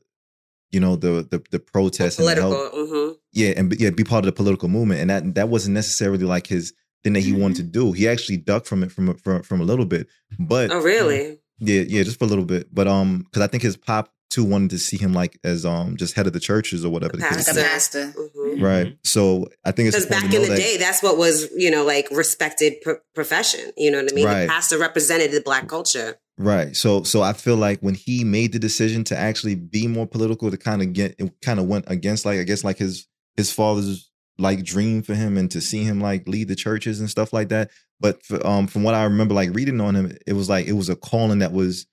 you 0.72 0.80
know 0.80 0.96
the 0.96 1.28
the 1.30 1.42
the 1.52 1.60
protests 1.60 2.18
the 2.18 2.24
political. 2.24 2.52
help 2.52 2.74
hmm 2.74 3.10
yeah, 3.36 3.54
and 3.58 3.74
yeah, 3.80 3.90
be 3.90 4.04
part 4.04 4.24
of 4.24 4.28
the 4.28 4.32
political 4.32 4.70
movement, 4.70 5.02
and 5.02 5.10
that 5.10 5.34
that 5.36 5.50
wasn't 5.50 5.74
necessarily 5.74 6.24
like 6.24 6.46
his 6.46 6.72
thing 7.04 7.14
that 7.14 7.22
he 7.22 7.34
wanted 7.34 7.58
to 7.58 7.64
do. 7.64 7.92
He 7.92 8.08
actually 8.08 8.38
ducked 8.38 8.68
from 8.68 8.84
it 8.84 8.92
from 8.92 9.16
from 9.18 9.42
from 9.42 9.60
a 9.60 9.64
little 9.64 9.86
bit, 9.86 10.08
but 10.40 10.72
Oh, 10.72 10.80
really? 10.82 11.40
yeah, 11.58 11.82
yeah, 11.82 12.04
just 12.04 12.20
for 12.20 12.26
a 12.26 12.28
little 12.28 12.46
bit. 12.46 12.68
But 12.74 12.88
um, 12.88 13.24
because 13.24 13.42
I 13.42 13.48
think 13.48 13.64
his 13.64 13.76
pop 13.76 14.14
too 14.34 14.44
wanted 14.44 14.72
to 14.72 14.80
see 14.80 14.98
him 14.98 15.14
like 15.14 15.40
as 15.44 15.66
um 15.66 15.96
just 15.98 16.16
head 16.16 16.28
of 16.28 16.34
the 16.34 16.40
churches 16.40 16.84
or 16.84 16.90
whatever. 16.92 17.14
the 17.18 17.24
Pastor. 17.24 17.52
Like 17.54 17.58
a 17.58 17.66
is. 17.66 17.68
pastor. 17.68 18.06
hmm 18.12 18.62
Right. 18.62 18.98
So 19.04 19.48
I 19.66 19.72
think 19.72 19.88
it's 19.88 19.98
Because 19.98 20.10
back 20.10 20.24
important 20.26 20.44
in 20.44 20.50
the 20.50 20.56
that- 20.56 20.62
day, 20.62 20.78
that's 20.78 21.02
what 21.04 21.18
was, 21.18 21.50
you 21.56 21.70
know, 21.72 21.84
like 21.86 22.08
respected 22.12 22.74
pro- 22.82 22.98
profession. 23.16 23.72
You 23.78 23.92
know 23.92 24.02
what 24.02 24.12
I 24.12 24.16
mean? 24.16 24.26
Right. 24.26 24.42
The 24.44 24.48
pastor 24.50 24.78
represented 24.80 25.32
the 25.32 25.42
black 25.42 25.68
culture. 25.68 26.18
Right. 26.38 26.76
So 26.76 27.04
so 27.04 27.22
I 27.22 27.34
feel 27.34 27.56
like 27.58 27.80
when 27.82 27.94
he 27.96 28.24
made 28.24 28.54
the 28.54 28.60
decision 28.60 29.04
to 29.06 29.18
actually 29.18 29.56
be 29.56 29.88
more 29.88 30.08
political, 30.08 30.50
to 30.52 30.58
kind 30.58 30.82
of 30.82 30.94
get 30.94 31.16
it 31.20 31.32
kind 31.42 31.60
of 31.60 31.68
went 31.68 31.86
against 31.88 32.26
like 32.26 32.40
I 32.40 32.44
guess 32.44 32.64
like 32.64 32.78
his 32.78 33.08
his 33.38 33.52
father's 33.52 34.10
like 34.40 34.64
dream 34.64 35.04
for 35.04 35.14
him 35.14 35.38
and 35.38 35.50
to 35.52 35.62
see 35.62 35.84
him 35.84 36.02
like 36.02 36.28
lead 36.28 36.48
the 36.48 36.56
churches 36.56 37.00
and 37.00 37.08
stuff 37.10 37.34
like 37.34 37.50
that. 37.50 37.70
But 38.00 38.26
for, 38.26 38.46
um 38.46 38.66
from 38.68 38.82
what 38.84 38.96
I 38.96 39.04
remember 39.04 39.34
like 39.36 39.54
reading 39.54 39.80
on 39.80 39.96
him, 39.96 40.18
it 40.26 40.34
was 40.34 40.50
like 40.50 40.66
it 40.66 40.74
was 40.74 40.90
a 40.90 40.96
calling 40.96 41.40
that 41.40 41.52
was 41.54 41.86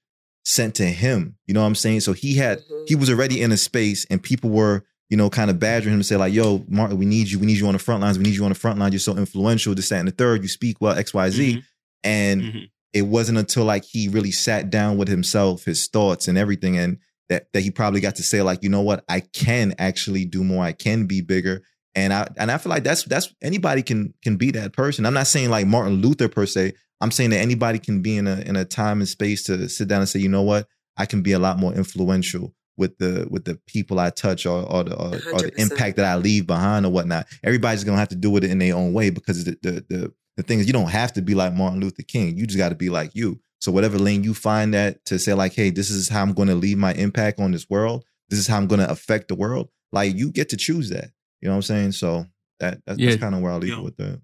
sent 0.51 0.75
to 0.77 0.85
him. 0.87 1.37
You 1.47 1.55
know 1.55 1.61
what 1.61 1.67
I'm 1.69 1.75
saying? 1.75 2.01
So 2.01 2.13
he 2.13 2.35
had 2.37 2.59
Mhm. 2.61 2.89
he 2.89 2.95
was 2.97 3.09
already 3.11 3.41
in 3.43 3.53
a 3.53 3.57
space 3.57 4.05
and 4.11 4.23
people 4.23 4.51
were 4.51 4.85
you 5.13 5.17
know, 5.17 5.29
kind 5.29 5.51
of 5.51 5.59
badgering 5.59 5.93
him 5.95 5.99
to 6.01 6.05
say 6.05 6.15
like, 6.15 6.33
"Yo, 6.33 6.65
Martin, 6.69 6.97
we 6.97 7.05
need 7.05 7.29
you. 7.29 7.41
We 7.41 7.47
need 7.47 7.59
you 7.59 7.67
on 7.67 7.73
the 7.73 7.81
front 7.81 8.01
lines. 8.01 8.17
We 8.17 8.23
need 8.23 8.37
you 8.37 8.45
on 8.45 8.51
the 8.51 8.55
front 8.55 8.79
line. 8.79 8.93
You're 8.93 9.01
so 9.01 9.17
influential. 9.17 9.75
This, 9.75 9.89
that, 9.89 9.99
and 9.99 10.07
the 10.07 10.13
third. 10.13 10.41
You 10.43 10.49
speak 10.49 10.81
well, 10.81 10.97
X, 10.97 11.13
Y, 11.13 11.31
Z." 11.31 11.57
Mhm. 11.57 11.63
And 12.05 12.43
Mhm. 12.43 12.69
it 12.93 13.03
wasn't 13.03 13.39
until 13.39 13.65
like 13.65 13.85
he 13.85 14.07
really 14.07 14.31
sat 14.31 14.71
down 14.71 14.97
with 14.99 15.09
himself, 15.09 15.65
his 15.65 15.89
thoughts 15.89 16.29
and 16.29 16.39
everything, 16.39 16.77
and 16.79 16.99
that 17.29 17.49
that 17.53 17.63
he 17.63 17.73
probably 17.73 18.01
got 18.01 18.15
to 18.17 18.23
say 18.23 18.41
like, 18.41 18.63
you 18.63 18.69
know 18.69 18.83
what, 18.83 19.03
I 19.09 19.19
can 19.19 19.75
actually 19.81 20.27
do 20.27 20.45
more. 20.45 20.63
I 20.65 20.71
can 20.71 21.07
be 21.07 21.23
bigger. 21.23 21.63
And 21.97 22.13
I 22.13 22.29
and 22.37 22.49
I 22.53 22.59
feel 22.59 22.71
like 22.71 22.85
that's 22.85 23.03
that's 23.03 23.35
anybody 23.43 23.83
can 23.83 24.15
can 24.23 24.37
be 24.37 24.53
that 24.53 24.73
person. 24.73 25.05
I'm 25.07 25.15
not 25.15 25.27
saying 25.27 25.51
like 25.51 25.67
Martin 25.67 26.01
Luther 26.01 26.29
per 26.29 26.47
se. 26.47 26.75
I'm 27.01 27.11
saying 27.11 27.31
that 27.31 27.39
anybody 27.39 27.79
can 27.79 28.03
be 28.03 28.17
in 28.17 28.27
a 28.27 28.41
in 28.41 28.57
a 28.57 28.65
time 28.65 29.01
and 29.01 29.09
space 29.09 29.43
to 29.45 29.69
sit 29.69 29.89
down 29.89 30.01
and 30.01 30.09
say, 30.09 30.21
you 30.21 30.29
know 30.29 30.43
what, 30.43 30.69
I 30.97 31.07
can 31.07 31.23
be 31.23 31.33
a 31.33 31.39
lot 31.39 31.59
more 31.59 31.73
influential 31.73 32.55
with 32.77 32.99
the 32.99 33.27
with 33.31 33.45
the 33.45 33.59
people 33.67 33.99
I 33.99 34.11
touch 34.11 34.47
or 34.47 34.63
or 34.71 34.85
the, 34.85 34.95
or, 34.97 35.09
or 35.35 35.43
the 35.43 35.53
impact 35.57 35.97
that 35.97 36.05
I 36.07 36.17
leave 36.17 36.47
behind 36.47 36.87
or 36.87 36.91
whatnot. 36.93 37.27
Everybody's 37.45 37.85
gonna 37.85 37.99
have 37.99 38.09
to 38.09 38.17
do 38.17 38.31
with 38.31 38.45
it 38.45 38.51
in 38.51 38.59
their 38.59 38.75
own 38.77 38.93
way 38.93 39.11
because 39.11 39.45
the 39.45 39.57
the 39.63 39.73
the, 39.89 40.13
the 40.37 40.43
thing 40.43 40.59
is 40.61 40.67
you 40.67 40.73
don't 40.73 40.91
have 40.91 41.13
to 41.15 41.23
be 41.23 41.35
like 41.35 41.53
Martin 41.55 41.81
Luther 41.81 42.03
King. 42.03 42.37
You 42.37 42.47
just 42.47 42.59
got 42.59 42.71
to 42.71 42.75
be 42.75 42.89
like 42.89 43.15
you. 43.15 43.41
So 43.61 43.71
whatever 43.71 43.99
lane 43.99 44.25
you 44.25 44.33
find 44.33 44.73
that 44.73 45.05
to 45.07 45.19
say 45.19 45.35
like, 45.35 45.53
hey, 45.55 45.69
this 45.69 45.91
is 45.91 46.09
how 46.09 46.23
I'm 46.23 46.33
going 46.33 46.49
to 46.49 46.55
leave 46.55 46.79
my 46.79 46.95
impact 46.95 47.41
on 47.41 47.51
this 47.51 47.69
world. 47.69 48.05
This 48.31 48.39
is 48.39 48.47
how 48.47 48.57
I'm 48.57 48.67
going 48.67 48.81
to 48.81 48.91
affect 48.91 49.29
the 49.29 49.35
world. 49.35 49.69
Like 49.93 50.17
you 50.17 50.31
get 50.33 50.49
to 50.51 50.57
choose 50.57 50.89
that. 50.91 51.11
You 51.43 51.49
know 51.49 51.53
what 51.53 51.57
I'm 51.57 51.63
saying? 51.63 51.93
So 51.93 52.25
that 52.61 52.81
that's, 52.87 52.99
Yeah. 52.99 53.11
that's 53.11 53.21
kind 53.21 53.35
of 53.35 53.43
where 53.43 53.53
I'll 53.53 53.59
leave 53.59 53.73
Yeah. 53.73 53.79
it 53.81 53.85
with 53.85 53.97
that. 53.99 54.23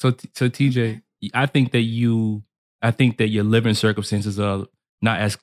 So, 0.00 0.12
t- 0.12 0.30
so 0.34 0.48
TJ, 0.48 1.02
I 1.32 1.46
think 1.46 1.72
that 1.72 1.82
you, 1.82 2.42
I 2.82 2.90
think 2.90 3.18
that 3.18 3.28
your 3.28 3.44
living 3.44 3.74
circumstances 3.74 4.38
are 4.38 4.66
not 5.00 5.20
as 5.20 5.38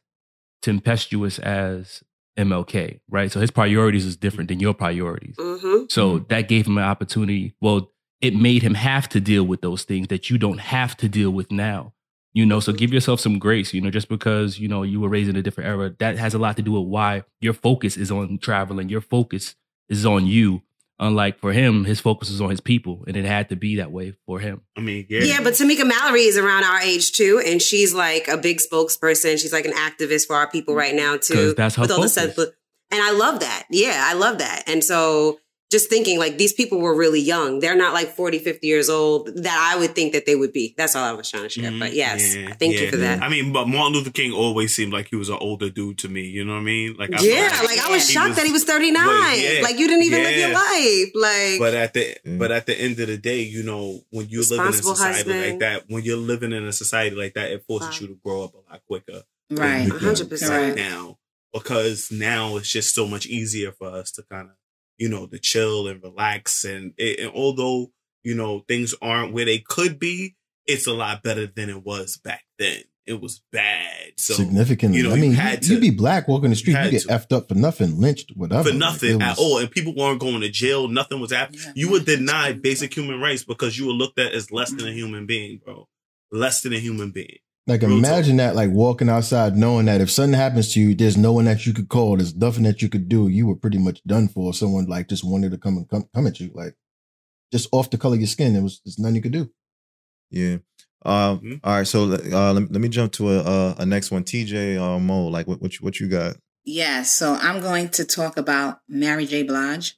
tempestuous 0.61 1.39
as 1.39 2.03
MLK, 2.37 2.99
right? 3.09 3.31
So 3.31 3.39
his 3.39 3.51
priorities 3.51 4.05
is 4.05 4.15
different 4.15 4.49
than 4.49 4.59
your 4.59 4.73
priorities. 4.73 5.35
Mm-hmm. 5.37 5.85
So 5.89 6.19
that 6.29 6.47
gave 6.47 6.67
him 6.67 6.77
an 6.77 6.83
opportunity. 6.83 7.55
Well, 7.61 7.91
it 8.21 8.35
made 8.35 8.61
him 8.61 8.75
have 8.75 9.09
to 9.09 9.19
deal 9.19 9.43
with 9.43 9.61
those 9.61 9.83
things 9.83 10.07
that 10.09 10.29
you 10.29 10.37
don't 10.37 10.59
have 10.59 10.95
to 10.97 11.09
deal 11.09 11.31
with 11.31 11.51
now. 11.51 11.93
You 12.33 12.45
know, 12.45 12.61
so 12.61 12.71
give 12.71 12.93
yourself 12.93 13.19
some 13.19 13.39
grace. 13.39 13.73
You 13.73 13.81
know, 13.81 13.89
just 13.89 14.07
because 14.07 14.57
you 14.57 14.69
know 14.69 14.83
you 14.83 15.01
were 15.01 15.09
raised 15.09 15.29
in 15.29 15.35
a 15.35 15.41
different 15.41 15.69
era, 15.69 15.93
that 15.99 16.17
has 16.17 16.33
a 16.33 16.37
lot 16.37 16.55
to 16.57 16.61
do 16.61 16.71
with 16.71 16.87
why 16.87 17.23
your 17.41 17.53
focus 17.53 17.97
is 17.97 18.09
on 18.09 18.37
traveling. 18.37 18.87
Your 18.87 19.01
focus 19.01 19.55
is 19.89 20.05
on 20.05 20.27
you. 20.27 20.61
Unlike 21.01 21.39
for 21.39 21.51
him, 21.51 21.83
his 21.83 21.99
focus 21.99 22.29
is 22.29 22.39
on 22.39 22.51
his 22.51 22.61
people, 22.61 23.03
and 23.07 23.17
it 23.17 23.25
had 23.25 23.49
to 23.49 23.55
be 23.55 23.77
that 23.77 23.91
way 23.91 24.13
for 24.27 24.39
him. 24.39 24.61
I 24.77 24.81
mean, 24.81 25.07
yeah, 25.09 25.23
Yeah. 25.23 25.41
but 25.43 25.53
Tamika 25.53 25.85
Mallory 25.85 26.21
is 26.25 26.37
around 26.37 26.63
our 26.63 26.79
age 26.79 27.11
too, 27.11 27.41
and 27.45 27.59
she's 27.61 27.93
like 27.93 28.27
a 28.29 28.37
big 28.37 28.59
spokesperson. 28.59 29.39
She's 29.41 29.51
like 29.51 29.65
an 29.65 29.73
activist 29.73 30.27
for 30.27 30.35
our 30.35 30.49
people 30.49 30.75
right 30.75 30.95
now 30.95 31.17
too. 31.17 31.53
that's 31.53 31.75
her 31.75 31.81
with 31.81 31.91
all 31.91 31.97
the 32.03 32.07
focus. 32.09 32.35
sense- 32.35 32.37
and 32.93 33.01
I 33.01 33.11
love 33.11 33.39
that. 33.39 33.65
Yeah, 33.71 34.03
I 34.05 34.13
love 34.13 34.37
that. 34.37 34.63
And 34.67 34.83
so 34.83 35.39
just 35.71 35.89
thinking 35.89 36.19
like 36.19 36.37
these 36.37 36.51
people 36.53 36.79
were 36.79 36.93
really 36.95 37.21
young. 37.21 37.59
They're 37.59 37.75
not 37.75 37.93
like 37.93 38.09
40, 38.15 38.39
50 38.39 38.67
years 38.67 38.89
old 38.89 39.27
that 39.43 39.71
I 39.73 39.79
would 39.79 39.95
think 39.95 40.11
that 40.13 40.25
they 40.25 40.35
would 40.35 40.51
be. 40.51 40.73
That's 40.77 40.95
all 40.95 41.03
I 41.03 41.13
was 41.13 41.29
trying 41.29 41.43
to 41.43 41.49
share. 41.49 41.71
Mhm. 41.71 41.79
But 41.79 41.93
yes, 41.93 42.35
Yeah, 42.35 42.53
thank 42.59 42.73
you 42.73 42.81
yeah. 42.85 42.89
for 42.91 42.97
that. 42.97 43.23
I 43.23 43.29
mean, 43.29 43.53
but 43.53 43.67
Martin 43.67 43.93
Luther 43.93 44.11
King 44.11 44.33
always 44.33 44.75
seemed 44.75 44.91
like 44.91 45.07
he 45.09 45.15
was 45.15 45.29
an 45.29 45.37
older 45.39 45.69
dude 45.69 45.97
to 45.99 46.09
me. 46.09 46.23
You 46.27 46.43
know 46.43 46.53
what 46.53 46.59
I 46.59 46.63
mean? 46.63 46.95
Like, 46.99 47.13
I 47.13 47.21
yeah, 47.23 47.61
like 47.63 47.79
I 47.79 47.89
was 47.89 48.05
he 48.07 48.13
shocked 48.13 48.35
that 48.35 48.45
he 48.45 48.51
was 48.51 48.65
39. 48.65 49.05
Well, 49.05 49.37
yeah, 49.37 49.61
like 49.63 49.79
you 49.79 49.87
didn't 49.87 50.03
even 50.03 50.21
live 50.23 50.37
your 50.37 50.53
life. 50.53 51.11
Like 51.15 51.59
But 51.59 51.73
at 51.73 51.93
the 51.93 52.15
Mm. 52.27 52.37
but 52.37 52.51
at 52.51 52.65
the 52.65 52.77
end 52.79 52.99
of 52.99 53.07
the 53.07 53.17
day, 53.17 53.41
you 53.41 53.63
know, 53.63 54.01
when 54.11 54.27
you're 54.29 54.43
living 54.43 54.57
in 54.59 54.63
a 54.65 54.67
Responsible 54.67 54.95
society 54.95 55.49
like 55.51 55.59
that, 55.59 55.83
when 55.87 56.03
you're 56.03 56.17
living 56.17 56.51
in 56.51 56.65
a 56.65 56.73
society 56.73 57.15
like 57.15 57.33
that, 57.35 57.49
it 57.51 57.63
forces 57.65 57.89
Wow. 57.89 57.97
you 58.01 58.07
to 58.07 58.19
grow 58.23 58.43
up 58.43 58.53
a 58.55 58.71
lot 58.71 58.81
quicker. 58.87 59.23
Right. 59.49 59.79
than 59.79 59.87
you 59.87 59.99
do 59.99 60.05
100%. 60.05 60.49
right 60.49 60.75
now 60.75 61.17
because 61.53 62.09
now 62.11 62.55
it's 62.57 62.69
just 62.71 62.95
so 62.95 63.05
much 63.07 63.25
easier 63.25 63.71
for 63.73 63.87
us 63.89 64.11
to 64.13 64.23
kind 64.23 64.47
of 64.49 64.55
you 65.01 65.09
know 65.09 65.25
to 65.27 65.39
chill 65.39 65.87
and 65.89 66.01
relax 66.03 66.63
and, 66.63 66.93
it, 66.97 67.19
and 67.19 67.31
although 67.35 67.91
you 68.23 68.35
know 68.35 68.53
things 68.67 68.93
aren't 69.01 69.33
where 69.33 69.45
they 69.45 69.57
could 69.59 69.99
be 69.99 70.35
it's 70.67 70.87
a 70.87 70.93
lot 70.93 71.23
better 71.23 71.45
than 71.47 71.69
it 71.69 71.83
was 71.83 72.17
back 72.17 72.43
then 72.59 72.81
it 73.07 73.19
was 73.19 73.41
bad 73.51 74.11
so 74.17 74.35
Significantly. 74.35 74.99
you 74.99 75.03
know, 75.03 75.11
I 75.11 75.15
you 75.15 75.21
mean, 75.23 75.31
had 75.33 75.63
you, 75.63 75.69
to- 75.69 75.73
would 75.73 75.81
be 75.81 75.89
black 75.89 76.27
walking 76.27 76.51
the 76.51 76.55
street, 76.55 76.73
you 76.73 76.77
had 76.77 76.91
get 76.91 77.01
to. 77.01 77.07
effed 77.07 77.35
up 77.35 77.49
for 77.49 77.55
nothing, 77.55 77.99
lynched, 77.99 78.31
whatever. 78.35 78.63
for 78.65 78.69
Like, 78.69 78.77
nothing 78.77 79.21
at 79.23 79.39
all 79.39 79.57
and 79.57 79.71
people 79.71 79.95
weren't 79.95 80.19
going 80.19 80.41
to 80.41 80.49
jail 80.49 80.87
nothing 80.87 81.19
was 81.19 81.31
happening 81.33 81.61
Yeah. 81.65 81.71
you 81.75 81.91
were 81.91 81.99
denied 81.99 82.61
basic 82.61 82.95
human 82.95 83.19
rights 83.19 83.43
because 83.43 83.77
you 83.77 83.87
were 83.87 83.93
looked 83.93 84.19
at 84.19 84.33
as 84.33 84.51
less 84.51 84.71
than 84.71 84.87
a 84.87 84.91
human 84.93 85.25
being 85.25 85.59
bro 85.65 85.87
less 86.31 86.61
than 86.61 86.73
a 86.73 86.79
human 86.79 87.09
being 87.11 87.39
Like 87.67 87.81
Real 87.83 87.97
imagine 87.97 88.37
that, 88.37 88.55
like 88.55 88.71
walking 88.71 89.07
outside, 89.09 89.55
knowing 89.55 89.85
that 89.85 90.01
if 90.01 90.09
something 90.09 90.33
happens 90.37 90.73
to 90.73 90.79
you, 90.79 90.95
there's 90.95 91.15
no 91.17 91.31
one 91.31 91.45
that 91.45 91.65
you 91.65 91.73
could 91.73 91.89
call. 91.89 92.17
There's 92.17 92.35
nothing 92.35 92.63
that 92.63 92.81
you 92.81 92.89
could 92.89 93.07
do. 93.07 93.27
You 93.27 93.47
were 93.47 93.55
pretty 93.55 93.77
much 93.77 94.03
done 94.03 94.27
for. 94.27 94.53
Someone 94.53 94.87
like 94.87 95.07
just 95.07 95.23
wanted 95.23 95.51
to 95.51 95.57
come 95.57 95.77
and 95.77 95.87
come, 95.87 96.09
come 96.13 96.25
at 96.27 96.39
you, 96.39 96.51
like 96.55 96.75
just 97.51 97.69
off 97.71 97.89
the 97.91 97.97
color 97.97 98.15
of 98.15 98.21
your 98.21 98.27
skin. 98.27 98.53
There 98.53 98.63
was 98.63 98.81
there's 98.83 98.97
nothing 98.99 99.15
you 99.17 99.21
could 99.21 99.31
do. 99.31 99.51
Yeah. 100.31 100.57
Um, 101.05 101.39
Mhm. 101.39 101.59
all 101.63 101.75
right. 101.77 101.87
So 101.87 102.03
uh, 102.11 102.53
let, 102.53 102.71
let 102.71 102.81
me 102.81 102.89
jump 102.89 103.11
to 103.13 103.29
a, 103.31 103.39
a, 103.39 103.75
a 103.79 103.85
next 103.85 104.11
one. 104.11 104.23
TJ 104.23 104.79
uh, 104.79 104.99
Mo, 104.99 105.27
like 105.27 105.47
what 105.47 105.61
what 105.61 105.73
you, 105.73 105.79
what 105.83 105.99
you 105.99 106.07
got? 106.07 106.37
Yeah, 106.63 107.01
so 107.03 107.33
I'm 107.35 107.59
going 107.59 107.89
to 107.89 108.05
talk 108.05 108.37
about 108.37 108.79
Mary 108.87 109.25
J. 109.25 109.43
Blige. 109.43 109.95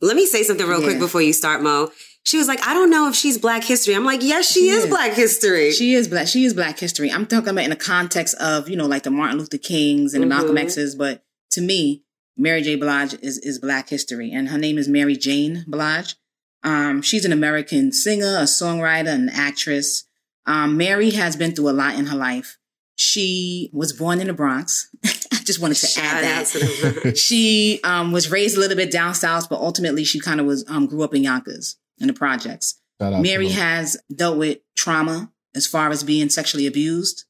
Let 0.00 0.16
me 0.16 0.24
say 0.26 0.42
something 0.42 0.66
real 0.66 0.80
quick 0.82 0.98
before 0.98 1.20
you 1.22 1.32
start, 1.34 1.62
Mo. 1.62 1.90
She 2.26 2.38
was 2.38 2.48
like, 2.48 2.60
I 2.66 2.74
don't 2.74 2.90
know 2.90 3.08
if 3.08 3.14
she's 3.14 3.38
Black 3.38 3.62
History. 3.62 3.94
I'm 3.94 4.04
like, 4.04 4.20
yes, 4.20 4.50
she, 4.50 4.62
She 4.62 4.68
is 4.70 4.82
is. 4.84 4.90
Black 4.90 5.12
History. 5.12 5.70
She 5.70 5.94
is 5.94 6.08
black. 6.08 6.26
She 6.26 6.44
is 6.44 6.54
Black 6.54 6.76
history. 6.76 7.08
I'm 7.08 7.24
talking 7.24 7.50
about 7.50 7.62
in 7.62 7.70
the 7.70 7.76
context 7.76 8.34
of 8.40 8.68
you 8.68 8.74
know 8.74 8.86
like 8.86 9.04
the 9.04 9.12
Martin 9.12 9.38
Luther 9.38 9.58
Kings 9.58 10.12
and 10.12 10.24
the 10.24 10.26
Malcolm. 10.26 10.58
X's, 10.58 10.96
but 10.96 11.22
to 11.52 11.60
me, 11.60 12.02
Mary 12.36 12.62
J. 12.62 12.74
Blige 12.74 13.14
is 13.22 13.38
is 13.38 13.60
Black 13.60 13.88
history, 13.88 14.32
and 14.32 14.48
her 14.48 14.58
name 14.58 14.76
is 14.76 14.88
Mary 14.88 15.14
Jane 15.16 15.64
Blige. 15.68 16.16
Um, 16.64 17.00
she's 17.00 17.24
an 17.24 17.30
American 17.30 17.92
singer, 17.92 18.38
a 18.38 18.42
songwriter, 18.42 19.14
an 19.14 19.28
actress. 19.28 20.02
Um, 20.46 20.76
Mary 20.76 21.10
has 21.10 21.36
been 21.36 21.54
through 21.54 21.70
a 21.70 21.78
lot 21.78 21.94
in 21.94 22.06
her 22.06 22.16
life. 22.16 22.58
She 22.96 23.70
was 23.72 23.92
born 23.92 24.20
in 24.20 24.26
the 24.26 24.32
Bronx. 24.32 24.88
I 25.04 25.36
just 25.44 25.60
wanted 25.60 25.76
to 25.76 25.86
Shout 25.86 26.04
add 26.24 26.46
that. 26.46 27.04
to 27.04 27.14
she 27.16 27.78
um, 27.84 28.10
was 28.10 28.32
raised 28.32 28.56
a 28.56 28.60
little 28.60 28.76
bit 28.76 28.90
down 28.90 29.14
south, 29.14 29.48
but 29.48 29.60
ultimately 29.60 30.02
she 30.02 30.18
kind 30.18 30.40
of 30.40 30.46
was 30.46 30.64
um, 30.68 30.86
grew 30.86 31.04
up 31.04 31.14
in 31.14 31.22
Yonkers 31.22 31.76
in 31.98 32.06
the 32.08 32.12
projects. 32.12 32.80
Shout 33.00 33.12
out 33.12 33.16
to 33.18 33.22
Mary 33.22 33.48
has 33.50 33.96
dealt 34.14 34.38
with 34.38 34.58
trauma 34.76 35.32
as 35.54 35.66
far 35.66 35.90
as 35.90 36.02
being 36.04 36.28
sexually 36.28 36.66
abused. 36.66 37.24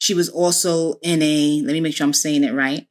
She 0.00 0.14
was 0.14 0.28
also 0.28 0.94
in 1.02 1.22
a 1.22 1.60
let 1.64 1.72
me 1.72 1.80
make 1.80 1.94
sure 1.96 2.04
I'm 2.06 2.12
saying 2.12 2.44
it 2.44 2.52
right. 2.52 2.86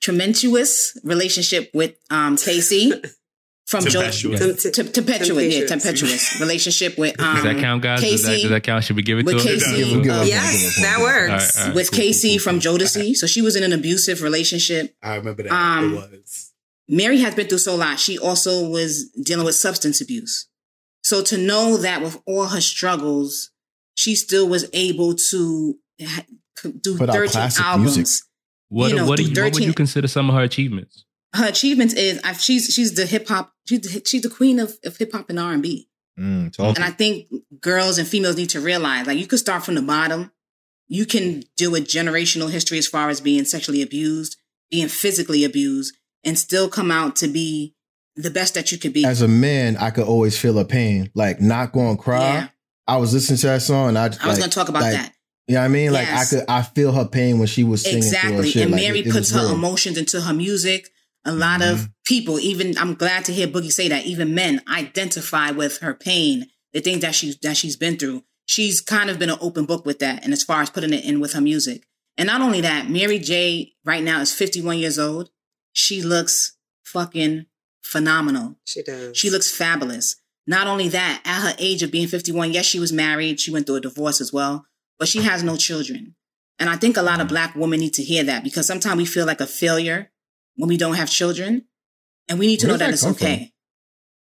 Tumultuous 0.00 0.96
relationship 1.04 1.70
with 1.74 1.94
um, 2.10 2.36
K-Ci 2.38 2.90
from 3.66 3.84
Jo- 3.84 4.00
Tempestuous. 4.00 4.62
T- 4.62 4.70
tempestuous, 4.70 5.54
yeah, 5.54 5.66
Tempestuous. 5.66 5.68
tempestuous 5.68 6.40
relationship 6.40 6.96
with 6.96 7.20
um, 7.20 7.34
Does 7.34 7.44
that 7.44 7.58
count, 7.58 7.82
guys? 7.82 8.00
does, 8.00 8.22
that, 8.22 8.30
does 8.40 8.48
that 8.50 8.62
count? 8.62 8.84
Should 8.84 8.96
we 8.96 9.02
give 9.02 9.18
it 9.18 9.26
with 9.26 9.36
to? 9.36 9.42
K-Ci, 9.44 9.76
Give 9.76 9.88
him- 9.88 10.02
give 10.02 10.12
uh, 10.12 10.22
yes, 10.22 10.80
that 10.80 11.00
works. 11.00 11.28
All 11.28 11.36
right, 11.36 11.58
all 11.58 11.66
right. 11.66 11.74
with 11.74 11.90
Cool, 11.90 11.98
cool, 11.98 12.04
K-Ci 12.06 12.30
cool, 12.38 12.42
from 12.42 12.60
cool. 12.60 12.78
Jodeci. 12.78 13.14
So 13.14 13.26
she 13.26 13.42
was 13.42 13.56
in 13.56 13.62
an 13.62 13.74
abusive 13.74 14.22
relationship. 14.22 14.94
i 15.02 15.16
remember 15.16 15.42
that 15.42 15.52
Um, 15.52 15.92
it 15.94 15.96
was 16.12 16.52
Mary 16.88 17.18
has 17.18 17.34
been 17.34 17.46
through 17.46 17.58
so 17.58 17.76
lot. 17.76 18.00
She 18.00 18.18
also 18.18 18.68
was 18.68 19.10
dealing 19.22 19.44
with 19.44 19.54
substance 19.54 20.00
abuse. 20.00 20.48
So 21.10 21.22
to 21.24 21.36
know 21.36 21.76
that 21.78 22.02
with 22.02 22.22
all 22.24 22.46
her 22.46 22.60
struggles, 22.60 23.50
she 23.96 24.14
still 24.14 24.48
was 24.48 24.70
able 24.72 25.16
to 25.30 25.76
do 26.62 26.96
Put 26.96 27.10
13 27.10 27.28
classic 27.30 27.64
albums. 27.64 27.96
music. 27.96 28.26
What, 28.68 28.90
you 28.90 28.96
know, 28.96 29.08
what, 29.08 29.16
do 29.16 29.24
through 29.24 29.34
you, 29.34 29.42
what 29.42 29.54
would 29.54 29.64
you 29.64 29.74
consider 29.74 30.06
some 30.06 30.30
of 30.30 30.36
her 30.36 30.42
achievements? 30.42 31.04
Her 31.34 31.48
achievements 31.48 31.94
is 31.94 32.20
I've, 32.22 32.40
she's 32.40 32.72
she's 32.72 32.94
the 32.94 33.06
hip 33.06 33.26
hop 33.26 33.52
she's 33.66 33.80
the, 33.80 34.02
she's 34.06 34.22
the 34.22 34.30
queen 34.30 34.60
of, 34.60 34.78
of 34.84 34.98
hip 34.98 35.10
hop 35.10 35.28
and 35.30 35.40
R 35.40 35.52
and 35.52 35.62
B. 35.64 35.88
Mm, 36.16 36.56
And 36.76 36.84
I 36.84 36.90
think 36.90 37.26
girls 37.60 37.98
and 37.98 38.06
females 38.06 38.36
need 38.36 38.50
to 38.50 38.60
realize 38.60 39.08
like 39.08 39.18
you 39.18 39.26
could 39.26 39.40
start 39.40 39.64
from 39.64 39.74
the 39.74 39.82
bottom. 39.82 40.30
You 40.86 41.06
can 41.06 41.42
deal 41.56 41.72
with 41.72 41.88
generational 41.88 42.50
history 42.50 42.78
as 42.78 42.86
far 42.86 43.08
as 43.08 43.20
being 43.20 43.44
sexually 43.46 43.82
abused, 43.82 44.36
being 44.70 44.86
physically 44.86 45.42
abused, 45.42 45.96
and 46.22 46.38
still 46.38 46.68
come 46.68 46.92
out 46.92 47.16
to 47.16 47.26
be 47.26 47.74
the 48.22 48.30
best 48.30 48.54
that 48.54 48.70
you 48.72 48.78
could 48.78 48.92
be. 48.92 49.04
As 49.04 49.22
a 49.22 49.28
man, 49.28 49.76
I 49.76 49.90
could 49.90 50.04
always 50.04 50.38
feel 50.38 50.56
her 50.58 50.64
pain. 50.64 51.10
Like 51.14 51.40
not 51.40 51.72
going 51.72 51.96
to 51.96 52.02
cry. 52.02 52.20
Yeah. 52.34 52.48
I 52.86 52.96
was 52.98 53.12
listening 53.14 53.38
to 53.38 53.46
that 53.48 53.62
song. 53.62 53.88
And 53.90 53.98
I, 53.98 54.04
I 54.04 54.06
was 54.08 54.16
like, 54.20 54.38
going 54.38 54.50
to 54.50 54.54
talk 54.54 54.68
about 54.68 54.82
like, 54.82 54.92
that. 54.94 55.12
You 55.46 55.54
know 55.54 55.60
what 55.62 55.64
I 55.66 55.68
mean? 55.68 55.92
Like 55.92 56.06
Yes. 56.06 56.32
I 56.32 56.36
could, 56.38 56.48
I 56.48 56.62
feel 56.62 56.92
her 56.92 57.04
pain 57.04 57.38
when 57.38 57.48
she 57.48 57.64
was 57.64 57.82
singing 57.82 57.98
Exactly. 57.98 58.62
And 58.62 58.70
Like, 58.72 58.80
Mary 58.82 59.00
it- 59.00 59.12
puts 59.12 59.30
her 59.32 59.40
real. 59.40 59.54
emotions 59.54 59.96
into 59.98 60.20
her 60.20 60.32
music. 60.34 60.88
A 61.24 61.32
lot 61.32 61.60
Mm-hmm. 61.60 61.72
of 61.84 61.90
people, 62.06 62.38
even 62.40 62.76
I'm 62.78 62.94
glad 62.94 63.24
to 63.26 63.32
hear 63.32 63.46
Boogie 63.46 63.70
say 63.72 63.88
that 63.88 64.06
even 64.06 64.34
men 64.34 64.62
identify 64.72 65.50
with 65.50 65.78
her 65.78 65.92
pain, 65.94 66.46
the 66.72 66.80
things 66.80 67.02
that 67.02 67.14
she's 67.14 67.36
that 67.40 67.56
she's 67.56 67.76
been 67.76 67.96
through. 67.98 68.24
She's 68.46 68.80
kind 68.80 69.10
of 69.10 69.18
been 69.18 69.30
an 69.30 69.38
open 69.40 69.64
book 69.66 69.84
with 69.86 69.98
that, 70.00 70.24
and 70.24 70.32
as 70.32 70.42
far 70.42 70.62
as 70.62 70.70
putting 70.70 70.92
it 70.92 71.04
in 71.04 71.20
with 71.20 71.34
her 71.34 71.40
music. 71.40 71.84
And 72.16 72.26
not 72.26 72.40
only 72.40 72.60
that, 72.62 72.88
Mary 72.90 73.18
J. 73.18 73.74
right 73.84 74.02
now 74.02 74.20
is 74.20 74.32
51 74.34 74.78
years 74.78 74.98
old. 74.98 75.30
She 75.72 76.02
looks 76.02 76.56
fucking 76.84 77.46
phenomenal. 77.82 78.58
She 78.64 78.82
does. 78.82 79.16
She 79.16 79.30
looks 79.30 79.50
fabulous. 79.50 80.16
Not 80.46 80.66
only 80.66 80.88
that, 80.88 81.22
at 81.24 81.42
her 81.42 81.54
age 81.58 81.82
of 81.82 81.92
being 81.92 82.08
51, 82.08 82.52
yes, 82.52 82.66
she 82.66 82.80
was 82.80 82.92
married. 82.92 83.40
She 83.40 83.52
went 83.52 83.66
through 83.66 83.76
a 83.76 83.80
divorce 83.80 84.20
as 84.20 84.32
well, 84.32 84.66
but 84.98 85.08
she 85.08 85.22
has 85.22 85.42
no 85.42 85.56
children. 85.56 86.16
And 86.58 86.68
I 86.68 86.76
think 86.76 86.96
a 86.96 87.02
lot 87.02 87.20
of 87.20 87.26
mm-hmm. 87.26 87.34
black 87.34 87.56
women 87.56 87.80
need 87.80 87.94
to 87.94 88.02
hear 88.02 88.24
that 88.24 88.44
because 88.44 88.66
sometimes 88.66 88.96
we 88.96 89.06
feel 89.06 89.26
like 89.26 89.40
a 89.40 89.46
failure 89.46 90.10
when 90.56 90.68
we 90.68 90.76
don't 90.76 90.94
have 90.94 91.10
children. 91.10 91.66
And 92.28 92.38
we 92.38 92.46
need 92.46 92.60
to 92.60 92.66
Where 92.66 92.74
know 92.74 92.78
that 92.78 92.86
that 92.86 92.92
it's 92.94 93.02
come 93.02 93.12
okay. 93.12 93.52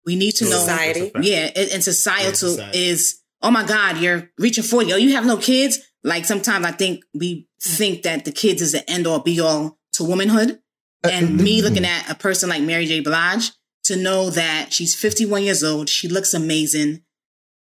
We 0.04 0.16
need 0.16 0.32
to 0.36 0.44
know. 0.44 0.58
Society. 0.58 1.00
That's 1.00 1.10
a 1.10 1.12
fact. 1.12 1.24
Yeah, 1.24 1.50
and, 1.54 1.70
and 1.70 1.84
societal 1.84 2.50
society. 2.50 2.78
is, 2.78 3.20
oh 3.42 3.50
my 3.50 3.64
God, 3.64 3.98
you're 3.98 4.30
reaching 4.38 4.64
40. 4.64 4.92
Oh, 4.92 4.96
you 4.96 5.14
have 5.14 5.26
no 5.26 5.36
kids? 5.36 5.78
Like 6.02 6.24
sometimes 6.24 6.64
I 6.64 6.72
think 6.72 7.04
we 7.14 7.42
mm. 7.42 7.76
think 7.76 8.02
that 8.02 8.24
the 8.24 8.32
kids 8.32 8.62
is 8.62 8.72
the 8.72 8.88
end 8.90 9.06
all 9.06 9.20
be 9.20 9.38
all 9.40 9.78
to 9.94 10.04
womanhood. 10.04 10.58
Uh, 11.04 11.10
and 11.12 11.36
me 11.36 11.62
looking 11.62 11.84
at 11.84 12.10
a 12.10 12.14
person 12.14 12.48
like 12.48 12.62
Mary 12.62 12.86
J. 12.86 13.00
Blige 13.00 13.50
to 13.84 13.96
know 13.96 14.30
that 14.30 14.72
she's 14.72 14.94
51 14.94 15.42
years 15.42 15.64
old, 15.64 15.88
she 15.88 16.08
looks 16.08 16.34
amazing. 16.34 17.02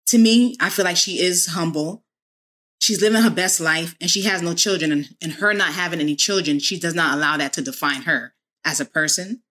To 0.07 0.17
me, 0.17 0.55
I 0.59 0.69
feel 0.69 0.85
like 0.85 0.97
she 0.97 1.19
is 1.19 1.47
humble. 1.47 2.03
She's 2.81 3.01
living 3.01 3.21
her 3.21 3.29
best 3.29 3.59
life 3.59 3.95
and 4.01 4.09
she 4.09 4.23
has 4.23 4.41
no 4.41 4.53
children. 4.53 4.91
And, 4.91 5.09
and 5.21 5.33
her 5.33 5.53
not 5.53 5.73
having 5.73 5.99
any 5.99 6.15
children, 6.15 6.59
she 6.59 6.79
does 6.79 6.95
not 6.95 7.15
allow 7.15 7.37
that 7.37 7.53
to 7.53 7.61
define 7.61 8.03
her 8.03 8.33
as 8.65 8.79
a 8.79 8.85
person. 8.85 9.43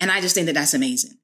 And 0.00 0.10
I 0.10 0.20
just 0.20 0.34
think 0.34 0.46
that 0.46 0.54
that's 0.54 0.74
amazing. 0.74 1.18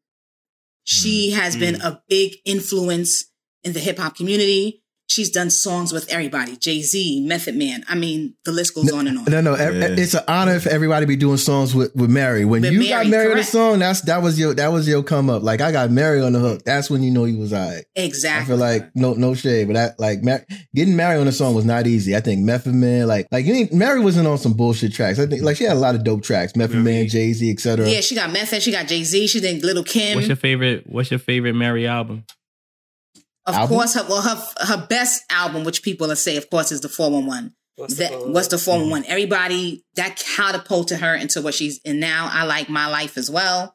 She 0.85 1.31
mm, 1.31 1.37
has 1.37 1.57
been 1.57 1.77
mm. 1.77 1.85
a 1.85 2.03
big 2.09 2.37
influence 2.45 3.27
in 3.63 3.73
the 3.73 3.81
hip 3.81 3.99
hop 3.99 4.17
community. 4.17 4.83
She's 5.15 5.31
done 5.31 5.49
songs 5.49 5.93
with 5.93 6.11
everybody. 6.13 6.57
Jay 6.57 6.83
Z, 6.83 7.25
Method 7.27 7.55
Man. 7.55 7.85
I 7.89 7.95
mean, 7.95 8.35
the 8.45 8.51
list 8.51 8.75
goes 8.75 8.91
on 8.93 9.07
and 9.07 9.19
on. 9.19 9.25
No, 9.27 9.41
no, 9.41 9.57
Yeah. 9.57 9.95
it's 9.97 10.15
an 10.15 10.25
honor 10.27 10.59
for 10.59 10.71
everybody 10.71 11.05
to 11.05 11.09
be 11.09 11.15
doing 11.17 11.37
songs 11.37 11.73
with, 11.75 11.95
with 11.95 12.11
Mary. 12.11 12.45
When 12.45 12.63
With 12.63 12.73
you 12.73 12.81
Mary, 12.81 12.91
got 12.91 13.07
Mary 13.07 13.27
on 13.27 13.31
a 13.31 13.35
correct. 13.37 13.49
song, 13.49 13.79
that's 13.79 14.01
that 14.03 14.23
was 14.23 14.39
your 14.39 14.55
that 14.55 14.73
was 14.73 14.89
your 14.89 15.03
come 15.05 15.31
up. 15.31 15.43
Like 15.45 15.61
I 15.61 15.71
got 15.71 15.91
Mary 15.91 16.21
on 16.21 16.33
the 16.33 16.41
hook. 16.41 16.65
That's 16.65 16.91
when 16.91 17.03
you 17.05 17.13
know 17.13 17.25
he 17.25 17.37
was 17.37 17.53
alright. 17.53 17.85
Exactly. 17.95 18.43
I 18.43 18.47
feel 18.49 18.57
like 18.57 18.91
no 18.97 19.15
no 19.15 19.35
shade, 19.35 19.69
but 19.69 19.75
that 19.75 20.01
like 20.01 20.23
Mar- 20.25 20.45
getting 20.75 20.97
Mary 20.97 21.19
on 21.19 21.27
the 21.27 21.33
song 21.33 21.55
was 21.55 21.65
not 21.65 21.87
easy. 21.87 22.17
I 22.17 22.21
think 22.21 22.41
Method 22.43 22.75
Man, 22.75 23.07
like 23.07 23.29
like 23.31 23.47
you 23.47 23.55
ain't, 23.55 23.73
Mary 23.73 24.01
wasn't 24.01 24.27
on 24.27 24.39
some 24.39 24.55
bullshit 24.55 24.93
tracks. 24.93 25.19
I 25.21 25.27
think 25.27 25.43
like 25.43 25.57
she 25.57 25.65
had 25.65 25.77
a 25.77 25.81
lot 25.81 25.95
of 25.95 26.03
dope 26.03 26.23
tracks. 26.25 26.57
Method 26.57 26.79
Man, 26.79 27.07
Jay 27.09 27.33
Z, 27.33 27.49
etc. 27.51 27.89
yeah, 27.89 28.01
she 28.01 28.15
got 28.17 28.33
Method. 28.33 28.63
She 28.63 28.73
got 28.73 28.89
Jay 28.89 29.05
Z. 29.05 29.29
She 29.29 29.41
did 29.41 29.63
Little 29.63 29.85
Kim. 29.85 30.17
What's 30.17 30.27
your 30.27 30.37
favorite? 30.37 30.85
What's 30.89 31.11
your 31.11 31.21
favorite 31.21 31.55
Mary 31.55 31.87
album? 31.87 32.25
Of 33.47 33.55
Album? 33.55 33.77
course, 33.77 33.95
her 33.95 34.05
well, 34.09 34.23
her 34.23 34.65
her 34.65 34.87
best 34.87 35.25
album, 35.31 35.65
which 35.65 35.83
people 35.83 36.09
will 36.09 36.17
say, 36.17 36.37
of 36.37 36.49
course, 36.49 36.73
is 36.73 36.81
the 36.81 36.89
Four 36.89 37.11
One 37.11 37.27
One. 37.27 37.55
What's 37.77 37.97
That 37.97 38.13
phone? 38.13 38.33
what's 38.33 38.49
the 38.49 38.57
mm-hmm. 38.57 38.65
Four 38.65 38.79
One 38.81 38.91
One? 38.91 39.05
Everybody 39.07 39.85
that 39.97 40.17
catapulted 40.17 41.01
her 41.01 41.15
into 41.15 41.43
what 41.43 41.55
she's 41.55 41.79
in 41.85 42.01
now. 42.01 42.31
I 42.33 42.45
like 42.45 42.69
my 42.69 42.87
life 42.87 43.19
as 43.19 43.31
well. 43.31 43.74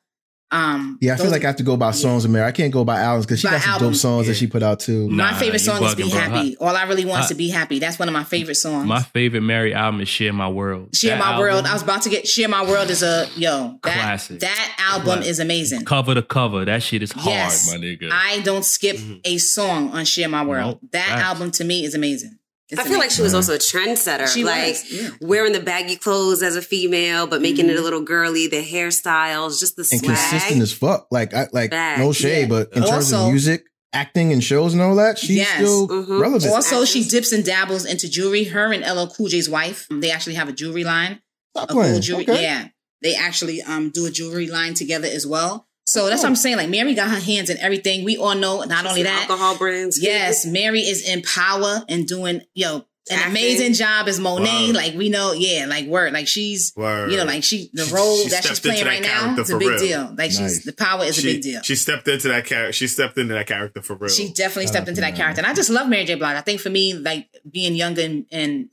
Um, 0.51 0.97
Yeah, 0.99 1.13
I 1.13 1.17
feel 1.17 1.29
like 1.29 1.43
I 1.43 1.47
have 1.47 1.57
to 1.57 1.63
go 1.63 1.77
by 1.77 1.91
songs 1.91 2.25
of 2.25 2.31
Mary. 2.31 2.43
I 2.45 2.51
can't 2.51 2.73
go 2.73 2.83
by 2.83 2.99
albums 2.99 3.27
because 3.27 3.39
she 3.39 3.47
By 3.47 3.51
got 3.53 3.61
some 3.61 3.71
albums. 3.73 3.97
dope 3.97 4.01
songs 4.01 4.27
that 4.27 4.33
she 4.33 4.47
put 4.47 4.63
out 4.63 4.79
too. 4.79 5.07
my 5.09 5.31
favorite 5.33 5.59
song 5.59 5.83
is 5.83 5.93
"Be 5.93 6.09
bro. 6.09 6.19
Happy." 6.19 6.57
All 6.57 6.75
I 6.75 6.83
really 6.83 7.05
want 7.05 7.21
is 7.21 7.27
to 7.27 7.35
be 7.35 7.49
happy. 7.49 7.77
That's 7.77 7.99
one 7.99 8.07
of 8.09 8.13
my 8.13 8.23
favorite 8.23 8.55
songs. 8.55 8.87
My 8.87 9.03
favorite 9.03 9.41
Mary 9.41 9.75
album 9.75 10.01
is 10.01 10.09
"Share 10.09 10.33
My 10.33 10.47
World." 10.49 10.95
Share 10.95 11.11
That 11.11 11.19
My 11.19 11.25
album, 11.33 11.39
World. 11.41 11.65
I 11.67 11.73
was 11.73 11.83
about 11.83 12.01
to 12.01 12.09
get 12.09 12.27
Share 12.27 12.49
My 12.49 12.65
World 12.65 12.89
is 12.89 13.03
a 13.03 13.27
yo 13.35 13.77
that 13.83 13.93
Classic. 13.93 14.39
that 14.39 14.75
album 14.91 15.05
Classic. 15.17 15.25
is 15.29 15.39
amazing. 15.39 15.85
cover 15.85 16.15
to 16.15 16.23
cover. 16.23 16.65
That 16.65 16.81
shit 16.81 17.03
is 17.03 17.11
hard, 17.11 17.27
Yes. 17.27 17.69
my 17.71 17.77
nigga. 17.77 18.09
I 18.11 18.39
don't 18.39 18.65
skip 18.65 18.97
a 19.25 19.37
song 19.37 19.91
on 19.91 20.03
Share 20.05 20.29
My 20.29 20.43
World. 20.43 20.79
Nope. 20.81 20.91
that 20.93 21.09
Facts. 21.09 21.21
album 21.25 21.51
to 21.51 21.63
me 21.63 21.85
is 21.85 21.93
amazing. 21.93 22.38
It's 22.71 22.79
I 22.79 22.83
feel 22.83 22.99
like 22.99 23.09
she 23.09 23.21
was 23.23 23.33
also 23.33 23.55
a 23.55 23.57
trendsetter. 23.57 24.27
She 24.27 24.43
like 24.43 24.73
was, 24.73 24.91
yeah. 24.91 25.09
wearing 25.21 25.53
the 25.53 25.59
baggy 25.59 25.95
clothes 25.95 26.43
as 26.43 26.55
a 26.55 26.61
female, 26.61 27.25
but 27.27 27.41
making 27.41 27.65
Mm-hmm. 27.65 27.75
it 27.75 27.79
a 27.79 27.83
little 27.83 28.01
girly, 28.01 28.47
the 28.47 28.63
hairstyles, 28.63 29.59
just 29.59 29.75
the 29.75 29.81
and 29.91 30.01
swag. 30.01 30.17
consistent 30.17 30.61
as 30.61 30.71
fuck. 30.73 31.07
Like 31.11 31.33
I 31.33 31.47
like 31.51 31.71
Facts, 31.71 31.99
no 31.99 32.11
shade, 32.13 32.41
yeah. 32.41 32.47
but 32.47 32.73
in 32.73 32.83
terms 32.83 33.11
of 33.13 33.29
music, 33.31 33.63
acting, 33.93 34.31
and 34.33 34.43
shows 34.43 34.73
and 34.73 34.81
all 34.83 34.95
that, 34.97 35.17
she's 35.17 35.37
Yes. 35.37 35.55
still 35.55 35.87
Mhm. 35.87 36.19
relevant. 36.21 36.51
Also, 36.53 36.85
she 36.85 37.03
dips 37.03 37.31
and 37.31 37.43
dabbles 37.43 37.85
into 37.85 38.07
jewelry. 38.07 38.43
Her 38.45 38.71
and 38.71 38.83
LL 38.83 39.07
Cool 39.07 39.27
J's 39.29 39.49
wife, 39.49 39.87
they 39.89 40.11
actually 40.11 40.35
have 40.35 40.47
a 40.49 40.53
jewelry 40.53 40.83
line. 40.83 41.21
Stop 41.55 41.71
A 41.71 41.73
playing. 41.73 41.91
gold 41.93 42.03
jewelry. 42.03 42.23
Okay. 42.29 42.43
Yeah, 42.43 42.67
they 43.01 43.15
actually 43.15 43.61
um 43.63 43.89
do 43.89 44.05
a 44.05 44.11
jewelry 44.11 44.45
line 44.47 44.75
together 44.75 45.07
as 45.11 45.25
well. 45.25 45.67
So 45.89 46.07
that's 46.07 46.21
what 46.21 46.27
oh. 46.27 46.29
I'm 46.29 46.35
saying. 46.35 46.57
Like 46.57 46.69
Mary 46.69 46.93
got 46.93 47.09
her 47.09 47.19
hands 47.19 47.49
in 47.49 47.57
everything. 47.57 48.05
We 48.05 48.17
all 48.17 48.35
know. 48.35 48.61
Not 48.61 48.85
only 48.85 49.03
that, 49.03 49.27
alcohol 49.29 49.57
brands. 49.57 49.99
yes, 50.01 50.45
Mary 50.45 50.81
is 50.81 51.07
in 51.07 51.21
power 51.23 51.83
and 51.89 52.07
doing 52.07 52.41
yo 52.53 52.85
an 53.09 53.17
Acting. 53.17 53.31
amazing 53.31 53.73
job 53.73 54.07
as 54.07 54.19
Monet. 54.19 54.67
Word. 54.67 54.75
Like 54.75 54.93
we 54.93 55.09
know, 55.09 55.31
yeah, 55.33 55.65
like 55.67 55.87
word, 55.87 56.13
like 56.13 56.27
she's 56.27 56.73
Word. 56.75 57.11
you 57.11 57.17
know, 57.17 57.23
like 57.23 57.43
she 57.43 57.71
the 57.73 57.89
role 57.93 58.17
she 58.17 58.29
that 58.29 58.43
she's 58.43 58.59
stepped 58.59 58.77
into 58.77 58.85
playing 58.85 58.85
right 58.85 59.01
now 59.01 59.19
character 59.21 59.41
is 59.41 59.49
a 59.49 59.57
big 59.57 59.67
real. 59.67 59.79
deal. 59.79 60.01
Like 60.09 60.17
Nice. 60.17 60.37
she's 60.37 60.63
the 60.63 60.73
power 60.73 61.03
is 61.03 61.15
she, 61.15 61.29
a 61.29 61.33
big 61.33 61.41
deal. 61.41 61.61
She 61.63 61.75
stepped 61.75 62.07
into 62.07 62.27
that 62.27 62.45
character. 62.45 62.73
She 62.73 62.87
stepped 62.87 63.17
into 63.17 63.33
that 63.33 63.47
character 63.47 63.81
for 63.81 63.95
real. 63.95 64.09
She 64.09 64.31
definitely 64.31 64.67
stepped 64.67 64.87
into 64.87 65.01
that 65.01 65.15
character. 65.15 65.39
And 65.41 65.47
I 65.47 65.55
just 65.55 65.71
love 65.71 65.89
Mary 65.89 66.05
J. 66.05 66.15
Blige. 66.15 66.37
I 66.37 66.41
think 66.41 66.61
for 66.61 66.69
me, 66.69 66.93
like 66.93 67.27
being 67.49 67.73
younger 67.73 68.03
and, 68.03 68.25
and 68.31 68.71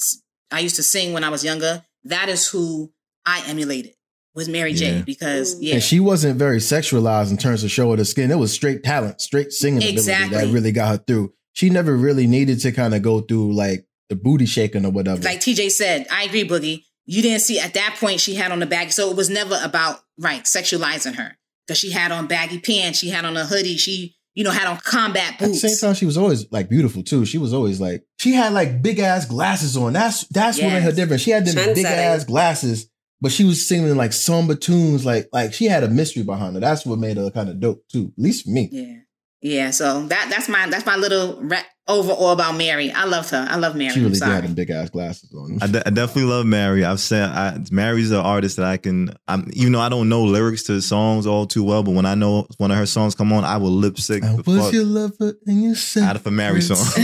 I 0.50 0.60
used 0.60 0.76
to 0.76 0.82
sing 0.82 1.14
when 1.14 1.24
I 1.24 1.30
was 1.30 1.42
younger, 1.42 1.84
that 2.04 2.28
is 2.28 2.46
who 2.46 2.92
I 3.24 3.42
emulated 3.48 3.95
was 4.36 4.48
Mary 4.48 4.74
J. 4.74 5.02
Because 5.04 5.56
mm. 5.56 5.58
yeah. 5.62 5.74
And 5.74 5.82
she 5.82 5.98
wasn't 5.98 6.38
very 6.38 6.58
sexualized 6.58 7.30
in 7.30 7.38
terms 7.38 7.64
of 7.64 7.70
showing 7.70 7.98
her 7.98 8.04
skin. 8.04 8.30
It 8.30 8.38
was 8.38 8.52
straight 8.52 8.84
talent, 8.84 9.20
straight 9.20 9.52
singing 9.52 9.78
ability 9.78 9.96
Exactly. 9.96 10.38
that 10.38 10.52
really 10.52 10.72
got 10.72 10.88
her 10.90 10.98
through. 10.98 11.32
She 11.54 11.70
never 11.70 11.96
really 11.96 12.26
needed 12.26 12.60
to 12.60 12.70
kind 12.72 12.94
of 12.94 13.02
go 13.02 13.20
through 13.22 13.54
like 13.54 13.86
the 14.10 14.14
booty 14.16 14.46
shaking 14.46 14.84
or 14.84 14.90
whatever. 14.90 15.22
like 15.22 15.40
TJ 15.40 15.70
said, 15.70 16.06
I 16.12 16.24
agree, 16.24 16.46
Boogie. 16.46 16.84
You 17.06 17.22
didn't 17.22 17.40
see 17.40 17.58
at 17.58 17.74
that 17.74 17.96
point 17.98 18.20
she 18.20 18.34
had 18.34 18.52
on 18.52 18.58
the 18.60 18.66
bag. 18.66 18.92
So 18.92 19.10
it 19.10 19.16
was 19.16 19.30
never 19.30 19.58
about 19.64 20.00
right, 20.18 20.42
sexualizing 20.44 21.14
her. 21.14 21.36
Because 21.66 21.78
she 21.78 21.90
had 21.90 22.12
on 22.12 22.26
baggy 22.28 22.60
pants, 22.60 22.98
she 22.98 23.08
had 23.08 23.24
on 23.24 23.36
a 23.36 23.44
hoodie, 23.44 23.76
she, 23.76 24.14
you 24.34 24.44
know, 24.44 24.50
had 24.50 24.68
on 24.68 24.76
combat 24.76 25.38
boots. 25.38 25.42
At 25.42 25.46
the 25.46 25.68
boots. 25.68 25.80
same 25.80 25.88
time, 25.88 25.94
she 25.96 26.06
was 26.06 26.16
always 26.16 26.50
like 26.52 26.68
beautiful 26.68 27.02
too. 27.02 27.24
She 27.24 27.38
was 27.38 27.52
always 27.52 27.80
like 27.80 28.04
she 28.20 28.32
had 28.34 28.52
like 28.52 28.82
big 28.82 28.98
ass 29.00 29.24
glasses 29.24 29.76
on. 29.76 29.94
That's 29.94 30.26
that's 30.28 30.58
what 30.58 30.72
made 30.72 30.82
her 30.82 30.88
Yes. 30.90 30.96
different. 30.96 31.22
She 31.22 31.30
had 31.30 31.46
them 31.46 31.74
big 31.74 31.84
ass 31.86 32.24
glasses, 32.24 32.88
but 33.20 33.32
she 33.32 33.44
was 33.44 33.66
singing 33.66 33.96
like 33.96 34.12
somber 34.12 34.54
tunes. 34.54 35.04
Like 35.04 35.28
like 35.32 35.52
she 35.54 35.66
had 35.66 35.82
a 35.82 35.88
mystery 35.88 36.22
behind 36.22 36.54
her. 36.54 36.60
That's 36.60 36.84
what 36.86 36.98
made 36.98 37.16
her 37.16 37.30
kind 37.30 37.48
of 37.48 37.60
dope 37.60 37.82
too. 37.88 38.12
At 38.16 38.22
least 38.22 38.44
for 38.44 38.50
me. 38.50 38.68
Yeah. 38.72 38.96
Yeah. 39.42 39.70
So 39.70 40.06
that 40.06 40.28
that's 40.30 40.48
my 40.48 40.68
that's 40.68 40.86
my 40.86 40.96
little 40.96 41.40
ra- 41.42 41.62
overall 41.88 42.30
about 42.32 42.56
Mary. 42.56 42.90
I 42.92 43.04
loved 43.04 43.30
her. 43.30 43.46
I 43.48 43.56
love 43.56 43.76
Mary. 43.76 43.90
She 43.90 44.00
really 44.00 44.06
I'm 44.06 44.12
did 44.12 44.18
sorry. 44.18 44.32
have 44.34 44.42
them 44.44 44.54
big 44.54 44.70
ass 44.70 44.90
glasses 44.90 45.32
on. 45.34 45.58
I, 45.62 45.66
de- 45.66 45.86
I 45.86 45.90
definitely 45.90 46.30
love 46.30 46.46
Mary. 46.46 46.84
I've 46.84 47.00
said 47.00 47.28
I, 47.28 47.58
Mary's 47.70 48.10
an 48.10 48.18
artist 48.18 48.56
that 48.56 48.66
I 48.66 48.76
can. 48.76 49.14
I'm, 49.28 49.48
even 49.52 49.72
though 49.72 49.80
I 49.80 49.88
don't 49.88 50.08
know 50.08 50.24
lyrics 50.24 50.64
to 50.64 50.80
songs 50.80 51.26
all 51.26 51.46
too 51.46 51.62
well, 51.64 51.82
but 51.82 51.92
when 51.92 52.06
I 52.06 52.14
know 52.14 52.46
one 52.58 52.70
of 52.70 52.76
her 52.76 52.86
songs 52.86 53.14
come 53.14 53.32
on, 53.32 53.44
I 53.44 53.56
will 53.58 53.70
lip 53.70 53.98
sync 53.98 54.24
I 54.24 54.34
was 54.34 54.44
fuck 54.44 54.72
your 54.72 54.84
lover 54.84 55.34
and 55.46 55.62
you 55.62 55.74
said 55.74 56.02
out 56.04 56.16
of 56.16 56.26
a 56.26 56.30
Mary 56.30 56.60
song. 56.60 56.76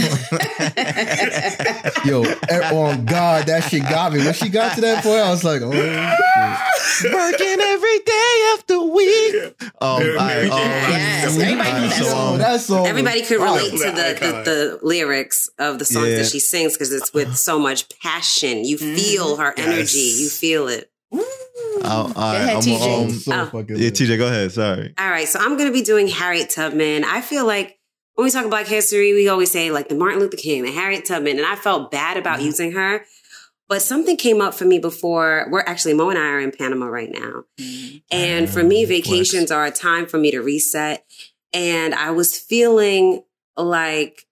Yo, 2.05 2.23
on 2.23 3.05
God, 3.05 3.45
that 3.47 3.65
shit 3.69 3.83
got 3.83 4.13
me. 4.13 4.19
When 4.23 4.33
she 4.33 4.49
got 4.49 4.75
to 4.75 4.81
that 4.81 5.03
point, 5.03 5.19
I 5.19 5.29
was 5.29 5.43
like, 5.43 5.61
oh, 5.63 5.71
shit. 5.71 7.13
Working 7.13 7.59
every 7.61 7.99
day 7.99 8.53
after 8.53 8.81
week. 8.81 9.35
Um, 9.81 9.99
Mary 9.99 10.49
um, 10.49 10.57
Yes, 10.59 11.37
everybody 11.39 11.69
alright, 11.69 11.81
knew 11.81 11.89
that 11.89 11.97
so, 11.97 12.03
song. 12.05 12.33
um, 12.33 12.39
that 12.39 12.59
song. 12.61 12.87
Everybody 12.87 13.21
could 13.23 13.39
was 13.39 13.61
relate 13.61 13.71
to 13.71 13.91
fire. 13.91 14.13
the, 14.13 14.29
the, 14.43 14.72
the 14.79 14.85
lyrics 14.85 15.49
of 15.59 15.79
the 15.79 15.85
songs 15.85 16.09
Yeah. 16.09 16.17
that 16.17 16.25
she 16.27 16.39
sings 16.39 16.73
because 16.73 16.91
it's 16.93 17.13
with 17.13 17.35
so 17.35 17.59
much 17.59 17.87
passion. 17.99 18.63
You 18.65 18.77
Mm-hmm. 18.77 18.95
feel 18.95 19.35
her 19.37 19.53
Yes. 19.57 19.67
energy. 19.67 20.13
You 20.21 20.29
feel 20.29 20.67
it. 20.67 20.89
uh, 21.13 21.17
all 21.85 22.13
right, 22.15 22.35
ahead, 22.37 22.55
I'm, 22.57 22.61
TJ. 22.61 23.09
so 23.23 23.31
Oh. 23.33 23.45
fucking 23.45 23.77
yeah. 23.77 23.89
TJ, 23.89 24.17
go 24.17 24.27
ahead. 24.27 24.51
Sorry. 24.51 24.93
All 24.97 25.09
right, 25.09 25.27
so 25.27 25.39
I'm 25.39 25.57
going 25.57 25.67
to 25.67 25.73
be 25.73 25.81
doing 25.83 26.07
Harriet 26.07 26.49
Tubman. 26.49 27.03
I 27.03 27.21
feel 27.21 27.45
like 27.45 27.77
when 28.15 28.25
we 28.25 28.31
talk 28.31 28.41
about 28.41 28.49
Black 28.51 28.67
history, 28.67 29.13
we 29.13 29.27
always 29.27 29.51
say 29.51 29.71
like 29.71 29.89
the 29.89 29.95
Martin 29.95 30.19
Luther 30.19 30.37
King, 30.37 30.63
the 30.63 30.71
Harriet 30.71 31.05
Tubman, 31.05 31.37
and 31.37 31.45
I 31.45 31.55
felt 31.55 31.91
bad 31.91 32.17
about 32.17 32.37
Mm-hmm. 32.37 32.45
using 32.45 32.71
her. 32.73 33.05
But 33.69 33.81
something 33.81 34.17
came 34.17 34.41
up 34.41 34.53
for 34.53 34.65
me 34.65 34.77
before. 34.77 35.47
We're 35.49 35.61
actually 35.61 35.93
Mo 35.95 36.09
and 36.09 36.19
I 36.19 36.27
are 36.27 36.39
in 36.39 36.51
Panama 36.51 36.85
right 36.87 37.09
now, 37.11 37.45
and 38.11 38.49
for 38.49 38.61
me, 38.61 38.85
Mm, 38.85 38.89
vacations 38.89 39.51
are 39.51 39.65
a 39.65 39.71
time 39.71 40.05
for 40.05 40.17
me 40.17 40.31
to 40.31 40.39
reset. 40.41 41.05
And 41.53 41.93
I 41.95 42.11
was 42.11 42.37
feeling 42.37 43.23
like 43.57 44.25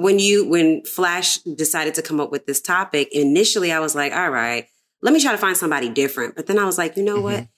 when 0.00 0.18
you 0.18 0.48
when 0.48 0.82
Flash 0.84 1.38
decided 1.38 1.94
to 1.94 2.02
come 2.02 2.20
up 2.20 2.30
with 2.30 2.46
this 2.46 2.60
topic, 2.60 3.08
initially 3.12 3.70
I 3.70 3.80
was 3.80 3.94
like, 3.94 4.12
all 4.12 4.30
right, 4.30 4.66
let 5.02 5.12
me 5.12 5.20
try 5.20 5.32
to 5.32 5.38
find 5.38 5.56
somebody 5.56 5.88
different. 5.90 6.36
But 6.36 6.46
then 6.46 6.58
I 6.58 6.64
was 6.64 6.78
like, 6.78 6.96
you 6.96 7.02
know 7.02 7.16
Mm-hmm. 7.16 7.24
what? 7.24 7.48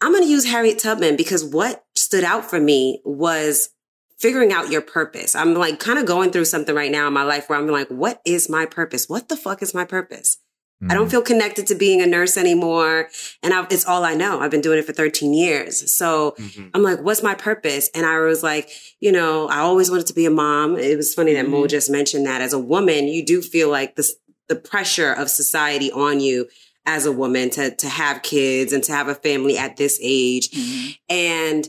I'm 0.00 0.12
going 0.12 0.22
to 0.22 0.30
use 0.30 0.44
Harriet 0.44 0.78
Tubman 0.78 1.16
because 1.16 1.44
what 1.44 1.84
stood 1.96 2.22
out 2.22 2.48
for 2.48 2.60
me 2.60 3.00
was 3.04 3.70
figuring 4.18 4.52
out 4.52 4.70
your 4.70 4.80
purpose. 4.80 5.34
I'm 5.34 5.54
like 5.54 5.80
kind 5.80 5.98
of 5.98 6.06
going 6.06 6.30
through 6.30 6.44
something 6.44 6.74
right 6.74 6.90
now 6.90 7.08
in 7.08 7.12
my 7.12 7.24
life 7.24 7.48
where 7.48 7.58
I'm 7.58 7.66
like, 7.66 7.88
what 7.88 8.20
is 8.24 8.48
my 8.48 8.64
purpose? 8.66 9.08
What 9.08 9.28
the 9.28 9.36
fuck 9.36 9.60
is 9.62 9.74
my 9.74 9.84
purpose? 9.84 10.38
I 10.80 10.84
Mm-hmm. 10.84 10.94
don't 10.94 11.10
feel 11.10 11.22
connected 11.22 11.66
to 11.68 11.74
being 11.74 12.00
a 12.00 12.06
nurse 12.06 12.36
anymore. 12.36 13.08
And 13.42 13.52
I, 13.52 13.66
it's 13.68 13.84
all 13.84 14.04
I 14.04 14.14
know. 14.14 14.38
I've 14.40 14.50
been 14.52 14.60
doing 14.60 14.78
it 14.78 14.84
for 14.86 14.92
13 14.92 15.34
years. 15.34 15.92
So 15.92 16.36
Mhm. 16.38 16.70
I'm 16.72 16.82
like, 16.84 17.00
what's 17.00 17.20
my 17.22 17.34
purpose? 17.34 17.90
And 17.96 18.06
I 18.06 18.20
was 18.20 18.44
like, 18.44 18.70
you 19.00 19.10
know, 19.10 19.48
I 19.48 19.58
always 19.58 19.90
wanted 19.90 20.06
to 20.06 20.14
be 20.14 20.24
a 20.24 20.30
mom. 20.30 20.78
It 20.78 20.96
was 20.96 21.14
funny 21.14 21.34
that 21.34 21.48
Mo 21.48 21.66
just 21.66 21.90
mentioned 21.90 22.26
that 22.26 22.40
as 22.42 22.52
a 22.52 22.60
woman, 22.60 23.08
you 23.08 23.24
do 23.26 23.42
feel 23.42 23.68
like 23.70 23.96
this, 23.96 24.14
the 24.48 24.54
pressure 24.54 25.12
of 25.12 25.28
society 25.28 25.90
on 25.90 26.20
you 26.20 26.46
as 26.86 27.06
a 27.06 27.12
woman 27.12 27.50
to, 27.50 27.74
to 27.74 27.88
have 27.88 28.22
kids 28.22 28.72
and 28.72 28.84
to 28.84 28.92
have 28.92 29.08
a 29.08 29.14
family 29.16 29.58
at 29.58 29.76
this 29.76 29.98
age. 30.00 30.48
And 31.08 31.66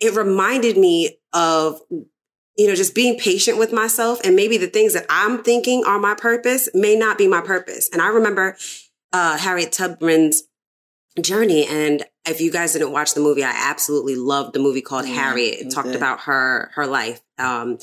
it 0.00 0.14
reminded 0.14 0.76
me 0.78 1.18
of, 1.34 1.80
you 2.56 2.66
know, 2.68 2.74
just 2.74 2.94
being 2.94 3.18
patient 3.18 3.58
with 3.58 3.72
myself 3.72 4.20
and 4.24 4.36
maybe 4.36 4.58
the 4.58 4.66
things 4.66 4.92
that 4.92 5.06
I'm 5.08 5.42
thinking 5.42 5.84
are 5.86 5.98
my 5.98 6.14
purpose 6.14 6.68
may 6.74 6.96
not 6.96 7.16
be 7.18 7.26
my 7.26 7.40
purpose. 7.40 7.88
And 7.92 8.02
I 8.02 8.08
remember, 8.08 8.56
uh, 9.12 9.38
Harriet 9.38 9.72
Tubman's 9.72 10.42
journey. 11.20 11.66
And 11.66 12.04
if 12.26 12.40
you 12.40 12.50
guys 12.50 12.72
didn't 12.72 12.92
watch 12.92 13.14
the 13.14 13.20
movie, 13.20 13.44
I 13.44 13.52
absolutely 13.54 14.16
loved 14.16 14.52
the 14.54 14.58
movie 14.58 14.80
called 14.82 15.06
Yeah, 15.08 15.14
Harriet. 15.14 15.60
it 15.66 15.70
talked 15.70 15.88
good. 15.88 15.96
about 15.96 16.20
her, 16.20 16.70
her 16.74 16.86
life. 16.86 17.20
Um, 17.38 17.78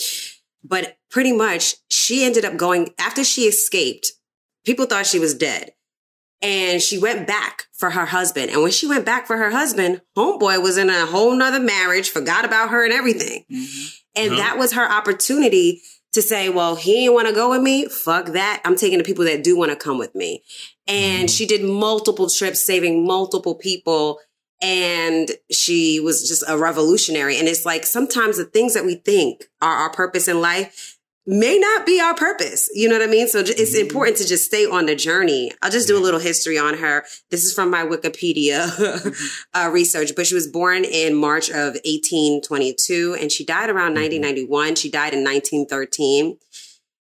but 0.64 0.98
pretty 1.10 1.32
much 1.32 1.76
she 1.90 2.24
ended 2.24 2.46
up 2.46 2.58
going 2.58 2.94
after 3.00 3.24
she 3.24 3.44
escaped, 3.44 4.12
people 4.66 4.86
thought 4.86 5.06
she 5.06 5.20
was 5.20 5.34
dead. 5.34 5.72
And 6.42 6.82
she 6.82 6.98
went 6.98 7.28
back 7.28 7.66
for 7.74 7.90
her 7.90 8.06
husband. 8.06 8.50
And 8.52 8.62
when 8.64 8.72
she 8.72 8.88
went 8.88 9.06
back 9.06 9.28
for 9.28 9.36
her 9.36 9.52
husband, 9.52 10.02
homeboy 10.18 10.64
was 10.64 10.78
in 10.78 10.90
a 10.90 11.06
whole 11.06 11.36
nother 11.36 11.60
marriage, 11.60 12.10
forgot 12.10 12.46
about 12.46 12.70
her 12.70 12.86
and 12.86 12.94
everything. 12.94 13.44
And 14.20 14.34
Uh-huh. 14.34 14.42
that 14.42 14.58
was 14.58 14.74
her 14.74 14.90
opportunity 14.90 15.82
to 16.14 16.22
say, 16.22 16.50
well, 16.50 16.76
he 16.76 16.94
didn't 16.94 17.14
want 17.14 17.28
to 17.28 17.34
go 17.34 17.52
with 17.52 17.62
me. 17.62 17.88
Fuck 17.88 18.28
that. 18.28 18.62
I'm 18.66 18.76
taking 18.76 18.98
the 18.98 19.04
people 19.04 19.26
that 19.26 19.44
do 19.44 19.56
want 19.58 19.72
to 19.72 19.76
come 19.76 19.98
with 20.00 20.16
me. 20.16 20.44
And 20.88 21.30
she 21.30 21.46
did 21.46 21.64
multiple 21.64 22.30
trips, 22.30 22.64
saving 22.64 23.06
multiple 23.06 23.56
people. 23.56 24.20
And 24.62 25.30
she 25.52 26.00
was 26.00 26.28
just 26.28 26.44
a 26.48 26.58
revolutionary. 26.58 27.38
And 27.38 27.48
it's 27.48 27.66
like 27.66 27.86
sometimes 27.86 28.38
the 28.38 28.46
things 28.46 28.74
that 28.74 28.86
we 28.86 28.96
think 28.96 29.46
are 29.62 29.74
our 29.74 29.92
purpose 29.92 30.28
in 30.28 30.42
life, 30.42 30.98
may 31.28 31.60
not 31.60 31.86
be 31.86 32.00
our 32.00 32.16
purpose. 32.16 32.70
You 32.74 32.90
know 32.90 32.98
what 32.98 33.08
I 33.08 33.12
mean? 33.12 33.28
So 33.28 33.40
it's 33.40 33.52
Mm-hmm. 33.52 33.82
important 33.82 34.18
to 34.18 34.28
just 34.28 34.46
stay 34.46 34.66
on 34.66 34.86
the 34.88 34.96
journey. 34.96 35.52
I'll 35.62 35.70
just 35.70 35.88
do 35.88 35.98
a 35.98 36.02
little 36.02 36.20
history 36.20 36.58
on 36.58 36.76
her. 36.78 37.06
This 37.30 37.44
is 37.46 37.54
from 37.54 37.70
my 37.70 37.84
Wikipedia 37.84 38.68
Mm-hmm. 38.70 39.10
uh, 39.54 39.70
research, 39.70 40.14
but 40.16 40.26
she 40.26 40.34
was 40.36 40.48
born 40.48 40.86
in 40.86 41.14
March 41.16 41.50
of 41.50 41.76
1822 41.86 43.18
and 43.20 43.32
she 43.32 43.46
died 43.46 43.70
around 43.70 43.94
Mm-hmm. 43.96 44.22
1991. 44.24 44.76
She 44.76 44.90
died 44.90 45.14
in 45.14 45.24
1913. 45.24 46.38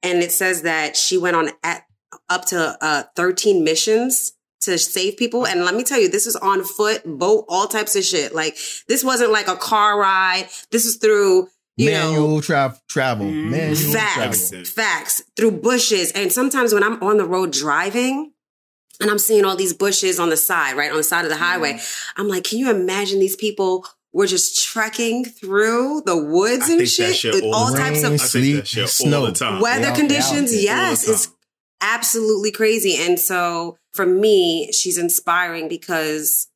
And 0.04 0.20
it 0.22 0.32
says 0.32 0.62
that 0.64 0.96
she 0.98 1.18
went 1.18 1.36
on 1.36 1.50
at, 1.64 1.84
up 2.30 2.46
to 2.46 2.78
uh, 2.82 3.04
13 3.16 3.64
missions 3.64 4.34
to 4.62 4.78
save 4.78 5.18
people. 5.18 5.46
And 5.46 5.66
let 5.66 5.76
me 5.76 5.84
tell 5.84 6.00
you, 6.00 6.10
this 6.10 6.26
was 6.26 6.36
on 6.38 6.64
foot, 6.64 7.02
boat, 7.06 7.46
all 7.50 7.68
types 7.68 7.96
of 7.96 8.04
shit. 8.04 8.34
Like 8.34 8.58
this 8.88 9.04
wasn't 9.04 9.32
like 9.32 9.48
a 9.48 9.56
car 9.58 10.00
ride. 10.00 10.48
This 10.72 10.86
is 10.86 10.98
through, 10.98 11.48
you 11.78 11.92
know, 11.92 12.12
Manual 12.12 12.42
tra- 12.42 12.78
travel. 12.88 13.26
Mm. 13.26 13.50
Manual 13.50 13.94
Facts, 13.94 14.50
travel. 14.50 14.66
facts 14.66 15.24
through 15.36 15.52
bushes. 15.52 16.12
And 16.12 16.32
sometimes 16.32 16.74
when 16.74 16.84
I'm 16.84 17.02
on 17.04 17.18
the 17.18 17.26
road 17.26 17.52
driving 17.52 18.32
and 19.02 19.10
I'm 19.10 19.18
seeing 19.20 19.44
all 19.46 19.56
these 19.56 19.74
bushes 19.74 20.20
on 20.20 20.30
the 20.30 20.38
side, 20.38 20.78
right 20.78 20.92
on 20.92 20.98
the 20.98 21.04
side 21.04 21.26
of 21.26 21.30
the 21.30 21.38
highway, 21.38 21.80
I'm 22.16 22.28
like, 22.28 22.44
can 22.44 22.60
you 22.60 22.70
imagine 22.70 23.20
these 23.20 23.36
people 23.36 23.88
were 24.14 24.28
just 24.28 24.64
trekking 24.64 25.26
through 25.26 26.04
the 26.06 26.16
woods 26.16 26.70
I 26.70 26.74
and 26.74 26.78
think 26.78 26.80
that 26.82 26.88
shit, 26.88 27.16
shit 27.16 27.34
with 27.34 27.44
all 27.46 27.56
all 27.56 27.74
types 27.74 28.04
Rain, 28.04 28.14
of 28.14 28.22
I 28.22 28.26
think 28.26 28.56
that 28.58 28.68
shit 28.68 28.90
snow. 28.90 29.22
all 29.22 29.26
the 29.26 29.32
time. 29.32 29.60
weather 29.60 29.82
They 29.82 29.88
out- 29.88 29.96
conditions? 29.96 30.52
they 30.52 30.70
out 30.70 30.76
there 30.76 30.76
all 30.78 30.86
the 30.86 30.92
Yes, 30.92 31.10
it's 31.10 31.28
absolutely 31.82 32.52
crazy. 32.52 32.96
And 32.98 33.20
so 33.20 33.78
for 33.94 34.06
me, 34.06 34.72
she's 34.72 34.98
inspiring 35.00 35.68
because 35.68 36.48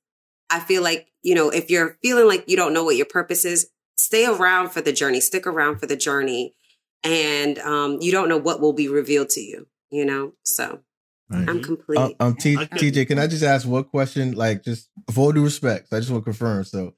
I 0.49 0.59
feel 0.59 0.83
like, 0.83 1.07
you 1.23 1.35
know, 1.35 1.49
if 1.49 1.69
you're 1.69 1.97
feeling 2.03 2.27
like 2.27 2.45
you 2.47 2.55
don't 2.55 2.73
know 2.73 2.83
what 2.83 2.95
your 2.95 3.05
purpose 3.07 3.43
is, 3.43 3.67
stay 3.97 4.25
around 4.25 4.69
for 4.69 4.81
the 4.81 4.93
journey, 4.93 5.19
stick 5.19 5.45
around 5.47 5.79
for 5.79 5.85
the 5.85 5.95
journey. 5.97 6.53
And 7.03 7.59
um, 7.59 7.97
you 8.01 8.11
don't 8.11 8.29
know 8.29 8.37
what 8.37 8.59
will 8.59 8.73
be 8.73 8.87
revealed 8.87 9.29
to 9.31 9.41
you, 9.41 9.67
you 9.91 10.05
know? 10.05 10.33
So 10.43 10.81
Right. 11.29 11.49
I'm 11.49 11.61
complete. 11.61 11.97
Uh, 11.99 12.09
um, 12.21 12.35
T- 12.35 12.55
I 12.55 12.63
get 12.65 12.79
TJ, 12.93 13.07
can 13.07 13.19
I 13.19 13.27
just 13.27 13.43
ask 13.43 13.67
one 13.67 13.83
question? 13.83 14.31
Like, 14.33 14.63
just 14.63 14.89
for 15.11 15.25
all 15.25 15.31
due 15.33 15.43
respect, 15.43 15.91
I 15.91 15.99
just 15.99 16.09
want 16.09 16.21
to 16.23 16.25
confirm. 16.25 16.63
So, 16.63 16.93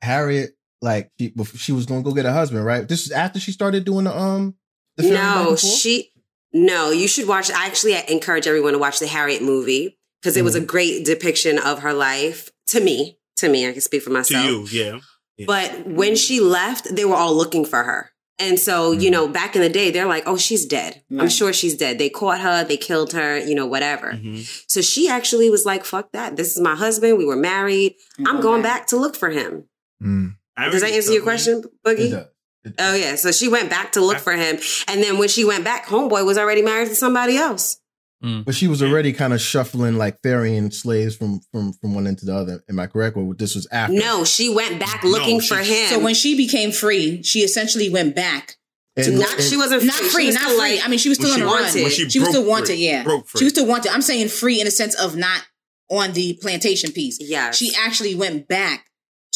Harriet, 0.00 0.56
like, 0.80 1.10
she 1.18 1.34
she 1.56 1.72
was 1.72 1.84
going 1.84 2.02
to 2.02 2.08
go 2.08 2.14
get 2.14 2.24
a 2.24 2.32
husband, 2.32 2.64
right? 2.64 2.88
This 2.88 3.04
is 3.04 3.12
after 3.12 3.38
she 3.38 3.52
started 3.52 3.84
doing 3.84 4.04
the 4.04 4.18
um. 4.18 4.54
The 4.96 5.02
ferry 5.02 5.14
no, 5.14 5.56
she, 5.56 6.10
no, 6.54 6.90
you 6.90 7.06
should 7.06 7.28
watch. 7.28 7.50
I 7.50 7.66
actually 7.66 7.96
encourage 8.08 8.46
everyone 8.46 8.72
to 8.72 8.78
watch 8.78 8.98
the 8.98 9.06
Harriet 9.06 9.42
movie 9.42 9.98
because 10.22 10.38
it 10.38 10.42
was 10.42 10.54
a 10.54 10.58
Mm-hmm. 10.60 10.66
great 10.66 11.04
depiction 11.04 11.58
of 11.58 11.80
her 11.80 11.92
life 11.92 12.50
to 12.68 12.80
me. 12.80 13.18
To 13.36 13.50
me, 13.50 13.68
I 13.68 13.72
can 13.72 13.82
speak 13.82 14.00
for 14.02 14.08
myself. 14.10 14.46
to 14.46 14.52
myself. 14.60 14.72
you, 14.72 14.84
yeah. 14.84 14.98
Yeah. 15.36 15.46
But 15.46 15.86
when 15.86 16.16
she 16.16 16.40
left, 16.40 16.94
they 16.94 17.04
were 17.04 17.14
all 17.16 17.34
looking 17.34 17.64
for 17.64 17.82
her. 17.82 18.10
And 18.38 18.58
so, 18.60 18.92
you 18.92 19.10
know, 19.10 19.28
back 19.28 19.56
in 19.56 19.62
the 19.62 19.68
day, 19.70 19.90
they're 19.90 20.06
like, 20.06 20.24
oh, 20.26 20.36
she's 20.36 20.66
dead. 20.66 21.02
I'm 21.18 21.30
sure 21.30 21.54
she's 21.54 21.74
dead. 21.74 21.98
They 21.98 22.10
caught 22.10 22.40
her, 22.40 22.64
they 22.64 22.76
killed 22.76 23.12
her, 23.14 23.38
you 23.38 23.54
know, 23.54 23.66
whatever. 23.66 24.12
Mhm. 24.12 24.46
So 24.70 24.82
she 24.82 25.08
actually 25.08 25.48
was 25.48 25.64
like, 25.64 25.86
fuck 25.86 26.12
that. 26.12 26.36
This 26.36 26.54
is 26.54 26.60
my 26.60 26.74
husband. 26.74 27.16
We 27.16 27.24
were 27.24 27.36
married. 27.36 27.94
I'm 28.26 28.42
going 28.42 28.60
back 28.62 28.88
to 28.88 28.96
look 28.96 29.16
for 29.16 29.30
him. 29.30 29.64
Mm. 30.02 30.34
Does 30.70 30.82
that 30.82 30.90
answer 30.92 31.12
your 31.12 31.22
question, 31.22 31.62
It 31.64 31.82
Boogie? 31.82 32.10
does. 32.10 32.26
It 32.64 32.74
Oh, 32.78 32.94
yeah. 32.94 33.14
So 33.14 33.32
she 33.32 33.48
went 33.48 33.70
back 33.70 33.92
to 33.92 34.00
look 34.02 34.18
for 34.18 34.32
him. 34.34 34.58
And 34.88 35.02
then 35.02 35.16
when 35.18 35.28
she 35.28 35.44
went 35.44 35.64
back, 35.64 35.86
Homeboy 35.86 36.26
was 36.26 36.36
already 36.36 36.60
married 36.62 36.88
to 36.88 36.94
somebody 36.94 37.36
else. 37.38 37.78
But 38.22 38.54
she 38.54 38.66
was 38.66 38.82
already 38.82 39.12
kind 39.12 39.32
of 39.32 39.40
shuffling, 39.40 39.96
like 39.98 40.18
ferrying 40.22 40.70
slaves 40.70 41.14
from 41.16 41.40
from 41.52 41.72
from 41.74 41.94
one 41.94 42.06
end 42.06 42.18
to 42.18 42.26
the 42.26 42.34
other. 42.34 42.62
Am 42.68 42.78
I 42.80 42.86
correct? 42.88 43.16
Or 43.16 43.34
this 43.34 43.54
was 43.54 43.68
after? 43.70 43.94
No, 43.94 44.24
she 44.24 44.48
went 44.52 44.80
back 44.80 45.04
No, 45.04 45.10
looking 45.10 45.40
she- 45.40 45.48
for 45.48 45.58
him. 45.62 45.88
So 45.90 45.98
when 46.00 46.14
she 46.14 46.36
became 46.36 46.72
free, 46.72 47.22
she 47.22 47.40
essentially 47.40 47.88
went 47.88 48.16
back. 48.16 48.56
And- 48.96 49.18
not, 49.18 49.32
and- 49.34 49.42
she 49.44 49.56
wasn't 49.56 49.84
Not 49.84 49.94
free. 49.96 50.08
free, 50.08 50.22
She 50.22 50.26
was 50.28 50.34
not 50.36 50.42
still 50.44 50.58
free. 50.60 50.74
like- 50.76 50.84
I 50.84 50.88
mean, 50.88 50.98
she 50.98 51.08
was 51.10 51.18
still 51.18 51.30
When 51.30 51.42
on 51.42 51.46
the 51.46 51.52
wanted. 51.52 51.82
run. 51.82 51.90
she 51.90 52.08
she 52.08 52.18
was 52.18 52.28
still 52.30 52.44
wanted, 52.44 52.66
free. 52.68 52.76
yeah. 52.86 53.04
She 53.36 53.44
was 53.44 53.52
still 53.52 53.66
wanted. 53.66 53.92
I'm 53.92 54.02
saying 54.02 54.28
free 54.30 54.58
in 54.60 54.64
the 54.64 54.70
sense 54.70 54.94
of 54.94 55.14
not 55.16 55.42
on 55.90 56.12
the 56.14 56.32
plantation 56.40 56.90
piece. 56.92 57.18
Yes. 57.20 57.56
She 57.58 57.74
actually 57.78 58.14
went 58.14 58.48
back 58.48 58.86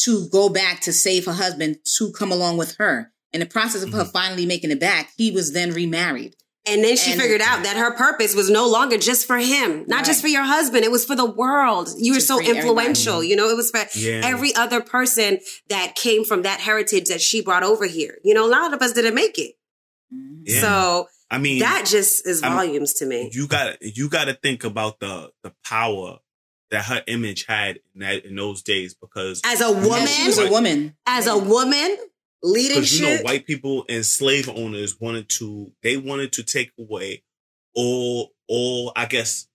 to 0.01 0.27
go 0.29 0.49
back 0.49 0.81
to 0.81 0.91
save 0.91 1.25
her 1.27 1.33
husband 1.33 1.77
to 1.97 2.11
come 2.11 2.31
along 2.31 2.57
with 2.57 2.75
her. 2.79 3.11
In 3.31 3.39
the 3.39 3.45
process 3.45 3.83
of 3.83 3.93
her 3.93 4.01
Mm-hmm. 4.01 4.11
finally 4.11 4.45
making 4.47 4.71
it 4.71 4.79
back, 4.79 5.11
he 5.15 5.29
was 5.31 5.53
then 5.53 5.71
remarried. 5.71 6.35
And 6.67 6.83
then 6.83 6.95
she 6.95 7.13
And- 7.13 7.19
figured 7.21 7.41
out 7.41 7.63
that 7.63 7.75
her 7.75 7.91
purpose 7.95 8.35
was 8.35 8.49
no 8.49 8.67
longer 8.67 8.97
just 8.97 9.25
for 9.25 9.37
him, 9.37 9.83
not 9.87 10.05
just 10.05 10.21
for 10.21 10.27
your 10.27 10.43
husband. 10.43 10.85
It 10.85 10.91
was 10.91 11.03
for 11.05 11.15
the 11.15 11.25
world. 11.25 11.89
You 11.97 12.13
were 12.13 12.19
so 12.19 12.37
free 12.37 12.45
everybody. 12.49 12.67
influential. 12.87 13.23
You 13.23 13.35
know, 13.35 13.49
it 13.49 13.57
was 13.57 13.71
for 13.71 13.83
Yeah. 13.95 14.21
every 14.23 14.53
other 14.53 14.79
person 14.79 15.39
that 15.69 15.95
came 15.95 16.23
from 16.23 16.43
that 16.43 16.59
heritage 16.59 17.05
that 17.05 17.19
she 17.19 17.41
brought 17.41 17.63
over 17.63 17.85
here. 17.87 18.19
You 18.23 18.35
know, 18.35 18.45
a 18.45 18.51
lot 18.51 18.73
of 18.75 18.81
us 18.81 18.93
didn't 18.93 19.15
make 19.15 19.39
it. 19.39 19.55
Yeah. 20.43 20.61
So 20.61 21.07
I 21.31 21.37
mean, 21.39 21.59
that 21.59 21.85
just 21.87 22.27
is 22.27 22.43
I'm- 22.43 22.53
volumes 22.53 22.93
to 22.95 23.05
me. 23.05 23.29
you 23.33 23.47
got 23.47 23.79
to 23.79 23.89
you 23.89 24.07
got 24.09 24.25
to 24.25 24.33
think 24.35 24.63
about 24.63 24.99
the 24.99 25.31
the 25.43 25.53
power 25.65 26.19
that 26.69 26.85
her 26.85 27.03
image 27.07 27.45
had 27.47 27.79
in 27.95 28.01
that 28.01 28.23
in 28.25 28.35
those 28.35 28.61
days 28.61 28.93
because 28.93 29.41
As 29.43 29.61
a 29.61 29.71
woman, 29.71 29.93
And 30.01 30.09
she 30.09 30.27
was 30.27 30.37
a 30.37 30.49
woman. 30.49 30.95
as 31.05 31.25
a 31.27 31.37
woman 31.37 31.97
leading 32.43 32.75
because 32.77 32.99
you 32.99 33.05
know 33.05 33.17
white 33.23 33.45
people 33.45 33.85
and 33.89 34.05
slave 34.05 34.49
owners 34.49 34.99
wanted 34.99 35.29
to 35.29 35.71
they 35.83 35.97
wanted 35.97 36.31
to 36.33 36.43
take 36.43 36.71
away 36.79 37.23
all 37.75 38.33
all 38.47 38.91
I 38.95 39.05
guess 39.05 39.47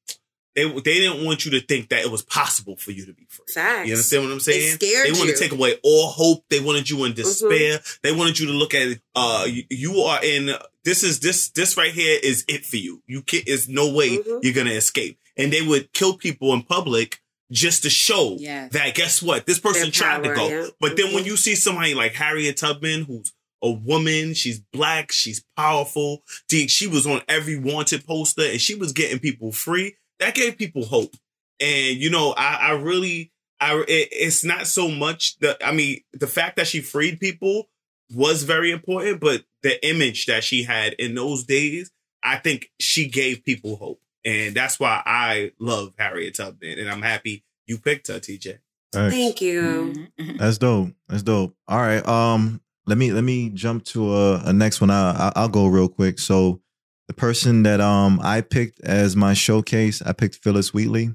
they 0.54 0.64
they 0.70 0.80
didn't 1.00 1.24
want 1.24 1.44
you 1.44 1.50
to 1.52 1.60
think 1.60 1.90
that 1.90 2.00
it 2.02 2.10
was 2.10 2.22
possible 2.22 2.76
for 2.76 2.90
you 2.90 3.04
to 3.04 3.12
be 3.12 3.26
free. 3.28 3.44
Facts. 3.52 3.86
You 3.88 3.92
understand 3.94 4.24
what 4.24 4.32
I'm 4.32 4.40
saying? 4.40 4.72
scared 4.76 5.06
they 5.06 5.12
wanted 5.12 5.26
you. 5.26 5.32
to 5.34 5.38
take 5.38 5.52
away 5.52 5.78
all 5.82 6.06
hope. 6.08 6.44
They 6.48 6.60
wanted 6.60 6.88
you 6.88 7.04
in 7.04 7.12
Mm-hmm. 7.12 7.20
despair. 7.22 7.80
They 8.02 8.12
wanted 8.12 8.38
you 8.38 8.46
to 8.46 8.52
look 8.52 8.72
at. 8.72 8.98
Uh, 9.14 9.44
you, 9.46 9.64
you 9.68 9.98
are 10.00 10.24
in. 10.24 10.50
This 10.82 11.02
is 11.02 11.20
this 11.20 11.50
this 11.50 11.76
right 11.76 11.92
here 11.92 12.18
is 12.22 12.44
it 12.48 12.64
for 12.64 12.76
you. 12.76 13.02
You 13.06 13.20
can 13.20 13.42
Is 13.46 13.68
no 13.68 13.92
way 13.92 14.16
Mhm. 14.16 14.38
you're 14.42 14.54
gonna 14.54 14.70
escape. 14.70 15.18
And 15.36 15.52
they 15.52 15.60
would 15.60 15.92
kill 15.92 16.16
people 16.16 16.54
in 16.54 16.62
public 16.62 17.20
just 17.52 17.82
to 17.84 17.90
show 17.90 18.36
Yes. 18.38 18.72
that 18.72 18.94
guess 18.94 19.22
what 19.22 19.46
this 19.46 19.58
person 19.58 19.82
Their 19.82 19.90
tried 19.90 20.24
to 20.24 20.34
go. 20.34 20.48
yeah. 20.48 20.66
But 20.80 20.96
then 20.96 21.12
when 21.14 21.24
Mhm. 21.24 21.26
you 21.28 21.36
see 21.36 21.54
somebody 21.54 21.94
like 21.94 22.14
Harriet 22.14 22.56
Tubman, 22.56 23.04
who's 23.04 23.32
a 23.62 23.70
woman, 23.70 24.34
she's 24.34 24.60
black, 24.72 25.12
she's 25.12 25.44
powerful. 25.56 26.22
She, 26.50 26.68
she 26.68 26.86
was 26.86 27.06
on 27.06 27.22
every 27.28 27.56
wanted 27.58 28.04
poster, 28.06 28.42
and 28.42 28.60
she 28.60 28.74
was 28.74 28.92
getting 28.92 29.18
people 29.18 29.52
free. 29.52 29.96
That 30.18 30.34
gave 30.34 30.58
people 30.58 30.84
hope. 30.86 31.14
And 31.60 31.96
you 31.96 32.10
know, 32.10 32.32
I, 32.36 32.56
I 32.56 32.70
really, 32.72 33.32
I 33.60 33.76
it, 33.88 34.08
it's 34.12 34.44
not 34.44 34.66
so 34.66 34.88
much 34.88 35.38
the. 35.38 35.56
I 35.66 35.72
mean, 35.72 36.00
the 36.12 36.26
fact 36.26 36.56
that 36.56 36.66
she 36.66 36.80
freed 36.80 37.18
people 37.20 37.70
was 38.12 38.42
very 38.42 38.70
important, 38.70 39.20
but 39.20 39.44
the 39.62 39.84
image 39.88 40.26
that 40.26 40.44
she 40.44 40.64
had 40.64 40.92
in 40.94 41.14
those 41.14 41.44
days, 41.44 41.90
I 42.22 42.36
think 42.36 42.70
she 42.78 43.08
gave 43.08 43.42
people 43.44 43.76
hope, 43.76 44.00
and 44.26 44.54
that's 44.54 44.78
why 44.78 45.02
I 45.06 45.52
love 45.58 45.94
Harriet 45.98 46.34
Tubman, 46.34 46.78
and 46.78 46.90
I'm 46.90 47.00
happy 47.02 47.44
you 47.66 47.78
picked 47.78 48.08
her, 48.08 48.20
TJ. 48.20 48.58
Thanks. 48.92 49.14
Thank 49.14 49.40
you. 49.40 49.62
Mhm, 49.62 50.08
mhm. 50.20 50.38
That's 50.38 50.58
dope. 50.58 50.90
That's 51.08 51.22
dope. 51.22 51.56
All 51.68 51.78
right. 51.80 52.06
Um, 52.06 52.60
let 52.86 52.98
me 52.98 53.12
let 53.12 53.24
me 53.24 53.48
jump 53.50 53.84
to 53.86 54.14
a, 54.14 54.34
a 54.46 54.52
next 54.52 54.80
one. 54.80 54.90
I, 54.90 55.10
I 55.12 55.32
I'll 55.36 55.48
go 55.48 55.66
real 55.66 55.88
quick. 55.88 56.18
So 56.18 56.60
the 57.08 57.14
person 57.14 57.62
that 57.64 57.80
um 57.80 58.20
I 58.22 58.40
picked 58.42 58.80
as 58.82 59.16
my 59.16 59.34
showcase, 59.34 60.02
I 60.02 60.12
picked 60.12 60.36
Phillis 60.36 60.72
Wheatley. 60.74 61.14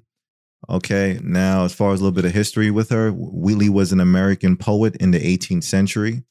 Okay. 0.69 1.19
Now, 1.23 1.63
as 1.65 1.73
far 1.73 1.93
as 1.93 2.01
a 2.01 2.03
little 2.03 2.15
bit 2.15 2.25
of 2.25 2.33
history 2.33 2.69
with 2.71 2.89
her, 2.91 3.11
Wheatley 3.11 3.69
was 3.69 3.91
an 3.93 3.99
American 3.99 4.57
poet 4.57 4.95
in 4.97 5.11
the 5.11 5.19
18th 5.19 5.63
century. 5.63 6.23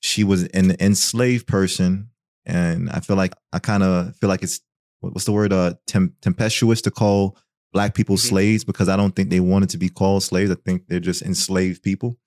She 0.00 0.24
was 0.24 0.44
an 0.48 0.74
enslaved 0.80 1.46
person, 1.46 2.08
and 2.46 2.88
I 2.90 3.00
feel 3.00 3.16
like 3.16 3.34
I 3.52 3.58
kind 3.58 3.82
of 3.82 4.16
feel 4.16 4.28
like 4.28 4.42
it's 4.42 4.60
what- 4.60 4.69
what's 5.00 5.24
the 5.24 5.32
word? 5.32 5.52
Uh, 5.52 5.74
tem- 5.86 6.14
tempestuous 6.22 6.80
to 6.82 6.90
call 6.90 7.36
black 7.72 7.94
people 7.94 8.16
Mhm. 8.16 8.20
slaves 8.28 8.64
because 8.64 8.88
I 8.88 8.96
don't 8.96 9.14
think 9.14 9.30
they 9.30 9.40
wanted 9.40 9.70
to 9.70 9.78
be 9.78 9.88
called 9.88 10.22
slaves. 10.22 10.50
I 10.50 10.56
think 10.64 10.86
they're 10.88 11.00
just 11.00 11.22
enslaved 11.22 11.82
people 11.82 12.18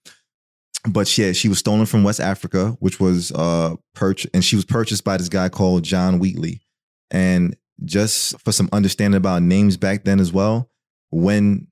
but 0.90 1.18
yeah, 1.18 1.32
she 1.32 1.48
was 1.48 1.60
stolen 1.60 1.86
from 1.86 2.04
West 2.04 2.20
Africa, 2.20 2.76
which 2.82 3.00
was 3.00 3.32
uh 3.32 3.76
purchased, 3.96 4.34
and 4.34 4.44
she 4.44 4.58
was 4.58 4.66
purchased 4.66 5.06
by 5.06 5.16
this 5.16 5.30
guy 5.30 5.48
called 5.48 5.84
John 5.84 6.20
Wheatley. 6.20 6.62
And 7.10 7.56
just 7.86 8.38
for 8.42 8.52
some 8.52 8.68
understanding 8.74 9.18
about 9.18 9.44
names 9.44 9.78
back 9.78 10.04
then 10.04 10.20
as 10.20 10.34
well, 10.34 10.70
when 11.10 11.68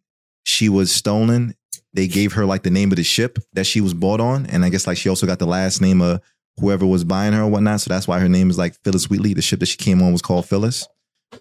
she 0.45 0.69
was 0.69 0.94
stolen, 0.94 1.56
they 1.94 2.07
gave 2.07 2.32
her 2.34 2.45
like 2.45 2.64
the 2.64 2.69
name 2.69 2.90
of 2.91 2.95
the 2.95 3.03
ship 3.03 3.38
that 3.52 3.65
she 3.65 3.82
was 3.82 3.94
bought 3.94 4.22
on, 4.22 4.45
and 4.45 4.64
I 4.64 4.69
guess 4.69 4.88
like 4.88 4.98
she 4.98 5.10
also 5.10 5.28
got 5.28 5.40
the 5.40 5.45
last 5.45 5.82
name 5.82 5.99
of 6.02 6.22
whoever 6.60 6.86
was 6.86 7.03
buying 7.03 7.34
her 7.34 7.44
or 7.44 7.49
whatnot. 7.49 7.82
So 7.82 7.90
that's 7.90 8.07
why 8.07 8.19
her 8.19 8.30
name 8.30 8.49
is 8.49 8.57
like 8.57 8.76
Phillis 8.84 9.10
Wheatley. 9.10 9.34
The 9.34 9.41
ship 9.41 9.60
that 9.60 9.68
she 9.68 9.78
came 9.78 10.02
on 10.02 10.11
was 10.11 10.22
called 10.22 10.48
Phillis. 10.48 10.88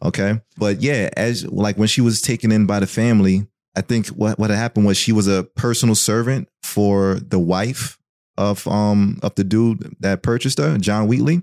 Okay, 0.03 0.41
but 0.57 0.81
yeah, 0.81 1.11
as 1.17 1.47
like 1.47 1.77
when 1.77 1.89
she 1.89 2.01
was 2.01 2.23
taken 2.23 2.53
in 2.53 2.65
by 2.67 2.79
the 2.79 2.87
family, 2.87 3.49
I 3.77 3.81
think 3.81 4.07
what 4.09 4.39
what 4.39 4.51
happened 4.51 4.87
was 4.87 4.97
she 4.97 5.13
was 5.13 5.27
a 5.27 5.45
personal 5.57 5.95
servant 5.95 6.49
for 6.63 7.19
the 7.21 7.39
wife 7.39 7.99
of 8.37 8.67
um 8.69 9.19
of 9.23 9.35
the 9.35 9.45
dude 9.45 9.97
that 10.01 10.23
purchased 10.23 10.59
her, 10.59 10.79
John 10.79 11.09
Wheatley. 11.09 11.43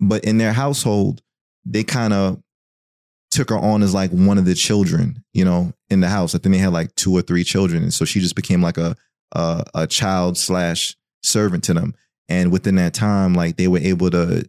But 0.00 0.24
in 0.24 0.38
their 0.38 0.52
household, 0.52 1.22
they 1.64 1.84
kind 1.84 2.12
of 2.12 2.42
took 3.30 3.50
her 3.50 3.58
on 3.58 3.82
as 3.82 3.94
like 3.94 4.10
one 4.10 4.38
of 4.38 4.44
the 4.44 4.54
children, 4.54 5.22
you 5.32 5.44
know, 5.44 5.72
in 5.90 6.00
the 6.00 6.08
house. 6.08 6.34
I 6.34 6.38
think 6.38 6.54
they 6.54 6.60
had 6.60 6.72
like 6.72 6.94
two 6.96 7.16
or 7.16 7.22
three 7.22 7.44
children, 7.44 7.82
and 7.84 7.94
so 7.94 8.04
she 8.04 8.20
just 8.20 8.34
became 8.34 8.62
like 8.62 8.76
a 8.76 8.96
a, 9.32 9.64
a 9.74 9.86
child 9.86 10.36
slash 10.38 10.96
servant 11.22 11.64
to 11.64 11.74
them. 11.74 11.94
And 12.28 12.52
within 12.52 12.76
that 12.76 12.94
time, 12.94 13.34
like 13.34 13.56
they 13.56 13.68
were 13.68 13.78
able 13.78 14.10
to 14.10 14.48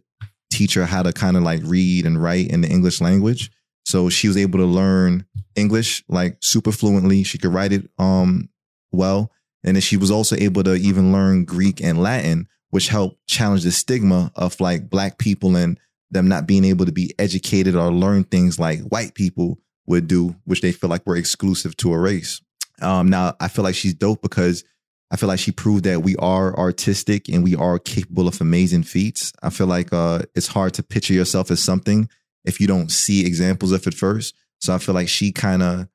teach 0.52 0.74
her 0.74 0.84
how 0.84 1.02
to 1.02 1.12
kind 1.12 1.36
of 1.36 1.42
like 1.42 1.60
read 1.64 2.04
and 2.04 2.22
write 2.22 2.50
in 2.50 2.60
the 2.60 2.68
English 2.68 3.00
language. 3.00 3.50
So 3.84 4.10
she 4.10 4.28
was 4.28 4.36
able 4.36 4.58
to 4.58 4.66
learn 4.66 5.24
English 5.56 6.04
like 6.08 6.36
super 6.40 6.72
fluently. 6.72 7.22
She 7.22 7.38
could 7.38 7.52
write 7.52 7.72
it 7.72 7.88
um 7.98 8.48
well. 8.92 9.30
And 9.64 9.76
then 9.76 9.82
she 9.82 9.96
was 9.96 10.10
also 10.10 10.36
able 10.36 10.62
to 10.64 10.74
even 10.74 11.12
learn 11.12 11.44
Greek 11.44 11.82
and 11.82 12.02
Latin, 12.02 12.48
which 12.70 12.88
helped 12.88 13.26
challenge 13.26 13.62
the 13.62 13.72
stigma 13.72 14.32
of 14.34 14.60
like 14.60 14.88
black 14.88 15.18
people 15.18 15.56
and 15.56 15.78
them 16.10 16.28
not 16.28 16.46
being 16.46 16.64
able 16.64 16.86
to 16.86 16.92
be 16.92 17.14
educated 17.18 17.76
or 17.76 17.92
learn 17.92 18.24
things 18.24 18.58
like 18.58 18.80
white 18.80 19.14
people 19.14 19.58
would 19.86 20.06
do, 20.06 20.34
which 20.44 20.60
they 20.60 20.72
feel 20.72 20.90
like 20.90 21.06
were 21.06 21.16
exclusive 21.16 21.76
to 21.76 21.92
a 21.92 21.98
race. 21.98 22.40
Um, 22.80 23.08
now 23.08 23.36
I 23.40 23.48
feel 23.48 23.64
like 23.64 23.74
she's 23.74 23.94
dope 23.94 24.22
because 24.22 24.64
I 25.10 25.16
feel 25.16 25.28
like 25.28 25.40
she 25.40 25.52
proved 25.52 25.84
that 25.84 26.02
we 26.02 26.14
are 26.16 26.56
artistic 26.56 27.28
and 27.28 27.42
we 27.42 27.56
are 27.56 27.78
capable 27.78 28.28
of 28.28 28.40
amazing 28.40 28.84
feats. 28.84 29.32
I 29.42 29.50
feel 29.50 29.66
like 29.66 29.92
uh, 29.92 30.20
it's 30.34 30.46
hard 30.46 30.74
to 30.74 30.82
picture 30.82 31.14
yourself 31.14 31.50
as 31.50 31.60
something 31.60 32.08
if 32.44 32.60
you 32.60 32.66
don't 32.66 32.90
see 32.90 33.26
examples 33.26 33.72
of 33.72 33.86
it 33.86 33.94
first. 33.94 34.34
So 34.60 34.74
I 34.74 34.78
feel 34.78 34.94
like 34.94 35.08
she 35.08 35.32
kind 35.32 35.62
of 35.62 35.88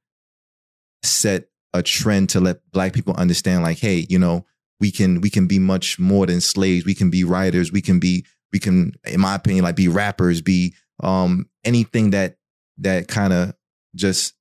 set 1.03 1.47
a 1.73 1.83
trend 1.83 2.29
to 2.29 2.39
let 2.39 2.59
black 2.71 2.93
people 2.93 3.13
understand 3.15 3.61
like 3.61 3.77
hey 3.77 4.05
you 4.09 4.17
know 4.17 4.45
we 4.79 4.91
can 4.91 5.21
we 5.21 5.29
can 5.29 5.45
be 5.45 5.59
much 5.59 5.99
more 5.99 6.25
than 6.25 6.41
slaves 6.41 6.85
we 6.85 6.95
can 6.95 7.09
be 7.09 7.23
writers 7.23 7.71
we 7.71 7.81
can 7.81 7.99
be 7.99 8.25
we 8.53 8.59
can 8.59 8.93
in 9.05 9.19
my 9.19 9.35
opinion 9.35 9.63
like 9.63 9.75
be 9.75 9.89
rappers 9.89 10.41
be 10.41 10.73
um 11.03 11.47
anything 11.65 12.11
that 12.11 12.37
that 12.77 13.07
kind 13.07 13.33
of 13.33 13.53
just 13.93 14.33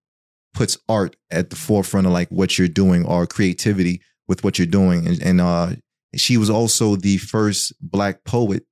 puts 0.54 0.78
art 0.88 1.16
at 1.30 1.50
the 1.50 1.56
forefront 1.56 2.06
of 2.06 2.12
like 2.12 2.28
what 2.28 2.56
you're 2.56 2.68
doing 2.68 3.04
or 3.04 3.26
creativity 3.26 4.00
with 4.28 4.42
what 4.44 4.58
you're 4.58 4.66
doing 4.66 5.06
and, 5.06 5.22
and 5.22 5.40
uh 5.40 5.70
she 6.16 6.36
was 6.36 6.48
also 6.50 6.96
the 6.96 7.16
first 7.18 7.72
black 7.80 8.24
poet 8.24 8.64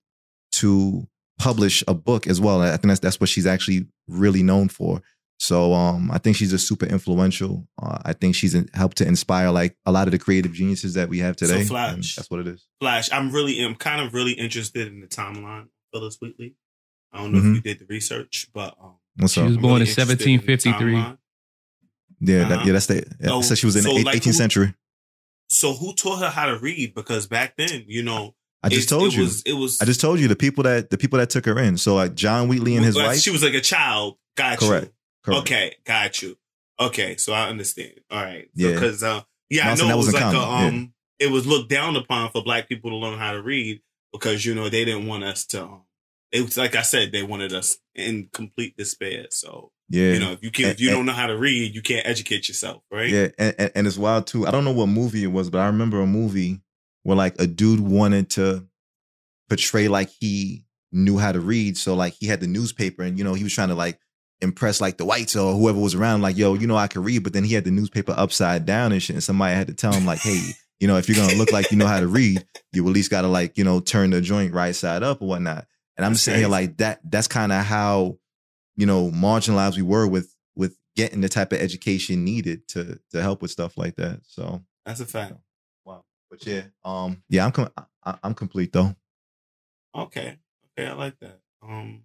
to 0.52 1.06
publish 1.38 1.82
a 1.88 1.94
book 1.94 2.26
as 2.26 2.40
well 2.40 2.60
i 2.62 2.70
think 2.70 2.82
that's 2.88 3.00
that's 3.00 3.20
what 3.20 3.28
she's 3.28 3.46
actually 3.46 3.86
really 4.08 4.42
known 4.42 4.68
for 4.68 5.02
so 5.38 5.72
um, 5.74 6.08
I 6.12 6.18
think 6.18 6.36
she's 6.36 6.52
a 6.52 6.58
super 6.58 6.86
influential. 6.86 7.66
Uh, 7.82 7.98
I 8.04 8.12
think 8.12 8.36
she's 8.36 8.54
helped 8.74 8.98
to 8.98 9.08
inspire 9.08 9.50
like 9.50 9.76
a 9.84 9.90
lot 9.90 10.06
of 10.06 10.12
the 10.12 10.18
creative 10.20 10.52
geniuses 10.52 10.94
that 10.94 11.08
we 11.08 11.18
have 11.18 11.34
today. 11.34 11.62
So 11.64 11.70
Flash, 11.70 12.14
that's 12.14 12.30
what 12.30 12.38
it 12.38 12.46
is. 12.46 12.64
Flash, 12.80 13.10
I'm 13.10 13.32
really, 13.32 13.60
I'm 13.60 13.74
kind 13.74 14.00
of 14.00 14.14
really 14.14 14.34
interested 14.34 14.86
in 14.86 15.00
the 15.00 15.08
timeline, 15.08 15.66
Phillis 15.92 16.18
Wheatley. 16.22 16.54
I 17.12 17.18
don't 17.18 17.32
know 17.32 17.40
Mhm. 17.40 17.50
if 17.50 17.54
you 17.56 17.60
did 17.62 17.78
the 17.80 17.86
research, 17.86 18.50
but 18.54 18.76
um, 18.80 18.92
What's 19.16 19.32
She 19.32 19.40
up? 19.40 19.48
was 19.48 19.56
I'm 19.56 19.62
born 19.62 19.72
really 19.80 19.82
in 19.82 19.88
interested 19.88 20.20
in 20.30 20.38
1753. 20.38 20.94
Yeah, 22.20 22.38
that, 22.48 22.52
Uh-huh. 22.52 22.64
yeah, 22.66 22.72
that's 22.72 22.86
the. 22.86 22.94
Yeah, 23.20 23.26
So- 23.28 23.42
so 23.42 23.54
she 23.56 23.66
was 23.66 23.74
in 23.74 23.82
so, 23.82 23.94
the 23.98 24.04
like, 24.04 24.14
18th 24.14 24.24
who- 24.26 24.32
century. 24.34 24.74
So 25.52 25.74
who 25.74 25.94
taught 25.94 26.20
her 26.20 26.30
how 26.30 26.46
to 26.46 26.58
read? 26.58 26.94
Because 26.94 27.26
back 27.26 27.56
then, 27.56 27.84
you 27.86 28.02
know, 28.02 28.34
I 28.62 28.68
just 28.68 28.90
it- 28.90 28.94
told 28.94 29.12
it 29.12 29.16
you. 29.16 29.22
Was, 29.24 29.42
it 29.42 29.52
was. 29.52 29.80
I 29.80 29.84
just 29.84 30.00
told 30.00 30.20
you 30.20 30.28
the 30.28 30.36
people 30.36 30.64
that 30.64 30.90
the 30.90 30.98
people 30.98 31.18
that 31.18 31.30
took 31.30 31.46
her 31.46 31.58
in. 31.58 31.76
So 31.76 31.94
like 31.94 32.14
John 32.14 32.48
Wheatley 32.48 32.76
and 32.76 32.84
his 32.84 32.96
wife. 32.96 33.18
She 33.18 33.30
was 33.30 33.42
like 33.42 33.54
a 33.54 33.60
child. 33.60 34.16
Got 34.36 34.58
Correct. 34.58 34.86
you. 34.86 34.92
Correct. 35.24 35.40
Okay, 35.42 35.74
got 35.84 36.22
you. 36.22 36.36
Okay, 36.80 37.16
so 37.16 37.32
I 37.32 37.48
understand. 37.48 37.92
All 38.10 38.22
right. 38.22 38.48
Yeah. 38.54 38.72
Because 38.72 39.02
uh, 39.02 39.22
yeah, 39.50 39.64
No, 39.66 39.70
I 39.70 39.88
know 39.88 39.94
it 39.94 39.96
was 39.96 40.14
like 40.14 40.34
a, 40.34 40.38
um, 40.38 40.94
it 41.18 41.30
was 41.30 41.46
looked 41.46 41.68
down 41.68 41.96
upon 41.96 42.30
for 42.30 42.42
black 42.42 42.68
people 42.68 42.90
to 42.90 42.96
learn 42.96 43.18
how 43.18 43.32
to 43.32 43.42
read 43.42 43.82
because 44.12 44.44
you 44.44 44.54
know 44.54 44.68
they 44.68 44.84
didn't 44.84 45.06
want 45.06 45.24
us 45.24 45.44
to. 45.46 45.62
Um, 45.64 45.82
it 46.32 46.42
was 46.42 46.56
like 46.56 46.74
I 46.74 46.82
said, 46.82 47.12
they 47.12 47.22
wanted 47.22 47.52
us 47.52 47.78
in 47.94 48.30
complete 48.32 48.76
despair. 48.76 49.26
So 49.30 49.70
yeah. 49.92 50.12
you 50.14 50.20
know, 50.20 50.32
if 50.32 50.42
you 50.42 50.50
can, 50.50 50.66
if 50.66 50.80
you 50.80 50.90
don't 50.90 51.06
know 51.06 51.12
how 51.12 51.26
to 51.26 51.36
read, 51.36 51.74
you 51.74 51.82
can't 51.82 52.06
educate 52.06 52.48
yourself, 52.48 52.82
right? 52.90 53.10
Yeah, 53.10 53.28
and, 53.38 53.54
and, 53.58 53.72
and 53.74 53.86
it's 53.86 53.98
wild 53.98 54.26
too. 54.26 54.46
I 54.46 54.50
don't 54.50 54.64
know 54.64 54.72
what 54.72 54.86
movie 54.86 55.22
it 55.22 55.28
was, 55.28 55.50
but 55.50 55.58
I 55.58 55.66
remember 55.66 56.00
a 56.00 56.06
movie 56.06 56.62
where 57.02 57.16
like 57.16 57.40
a 57.40 57.46
dude 57.46 57.80
wanted 57.80 58.30
to 58.30 58.66
portray 59.48 59.88
like 59.88 60.08
he 60.18 60.64
knew 60.92 61.18
how 61.18 61.32
to 61.32 61.40
read. 61.40 61.76
So 61.76 61.94
like 61.94 62.14
he 62.14 62.26
had 62.26 62.40
the 62.40 62.46
newspaper 62.46 63.02
and 63.02 63.18
you 63.18 63.24
know, 63.24 63.34
he 63.34 63.44
was 63.44 63.52
trying 63.54 63.68
to 63.68 63.74
like 63.74 63.98
impress 64.40 64.80
like 64.80 64.96
the 64.96 65.04
whites 65.04 65.36
or 65.36 65.54
whoever 65.54 65.78
was 65.78 65.94
around, 65.94 66.22
like, 66.22 66.36
yo, 66.36 66.54
you 66.54 66.66
know, 66.66 66.76
I 66.76 66.88
can 66.88 67.02
read, 67.02 67.22
but 67.22 67.32
then 67.32 67.44
he 67.44 67.54
had 67.54 67.64
the 67.64 67.70
newspaper 67.70 68.14
upside 68.16 68.66
down 68.66 68.92
and 68.92 69.02
shit. 69.02 69.14
And 69.14 69.22
somebody 69.22 69.54
had 69.54 69.68
to 69.68 69.74
tell 69.74 69.92
him, 69.92 70.06
like, 70.06 70.20
hey, 70.20 70.40
you 70.80 70.88
know, 70.88 70.96
if 70.96 71.08
you're 71.08 71.16
gonna 71.16 71.38
look 71.38 71.52
like 71.52 71.70
you 71.70 71.76
know 71.76 71.86
how 71.86 72.00
to 72.00 72.08
read, 72.08 72.44
you 72.72 72.86
at 72.86 72.92
least 72.92 73.10
gotta 73.10 73.28
like, 73.28 73.56
you 73.56 73.64
know, 73.64 73.80
turn 73.80 74.10
the 74.10 74.20
joint 74.20 74.52
right 74.52 74.74
side 74.74 75.02
up 75.02 75.22
or 75.22 75.28
whatnot. 75.28 75.66
And 75.96 76.04
I'm 76.04 76.12
That's 76.12 76.22
sitting 76.22 76.40
here 76.40 76.48
like 76.48 76.78
that, 76.78 77.00
that's 77.04 77.28
kind 77.28 77.52
of 77.52 77.64
how, 77.64 78.18
you 78.76 78.86
know, 78.86 79.10
marginalized 79.10 79.76
we 79.76 79.82
were 79.82 80.06
with 80.06 80.34
with 80.56 80.76
getting 80.96 81.20
the 81.20 81.28
type 81.28 81.52
of 81.52 81.60
education 81.60 82.24
needed 82.24 82.66
to 82.68 82.98
to 83.10 83.22
help 83.22 83.42
with 83.42 83.50
stuff 83.50 83.76
like 83.76 83.96
that. 83.96 84.20
So 84.26 84.62
That's 84.86 85.00
a 85.00 85.06
fact. 85.06 85.34
wow. 85.84 86.04
But 86.30 86.46
yeah, 86.46 86.62
um, 86.84 87.22
yeah, 87.28 87.44
I'm 87.46 87.52
com- 87.52 87.70
I, 88.04 88.18
I'm 88.22 88.34
complete 88.34 88.72
though. 88.72 88.94
Okay. 89.94 90.38
Okay, 90.78 90.88
I 90.88 90.92
like 90.94 91.18
that. 91.20 91.40
Um 91.62 92.02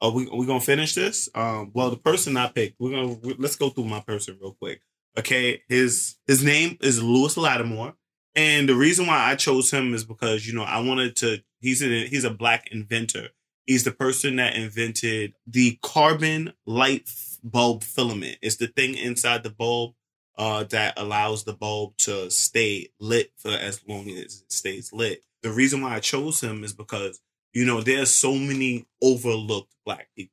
are 0.00 0.10
we 0.12 0.26
we 0.28 0.46
gonna 0.46 0.60
finish 0.60 0.94
this? 0.94 1.28
Um 1.34 1.70
well 1.74 1.90
the 1.90 1.96
person 1.96 2.36
I 2.36 2.48
picked, 2.48 2.76
we're 2.80 2.90
gonna 2.90 3.14
we- 3.22 3.36
let's 3.38 3.56
go 3.56 3.70
through 3.70 3.84
my 3.84 4.00
person 4.00 4.38
real 4.40 4.56
quick. 4.60 4.80
Okay, 5.18 5.62
his 5.68 6.16
his 6.26 6.42
name 6.44 6.78
is 6.80 7.02
Lewis 7.02 7.36
Latimer. 7.36 7.94
And 8.34 8.68
the 8.68 8.74
reason 8.76 9.06
why 9.06 9.30
I 9.30 9.34
chose 9.34 9.70
him 9.72 9.94
is 9.94 10.04
because, 10.04 10.46
you 10.46 10.54
know, 10.54 10.62
I 10.62 10.78
wanted 10.80 11.16
to 11.16 11.38
he's 11.60 11.82
a 11.82 12.06
he's 12.06 12.24
a 12.24 12.30
black 12.30 12.68
inventor. 12.70 13.30
He's 13.68 13.84
the 13.84 13.92
person 13.92 14.36
that 14.36 14.56
invented 14.56 15.34
the 15.46 15.78
carbon 15.82 16.54
light 16.66 17.08
bulb 17.44 17.84
filament. 17.84 18.38
It's 18.40 18.56
the 18.56 18.66
thing 18.66 18.96
inside 18.96 19.42
the 19.42 19.50
bulb 19.50 19.94
uh, 20.38 20.64
that 20.70 20.94
allows 20.98 21.44
the 21.44 21.52
bulb 21.52 21.94
to 21.98 22.30
stay 22.30 22.88
lit 22.98 23.30
for 23.36 23.50
as 23.50 23.82
long 23.86 24.08
as 24.08 24.16
it 24.16 24.32
stays 24.52 24.90
lit. 24.92 25.22
The 25.42 25.50
reason 25.52 25.82
why 25.82 25.94
I 25.96 26.00
chose 26.00 26.40
him 26.42 26.64
is 26.64 26.72
because 26.72 27.20
you 27.52 27.66
know 27.66 27.82
there's 27.82 28.10
so 28.10 28.32
many 28.34 28.86
overlooked 29.02 29.74
black 29.84 30.08
people 30.16 30.32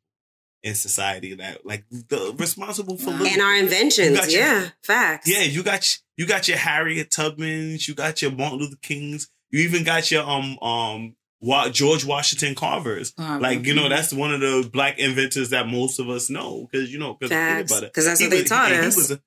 in 0.63 0.75
society 0.75 1.35
that 1.35 1.65
like 1.65 1.83
the 1.89 2.33
responsible 2.37 2.97
for 2.97 3.09
And 3.11 3.41
our 3.41 3.55
inventions. 3.57 4.31
You 4.31 4.39
your- 4.39 4.47
yeah, 4.47 4.69
facts. 4.81 5.27
yeah, 5.29 5.41
you 5.41 5.61
got 5.61 5.97
you 6.15 6.25
got 6.25 6.47
your 6.47 6.57
Harriet 6.57 7.09
Tubmans, 7.09 7.85
you 7.87 7.95
got 7.95 8.21
your 8.21 8.31
Martin 8.31 8.59
Luther 8.59 8.77
Kings, 8.81 9.27
you 9.51 9.59
even 9.59 9.83
got 9.83 10.09
your 10.09 10.23
um 10.23 10.57
um 10.59 11.15
Wa- 11.41 11.69
George 11.69 12.05
Washington 12.05 12.55
Carvers. 12.55 13.11
Carver. 13.11 13.41
Like 13.41 13.65
you 13.65 13.73
know, 13.75 13.89
that's 13.89 14.13
one 14.13 14.33
of 14.33 14.39
the 14.41 14.69
black 14.71 14.97
inventors 14.99 15.49
that 15.51 15.67
most 15.67 15.99
of 15.99 16.09
us 16.09 16.29
know 16.29 16.67
because 16.71 16.91
you 16.91 16.99
know 16.99 17.13
because 17.13 17.29
Facts. 17.31 17.71
about 17.77 17.93
that's 17.93 18.19
He 18.19 18.25
what 18.27 18.31
they 18.31 18.43
taught 18.43 18.71
he 18.71 18.77
us. 18.77 18.95
was 18.95 19.11
a- 19.11 19.21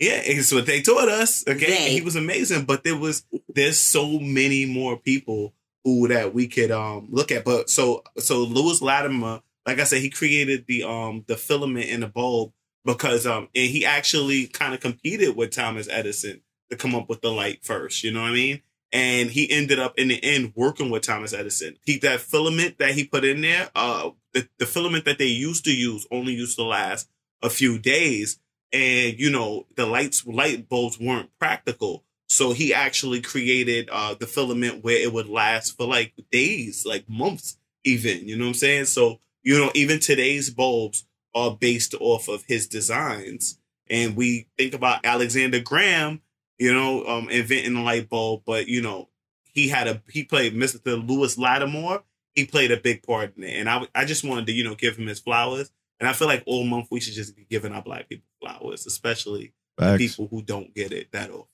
yeah, 0.00 0.20
it's 0.24 0.52
what 0.52 0.66
they 0.66 0.80
taught 0.80 1.08
us. 1.08 1.42
Okay, 1.48 1.66
They. 1.66 1.90
He 1.90 2.00
was 2.00 2.14
amazing, 2.14 2.64
but 2.64 2.84
there 2.84 2.96
was 2.96 3.24
there's 3.52 3.78
so 3.78 4.18
many 4.20 4.64
more 4.64 4.96
people 4.96 5.54
who 5.84 6.06
that 6.08 6.32
we 6.32 6.46
could 6.46 6.70
um 6.70 7.08
look 7.10 7.32
at. 7.32 7.44
But 7.44 7.68
so 7.68 8.04
so 8.18 8.38
Lewis 8.44 8.80
Latimer, 8.80 9.40
like 9.66 9.80
I 9.80 9.84
said, 9.84 10.00
he 10.00 10.08
created 10.10 10.66
the 10.68 10.84
um 10.84 11.24
the 11.26 11.36
filament 11.36 11.86
in 11.86 12.00
the 12.00 12.06
bulb 12.06 12.52
because 12.84 13.26
um 13.26 13.48
and 13.56 13.70
he 13.70 13.84
actually 13.84 14.46
kind 14.46 14.72
of 14.72 14.78
competed 14.80 15.34
with 15.34 15.50
Thomas 15.50 15.88
Edison 15.90 16.42
to 16.70 16.76
come 16.76 16.94
up 16.94 17.08
with 17.08 17.20
the 17.20 17.30
light 17.32 17.64
first. 17.64 18.04
You 18.04 18.12
know 18.12 18.22
what 18.22 18.30
I 18.30 18.34
mean? 18.34 18.62
And 18.92 19.30
he 19.30 19.50
ended 19.50 19.78
up 19.78 19.98
in 19.98 20.08
the 20.08 20.22
end 20.24 20.52
working 20.56 20.90
with 20.90 21.02
Thomas 21.02 21.34
Edison. 21.34 21.76
He 21.84 21.98
that 21.98 22.20
filament 22.20 22.78
that 22.78 22.92
he 22.92 23.04
put 23.04 23.24
in 23.24 23.42
there, 23.42 23.70
uh, 23.74 24.10
the, 24.32 24.48
the 24.58 24.66
filament 24.66 25.04
that 25.04 25.18
they 25.18 25.26
used 25.26 25.64
to 25.64 25.74
use 25.74 26.06
only 26.10 26.32
used 26.32 26.56
to 26.56 26.64
last 26.64 27.08
a 27.42 27.50
few 27.50 27.78
days, 27.78 28.40
and 28.72 29.18
you 29.18 29.30
know 29.30 29.66
the 29.76 29.86
lights 29.86 30.26
light 30.26 30.68
bulbs 30.68 30.98
weren't 30.98 31.30
practical. 31.38 32.04
So 32.30 32.52
he 32.52 32.74
actually 32.74 33.20
created 33.20 33.88
uh, 33.90 34.14
the 34.18 34.26
filament 34.26 34.84
where 34.84 34.98
it 34.98 35.12
would 35.12 35.28
last 35.28 35.76
for 35.76 35.86
like 35.86 36.12
days, 36.30 36.84
like 36.86 37.08
months, 37.08 37.58
even. 37.84 38.28
You 38.28 38.36
know 38.36 38.44
what 38.44 38.50
I'm 38.50 38.54
saying? 38.54 38.84
So 38.86 39.20
you 39.42 39.58
know 39.58 39.70
even 39.74 40.00
today's 40.00 40.50
bulbs 40.50 41.06
are 41.34 41.56
based 41.56 41.94
off 42.00 42.28
of 42.28 42.44
his 42.46 42.66
designs, 42.66 43.58
and 43.90 44.16
we 44.16 44.48
think 44.56 44.74
about 44.74 45.04
Alexander 45.04 45.60
Graham 45.60 46.22
you 46.58 46.72
know, 46.72 47.04
um, 47.06 47.28
inventing 47.28 47.74
the 47.74 47.80
light 47.80 48.08
bulb. 48.08 48.42
But 48.46 48.68
you 48.68 48.82
know, 48.82 49.08
he 49.44 49.68
had 49.68 49.88
a 49.88 50.02
he 50.10 50.24
played 50.24 50.54
Mr. 50.54 51.06
Lewis 51.06 51.38
Latimer. 51.38 52.02
He 52.34 52.44
played 52.44 52.70
a 52.70 52.76
big 52.76 53.02
part 53.02 53.36
in 53.36 53.44
it, 53.44 53.58
and 53.58 53.68
I 53.68 53.86
I 53.94 54.04
just 54.04 54.24
wanted 54.24 54.46
to 54.46 54.52
you 54.52 54.64
know 54.64 54.74
give 54.74 54.96
him 54.96 55.06
his 55.06 55.20
flowers. 55.20 55.70
And 56.00 56.08
I 56.08 56.12
feel 56.12 56.28
like 56.28 56.44
all 56.46 56.64
month 56.64 56.88
we 56.90 57.00
should 57.00 57.14
just 57.14 57.34
be 57.34 57.44
giving 57.48 57.72
our 57.72 57.82
black 57.82 58.08
people 58.08 58.28
flowers, 58.40 58.86
especially 58.86 59.52
the 59.76 59.96
people 59.96 60.28
who 60.30 60.42
don't 60.42 60.72
get 60.74 60.92
it 60.92 61.10
that 61.12 61.30
often. 61.30 61.46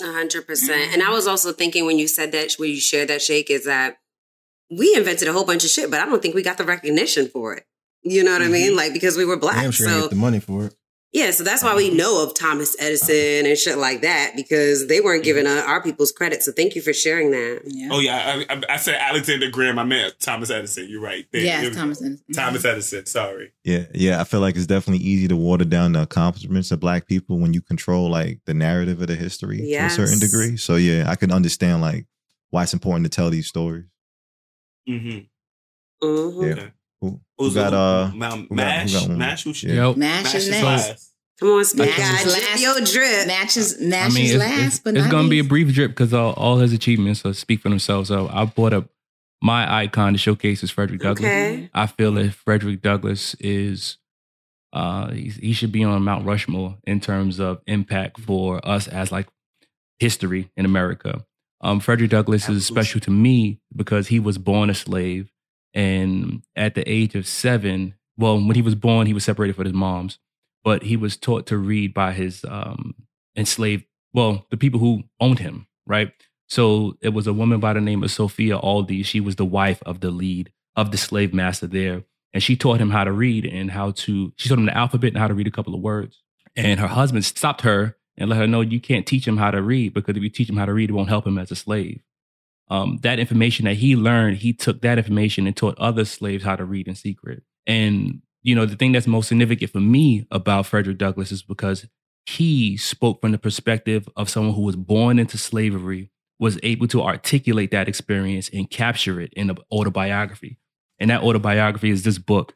A 0.00 0.12
hundred 0.12 0.46
percent. 0.46 0.92
And 0.92 1.02
I 1.02 1.10
was 1.10 1.26
also 1.26 1.52
thinking 1.52 1.84
when 1.84 1.98
you 1.98 2.06
said 2.06 2.30
that, 2.32 2.52
when 2.58 2.70
you 2.70 2.80
shared 2.80 3.08
that 3.08 3.20
shake, 3.20 3.50
is 3.50 3.64
that 3.64 3.98
we 4.70 4.94
invented 4.94 5.26
a 5.26 5.32
whole 5.32 5.44
bunch 5.44 5.64
of 5.64 5.70
shit, 5.70 5.90
but 5.90 6.00
I 6.00 6.06
don't 6.06 6.22
think 6.22 6.34
we 6.34 6.42
got 6.42 6.58
the 6.58 6.64
recognition 6.64 7.26
for 7.28 7.54
it. 7.54 7.64
You 8.02 8.22
know 8.22 8.32
what 8.32 8.42
I 8.42 8.48
mean? 8.48 8.76
Like 8.76 8.92
because 8.92 9.16
we 9.16 9.24
were 9.24 9.36
black. 9.36 9.56
Damn 9.56 9.72
sure 9.72 9.88
I 9.88 9.92
so 9.92 10.00
get 10.02 10.10
the 10.10 10.16
money 10.16 10.40
for 10.40 10.66
it. 10.66 10.74
Yeah, 11.12 11.30
so 11.30 11.42
that's 11.42 11.62
why 11.62 11.74
we 11.74 11.88
know 11.92 12.22
of 12.22 12.34
Thomas 12.34 12.76
Edison 12.78 13.46
and 13.46 13.56
shit 13.56 13.78
like 13.78 14.02
that 14.02 14.32
because 14.36 14.88
they 14.88 15.00
weren't 15.00 15.24
giving 15.24 15.46
uh, 15.46 15.62
our 15.66 15.82
people's 15.82 16.12
credit. 16.12 16.42
So 16.42 16.52
thank 16.52 16.74
you 16.74 16.82
for 16.82 16.92
sharing 16.92 17.30
that. 17.30 17.62
Yeah. 17.64 17.88
Oh 17.90 18.00
yeah, 18.00 18.44
I, 18.48 18.54
I, 18.54 18.62
I 18.68 18.76
said 18.76 18.96
Alexander 18.96 19.50
Graham. 19.50 19.78
I 19.78 19.84
meant 19.84 20.20
Thomas 20.20 20.50
Edison. 20.50 20.86
You're 20.88 21.00
right. 21.00 21.26
There, 21.32 21.40
yes, 21.40 21.60
there 21.62 21.70
we 21.70 21.74
go. 21.74 21.80
Thomas. 21.80 22.02
Edison. 22.02 22.34
Thomas 22.34 22.64
Edison. 22.64 23.06
Sorry. 23.06 23.52
Yeah, 23.64 23.84
yeah. 23.94 24.20
I 24.20 24.24
feel 24.24 24.40
like 24.40 24.56
it's 24.56 24.66
definitely 24.66 25.04
easy 25.04 25.28
to 25.28 25.36
water 25.36 25.64
down 25.64 25.92
the 25.92 26.02
accomplishments 26.02 26.70
of 26.70 26.80
black 26.80 27.06
people 27.06 27.38
when 27.38 27.54
you 27.54 27.62
control 27.62 28.10
like 28.10 28.40
the 28.44 28.54
narrative 28.54 29.00
of 29.00 29.06
the 29.08 29.16
history 29.16 29.58
to 29.58 29.64
a 29.86 29.90
certain 29.90 30.18
degree. 30.18 30.56
So 30.56 30.76
yeah, 30.76 31.10
I 31.10 31.16
can 31.16 31.32
understand 31.32 31.80
like 31.80 32.06
why 32.50 32.64
it's 32.64 32.74
important 32.74 33.04
to 33.10 33.14
tell 33.16 33.30
these 33.30 33.46
stories. 33.48 33.84
hmm 34.86 35.18
Mhm. 36.02 36.56
Yeah. 36.56 36.68
Okay. 37.40 37.44
Who, 37.44 37.44
who 37.44 37.44
Who's 37.44 37.54
got 37.54 37.70
the- 37.70 37.76
uh? 37.76 38.10
Ma- 38.14 38.30
who 38.30 38.36
got- 38.36 38.48
who 38.48 38.54
Mash? 38.54 38.92
got? 38.92 39.10
Mash? 39.10 39.44
Who 39.44 39.54
should- 39.54 39.70
Yep. 39.70 39.96
Mash 39.96 40.34
is 40.34 40.48
next. 40.50 40.64
last. 40.64 41.04
Come 41.40 41.48
on, 41.50 41.64
speak 41.64 41.96
God. 41.96 42.26
is 42.26 42.32
last. 42.32 42.60
your 42.60 42.80
drip. 42.80 43.26
Matches, 43.28 43.76
I 43.80 43.84
matches 43.84 44.14
mean, 44.14 44.24
it's, 44.26 44.34
last, 44.34 44.66
it's, 44.66 44.78
but 44.80 44.94
it's 44.96 45.04
not 45.04 45.10
going 45.12 45.24
to 45.26 45.30
be 45.30 45.38
a 45.38 45.44
brief 45.44 45.72
drip 45.72 45.92
because 45.92 46.12
all, 46.12 46.32
all 46.32 46.56
his 46.58 46.72
achievements 46.72 47.24
uh, 47.24 47.32
speak 47.32 47.60
for 47.60 47.68
themselves. 47.68 48.08
So 48.08 48.28
I 48.28 48.44
brought 48.44 48.72
up 48.72 48.88
my 49.40 49.72
icon 49.82 50.14
to 50.14 50.18
showcase 50.18 50.64
is 50.64 50.72
Frederick 50.72 51.00
Douglass. 51.00 51.24
Okay. 51.30 51.70
I 51.72 51.86
feel 51.86 52.10
that 52.14 52.34
Frederick 52.34 52.82
Douglass 52.82 53.34
is 53.34 53.98
uh 54.72 55.12
he, 55.12 55.28
he 55.30 55.52
should 55.52 55.70
be 55.70 55.84
on 55.84 56.02
Mount 56.02 56.26
Rushmore 56.26 56.76
in 56.84 56.98
terms 56.98 57.38
of 57.38 57.60
impact 57.68 58.18
for 58.20 58.60
us 58.68 58.88
as 58.88 59.12
like 59.12 59.28
history 60.00 60.50
in 60.56 60.64
America. 60.64 61.24
Um 61.60 61.78
Frederick 61.78 62.10
Douglass 62.10 62.48
is 62.48 62.66
special 62.66 63.00
to 63.02 63.10
me 63.12 63.60
because 63.74 64.08
he 64.08 64.18
was 64.18 64.38
born 64.38 64.70
a 64.70 64.74
slave 64.74 65.30
and 65.78 66.42
at 66.56 66.74
the 66.74 66.88
age 66.90 67.14
of 67.14 67.26
7, 67.26 67.94
well 68.16 68.36
when 68.36 68.56
he 68.56 68.62
was 68.62 68.74
born 68.74 69.06
he 69.06 69.14
was 69.14 69.24
separated 69.24 69.56
from 69.56 69.64
his 69.64 69.74
moms, 69.74 70.18
but 70.64 70.82
he 70.82 70.96
was 70.96 71.16
taught 71.16 71.46
to 71.46 71.56
read 71.56 71.94
by 71.94 72.12
his 72.12 72.44
um 72.48 72.94
enslaved 73.36 73.84
well 74.12 74.46
the 74.50 74.56
people 74.56 74.80
who 74.80 75.04
owned 75.20 75.38
him, 75.38 75.66
right? 75.86 76.12
So 76.48 76.96
it 77.02 77.10
was 77.10 77.26
a 77.26 77.32
woman 77.32 77.60
by 77.60 77.74
the 77.74 77.80
name 77.80 78.02
of 78.02 78.10
Sophia 78.10 78.58
Aldi. 78.58 79.04
She 79.04 79.20
was 79.20 79.36
the 79.36 79.44
wife 79.44 79.82
of 79.84 80.00
the 80.00 80.10
lead 80.10 80.50
of 80.76 80.90
the 80.90 80.96
slave 80.96 81.34
master 81.34 81.66
there. 81.66 82.04
And 82.32 82.42
she 82.42 82.56
taught 82.56 82.80
him 82.80 82.90
how 82.90 83.04
to 83.04 83.12
read 83.12 83.44
and 83.44 83.70
how 83.70 83.92
to, 83.92 84.32
she 84.36 84.48
taught 84.48 84.58
him 84.58 84.66
the 84.66 84.76
alphabet 84.76 85.08
and 85.08 85.18
how 85.18 85.28
to 85.28 85.34
read 85.34 85.46
a 85.46 85.52
couple 85.52 85.74
of 85.74 85.80
words. 85.80 86.22
And 86.56 86.80
her 86.80 86.86
husband 86.86 87.24
stopped 87.24 87.62
her 87.62 87.96
and 88.16 88.30
let 88.30 88.38
her 88.38 88.46
know 88.46 88.60
you 88.60 88.80
can't 88.80 89.06
teach 89.06 89.26
him 89.26 89.36
how 89.36 89.50
to 89.50 89.62
read 89.62 89.94
because 89.94 90.16
if 90.16 90.22
you 90.22 90.30
teach 90.30 90.48
him 90.48 90.56
how 90.56 90.66
to 90.66 90.72
read, 90.72 90.90
it 90.90 90.92
won't 90.92 91.08
help 91.08 91.26
him 91.26 91.38
as 91.38 91.50
a 91.50 91.56
slave. 91.56 92.00
Um, 92.70 92.98
that 93.02 93.18
information 93.18 93.64
that 93.64 93.74
he 93.74 93.96
learned, 93.96 94.38
he 94.38 94.52
took 94.52 94.82
that 94.82 94.98
information 94.98 95.46
and 95.46 95.56
taught 95.56 95.78
other 95.78 96.04
slaves 96.04 96.44
how 96.44 96.56
to 96.56 96.64
read 96.64 96.86
in 96.88 96.94
secret. 96.94 97.42
And, 97.66 98.22
you 98.42 98.54
know, 98.54 98.66
the 98.66 98.76
thing 98.76 98.92
that's 98.92 99.06
most 99.06 99.28
significant 99.28 99.72
for 99.72 99.80
me 99.80 100.26
about 100.30 100.66
Frederick 100.66 100.98
Douglass 100.98 101.32
is 101.32 101.42
because 101.42 101.86
he 102.26 102.76
spoke 102.76 103.20
from 103.22 103.32
the 103.32 103.38
perspective 103.38 104.08
of 104.16 104.28
someone 104.28 104.54
who 104.54 104.62
was 104.62 104.76
born 104.76 105.18
into 105.18 105.38
slavery 105.38 106.10
was 106.38 106.58
able 106.62 106.86
to 106.88 107.02
articulate 107.02 107.70
that 107.70 107.88
experience 107.88 108.50
and 108.52 108.70
capture 108.70 109.20
it 109.20 109.32
in 109.32 109.50
an 109.50 109.58
autobiography. 109.72 110.58
And 110.98 111.10
that 111.10 111.22
autobiography 111.22 111.90
is 111.90 112.02
this 112.02 112.18
book. 112.18 112.54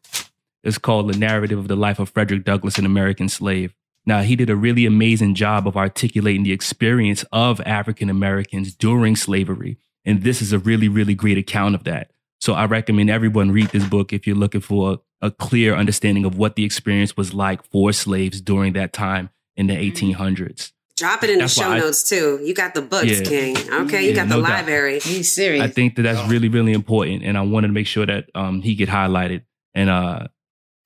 It's 0.62 0.78
called 0.78 1.12
The 1.12 1.18
Narrative 1.18 1.58
of 1.58 1.68
the 1.68 1.76
Life 1.76 1.98
of 1.98 2.10
Frederick 2.10 2.44
Douglass, 2.44 2.78
an 2.78 2.86
American 2.86 3.28
Slave. 3.28 3.74
Now, 4.04 4.22
he 4.22 4.36
did 4.36 4.50
a 4.50 4.56
really 4.56 4.84
amazing 4.84 5.34
job 5.34 5.66
of 5.66 5.76
articulating 5.76 6.42
the 6.42 6.52
experience 6.52 7.24
of 7.32 7.60
African 7.62 8.10
Americans 8.10 8.74
during 8.74 9.16
slavery. 9.16 9.78
And 10.04 10.22
this 10.22 10.42
is 10.42 10.52
a 10.52 10.58
really, 10.58 10.88
really 10.88 11.14
great 11.14 11.38
account 11.38 11.74
of 11.74 11.84
that. 11.84 12.10
So 12.40 12.54
I 12.54 12.64
recommend 12.66 13.08
everyone 13.10 13.52
read 13.52 13.68
this 13.68 13.84
book 13.88 14.12
if 14.12 14.26
you're 14.26 14.34
looking 14.36 14.60
for 14.60 14.98
a, 15.20 15.26
a 15.28 15.30
clear 15.30 15.74
understanding 15.76 16.24
of 16.24 16.36
what 16.36 16.56
the 16.56 16.64
experience 16.64 17.16
was 17.16 17.32
like 17.32 17.62
for 17.70 17.92
slaves 17.92 18.40
during 18.40 18.72
that 18.72 18.92
time 18.92 19.30
in 19.56 19.68
the 19.68 19.74
1800s. 19.74 20.72
Drop 20.96 21.22
it 21.22 21.30
in 21.30 21.38
That's 21.38 21.54
the 21.54 21.60
show 21.62 21.68
why 21.68 21.76
I- 21.76 21.78
notes 21.80 22.08
too. 22.08 22.40
You 22.42 22.52
got 22.54 22.74
the 22.74 22.82
books, 22.82 23.06
Yeah. 23.06 23.22
King. 23.22 23.56
Okay, 23.72 24.02
you 24.02 24.08
Yeah, 24.10 24.14
got 24.16 24.28
the 24.28 24.36
no 24.36 24.42
doubt. 24.42 24.50
library. 24.50 24.98
He's 25.00 25.32
serious. 25.32 25.62
I 25.62 25.68
think 25.68 25.96
that 25.96 26.02
that's 26.02 26.28
really, 26.30 26.48
really 26.48 26.72
important. 26.72 27.22
And 27.22 27.38
I 27.38 27.42
wanted 27.42 27.68
to 27.68 27.72
make 27.72 27.86
sure 27.86 28.04
that 28.06 28.28
um, 28.34 28.60
he 28.60 28.74
get 28.74 28.88
highlighted 28.88 29.42
and 29.74 29.88
uh, 29.88 30.26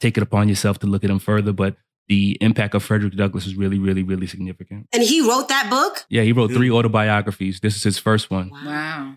take 0.00 0.16
it 0.16 0.22
upon 0.22 0.48
yourself 0.48 0.78
to 0.80 0.86
look 0.86 1.04
at 1.04 1.10
him 1.10 1.18
further. 1.18 1.52
But 1.52 1.76
the 2.08 2.36
impact 2.40 2.74
of 2.74 2.82
Frederick 2.84 3.14
Douglass 3.16 3.46
is 3.46 3.56
really, 3.56 3.78
really, 3.78 4.02
really 4.02 4.26
significant. 4.26 4.86
And 4.92 5.02
he 5.02 5.20
wrote 5.28 5.48
that 5.48 5.68
book? 5.70 6.04
Yeah, 6.08 6.22
he 6.22 6.32
wrote 6.32 6.52
three 6.52 6.70
autobiographies. 6.70 7.60
This 7.60 7.74
is 7.76 7.82
his 7.82 7.98
first 7.98 8.30
one. 8.30 8.50
wow. 8.50 9.14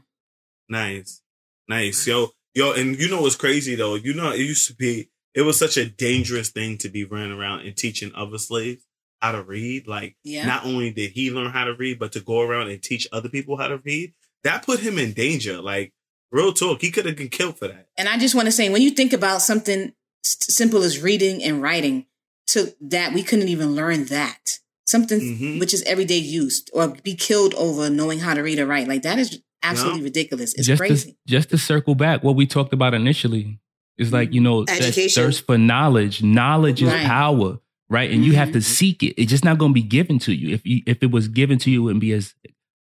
Nice. 0.68 1.22
Nice. 1.68 2.06
Yo, 2.08 2.30
yo, 2.54 2.74
and 2.74 2.98
you 3.00 3.10
know 3.10 3.22
what's 3.22 3.36
crazy 3.36 3.76
though? 3.76 3.96
You 3.96 4.14
know, 4.14 4.32
it 4.32 4.40
used 4.40 4.68
to 4.68 4.76
be, 4.76 5.10
it 5.34 5.42
was 5.44 5.58
such 5.58 5.78
a 5.78 5.86
dangerous 5.90 6.50
thing 6.50 6.78
to 6.80 6.90
be 6.90 7.04
running 7.06 7.32
around 7.32 7.62
and 7.62 7.76
teaching 7.76 8.12
other 8.16 8.38
slaves 8.38 8.84
how 9.22 9.32
to 9.34 9.44
read. 9.44 9.88
Like, 9.88 10.16
Yeah. 10.24 10.46
not 10.46 10.66
only 10.66 10.92
did 10.92 11.12
he 11.12 11.32
learn 11.32 11.52
how 11.52 11.66
to 11.66 11.74
read, 11.76 12.00
but 12.00 12.12
to 12.14 12.20
go 12.22 12.42
around 12.42 12.70
and 12.70 12.82
teach 12.82 13.08
other 13.12 13.30
people 13.30 13.58
how 13.58 13.68
to 13.68 13.78
read, 13.78 14.14
that 14.44 14.66
put 14.66 14.80
him 14.80 14.98
in 14.98 15.14
danger. 15.14 15.62
Like, 15.62 15.94
real 16.32 16.54
talk, 16.54 16.82
he 16.82 16.90
could 16.92 17.06
have 17.06 17.16
been 17.18 17.30
killed 17.30 17.58
for 17.58 17.68
that. 17.68 17.88
And 17.98 18.08
I 18.08 18.18
just 18.18 18.34
want 18.36 18.48
to 18.48 18.52
say, 18.52 18.70
when 18.70 18.82
you 18.82 18.92
think 18.92 19.14
about 19.14 19.42
something 19.42 19.94
s- 20.26 20.38
simple 20.54 20.84
as 20.84 21.00
reading 21.02 21.44
and 21.44 21.62
writing, 21.62 22.06
to 22.54 22.74
that 22.82 23.14
we 23.14 23.24
couldn't 23.24 23.48
even 23.48 23.76
learn 23.76 24.06
that 24.06 24.60
something 24.86 25.20
Mhm. 25.20 25.60
which 25.60 25.74
is 25.74 25.84
everyday 25.84 26.18
use 26.18 26.64
or 26.74 26.96
be 27.04 27.14
killed 27.14 27.54
over 27.56 27.90
knowing 27.90 28.20
how 28.20 28.34
to 28.34 28.42
read 28.42 28.58
or 28.60 28.66
write. 28.66 28.88
Like 28.88 29.04
that 29.04 29.20
is 29.20 29.40
absolutely 29.62 30.00
No. 30.02 30.06
ridiculous. 30.06 30.54
It's 30.56 30.66
just 30.68 30.80
crazy. 30.80 31.12
To, 31.12 31.18
just 31.28 31.50
to 31.52 31.58
circle 31.58 31.94
back, 31.96 32.24
what 32.24 32.36
we 32.36 32.46
talked 32.48 32.74
about 32.74 32.94
initially 32.96 33.60
is 34.00 34.12
like, 34.12 34.34
you 34.34 34.42
know, 34.42 34.64
that 34.66 34.82
Education. 34.82 35.24
thirst 35.24 35.46
for 35.46 35.58
knowledge. 35.58 36.24
Knowledge 36.24 36.82
is 36.82 36.88
Right. 36.90 37.06
power, 37.06 37.60
right? 37.90 38.10
And 38.10 38.26
you 38.26 38.34
have 38.34 38.48
Mm-hmm. 38.50 38.54
to 38.60 38.62
seek 38.62 39.04
it. 39.04 39.14
It's 39.22 39.30
just 39.30 39.44
not 39.46 39.58
going 39.60 39.72
to 39.72 39.82
be 39.82 39.84
given 39.84 40.18
to 40.20 40.34
you. 40.34 40.54
If 40.56 40.66
you, 40.66 40.82
if 40.88 41.04
it 41.04 41.12
was 41.12 41.28
given 41.28 41.60
to 41.60 41.70
you, 41.70 41.82
it 41.82 41.84
wouldn't 41.84 42.02
be 42.02 42.14
as 42.14 42.34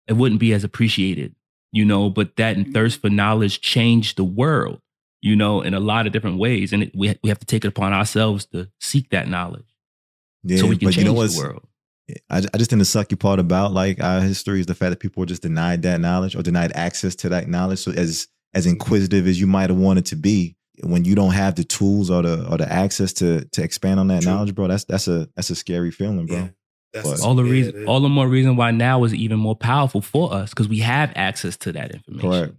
it 0.07 0.13
wouldn't 0.13 0.39
be 0.39 0.51
as 0.53 0.63
appreciated, 0.63 1.35
you 1.71 1.85
know. 1.85 2.09
But 2.09 2.37
that 2.37 2.57
Mm-hmm. 2.57 2.71
thirst 2.71 3.01
for 3.01 3.09
knowledge 3.11 3.61
changed 3.61 4.17
the 4.17 4.23
world, 4.23 4.79
you 5.21 5.35
know, 5.35 5.61
in 5.61 5.73
a 5.73 5.79
lot 5.79 6.07
of 6.07 6.13
different 6.13 6.37
ways. 6.37 6.73
And 6.73 6.83
it, 6.83 6.91
we 6.95 7.15
we 7.23 7.29
have 7.29 7.39
to 7.39 7.45
take 7.45 7.65
it 7.65 7.67
upon 7.67 7.93
ourselves 7.93 8.45
to 8.47 8.69
seek 8.79 9.09
that 9.09 9.27
knowledge 9.27 9.75
Yeah, 10.43 10.57
so 10.57 10.67
we 10.67 10.77
can 10.77 10.87
but 10.87 10.93
change 10.93 11.07
you 11.07 11.13
know 11.13 11.27
the 11.27 11.37
world. 11.37 11.67
I, 12.29 12.37
I 12.37 12.57
just 12.57 12.71
think 12.71 12.79
the 12.79 12.85
sucky 12.85 13.19
part 13.19 13.39
about 13.39 13.71
like 13.71 14.01
our 14.01 14.21
history 14.21 14.59
is 14.59 14.65
the 14.65 14.73
fact 14.73 14.91
that 14.91 14.99
people 14.99 15.21
were 15.21 15.27
just 15.27 15.43
denied 15.43 15.83
that 15.83 15.99
knowledge 15.99 16.35
or 16.35 16.41
denied 16.41 16.71
access 16.73 17.15
to 17.17 17.29
that 17.29 17.47
knowledge. 17.47 17.79
So 17.79 17.91
as 17.91 18.27
as 18.53 18.65
inquisitive 18.65 19.27
as 19.27 19.39
you 19.39 19.45
might 19.47 19.69
have 19.69 19.77
wanted 19.77 20.07
to 20.07 20.15
be, 20.15 20.55
when 20.81 21.05
you 21.05 21.13
don't 21.13 21.33
have 21.33 21.55
the 21.55 21.63
tools 21.63 22.09
or 22.09 22.23
the 22.23 22.49
or 22.49 22.57
the 22.57 22.71
access 22.71 23.13
to 23.13 23.45
to 23.45 23.63
expand 23.63 23.99
on 23.99 24.07
that 24.07 24.23
True. 24.23 24.31
knowledge, 24.31 24.55
bro, 24.55 24.67
that's 24.67 24.85
that's 24.85 25.07
a 25.07 25.29
that's 25.35 25.49
a 25.49 25.55
scary 25.55 25.91
feeling, 25.91 26.25
bro. 26.25 26.37
Yeah. 26.37 26.47
That's 26.93 27.21
all 27.21 27.35
the 27.35 27.43
yeah, 27.43 27.51
reason 27.51 27.85
all 27.85 27.99
the 27.99 28.09
more 28.09 28.27
reason 28.27 28.55
why 28.55 28.71
now 28.71 29.03
is 29.03 29.13
even 29.13 29.37
more 29.37 29.55
powerful 29.55 30.01
for 30.01 30.33
us 30.33 30.49
because 30.49 30.67
we 30.67 30.79
have 30.79 31.13
access 31.15 31.55
to 31.57 31.71
that 31.73 31.91
information 31.91 32.31
Correct. 32.31 32.55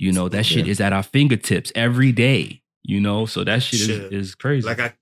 You 0.00 0.10
know 0.12 0.28
that 0.28 0.44
shit 0.46 0.66
Yeah. 0.66 0.70
is 0.72 0.80
at 0.80 0.92
our 0.92 1.02
fingertips 1.02 1.70
every 1.74 2.12
day 2.12 2.62
you 2.82 3.00
know 3.00 3.26
so 3.26 3.44
that 3.44 3.62
shit 3.62 3.80
Shit. 3.80 4.12
is, 4.12 4.28
is 4.28 4.34
crazy 4.34 4.66
like 4.66 4.80
I 4.80 4.94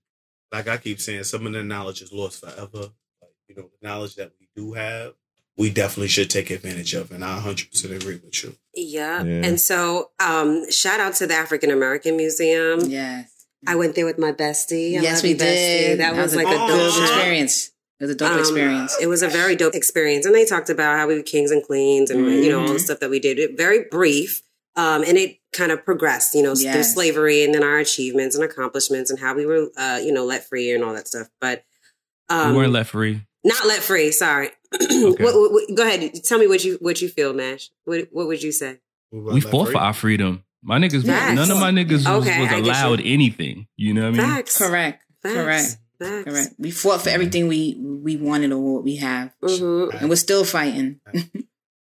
like 0.50 0.66
I 0.66 0.78
keep 0.78 0.98
saying, 0.98 1.24
some 1.24 1.46
of 1.46 1.52
the 1.52 1.62
knowledge 1.62 2.00
is 2.00 2.10
lost 2.10 2.40
forever. 2.40 2.88
Like, 3.20 3.32
you 3.48 3.54
know, 3.54 3.68
the 3.82 3.86
knowledge 3.86 4.14
that 4.14 4.32
we 4.40 4.48
do 4.56 4.72
have, 4.72 5.12
we 5.58 5.68
definitely 5.68 6.08
should 6.08 6.30
take 6.30 6.48
advantage 6.50 6.94
of. 6.94 7.12
And 7.12 7.22
I 7.22 7.34
100 7.34 7.70
percent 7.70 7.92
agree 7.92 8.14
with 8.24 8.42
you. 8.42 8.56
Yeah. 8.74 9.22
Yeah. 9.24 9.44
And 9.46 9.60
so, 9.60 10.10
um, 10.18 10.70
shout 10.70 11.00
out 11.00 11.12
to 11.16 11.26
the 11.26 11.34
African 11.34 11.70
American 11.70 12.16
Museum. 12.16 12.80
yes. 12.86 13.30
I 13.66 13.74
went 13.76 13.94
there 13.94 14.06
with 14.06 14.18
my 14.18 14.32
bestie. 14.32 14.96
I 14.98 15.02
yes, 15.02 15.22
we 15.22 15.34
bestie. 15.34 15.38
did. 15.38 16.00
That 16.00 16.16
was 16.16 16.34
like 16.34 16.46
a 16.46 16.50
a 16.50 16.54
dope 16.54 16.68
dope 16.70 17.02
experience. 17.02 17.70
It 18.00 18.04
was 18.04 18.10
a 18.12 18.14
dope 18.14 18.32
Um, 18.32 18.38
experience. 18.38 18.96
It 19.02 19.06
was 19.08 19.22
a 19.22 19.28
very 19.28 19.54
dope 19.54 19.74
experience. 19.74 20.24
And 20.24 20.34
they 20.34 20.46
talked 20.46 20.70
about 20.70 20.96
how 20.96 21.08
we 21.08 21.16
were 21.16 21.22
kings 21.22 21.50
and 21.50 21.62
queens 21.62 22.10
and, 22.10 22.24
you 22.26 22.52
know, 22.52 22.60
all 22.62 22.68
the 22.68 22.74
Mhm. 22.74 22.80
stuff 22.80 23.00
that 23.00 23.10
we 23.10 23.18
did. 23.20 23.38
It, 23.38 23.54
very 23.58 23.84
brief. 23.90 24.40
Um, 24.78 25.02
and 25.02 25.18
it 25.18 25.38
kind 25.52 25.72
of 25.72 25.84
progressed, 25.84 26.34
you 26.34 26.42
know, 26.42 26.54
through 26.54 26.84
slavery 26.84 27.42
and 27.44 27.52
then 27.52 27.62
our 27.64 27.78
achievements 27.78 28.34
and 28.36 28.44
accomplishments 28.44 29.10
and 29.10 29.18
how 29.18 29.34
we 29.34 29.44
were, 29.44 29.68
uh, 29.76 30.00
you 30.02 30.12
know, 30.12 30.24
let 30.24 30.48
free 30.48 30.70
and 30.72 30.84
all 30.84 30.94
that 30.94 31.08
stuff. 31.08 31.26
But, 31.40 31.64
um, 32.30 32.52
we 32.52 32.58
weren't 32.58 32.72
let 32.72 32.86
free 32.86 33.22
not 33.44 33.66
let 33.66 33.80
free. 33.82 34.10
Sorry. 34.12 34.50
what, 34.80 35.18
what- 35.20 35.52
what- 35.52 35.74
go 35.74 35.82
ahead. 35.86 36.12
Tell 36.24 36.38
me 36.38 36.46
what 36.46 36.64
you, 36.64 36.78
what 36.80 37.00
you 37.02 37.08
feel, 37.08 37.32
Mash. 37.32 37.70
What, 37.84 38.08
what 38.12 38.26
would 38.28 38.42
you 38.42 38.52
say? 38.52 38.78
we 39.10 39.40
fought 39.40 39.68
for 39.70 39.78
our 39.78 39.94
freedom 39.94 40.44
my 40.62 40.78
niggas 40.78 41.06
Facts. 41.06 41.34
none 41.34 41.50
of 41.50 41.58
my 41.58 41.70
niggas 41.70 41.92
was, 41.92 42.06
Okay, 42.06 42.40
was 42.40 42.48
I 42.50 42.56
get 42.60 42.64
you. 42.66 42.70
allowed 42.72 43.00
anything 43.00 43.66
you 43.76 43.94
know 43.94 44.02
what 44.10 44.20
i 44.20 44.22
mean 44.24 44.34
Facts. 44.36 44.58
correct. 44.58 45.02
Facts. 45.22 45.34
Correct. 45.34 45.76
Facts. 46.00 46.24
Correct. 46.30 46.54
We 46.58 46.70
fought 46.70 47.00
for 47.02 47.08
everything 47.08 47.48
we 47.48 47.76
we 47.80 48.16
wanted 48.16 48.52
or 48.52 48.58
what 48.74 48.84
we 48.84 48.96
have, 48.96 49.32
Mhm. 49.42 49.98
and 50.00 50.08
we're 50.10 50.16
still 50.16 50.44
fighting. 50.44 51.00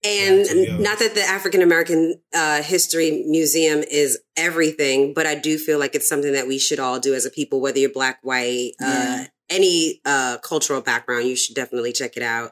And 0.06 0.46
Yeah. 0.46 0.66
not 0.78 1.00
that 1.00 1.16
the 1.16 1.24
African 1.24 1.62
American 1.62 2.22
uh, 2.34 2.62
History 2.62 3.24
Museum 3.28 3.82
is 3.82 4.20
everything, 4.38 5.14
but 5.14 5.26
I 5.26 5.34
do 5.36 5.58
feel 5.58 5.80
like 5.80 5.96
it's 5.96 6.08
something 6.08 6.34
that 6.34 6.48
we 6.48 6.60
should 6.60 6.80
all 6.80 7.00
do 7.00 7.16
as 7.16 7.26
a 7.26 7.32
people, 7.32 7.60
whether 7.60 7.80
you're 7.80 7.90
black, 7.90 8.20
white, 8.22 8.74
uh, 8.84 9.26
any 9.50 10.02
uh, 10.06 10.38
cultural 10.40 10.82
background, 10.82 11.28
you 11.28 11.36
should 11.36 11.56
definitely 11.56 11.92
check 11.92 12.18
it 12.18 12.24
out. 12.24 12.52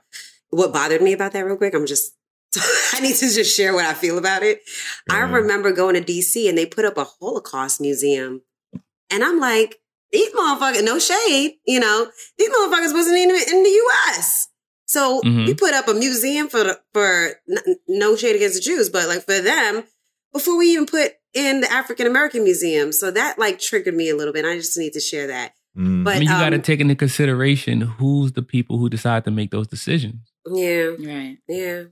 What 0.49 0.73
bothered 0.73 1.01
me 1.01 1.13
about 1.13 1.31
that, 1.33 1.45
real 1.45 1.57
quick, 1.57 1.73
I'm 1.73 1.85
just, 1.85 2.15
I 2.93 2.99
need 3.01 3.15
to 3.15 3.29
just 3.29 3.55
share 3.55 3.73
what 3.73 3.85
I 3.85 3.93
feel 3.93 4.17
about 4.17 4.43
it. 4.43 4.61
I 5.09 5.19
remember 5.19 5.71
going 5.71 5.95
to 5.95 6.01
DC 6.01 6.47
and 6.47 6.57
they 6.57 6.65
put 6.65 6.85
up 6.85 6.97
a 6.97 7.05
Holocaust 7.05 7.81
museum. 7.81 8.41
And 9.09 9.23
I'm 9.23 9.39
like, 9.39 9.79
these 10.11 10.31
motherfuckers, 10.33 10.83
no 10.83 10.99
shade, 10.99 11.53
you 11.65 11.79
know, 11.79 12.07
these 12.37 12.49
motherfuckers 12.49 12.93
wasn't 12.93 13.17
even 13.17 13.35
in 13.35 13.63
the 13.63 13.81
US. 14.09 14.47
So 14.93 15.21
Mhm. 15.21 15.47
we 15.47 15.53
put 15.55 15.73
up 15.73 15.87
a 15.87 15.93
museum 15.93 16.47
for, 16.49 16.77
for 16.93 17.41
no 17.87 18.15
shade 18.15 18.35
against 18.35 18.55
the 18.55 18.61
Jews, 18.61 18.89
but 18.89 19.07
like 19.07 19.25
for 19.25 19.39
them 19.41 19.83
before 20.33 20.57
we 20.57 20.67
even 20.73 20.85
put 20.85 21.13
in 21.33 21.61
the 21.61 21.71
African 21.71 22.05
American 22.07 22.43
Museum. 22.43 22.91
So 22.91 23.09
that 23.11 23.39
like 23.39 23.59
triggered 23.59 23.95
me 23.95 24.09
a 24.09 24.15
little 24.15 24.33
bit. 24.33 24.45
I 24.45 24.55
just 24.55 24.77
need 24.77 24.93
to 24.93 24.99
share 24.99 25.27
that. 25.27 25.53
Mm. 25.77 26.03
But 26.03 26.11
I 26.17 26.19
mean, 26.19 26.29
you 26.29 26.35
got 26.45 26.51
to 26.51 26.57
um, 26.57 26.61
take 26.61 26.79
into 26.79 26.95
consideration 26.95 27.81
who's 27.81 28.33
the 28.33 28.43
people 28.43 28.77
who 28.77 28.89
decide 28.89 29.25
to 29.25 29.31
make 29.31 29.49
those 29.49 29.67
decisions. 29.67 30.31
yeah, 30.45 30.91
Right. 30.99 31.37
yeah. 31.47 31.83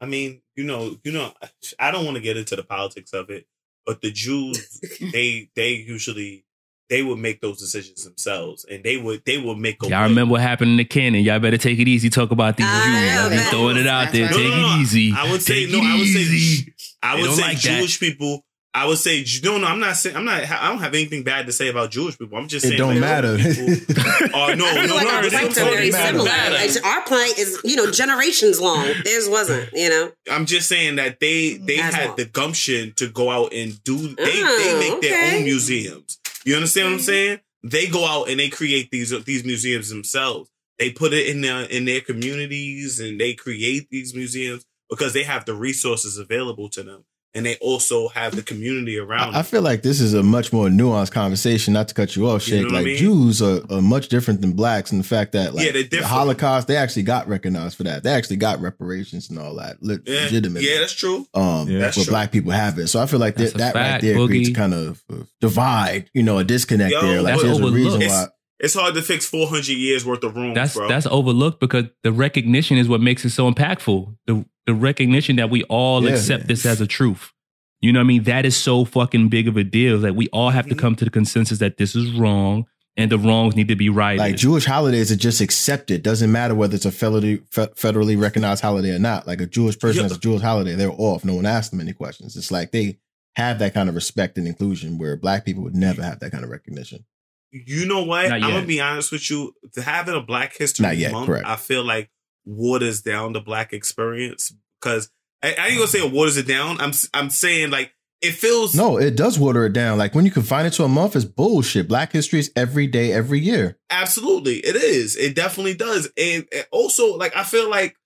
I 0.00 0.06
mean, 0.06 0.42
you 0.56 0.64
know, 0.64 0.96
you 1.04 1.12
know, 1.12 1.32
I 1.78 1.90
don't 1.92 2.04
want 2.04 2.16
to 2.16 2.20
get 2.22 2.36
into 2.36 2.56
the 2.56 2.64
politics 2.64 3.12
of 3.12 3.30
it, 3.30 3.46
but 3.86 4.02
the 4.02 4.10
Jews 4.10 4.80
they 5.12 5.50
they 5.54 5.70
usually 5.74 6.43
they 6.90 7.02
would 7.02 7.18
make 7.18 7.40
those 7.40 7.58
decisions 7.58 8.04
themselves, 8.04 8.64
and 8.70 8.84
they 8.84 8.96
would 8.96 9.22
they 9.24 9.38
would 9.38 9.58
make 9.58 9.82
a 9.82 9.88
Y'all 9.88 10.02
way. 10.02 10.08
remember 10.08 10.32
what 10.32 10.40
happened 10.42 10.72
in 10.72 10.76
the 10.76 10.84
cannon. 10.84 11.22
Y'all 11.22 11.38
better 11.40 11.58
take 11.58 11.78
it 11.78 11.88
easy. 11.88 12.10
Talk 12.10 12.30
about 12.30 12.56
these 12.56 12.66
I 12.68 12.84
Jews. 12.84 13.14
know, 13.14 13.26
I'm 13.26 13.32
just 13.32 13.50
throwing 13.50 13.76
it 13.76 13.86
out 13.86 14.12
there. 14.12 14.26
That's 14.26 14.36
Take 14.36 14.48
right. 14.50 14.56
No, 14.60 14.68
no, 14.68 14.74
it 14.76 14.80
easy. 14.82 15.12
I 15.16 15.30
would 15.30 15.42
say 15.42 15.66
Take 15.66 15.72
no. 15.72 15.80
I 15.82 15.96
would 15.98 16.06
say 16.08 16.20
easy. 16.20 16.74
I 17.02 17.20
would 17.20 17.30
say 17.32 17.42
like 17.42 17.60
that. 17.60 17.78
Jewish 17.80 18.00
people. 18.00 18.44
I 18.76 18.86
would 18.88 18.98
say 18.98 19.24
no, 19.44 19.56
no. 19.56 19.68
I'm 19.68 19.78
not 19.78 19.94
saying 19.94 20.16
I'm 20.16 20.24
not. 20.24 20.50
I 20.50 20.68
don't 20.68 20.80
have 20.80 20.94
anything 20.94 21.22
bad 21.22 21.46
to 21.46 21.52
say 21.52 21.68
about 21.68 21.92
Jewish 21.92 22.18
people. 22.18 22.36
I'm 22.36 22.48
just 22.48 22.64
saying 22.64 22.74
It 22.74 22.78
don't 22.78 22.94
like, 22.94 23.00
matter. 23.00 23.36
People, 23.38 23.54
oh 24.34 24.52
no, 24.56 24.66
I 24.66 24.86
no, 24.86 24.94
like 24.96 25.04
no. 25.04 25.10
our 25.14 25.24
it 25.24 25.30
planks 25.30 25.56
are 25.58 25.60
doesn't 25.60 25.64
very 25.74 25.90
matter. 25.92 26.06
similar. 26.18 26.28
Like, 26.50 26.84
our 26.84 27.02
plank 27.04 27.38
is, 27.38 27.60
you 27.62 27.76
know, 27.76 27.88
generations 27.92 28.60
long. 28.60 28.84
Theirs 29.04 29.28
wasn't, 29.28 29.70
you 29.74 29.88
know. 29.90 30.10
I'm 30.28 30.44
just 30.44 30.68
saying 30.68 30.96
that 30.96 31.20
they 31.20 31.56
they 31.56 31.78
As 31.78 31.94
had 31.94 32.06
well. 32.06 32.16
the 32.16 32.24
gumption 32.24 32.92
to 32.96 33.08
go 33.08 33.30
out 33.30 33.52
and 33.54 33.80
do. 33.84 33.96
They 33.96 34.22
Oh, 34.42 34.58
they 34.80 34.88
mm, 34.88 34.90
make 34.90 35.00
their 35.02 35.36
own 35.36 35.44
museums. 35.44 36.18
You 36.44 36.56
understand 36.56 36.86
what 36.86 36.92
I'm 36.92 36.98
mm-hmm. 36.98 37.04
saying? 37.04 37.40
They 37.62 37.86
go 37.86 38.04
out 38.04 38.28
and 38.28 38.38
they 38.38 38.50
create 38.50 38.90
these 38.90 39.10
these 39.24 39.44
museums 39.44 39.88
themselves. 39.88 40.50
They 40.78 40.90
put 40.90 41.12
it 41.12 41.26
in 41.28 41.40
their 41.40 41.62
in 41.62 41.84
their 41.84 42.00
communities 42.00 43.00
and 43.00 43.18
they 43.18 43.34
create 43.34 43.88
these 43.90 44.14
museums 44.14 44.64
because 44.90 45.14
they 45.14 45.22
have 45.22 45.44
the 45.44 45.54
resources 45.54 46.18
available 46.18 46.68
to 46.70 46.82
them, 46.82 47.04
and 47.34 47.44
they 47.44 47.56
also 47.56 48.08
have 48.08 48.36
the 48.36 48.42
community 48.42 48.98
around. 48.98 49.34
I 49.34 49.40
I 49.40 49.42
feel 49.42 49.62
like 49.62 49.82
this 49.82 50.00
is 50.00 50.14
a 50.14 50.22
much 50.22 50.52
more 50.52 50.68
nuanced 50.68 51.10
conversation. 51.12 51.74
Not 51.74 51.88
to 51.88 51.94
cut 51.94 52.16
you 52.16 52.28
off, 52.28 52.46
You 52.48 52.56
know 52.56 52.62
Shake. 52.62 52.72
I 52.72 52.76
like 52.76 52.84
mean? 52.86 52.96
Jews 52.96 53.42
are, 53.42 53.60
are 53.70 53.82
much 53.82 54.08
different 54.08 54.40
than 54.40 54.52
blacks 54.52 54.92
in 54.92 54.98
the 54.98 55.04
fact 55.04 55.32
that 55.32 55.54
like 55.54 55.66
Yeah, 55.66 55.72
they're 55.72 56.00
the. 56.00 56.06
Holocaust, 56.06 56.68
they 56.68 56.76
actually 56.76 57.02
got 57.02 57.26
recognized 57.28 57.76
for 57.76 57.82
that. 57.84 58.02
They 58.02 58.10
actually 58.12 58.36
got 58.36 58.60
reparations 58.60 59.28
and 59.30 59.38
all 59.38 59.54
that, 59.56 59.82
le- 59.82 59.98
yeah, 60.06 60.22
legitimately. 60.24 60.68
yeah, 60.68 60.78
that's 60.80 60.92
true. 60.92 61.26
um, 61.34 61.68
Yeah. 61.68 61.80
That's 61.80 61.96
where 61.96 62.04
true. 62.04 62.12
black 62.12 62.32
people 62.32 62.52
have 62.52 62.78
it. 62.78 62.88
So 62.88 63.00
I 63.02 63.06
feel 63.06 63.18
like 63.20 63.36
that, 63.36 63.52
That's 63.52 63.54
a 63.54 63.58
that 63.58 63.74
right 63.74 63.80
fact, 63.82 64.02
there 64.04 64.26
creates 64.26 64.50
kind 64.56 64.72
of 64.74 65.02
uh, 65.12 65.16
divide, 65.40 66.10
you 66.14 66.22
know, 66.22 66.38
a 66.38 66.44
disconnect 66.44 66.92
Yo, 66.92 67.00
there. 67.02 67.22
Like 67.22 67.34
that's 67.34 67.42
there's 67.44 67.58
a 67.58 67.62
reason 67.72 67.92
overlooked. 68.02 68.10
why. 68.10 68.26
It's 68.60 68.74
hard 68.74 68.94
to 68.94 69.02
fix 69.02 69.26
400 69.26 69.66
years 69.68 70.06
worth 70.06 70.22
of 70.22 70.36
wrongs, 70.36 70.54
That's 70.54 70.74
bro. 70.74 70.88
that's 70.88 71.06
overlooked 71.06 71.58
because 71.60 71.84
the 72.04 72.12
recognition 72.12 72.78
is 72.78 72.88
what 72.88 73.00
makes 73.00 73.24
it 73.24 73.30
so 73.30 73.50
impactful. 73.50 74.16
The 74.26 74.44
the 74.66 74.74
recognition 74.74 75.36
that 75.36 75.50
we 75.50 75.62
all 75.64 76.02
Yeah. 76.04 76.10
accept 76.12 76.46
this 76.48 76.64
as 76.66 76.80
a 76.80 76.86
truth. 76.86 77.32
You 77.80 77.92
know 77.92 77.98
what 78.00 78.04
I 78.04 78.08
mean? 78.08 78.22
That 78.24 78.46
is 78.46 78.56
so 78.56 78.84
fucking 78.84 79.28
big 79.28 79.46
of 79.48 79.56
a 79.56 79.64
deal. 79.64 79.98
Like 79.98 80.14
we 80.14 80.28
all 80.28 80.50
have 80.50 80.66
to 80.68 80.74
Mhm. 80.74 80.78
come 80.78 80.94
to 80.96 81.04
the 81.04 81.10
consensus 81.10 81.58
that 81.58 81.76
this 81.76 81.94
is 81.94 82.10
wrong 82.12 82.64
and 82.96 83.10
the 83.10 83.18
wrongs 83.18 83.56
need 83.56 83.68
to 83.68 83.76
be 83.76 83.90
righted. 83.90 84.20
Like 84.20 84.36
Jewish 84.36 84.64
holidays 84.64 85.12
are 85.12 85.16
just 85.16 85.40
accepted. 85.42 86.02
Doesn't 86.02 86.32
matter 86.32 86.54
whether 86.54 86.76
it's 86.76 86.86
a 86.86 86.90
federally, 86.90 87.42
federally 87.52 88.18
recognized 88.18 88.62
holiday 88.62 88.94
or 88.94 88.98
not. 88.98 89.26
Like 89.26 89.40
a 89.42 89.46
Jewish 89.46 89.78
person 89.78 89.98
Yeah. 89.98 90.08
has 90.08 90.12
a 90.16 90.20
Jewish 90.20 90.40
holiday, 90.40 90.74
they're 90.76 90.90
off. 90.96 91.24
No 91.24 91.34
one 91.34 91.44
asks 91.46 91.70
them 91.70 91.80
any 91.80 91.92
questions. 91.92 92.36
It's 92.36 92.50
like 92.50 92.72
they 92.72 92.98
have 93.36 93.58
that 93.58 93.74
kind 93.74 93.88
of 93.90 93.94
respect 93.96 94.38
and 94.38 94.46
inclusion 94.46 94.96
where 94.96 95.16
black 95.16 95.44
people 95.44 95.62
would 95.64 95.74
never 95.76 96.02
have 96.02 96.20
that 96.20 96.30
kind 96.32 96.44
of 96.44 96.50
recognition. 96.50 97.04
you 97.52 97.86
know 97.86 98.02
what? 98.02 98.32
I'm 98.32 98.40
gonna 98.40 98.66
be 98.66 98.80
honest 98.80 99.12
with 99.12 99.30
you. 99.30 99.52
To 99.74 99.82
having 99.82 100.16
a 100.16 100.20
Black 100.20 100.56
History 100.56 100.82
Not 100.86 100.96
yet, 100.96 101.12
Month, 101.12 101.26
correct. 101.26 101.46
I 101.46 101.54
feel 101.54 101.84
like 101.84 102.10
waters 102.44 103.02
down 103.02 103.32
the 103.32 103.40
Black 103.40 103.72
experience 103.72 104.54
because 104.80 105.10
I, 105.42 105.54
I 105.58 105.66
ain't 105.68 105.76
gonna 105.76 105.86
say 105.86 106.04
it 106.04 106.12
waters 106.12 106.36
it 106.36 106.46
down. 106.46 106.80
I'm 106.80 106.92
I'm 107.12 107.30
saying 107.30 107.70
like 107.70 107.92
it 108.22 108.32
feels 108.32 108.74
No, 108.74 108.96
it 108.96 109.16
does 109.16 109.38
water 109.38 109.66
it 109.66 109.72
down. 109.72 109.98
Like 109.98 110.14
when 110.14 110.24
you 110.24 110.30
confine 110.30 110.66
it 110.66 110.72
to 110.74 110.84
a 110.84 110.88
month, 110.88 111.14
it's 111.14 111.24
bullshit. 111.24 111.88
Black 111.88 112.12
history 112.12 112.38
is 112.38 112.50
every 112.56 112.86
day, 112.86 113.12
every 113.12 113.38
year. 113.38 113.78
Absolutely, 113.90 114.56
it 114.56 114.76
is. 114.76 115.16
It 115.16 115.34
definitely 115.34 115.74
does, 115.74 116.10
and, 116.16 116.46
and 116.52 116.66
also 116.70 117.16
like 117.16 117.36
I 117.36 117.44
feel 117.44 117.68
like 117.68 117.96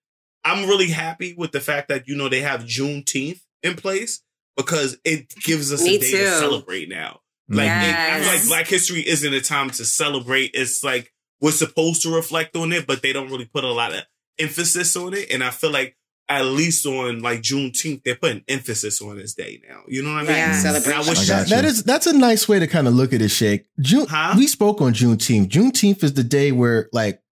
I'm 0.45 0.69
really 0.69 0.89
happy 0.89 1.35
with 1.37 1.53
the 1.53 1.61
fact 1.61 1.89
that 1.89 2.09
you 2.09 2.17
know 2.17 2.29
they 2.29 2.41
have 2.41 2.63
Juneteenth 2.63 3.41
in 3.63 3.77
place 3.77 4.23
because 4.57 4.99
it 5.05 5.33
gives 5.37 5.73
us 5.73 5.83
Me 5.83 5.97
a 5.97 6.01
day 6.01 6.11
to 6.11 6.31
celebrate 6.39 6.89
now. 6.89 7.21
Mm. 7.51 7.57
Like 7.57 7.67
it, 7.67 7.95
I 7.95 8.21
feel 8.21 8.33
like 8.33 8.49
Black 8.49 8.67
History 8.67 9.07
isn't 9.07 9.33
a 9.33 9.41
time 9.41 9.71
to 9.71 9.85
celebrate. 9.85 10.51
It's 10.55 10.83
like 10.83 11.13
we're 11.41 11.53
supposed 11.53 12.03
to 12.03 12.15
reflect 12.15 12.57
on 12.57 12.73
it, 12.73 12.87
but 12.87 13.03
they 13.03 13.13
don't 13.13 13.31
really 13.31 13.47
put 13.47 13.63
a 13.63 13.73
lot 13.73 13.93
of 13.93 14.03
emphasis 14.39 14.97
on 14.97 15.15
it. 15.15 15.31
And 15.31 15.43
I 15.45 15.51
feel 15.51 15.71
like 15.71 15.97
at 16.31 16.43
least 16.45 16.85
on 16.87 17.21
like 17.21 17.41
Juneteenth, 17.41 18.03
they're 18.05 18.15
putting 18.17 18.45
emphasis 18.49 19.01
on 19.01 19.17
this 19.17 19.35
day 19.35 19.61
now. 19.69 19.81
You 19.89 20.03
know 20.03 20.11
what 20.13 20.19
I 20.19 20.23
mean? 20.23 20.31
Right, 20.33 20.37
Yeah. 20.39 20.61
celebration. 20.61 20.93
I 20.93 21.09
wish 21.09 21.19
I 21.19 21.27
got 21.27 21.49
That 21.49 21.65
you. 21.65 21.73
that's 21.83 22.07
a 22.07 22.13
nice 22.17 22.47
way 22.49 22.59
to 22.59 22.67
kind 22.67 22.87
of 22.87 22.95
look 22.95 23.13
at 23.15 23.23
it, 23.23 23.31
Shake. 23.31 23.65
June 23.81 24.07
Huh? 24.09 24.35
we 24.37 24.47
spoke 24.47 24.81
on 24.83 24.93
Juneteenth. 24.93 25.49
Juneteenth 25.49 26.03
is 26.05 26.13
the 26.13 26.25
day 26.25 26.53
where 26.53 26.89
like 26.93 27.23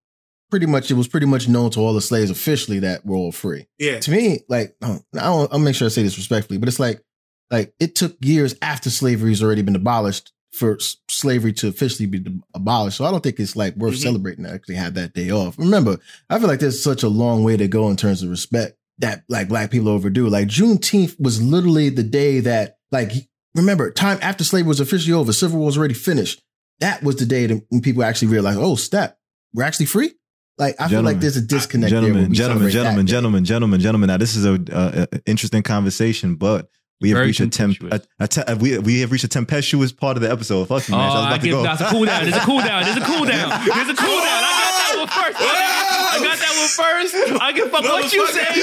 pretty 0.50 0.64
much 0.66 0.90
it 0.90 0.94
was 0.94 1.08
pretty 1.08 1.26
much 1.26 1.46
known 1.48 1.70
to 1.72 1.80
all 1.80 1.92
the 1.92 2.00
slaves 2.00 2.30
officially 2.30 2.78
that 2.78 3.04
we're 3.04 3.16
all 3.16 3.32
free. 3.32 3.66
yeah. 3.78 3.98
To 4.00 4.10
me, 4.10 4.40
like 4.48 4.74
I 4.82 4.98
don't, 5.12 5.52
I'll 5.52 5.58
make 5.58 5.74
sure 5.74 5.86
I 5.86 5.90
say 5.90 6.02
this 6.02 6.16
respectfully, 6.16 6.58
but 6.58 6.68
it's 6.68 6.80
like 6.80 7.02
like 7.50 7.74
it 7.78 7.94
took 7.96 8.16
years 8.24 8.54
after 8.62 8.88
slavery 8.90 9.30
has 9.30 9.42
already 9.42 9.62
been 9.62 9.76
abolished 9.76 10.32
for 10.56 10.78
slavery 11.10 11.52
to 11.52 11.68
officially 11.68 12.06
be 12.06 12.24
abolished. 12.54 12.96
So 12.96 13.04
I 13.04 13.10
don't 13.10 13.22
think 13.22 13.38
it's 13.38 13.56
like 13.56 13.76
worth 13.76 13.94
Mhm. 13.94 14.02
celebrating 14.02 14.44
to 14.44 14.50
actually 14.52 14.76
have 14.76 14.94
that 14.94 15.12
day 15.14 15.30
off. 15.30 15.58
Remember, 15.58 15.98
I 16.30 16.38
feel 16.38 16.48
like 16.48 16.60
there's 16.60 16.82
such 16.82 17.02
a 17.02 17.08
long 17.08 17.42
way 17.44 17.56
to 17.56 17.68
go 17.68 17.88
in 17.90 17.96
terms 17.96 18.22
of 18.22 18.30
respect 18.30 18.76
that 18.98 19.24
like 19.28 19.48
black 19.48 19.70
people 19.70 19.88
overdue. 19.88 20.28
Like 20.28 20.48
Juneteenth 20.48 21.20
was 21.20 21.42
literally 21.42 21.90
the 21.90 22.02
day 22.02 22.40
that 22.40 22.78
like 22.90 23.12
remember 23.54 23.90
time 23.90 24.18
after 24.22 24.44
slavery 24.44 24.68
was 24.68 24.80
officially 24.80 25.12
over, 25.12 25.32
civil 25.32 25.58
war 25.58 25.66
was 25.66 25.76
already 25.78 25.94
finished. 25.94 26.42
That 26.80 27.02
was 27.02 27.16
the 27.16 27.26
day 27.26 27.46
that 27.46 27.62
when 27.68 27.80
people 27.82 28.02
actually 28.04 28.28
realized, 28.28 28.58
oh, 28.58 28.76
step, 28.76 29.18
we're 29.54 29.62
actually 29.64 29.86
free. 29.86 30.12
Like 30.58 30.76
I 30.80 30.88
feel 30.88 31.02
like 31.02 31.20
there's 31.20 31.36
a 31.36 31.42
disconnect 31.42 31.90
there. 31.90 32.00
gentlemen, 32.00 32.30
we 32.30 32.36
gentlemen, 32.36 32.70
gentlemen, 32.70 33.06
gentlemen, 33.06 33.44
gentlemen, 33.44 33.80
gentlemen. 33.80 34.08
Now, 34.08 34.16
this 34.16 34.36
is 34.36 34.46
a, 34.46 34.54
uh, 34.72 35.06
a 35.12 35.20
interesting 35.26 35.62
conversation, 35.62 36.36
but 36.36 36.68
we 37.00 37.10
have 37.10 37.16
Very 37.16 37.26
reached 37.28 37.40
a, 37.40 37.48
temp, 37.48 37.76
a, 37.90 38.00
a 38.20 38.26
te- 38.28 38.54
we 38.58 38.78
we 38.78 39.00
have 39.00 39.12
reached 39.12 39.24
a 39.24 39.28
tempestuous 39.28 39.92
part 39.92 40.16
of 40.16 40.22
the 40.22 40.30
episode. 40.30 40.66
Fuck 40.68 40.88
you, 40.88 40.94
Oh, 40.94 40.98
man. 40.98 41.10
I 41.10 41.14
was 41.14 41.26
I 41.26 41.36
to 41.38 41.42
give 41.44 41.52
go. 41.52 41.62
that's 41.62 41.80
a 41.82 41.84
cool 41.90 42.04
down. 42.06 42.22
There's 42.24 42.36
a 42.36 42.40
cool 42.40 42.60
down. 42.60 42.82
There's 42.84 42.96
a 42.96 43.00
cool 43.04 43.24
down. 43.24 43.48
There's 43.66 43.88
a 43.88 43.94
cool 43.94 44.16
down. 44.16 44.40
I 44.42 44.52
got 44.56 44.72
that 44.80 44.94
one 44.96 45.08
first. 45.08 45.85
I 46.16 46.24
got 46.24 46.38
that 46.38 46.54
one 46.56 46.68
first. 46.68 47.14
I 47.42 47.52
give 47.52 47.66
a 47.66 47.70
fuck 47.70 47.82
what 47.84 48.12
you 48.12 48.26
say. 48.28 48.54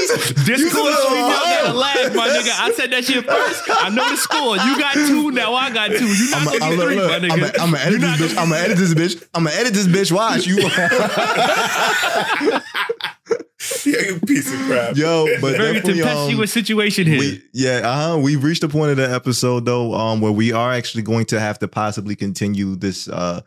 Discord 0.46 0.94
stream, 0.94 1.20
y'all 1.20 1.30
gotta 1.30 1.74
laugh, 1.78 2.16
my 2.16 2.28
nigga. 2.30 2.52
I 2.60 2.72
said 2.76 2.92
that 2.92 3.06
shit 3.06 3.26
first. 3.26 3.64
I 3.70 3.90
know 3.90 4.10
the 4.10 4.18
score. 4.18 4.58
You 4.58 4.78
got 4.80 4.94
two, 4.94 5.32
now 5.32 5.54
I 5.54 5.70
got 5.72 5.92
two. 5.92 6.08
You 6.08 6.30
not 6.32 6.40
I'm 6.40 6.46
gonna 6.46 6.60
get 6.60 6.70
gonna 6.70 6.84
three, 6.84 6.96
my 6.98 7.16
I'm 7.16 7.22
nigga. 7.22 7.56
gonna 7.58 7.78
edit 7.78 8.02
this 8.02 8.18
bitch. 8.20 8.38
I'm 8.38 8.50
gonna 8.50 8.62
edit 8.62 8.78
this 8.78 8.94
bitch. 8.94 9.24
I'm 9.34 9.44
gonna 9.46 9.56
edit 9.56 9.74
this 9.74 9.88
bitch. 9.88 10.12
Watch 10.12 10.46
you. 10.48 10.58
Yeah, 13.86 14.02
you 14.02 14.20
piece 14.20 14.54
of 14.54 14.60
crap. 14.62 14.96
Yo, 14.98 15.26
but 15.40 15.56
Very 15.56 15.74
definitely, 15.74 16.02
um, 16.04 16.08
tempestuous 16.10 16.52
situation 16.52 17.08
here. 17.08 17.20
We, 17.20 17.42
yeah, 17.54 17.82
uh-huh. 17.84 18.18
We've 18.20 18.44
reached 18.44 18.64
a 18.64 18.68
point 18.68 18.92
of 18.92 18.98
the 18.98 19.10
episode 19.10 19.66
though, 19.66 19.94
um, 19.94 20.20
where 20.20 20.32
we 20.32 20.52
are 20.52 20.74
actually 20.74 21.04
going 21.04 21.26
to 21.28 21.40
have 21.40 21.60
to 21.60 21.68
possibly 21.68 22.16
continue 22.16 22.76
this 22.76 23.08
uh 23.08 23.42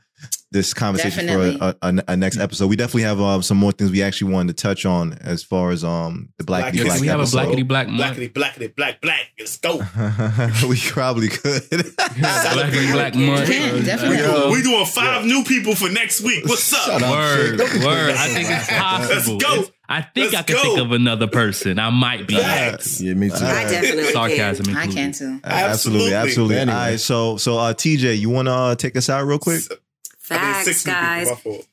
this 0.53 0.73
conversation 0.73 1.27
Definitely. 1.27 1.59
for 1.59 1.75
a, 1.83 1.89
a, 1.99 2.05
a 2.13 2.17
next 2.17 2.39
episode. 2.39 2.69
We 2.69 2.77
definitely 2.77 3.03
have 3.03 3.21
uh, 3.21 3.43
some 3.43 3.57
more 3.59 3.73
things 3.73 3.91
we 3.91 4.03
actually 4.03 4.33
wanted 4.33 4.57
to 4.57 4.63
touch 4.63 4.87
on 4.87 5.15
as 5.15 5.43
far 5.43 5.71
as 5.71 5.83
um 5.85 6.31
the 6.39 6.45
black 6.45 6.63
Black 6.63 6.73
people. 6.73 6.87
Black 6.89 7.01
we 7.01 7.07
have 7.09 7.19
a 7.19 7.23
episode. 7.23 7.39
blackity 7.49 7.69
black 7.69 7.89
month? 7.89 8.17
Blackity, 8.17 8.33
blackity, 8.33 8.75
black, 8.77 9.01
black. 9.03 9.21
Let's 9.39 9.57
go. 9.59 9.77
we 10.69 10.79
probably 10.81 11.29
could. 11.29 11.63
Blackity 12.17 12.93
black 12.93 13.15
month. 13.15 13.49
Can, 13.49 13.85
definitely. 13.85 14.19
Yo. 14.19 14.51
We 14.51 14.63
doing 14.63 14.87
five 14.87 15.25
new 15.25 15.45
people 15.45 15.75
for 15.75 15.89
next 15.91 16.23
week. 16.23 16.45
What's 16.47 16.73
up? 16.73 16.81
Shut 16.87 17.03
up. 17.03 17.11
Word, 17.11 17.59
Shake. 17.61 17.83
word. 17.85 18.11
I 18.13 18.27
think 18.29 18.49
it's 18.51 18.69
possible. 18.69 19.35
Let's 19.35 19.45
go. 19.45 19.53
It's- 19.61 19.73
I 19.89 20.03
think 20.03 20.33
Let's 20.33 20.37
I 20.37 20.43
can 20.43 20.57
go. 20.57 20.63
think 20.63 20.79
of 20.81 20.91
another 20.93 21.29
person. 21.29 21.79
I 21.79 21.91
might 21.91 22.27
be. 22.27 22.35
Facts. 22.35 23.01
Yeah, 23.01 23.15
me 23.15 23.29
too. 23.29 23.37
I 23.37 23.63
definitely 23.71 24.11
Sarcasm 24.13 24.67
can. 24.67 24.77
I 24.77 24.83
included. 24.85 25.01
can 25.01 25.13
too. 25.13 25.41
absolutely, 25.45 26.13
Absolutely. 26.13 26.15
absolutely. 26.15 26.57
Anyway. 26.57 26.75
All 26.77 26.81
right, 26.91 27.01
so 27.01 27.37
so 27.37 27.59
uh 27.59 27.73
TJ, 27.73 28.19
you 28.19 28.29
want 28.29 28.49
to 28.49 28.53
uh, 28.53 28.75
take 28.75 28.97
us 28.97 29.09
out 29.09 29.25
real 29.25 29.39
quick? 29.39 29.61
I 29.71 29.75
mean, 29.75 29.79
Facts, 30.27 30.65
six 30.65 30.87
new 30.87 30.93
guys. 30.93 31.29
people. 31.29 31.53
My 31.53 31.57
fault. 31.57 31.69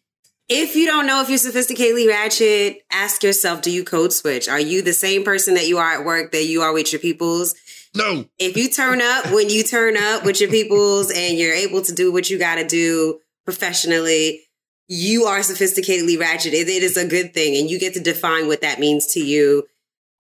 If 0.50 0.76
you 0.76 0.86
don't 0.86 1.08
know 1.08 1.22
if 1.22 1.30
you're 1.30 1.40
sophisticatedly 1.40 2.08
ratchet, 2.08 2.84
ask 2.92 3.24
yourself, 3.24 3.62
do 3.62 3.72
you 3.72 3.84
code 3.84 4.12
switch? 4.12 4.50
Are 4.50 4.60
you 4.60 4.82
the 4.82 4.94
same 4.94 5.24
person 5.24 5.54
that 5.56 5.68
you 5.68 5.78
are 5.78 5.94
at 5.94 6.06
work 6.06 6.32
that 6.32 6.46
you 6.46 6.62
are 6.62 6.74
with 6.74 6.92
your 6.92 7.00
peoples? 7.00 7.56
No. 7.96 8.26
If 8.38 8.58
you 8.58 8.70
turn 8.70 9.02
up 9.02 9.32
when 9.32 9.50
you 9.50 9.64
turn 9.64 9.96
up 9.98 10.26
with 10.26 10.42
your 10.42 10.50
peoples 10.50 11.12
and 11.16 11.38
you're 11.38 11.54
able 11.54 11.82
to 11.84 11.94
do 11.94 12.12
what 12.12 12.30
you 12.30 12.38
got 12.38 12.56
to 12.56 12.68
do 12.68 13.20
professionally, 13.46 14.42
you 14.88 15.26
are 15.26 15.40
sophisticatedly 15.40 16.20
ratchet. 16.20 16.54
It, 16.54 16.68
it 16.68 16.84
is 16.84 16.98
a 16.98 17.08
good 17.08 17.34
thing, 17.34 17.56
and 17.56 17.70
you 17.70 17.80
get 17.80 17.94
to 17.94 18.00
define 18.00 18.48
what 18.48 18.62
that 18.62 18.80
means 18.80 19.08
to 19.14 19.20
you. 19.20 19.66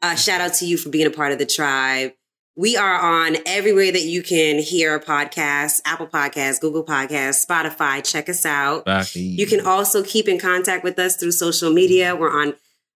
Uh, 0.01 0.15
shout 0.15 0.41
out 0.41 0.53
to 0.55 0.65
you 0.65 0.77
for 0.77 0.89
being 0.89 1.07
a 1.07 1.11
part 1.11 1.31
of 1.31 1.37
the 1.37 1.45
tribe. 1.45 2.13
We 2.55 2.77
are 2.77 2.99
on 2.99 3.37
everywhere 3.47 3.91
that 3.91 4.03
you 4.03 4.21
can 4.21 4.59
hear 4.59 4.99
podcasts 4.99 5.81
Apple 5.85 6.07
Podcasts, 6.07 6.61
Google 6.61 6.83
Podcasts, 6.85 7.45
Spotify. 7.45 8.03
Check 8.03 8.29
us 8.29 8.45
out. 8.45 8.83
You 9.15 9.47
can 9.47 9.65
also 9.65 10.03
keep 10.03 10.27
in 10.27 10.39
contact 10.39 10.83
with 10.83 10.99
us 10.99 11.15
through 11.15 11.31
social 11.31 11.71
media. 11.73 12.15
We're 12.15 12.31
on 12.31 12.53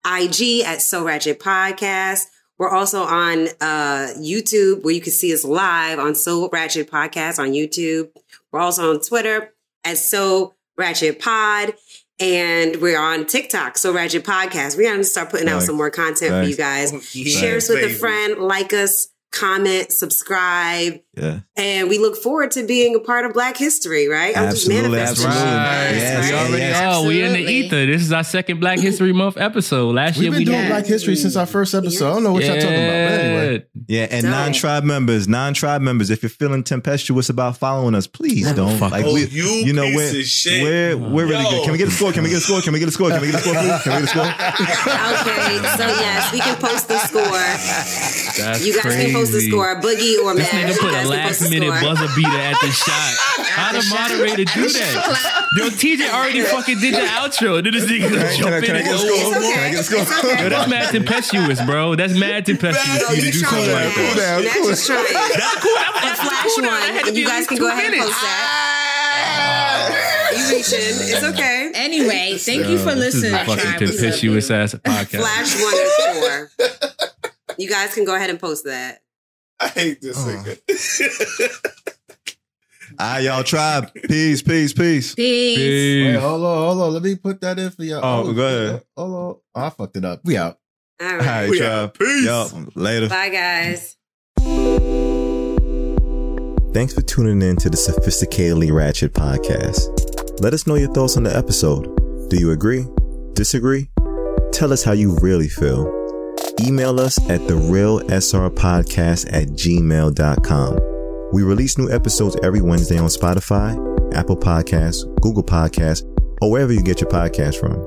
IG 0.06 0.62
at 0.64 0.82
So 0.82 1.04
Ratchet 1.04 1.40
Podcast. 1.40 2.24
We're 2.58 2.70
also 2.70 3.02
on 3.02 3.48
uh, 3.60 4.08
YouTube 4.18 4.82
where 4.82 4.94
you 4.94 5.00
can 5.00 5.12
see 5.12 5.32
us 5.32 5.44
live 5.44 5.98
on 5.98 6.14
So 6.14 6.48
Ratchet 6.50 6.90
Podcast 6.90 7.38
on 7.38 7.50
YouTube. 7.50 8.10
We're 8.52 8.60
also 8.60 8.90
on 8.90 9.00
Twitter 9.00 9.54
at 9.84 9.96
So 9.98 10.54
Ratchet 10.76 11.18
Pod. 11.20 11.74
And 12.18 12.76
we're 12.76 12.98
on 12.98 13.26
TikTok, 13.26 13.76
So 13.76 13.92
Ratchet 13.92 14.24
Podcast. 14.24 14.76
We're 14.78 14.90
going 14.90 14.98
to 14.98 15.04
start 15.04 15.28
putting 15.30 15.48
out 15.48 15.62
some 15.62 15.76
more 15.76 15.90
content 15.90 16.30
for 16.30 16.42
you 16.42 16.56
guys. 16.56 16.92
Oh, 16.92 17.00
yeah, 17.12 17.38
Share 17.38 17.56
us 17.56 17.68
with 17.68 17.84
a 17.84 17.92
friend, 17.92 18.38
like 18.38 18.72
us, 18.72 19.08
comment, 19.32 19.92
subscribe, 19.92 21.00
Yeah. 21.16 21.40
and 21.56 21.88
we 21.90 21.98
look 21.98 22.16
forward 22.16 22.52
to 22.52 22.62
being 22.66 22.94
a 22.94 23.00
part 23.00 23.26
of 23.26 23.34
Black 23.34 23.56
history, 23.58 24.08
right? 24.08 24.34
I'm 24.36 24.50
just 24.50 24.66
Absolutely, 24.66 24.90
manifesting 24.96 25.26
absolutely. 25.26 25.50
shit. 25.50 25.96
Yes, 25.98 26.24
we 26.24 26.32
Right? 26.32 26.40
already 26.46 26.62
yes. 26.62 26.82
are. 26.96 27.06
We 27.06 27.22
in 27.22 27.32
the 27.34 27.38
ether. 27.50 27.86
This 27.86 28.02
is 28.02 28.12
our 28.12 28.24
second 28.24 28.60
Black 28.60 28.78
History 28.78 29.12
Month 29.12 29.36
episode. 29.36 29.94
Last 29.94 30.16
year 30.16 30.16
We've 30.16 30.22
year 30.24 30.30
been 30.32 30.38
we 30.38 30.44
doing 30.44 30.60
did. 30.62 30.68
Black 30.70 30.86
History 30.86 31.16
since 31.16 31.36
our 31.36 31.44
first 31.44 31.74
episode. 31.74 32.08
I 32.10 32.14
don't 32.14 32.22
know 32.24 32.32
what 32.32 32.44
y'all 32.44 32.54
talking 32.54 32.68
about, 32.68 33.08
but 33.10 33.20
anyway. 33.20 33.64
Yeah, 33.88 34.06
and 34.10 34.24
non-tribe 34.26 34.84
members, 34.84 35.28
non-tribe 35.28 35.82
members, 35.82 36.08
if 36.10 36.22
you're 36.22 36.30
feeling 36.30 36.62
tempestuous 36.64 37.28
about 37.28 37.58
following 37.58 37.94
us, 37.94 38.06
please 38.06 38.50
don't. 38.52 38.80
Like 38.80 39.04
Oh, 39.04 39.12
we, 39.14 39.26
you 39.26 39.72
know, 39.74 39.84
piece 39.84 39.96
we're, 39.96 40.20
of 40.20 40.26
shit. 40.26 40.62
we're 40.62 40.96
we're 40.96 41.26
really 41.26 41.44
Yo. 41.44 41.50
good. 41.50 41.62
Can 41.64 41.72
we 41.72 41.78
get 41.78 41.88
a 41.88 41.90
score? 41.90 42.12
Can 42.12 42.22
we 42.22 42.30
get 42.30 42.38
a 42.38 42.40
score? 42.40 42.60
Can 42.62 42.72
we 42.72 42.78
get 42.80 42.88
a 42.88 42.92
score? 42.92 43.10
Can 43.10 43.20
we 43.20 43.26
get 43.28 43.36
a 43.36 43.38
score? 43.40 43.54
Please? 43.54 43.82
Can 43.82 43.92
we 43.92 43.98
get 44.00 44.04
a 44.04 44.06
score? 44.06 44.26
Okay, 45.16 45.58
so 45.76 45.86
yes, 45.86 46.32
we 46.32 46.38
can 46.40 46.56
post 46.56 46.88
the 46.88 46.98
score. 46.98 47.22
That's 48.44 48.64
You 48.66 48.74
guys 48.74 48.82
can 48.94 49.12
post 49.12 49.25
the 49.30 49.38
crazy. 49.38 49.50
score. 49.50 49.74
Boogie 49.80 50.18
or 50.22 50.34
This 50.34 50.52
Matt, 50.52 50.66
nigga 50.70 50.78
put 50.78 50.94
a 50.94 51.08
last 51.08 51.40
minute 51.50 51.74
score. 51.74 51.80
buzzer 51.94 52.08
beater 52.16 52.38
at 52.38 52.56
the 52.60 52.70
shot. 52.70 53.14
How 53.56 53.72
the 53.72 53.82
moderator 53.90 54.44
do 54.44 54.68
that? 54.68 54.94
Yo, 55.56 55.68
TJ 55.70 56.10
already 56.12 56.42
fucking 56.42 56.78
did 56.80 56.94
the 56.94 56.98
outro. 57.06 57.62
Then 57.62 57.72
this 57.72 57.84
nigga 57.86 58.08
Can 58.08 58.18
I, 58.18 58.20
jump 58.36 58.44
can 58.44 58.52
I, 58.52 58.56
in 58.58 58.62
can 58.64 58.76
I 58.76 58.78
and 58.78 58.86
get 58.86 58.86
a 58.86 58.88
go. 58.92 58.96
score? 58.98 59.16
It's 59.16 59.36
okay. 59.36 59.52
Can 59.52 59.62
I 59.64 59.70
get 59.70 59.80
a 59.80 59.82
score? 59.84 60.00
It's 60.02 60.10
okay. 60.24 60.42
Yo, 60.42 60.48
that's 60.50 60.68
mad 60.70 60.90
tempestuous, 60.92 61.60
bro. 61.64 61.94
That's 61.96 62.14
mad 62.18 62.44
tempestuous 62.46 63.00
Yo, 63.00 63.06
for 63.06 63.14
you 63.14 63.20
to 63.20 63.26
you 63.26 63.32
do 63.32 63.40
trying, 63.40 63.64
something 63.64 63.74
like 63.74 63.96
man. 63.96 64.16
that. 64.16 64.44
Matt's 64.44 64.66
just 64.68 64.86
trying. 64.86 65.04
That's 65.12 65.56
cool. 65.62 65.74
That 65.74 65.90
was 65.94 66.02
But 66.02 66.16
flash 66.26 66.44
cool. 66.44 66.62
That 66.64 66.70
had 66.70 66.72
one, 66.76 66.80
to 66.92 66.98
and 67.08 67.14
be 67.14 67.20
you 67.20 67.26
at 67.26 67.30
guys 67.30 67.38
least 67.38 67.48
can 67.48 67.56
two 67.58 67.64
go 67.64 67.68
ahead 67.70 67.84
and 67.84 67.92
minutes. 67.92 68.10
post 68.12 68.22
that. 68.22 68.32
You 70.36 70.42
reaching? 70.56 70.96
It's 71.08 71.24
okay. 71.24 71.70
Anyway, 71.74 72.36
thank 72.38 72.66
you 72.68 72.78
for 72.78 72.90
uh, 72.90 72.94
This 72.96 73.14
is 73.14 73.22
listening. 73.22 73.40
a 73.40 73.44
fucking 73.44 73.62
Tribe. 73.64 73.80
We 73.80 73.86
love 73.86 73.94
you. 73.94 74.00
tempestuous 74.00 74.50
ass 74.50 74.74
podcast. 74.74 75.20
Flash 75.20 75.54
one 75.62 75.74
and 75.78 75.90
four. 76.58 76.68
You 77.58 77.68
guys 77.70 77.94
can 77.94 78.04
go 78.04 78.14
ahead 78.14 78.28
and 78.30 78.38
post 78.38 78.64
that. 78.64 79.00
I 79.60 79.68
hate 79.68 80.00
this 80.02 80.16
Oh. 80.18 80.28
nigga. 80.44 81.72
All 82.98 83.06
right, 83.14 83.20
y'all 83.24 83.42
tribe. 83.42 83.92
Peace, 84.08 84.42
peace, 84.42 84.72
peace. 84.72 85.14
Peace. 85.14 85.58
Wait, 85.58 86.14
hold 86.20 86.42
on, 86.44 86.58
hold 86.58 86.82
on. 86.82 86.92
Let 86.94 87.02
me 87.02 87.16
put 87.16 87.40
that 87.40 87.58
in 87.58 87.70
for 87.70 87.82
y'all. 87.84 88.00
Oh, 88.02 88.28
oh 88.28 88.32
go 88.32 88.42
ahead. 88.46 88.82
Hold 88.96 89.10
on. 89.14 89.16
Oh, 89.16 89.40
I 89.54 89.70
fucked 89.70 89.96
it 89.96 90.04
up. 90.04 90.20
We 90.24 90.36
out. 90.36 90.58
All 91.00 91.08
All 91.08 91.16
right. 91.16 91.26
right, 91.26 91.50
We 91.50 91.58
tribe. 91.58 91.72
out. 91.72 91.94
Peace. 91.98 92.24
Yo, 92.24 92.48
later. 92.74 93.08
Bye, 93.08 93.28
guys. 93.30 93.96
Thanks 96.72 96.92
for 96.94 97.00
tuning 97.02 97.42
in 97.42 97.56
to 97.56 97.70
the 97.70 97.76
Sophisticatedly 97.76 98.70
Ratchet 98.72 99.14
podcast. 99.14 100.40
Let 100.40 100.52
us 100.54 100.66
know 100.66 100.74
your 100.74 100.92
thoughts 100.92 101.16
on 101.16 101.22
the 101.22 101.34
episode. 101.36 101.84
Do 102.28 102.36
you 102.36 102.50
agree? 102.52 102.86
Disagree? 103.32 103.88
Tell 104.52 104.72
us 104.72 104.84
how 104.84 104.92
you 104.92 105.16
really 105.20 105.48
feel. 105.48 105.86
Email 106.60 106.98
us 107.00 107.18
at 107.28 107.40
therealsrpodcast 107.42 109.26
at 109.32 109.48
gmail.com. 109.48 110.80
We 111.32 111.42
release 111.42 111.76
new 111.76 111.90
episodes 111.90 112.36
every 112.42 112.62
Wednesday 112.62 112.98
on 112.98 113.08
Spotify, 113.08 113.74
Apple 114.14 114.36
Podcasts, 114.36 115.04
Google 115.20 115.42
Podcasts, 115.42 116.02
or 116.40 116.50
wherever 116.50 116.72
you 116.72 116.82
get 116.82 117.00
your 117.00 117.10
podcast 117.10 117.60
from. 117.60 117.84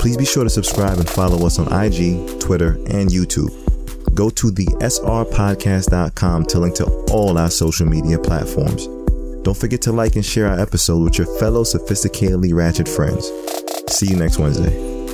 Please 0.00 0.16
be 0.16 0.24
sure 0.24 0.44
to 0.44 0.50
subscribe 0.50 0.98
and 0.98 1.08
follow 1.08 1.46
us 1.46 1.58
on 1.58 1.66
IG, 1.72 2.38
Twitter, 2.38 2.72
and 2.88 3.10
YouTube. 3.10 3.50
Go 4.14 4.30
to 4.30 4.50
the 4.50 4.66
srpodcast.com 4.66 6.46
to 6.46 6.58
link 6.58 6.74
to 6.76 6.86
all 7.10 7.38
our 7.38 7.50
social 7.50 7.86
media 7.86 8.18
platforms. 8.18 8.86
Don't 9.42 9.56
forget 9.56 9.82
to 9.82 9.92
like 9.92 10.16
and 10.16 10.24
share 10.24 10.48
our 10.48 10.58
episode 10.58 11.02
with 11.02 11.18
your 11.18 11.26
fellow 11.38 11.62
sophisticatedly 11.62 12.54
ratchet 12.54 12.88
friends. 12.88 13.30
See 13.88 14.06
you 14.06 14.16
next 14.16 14.38
Wednesday. 14.38 15.05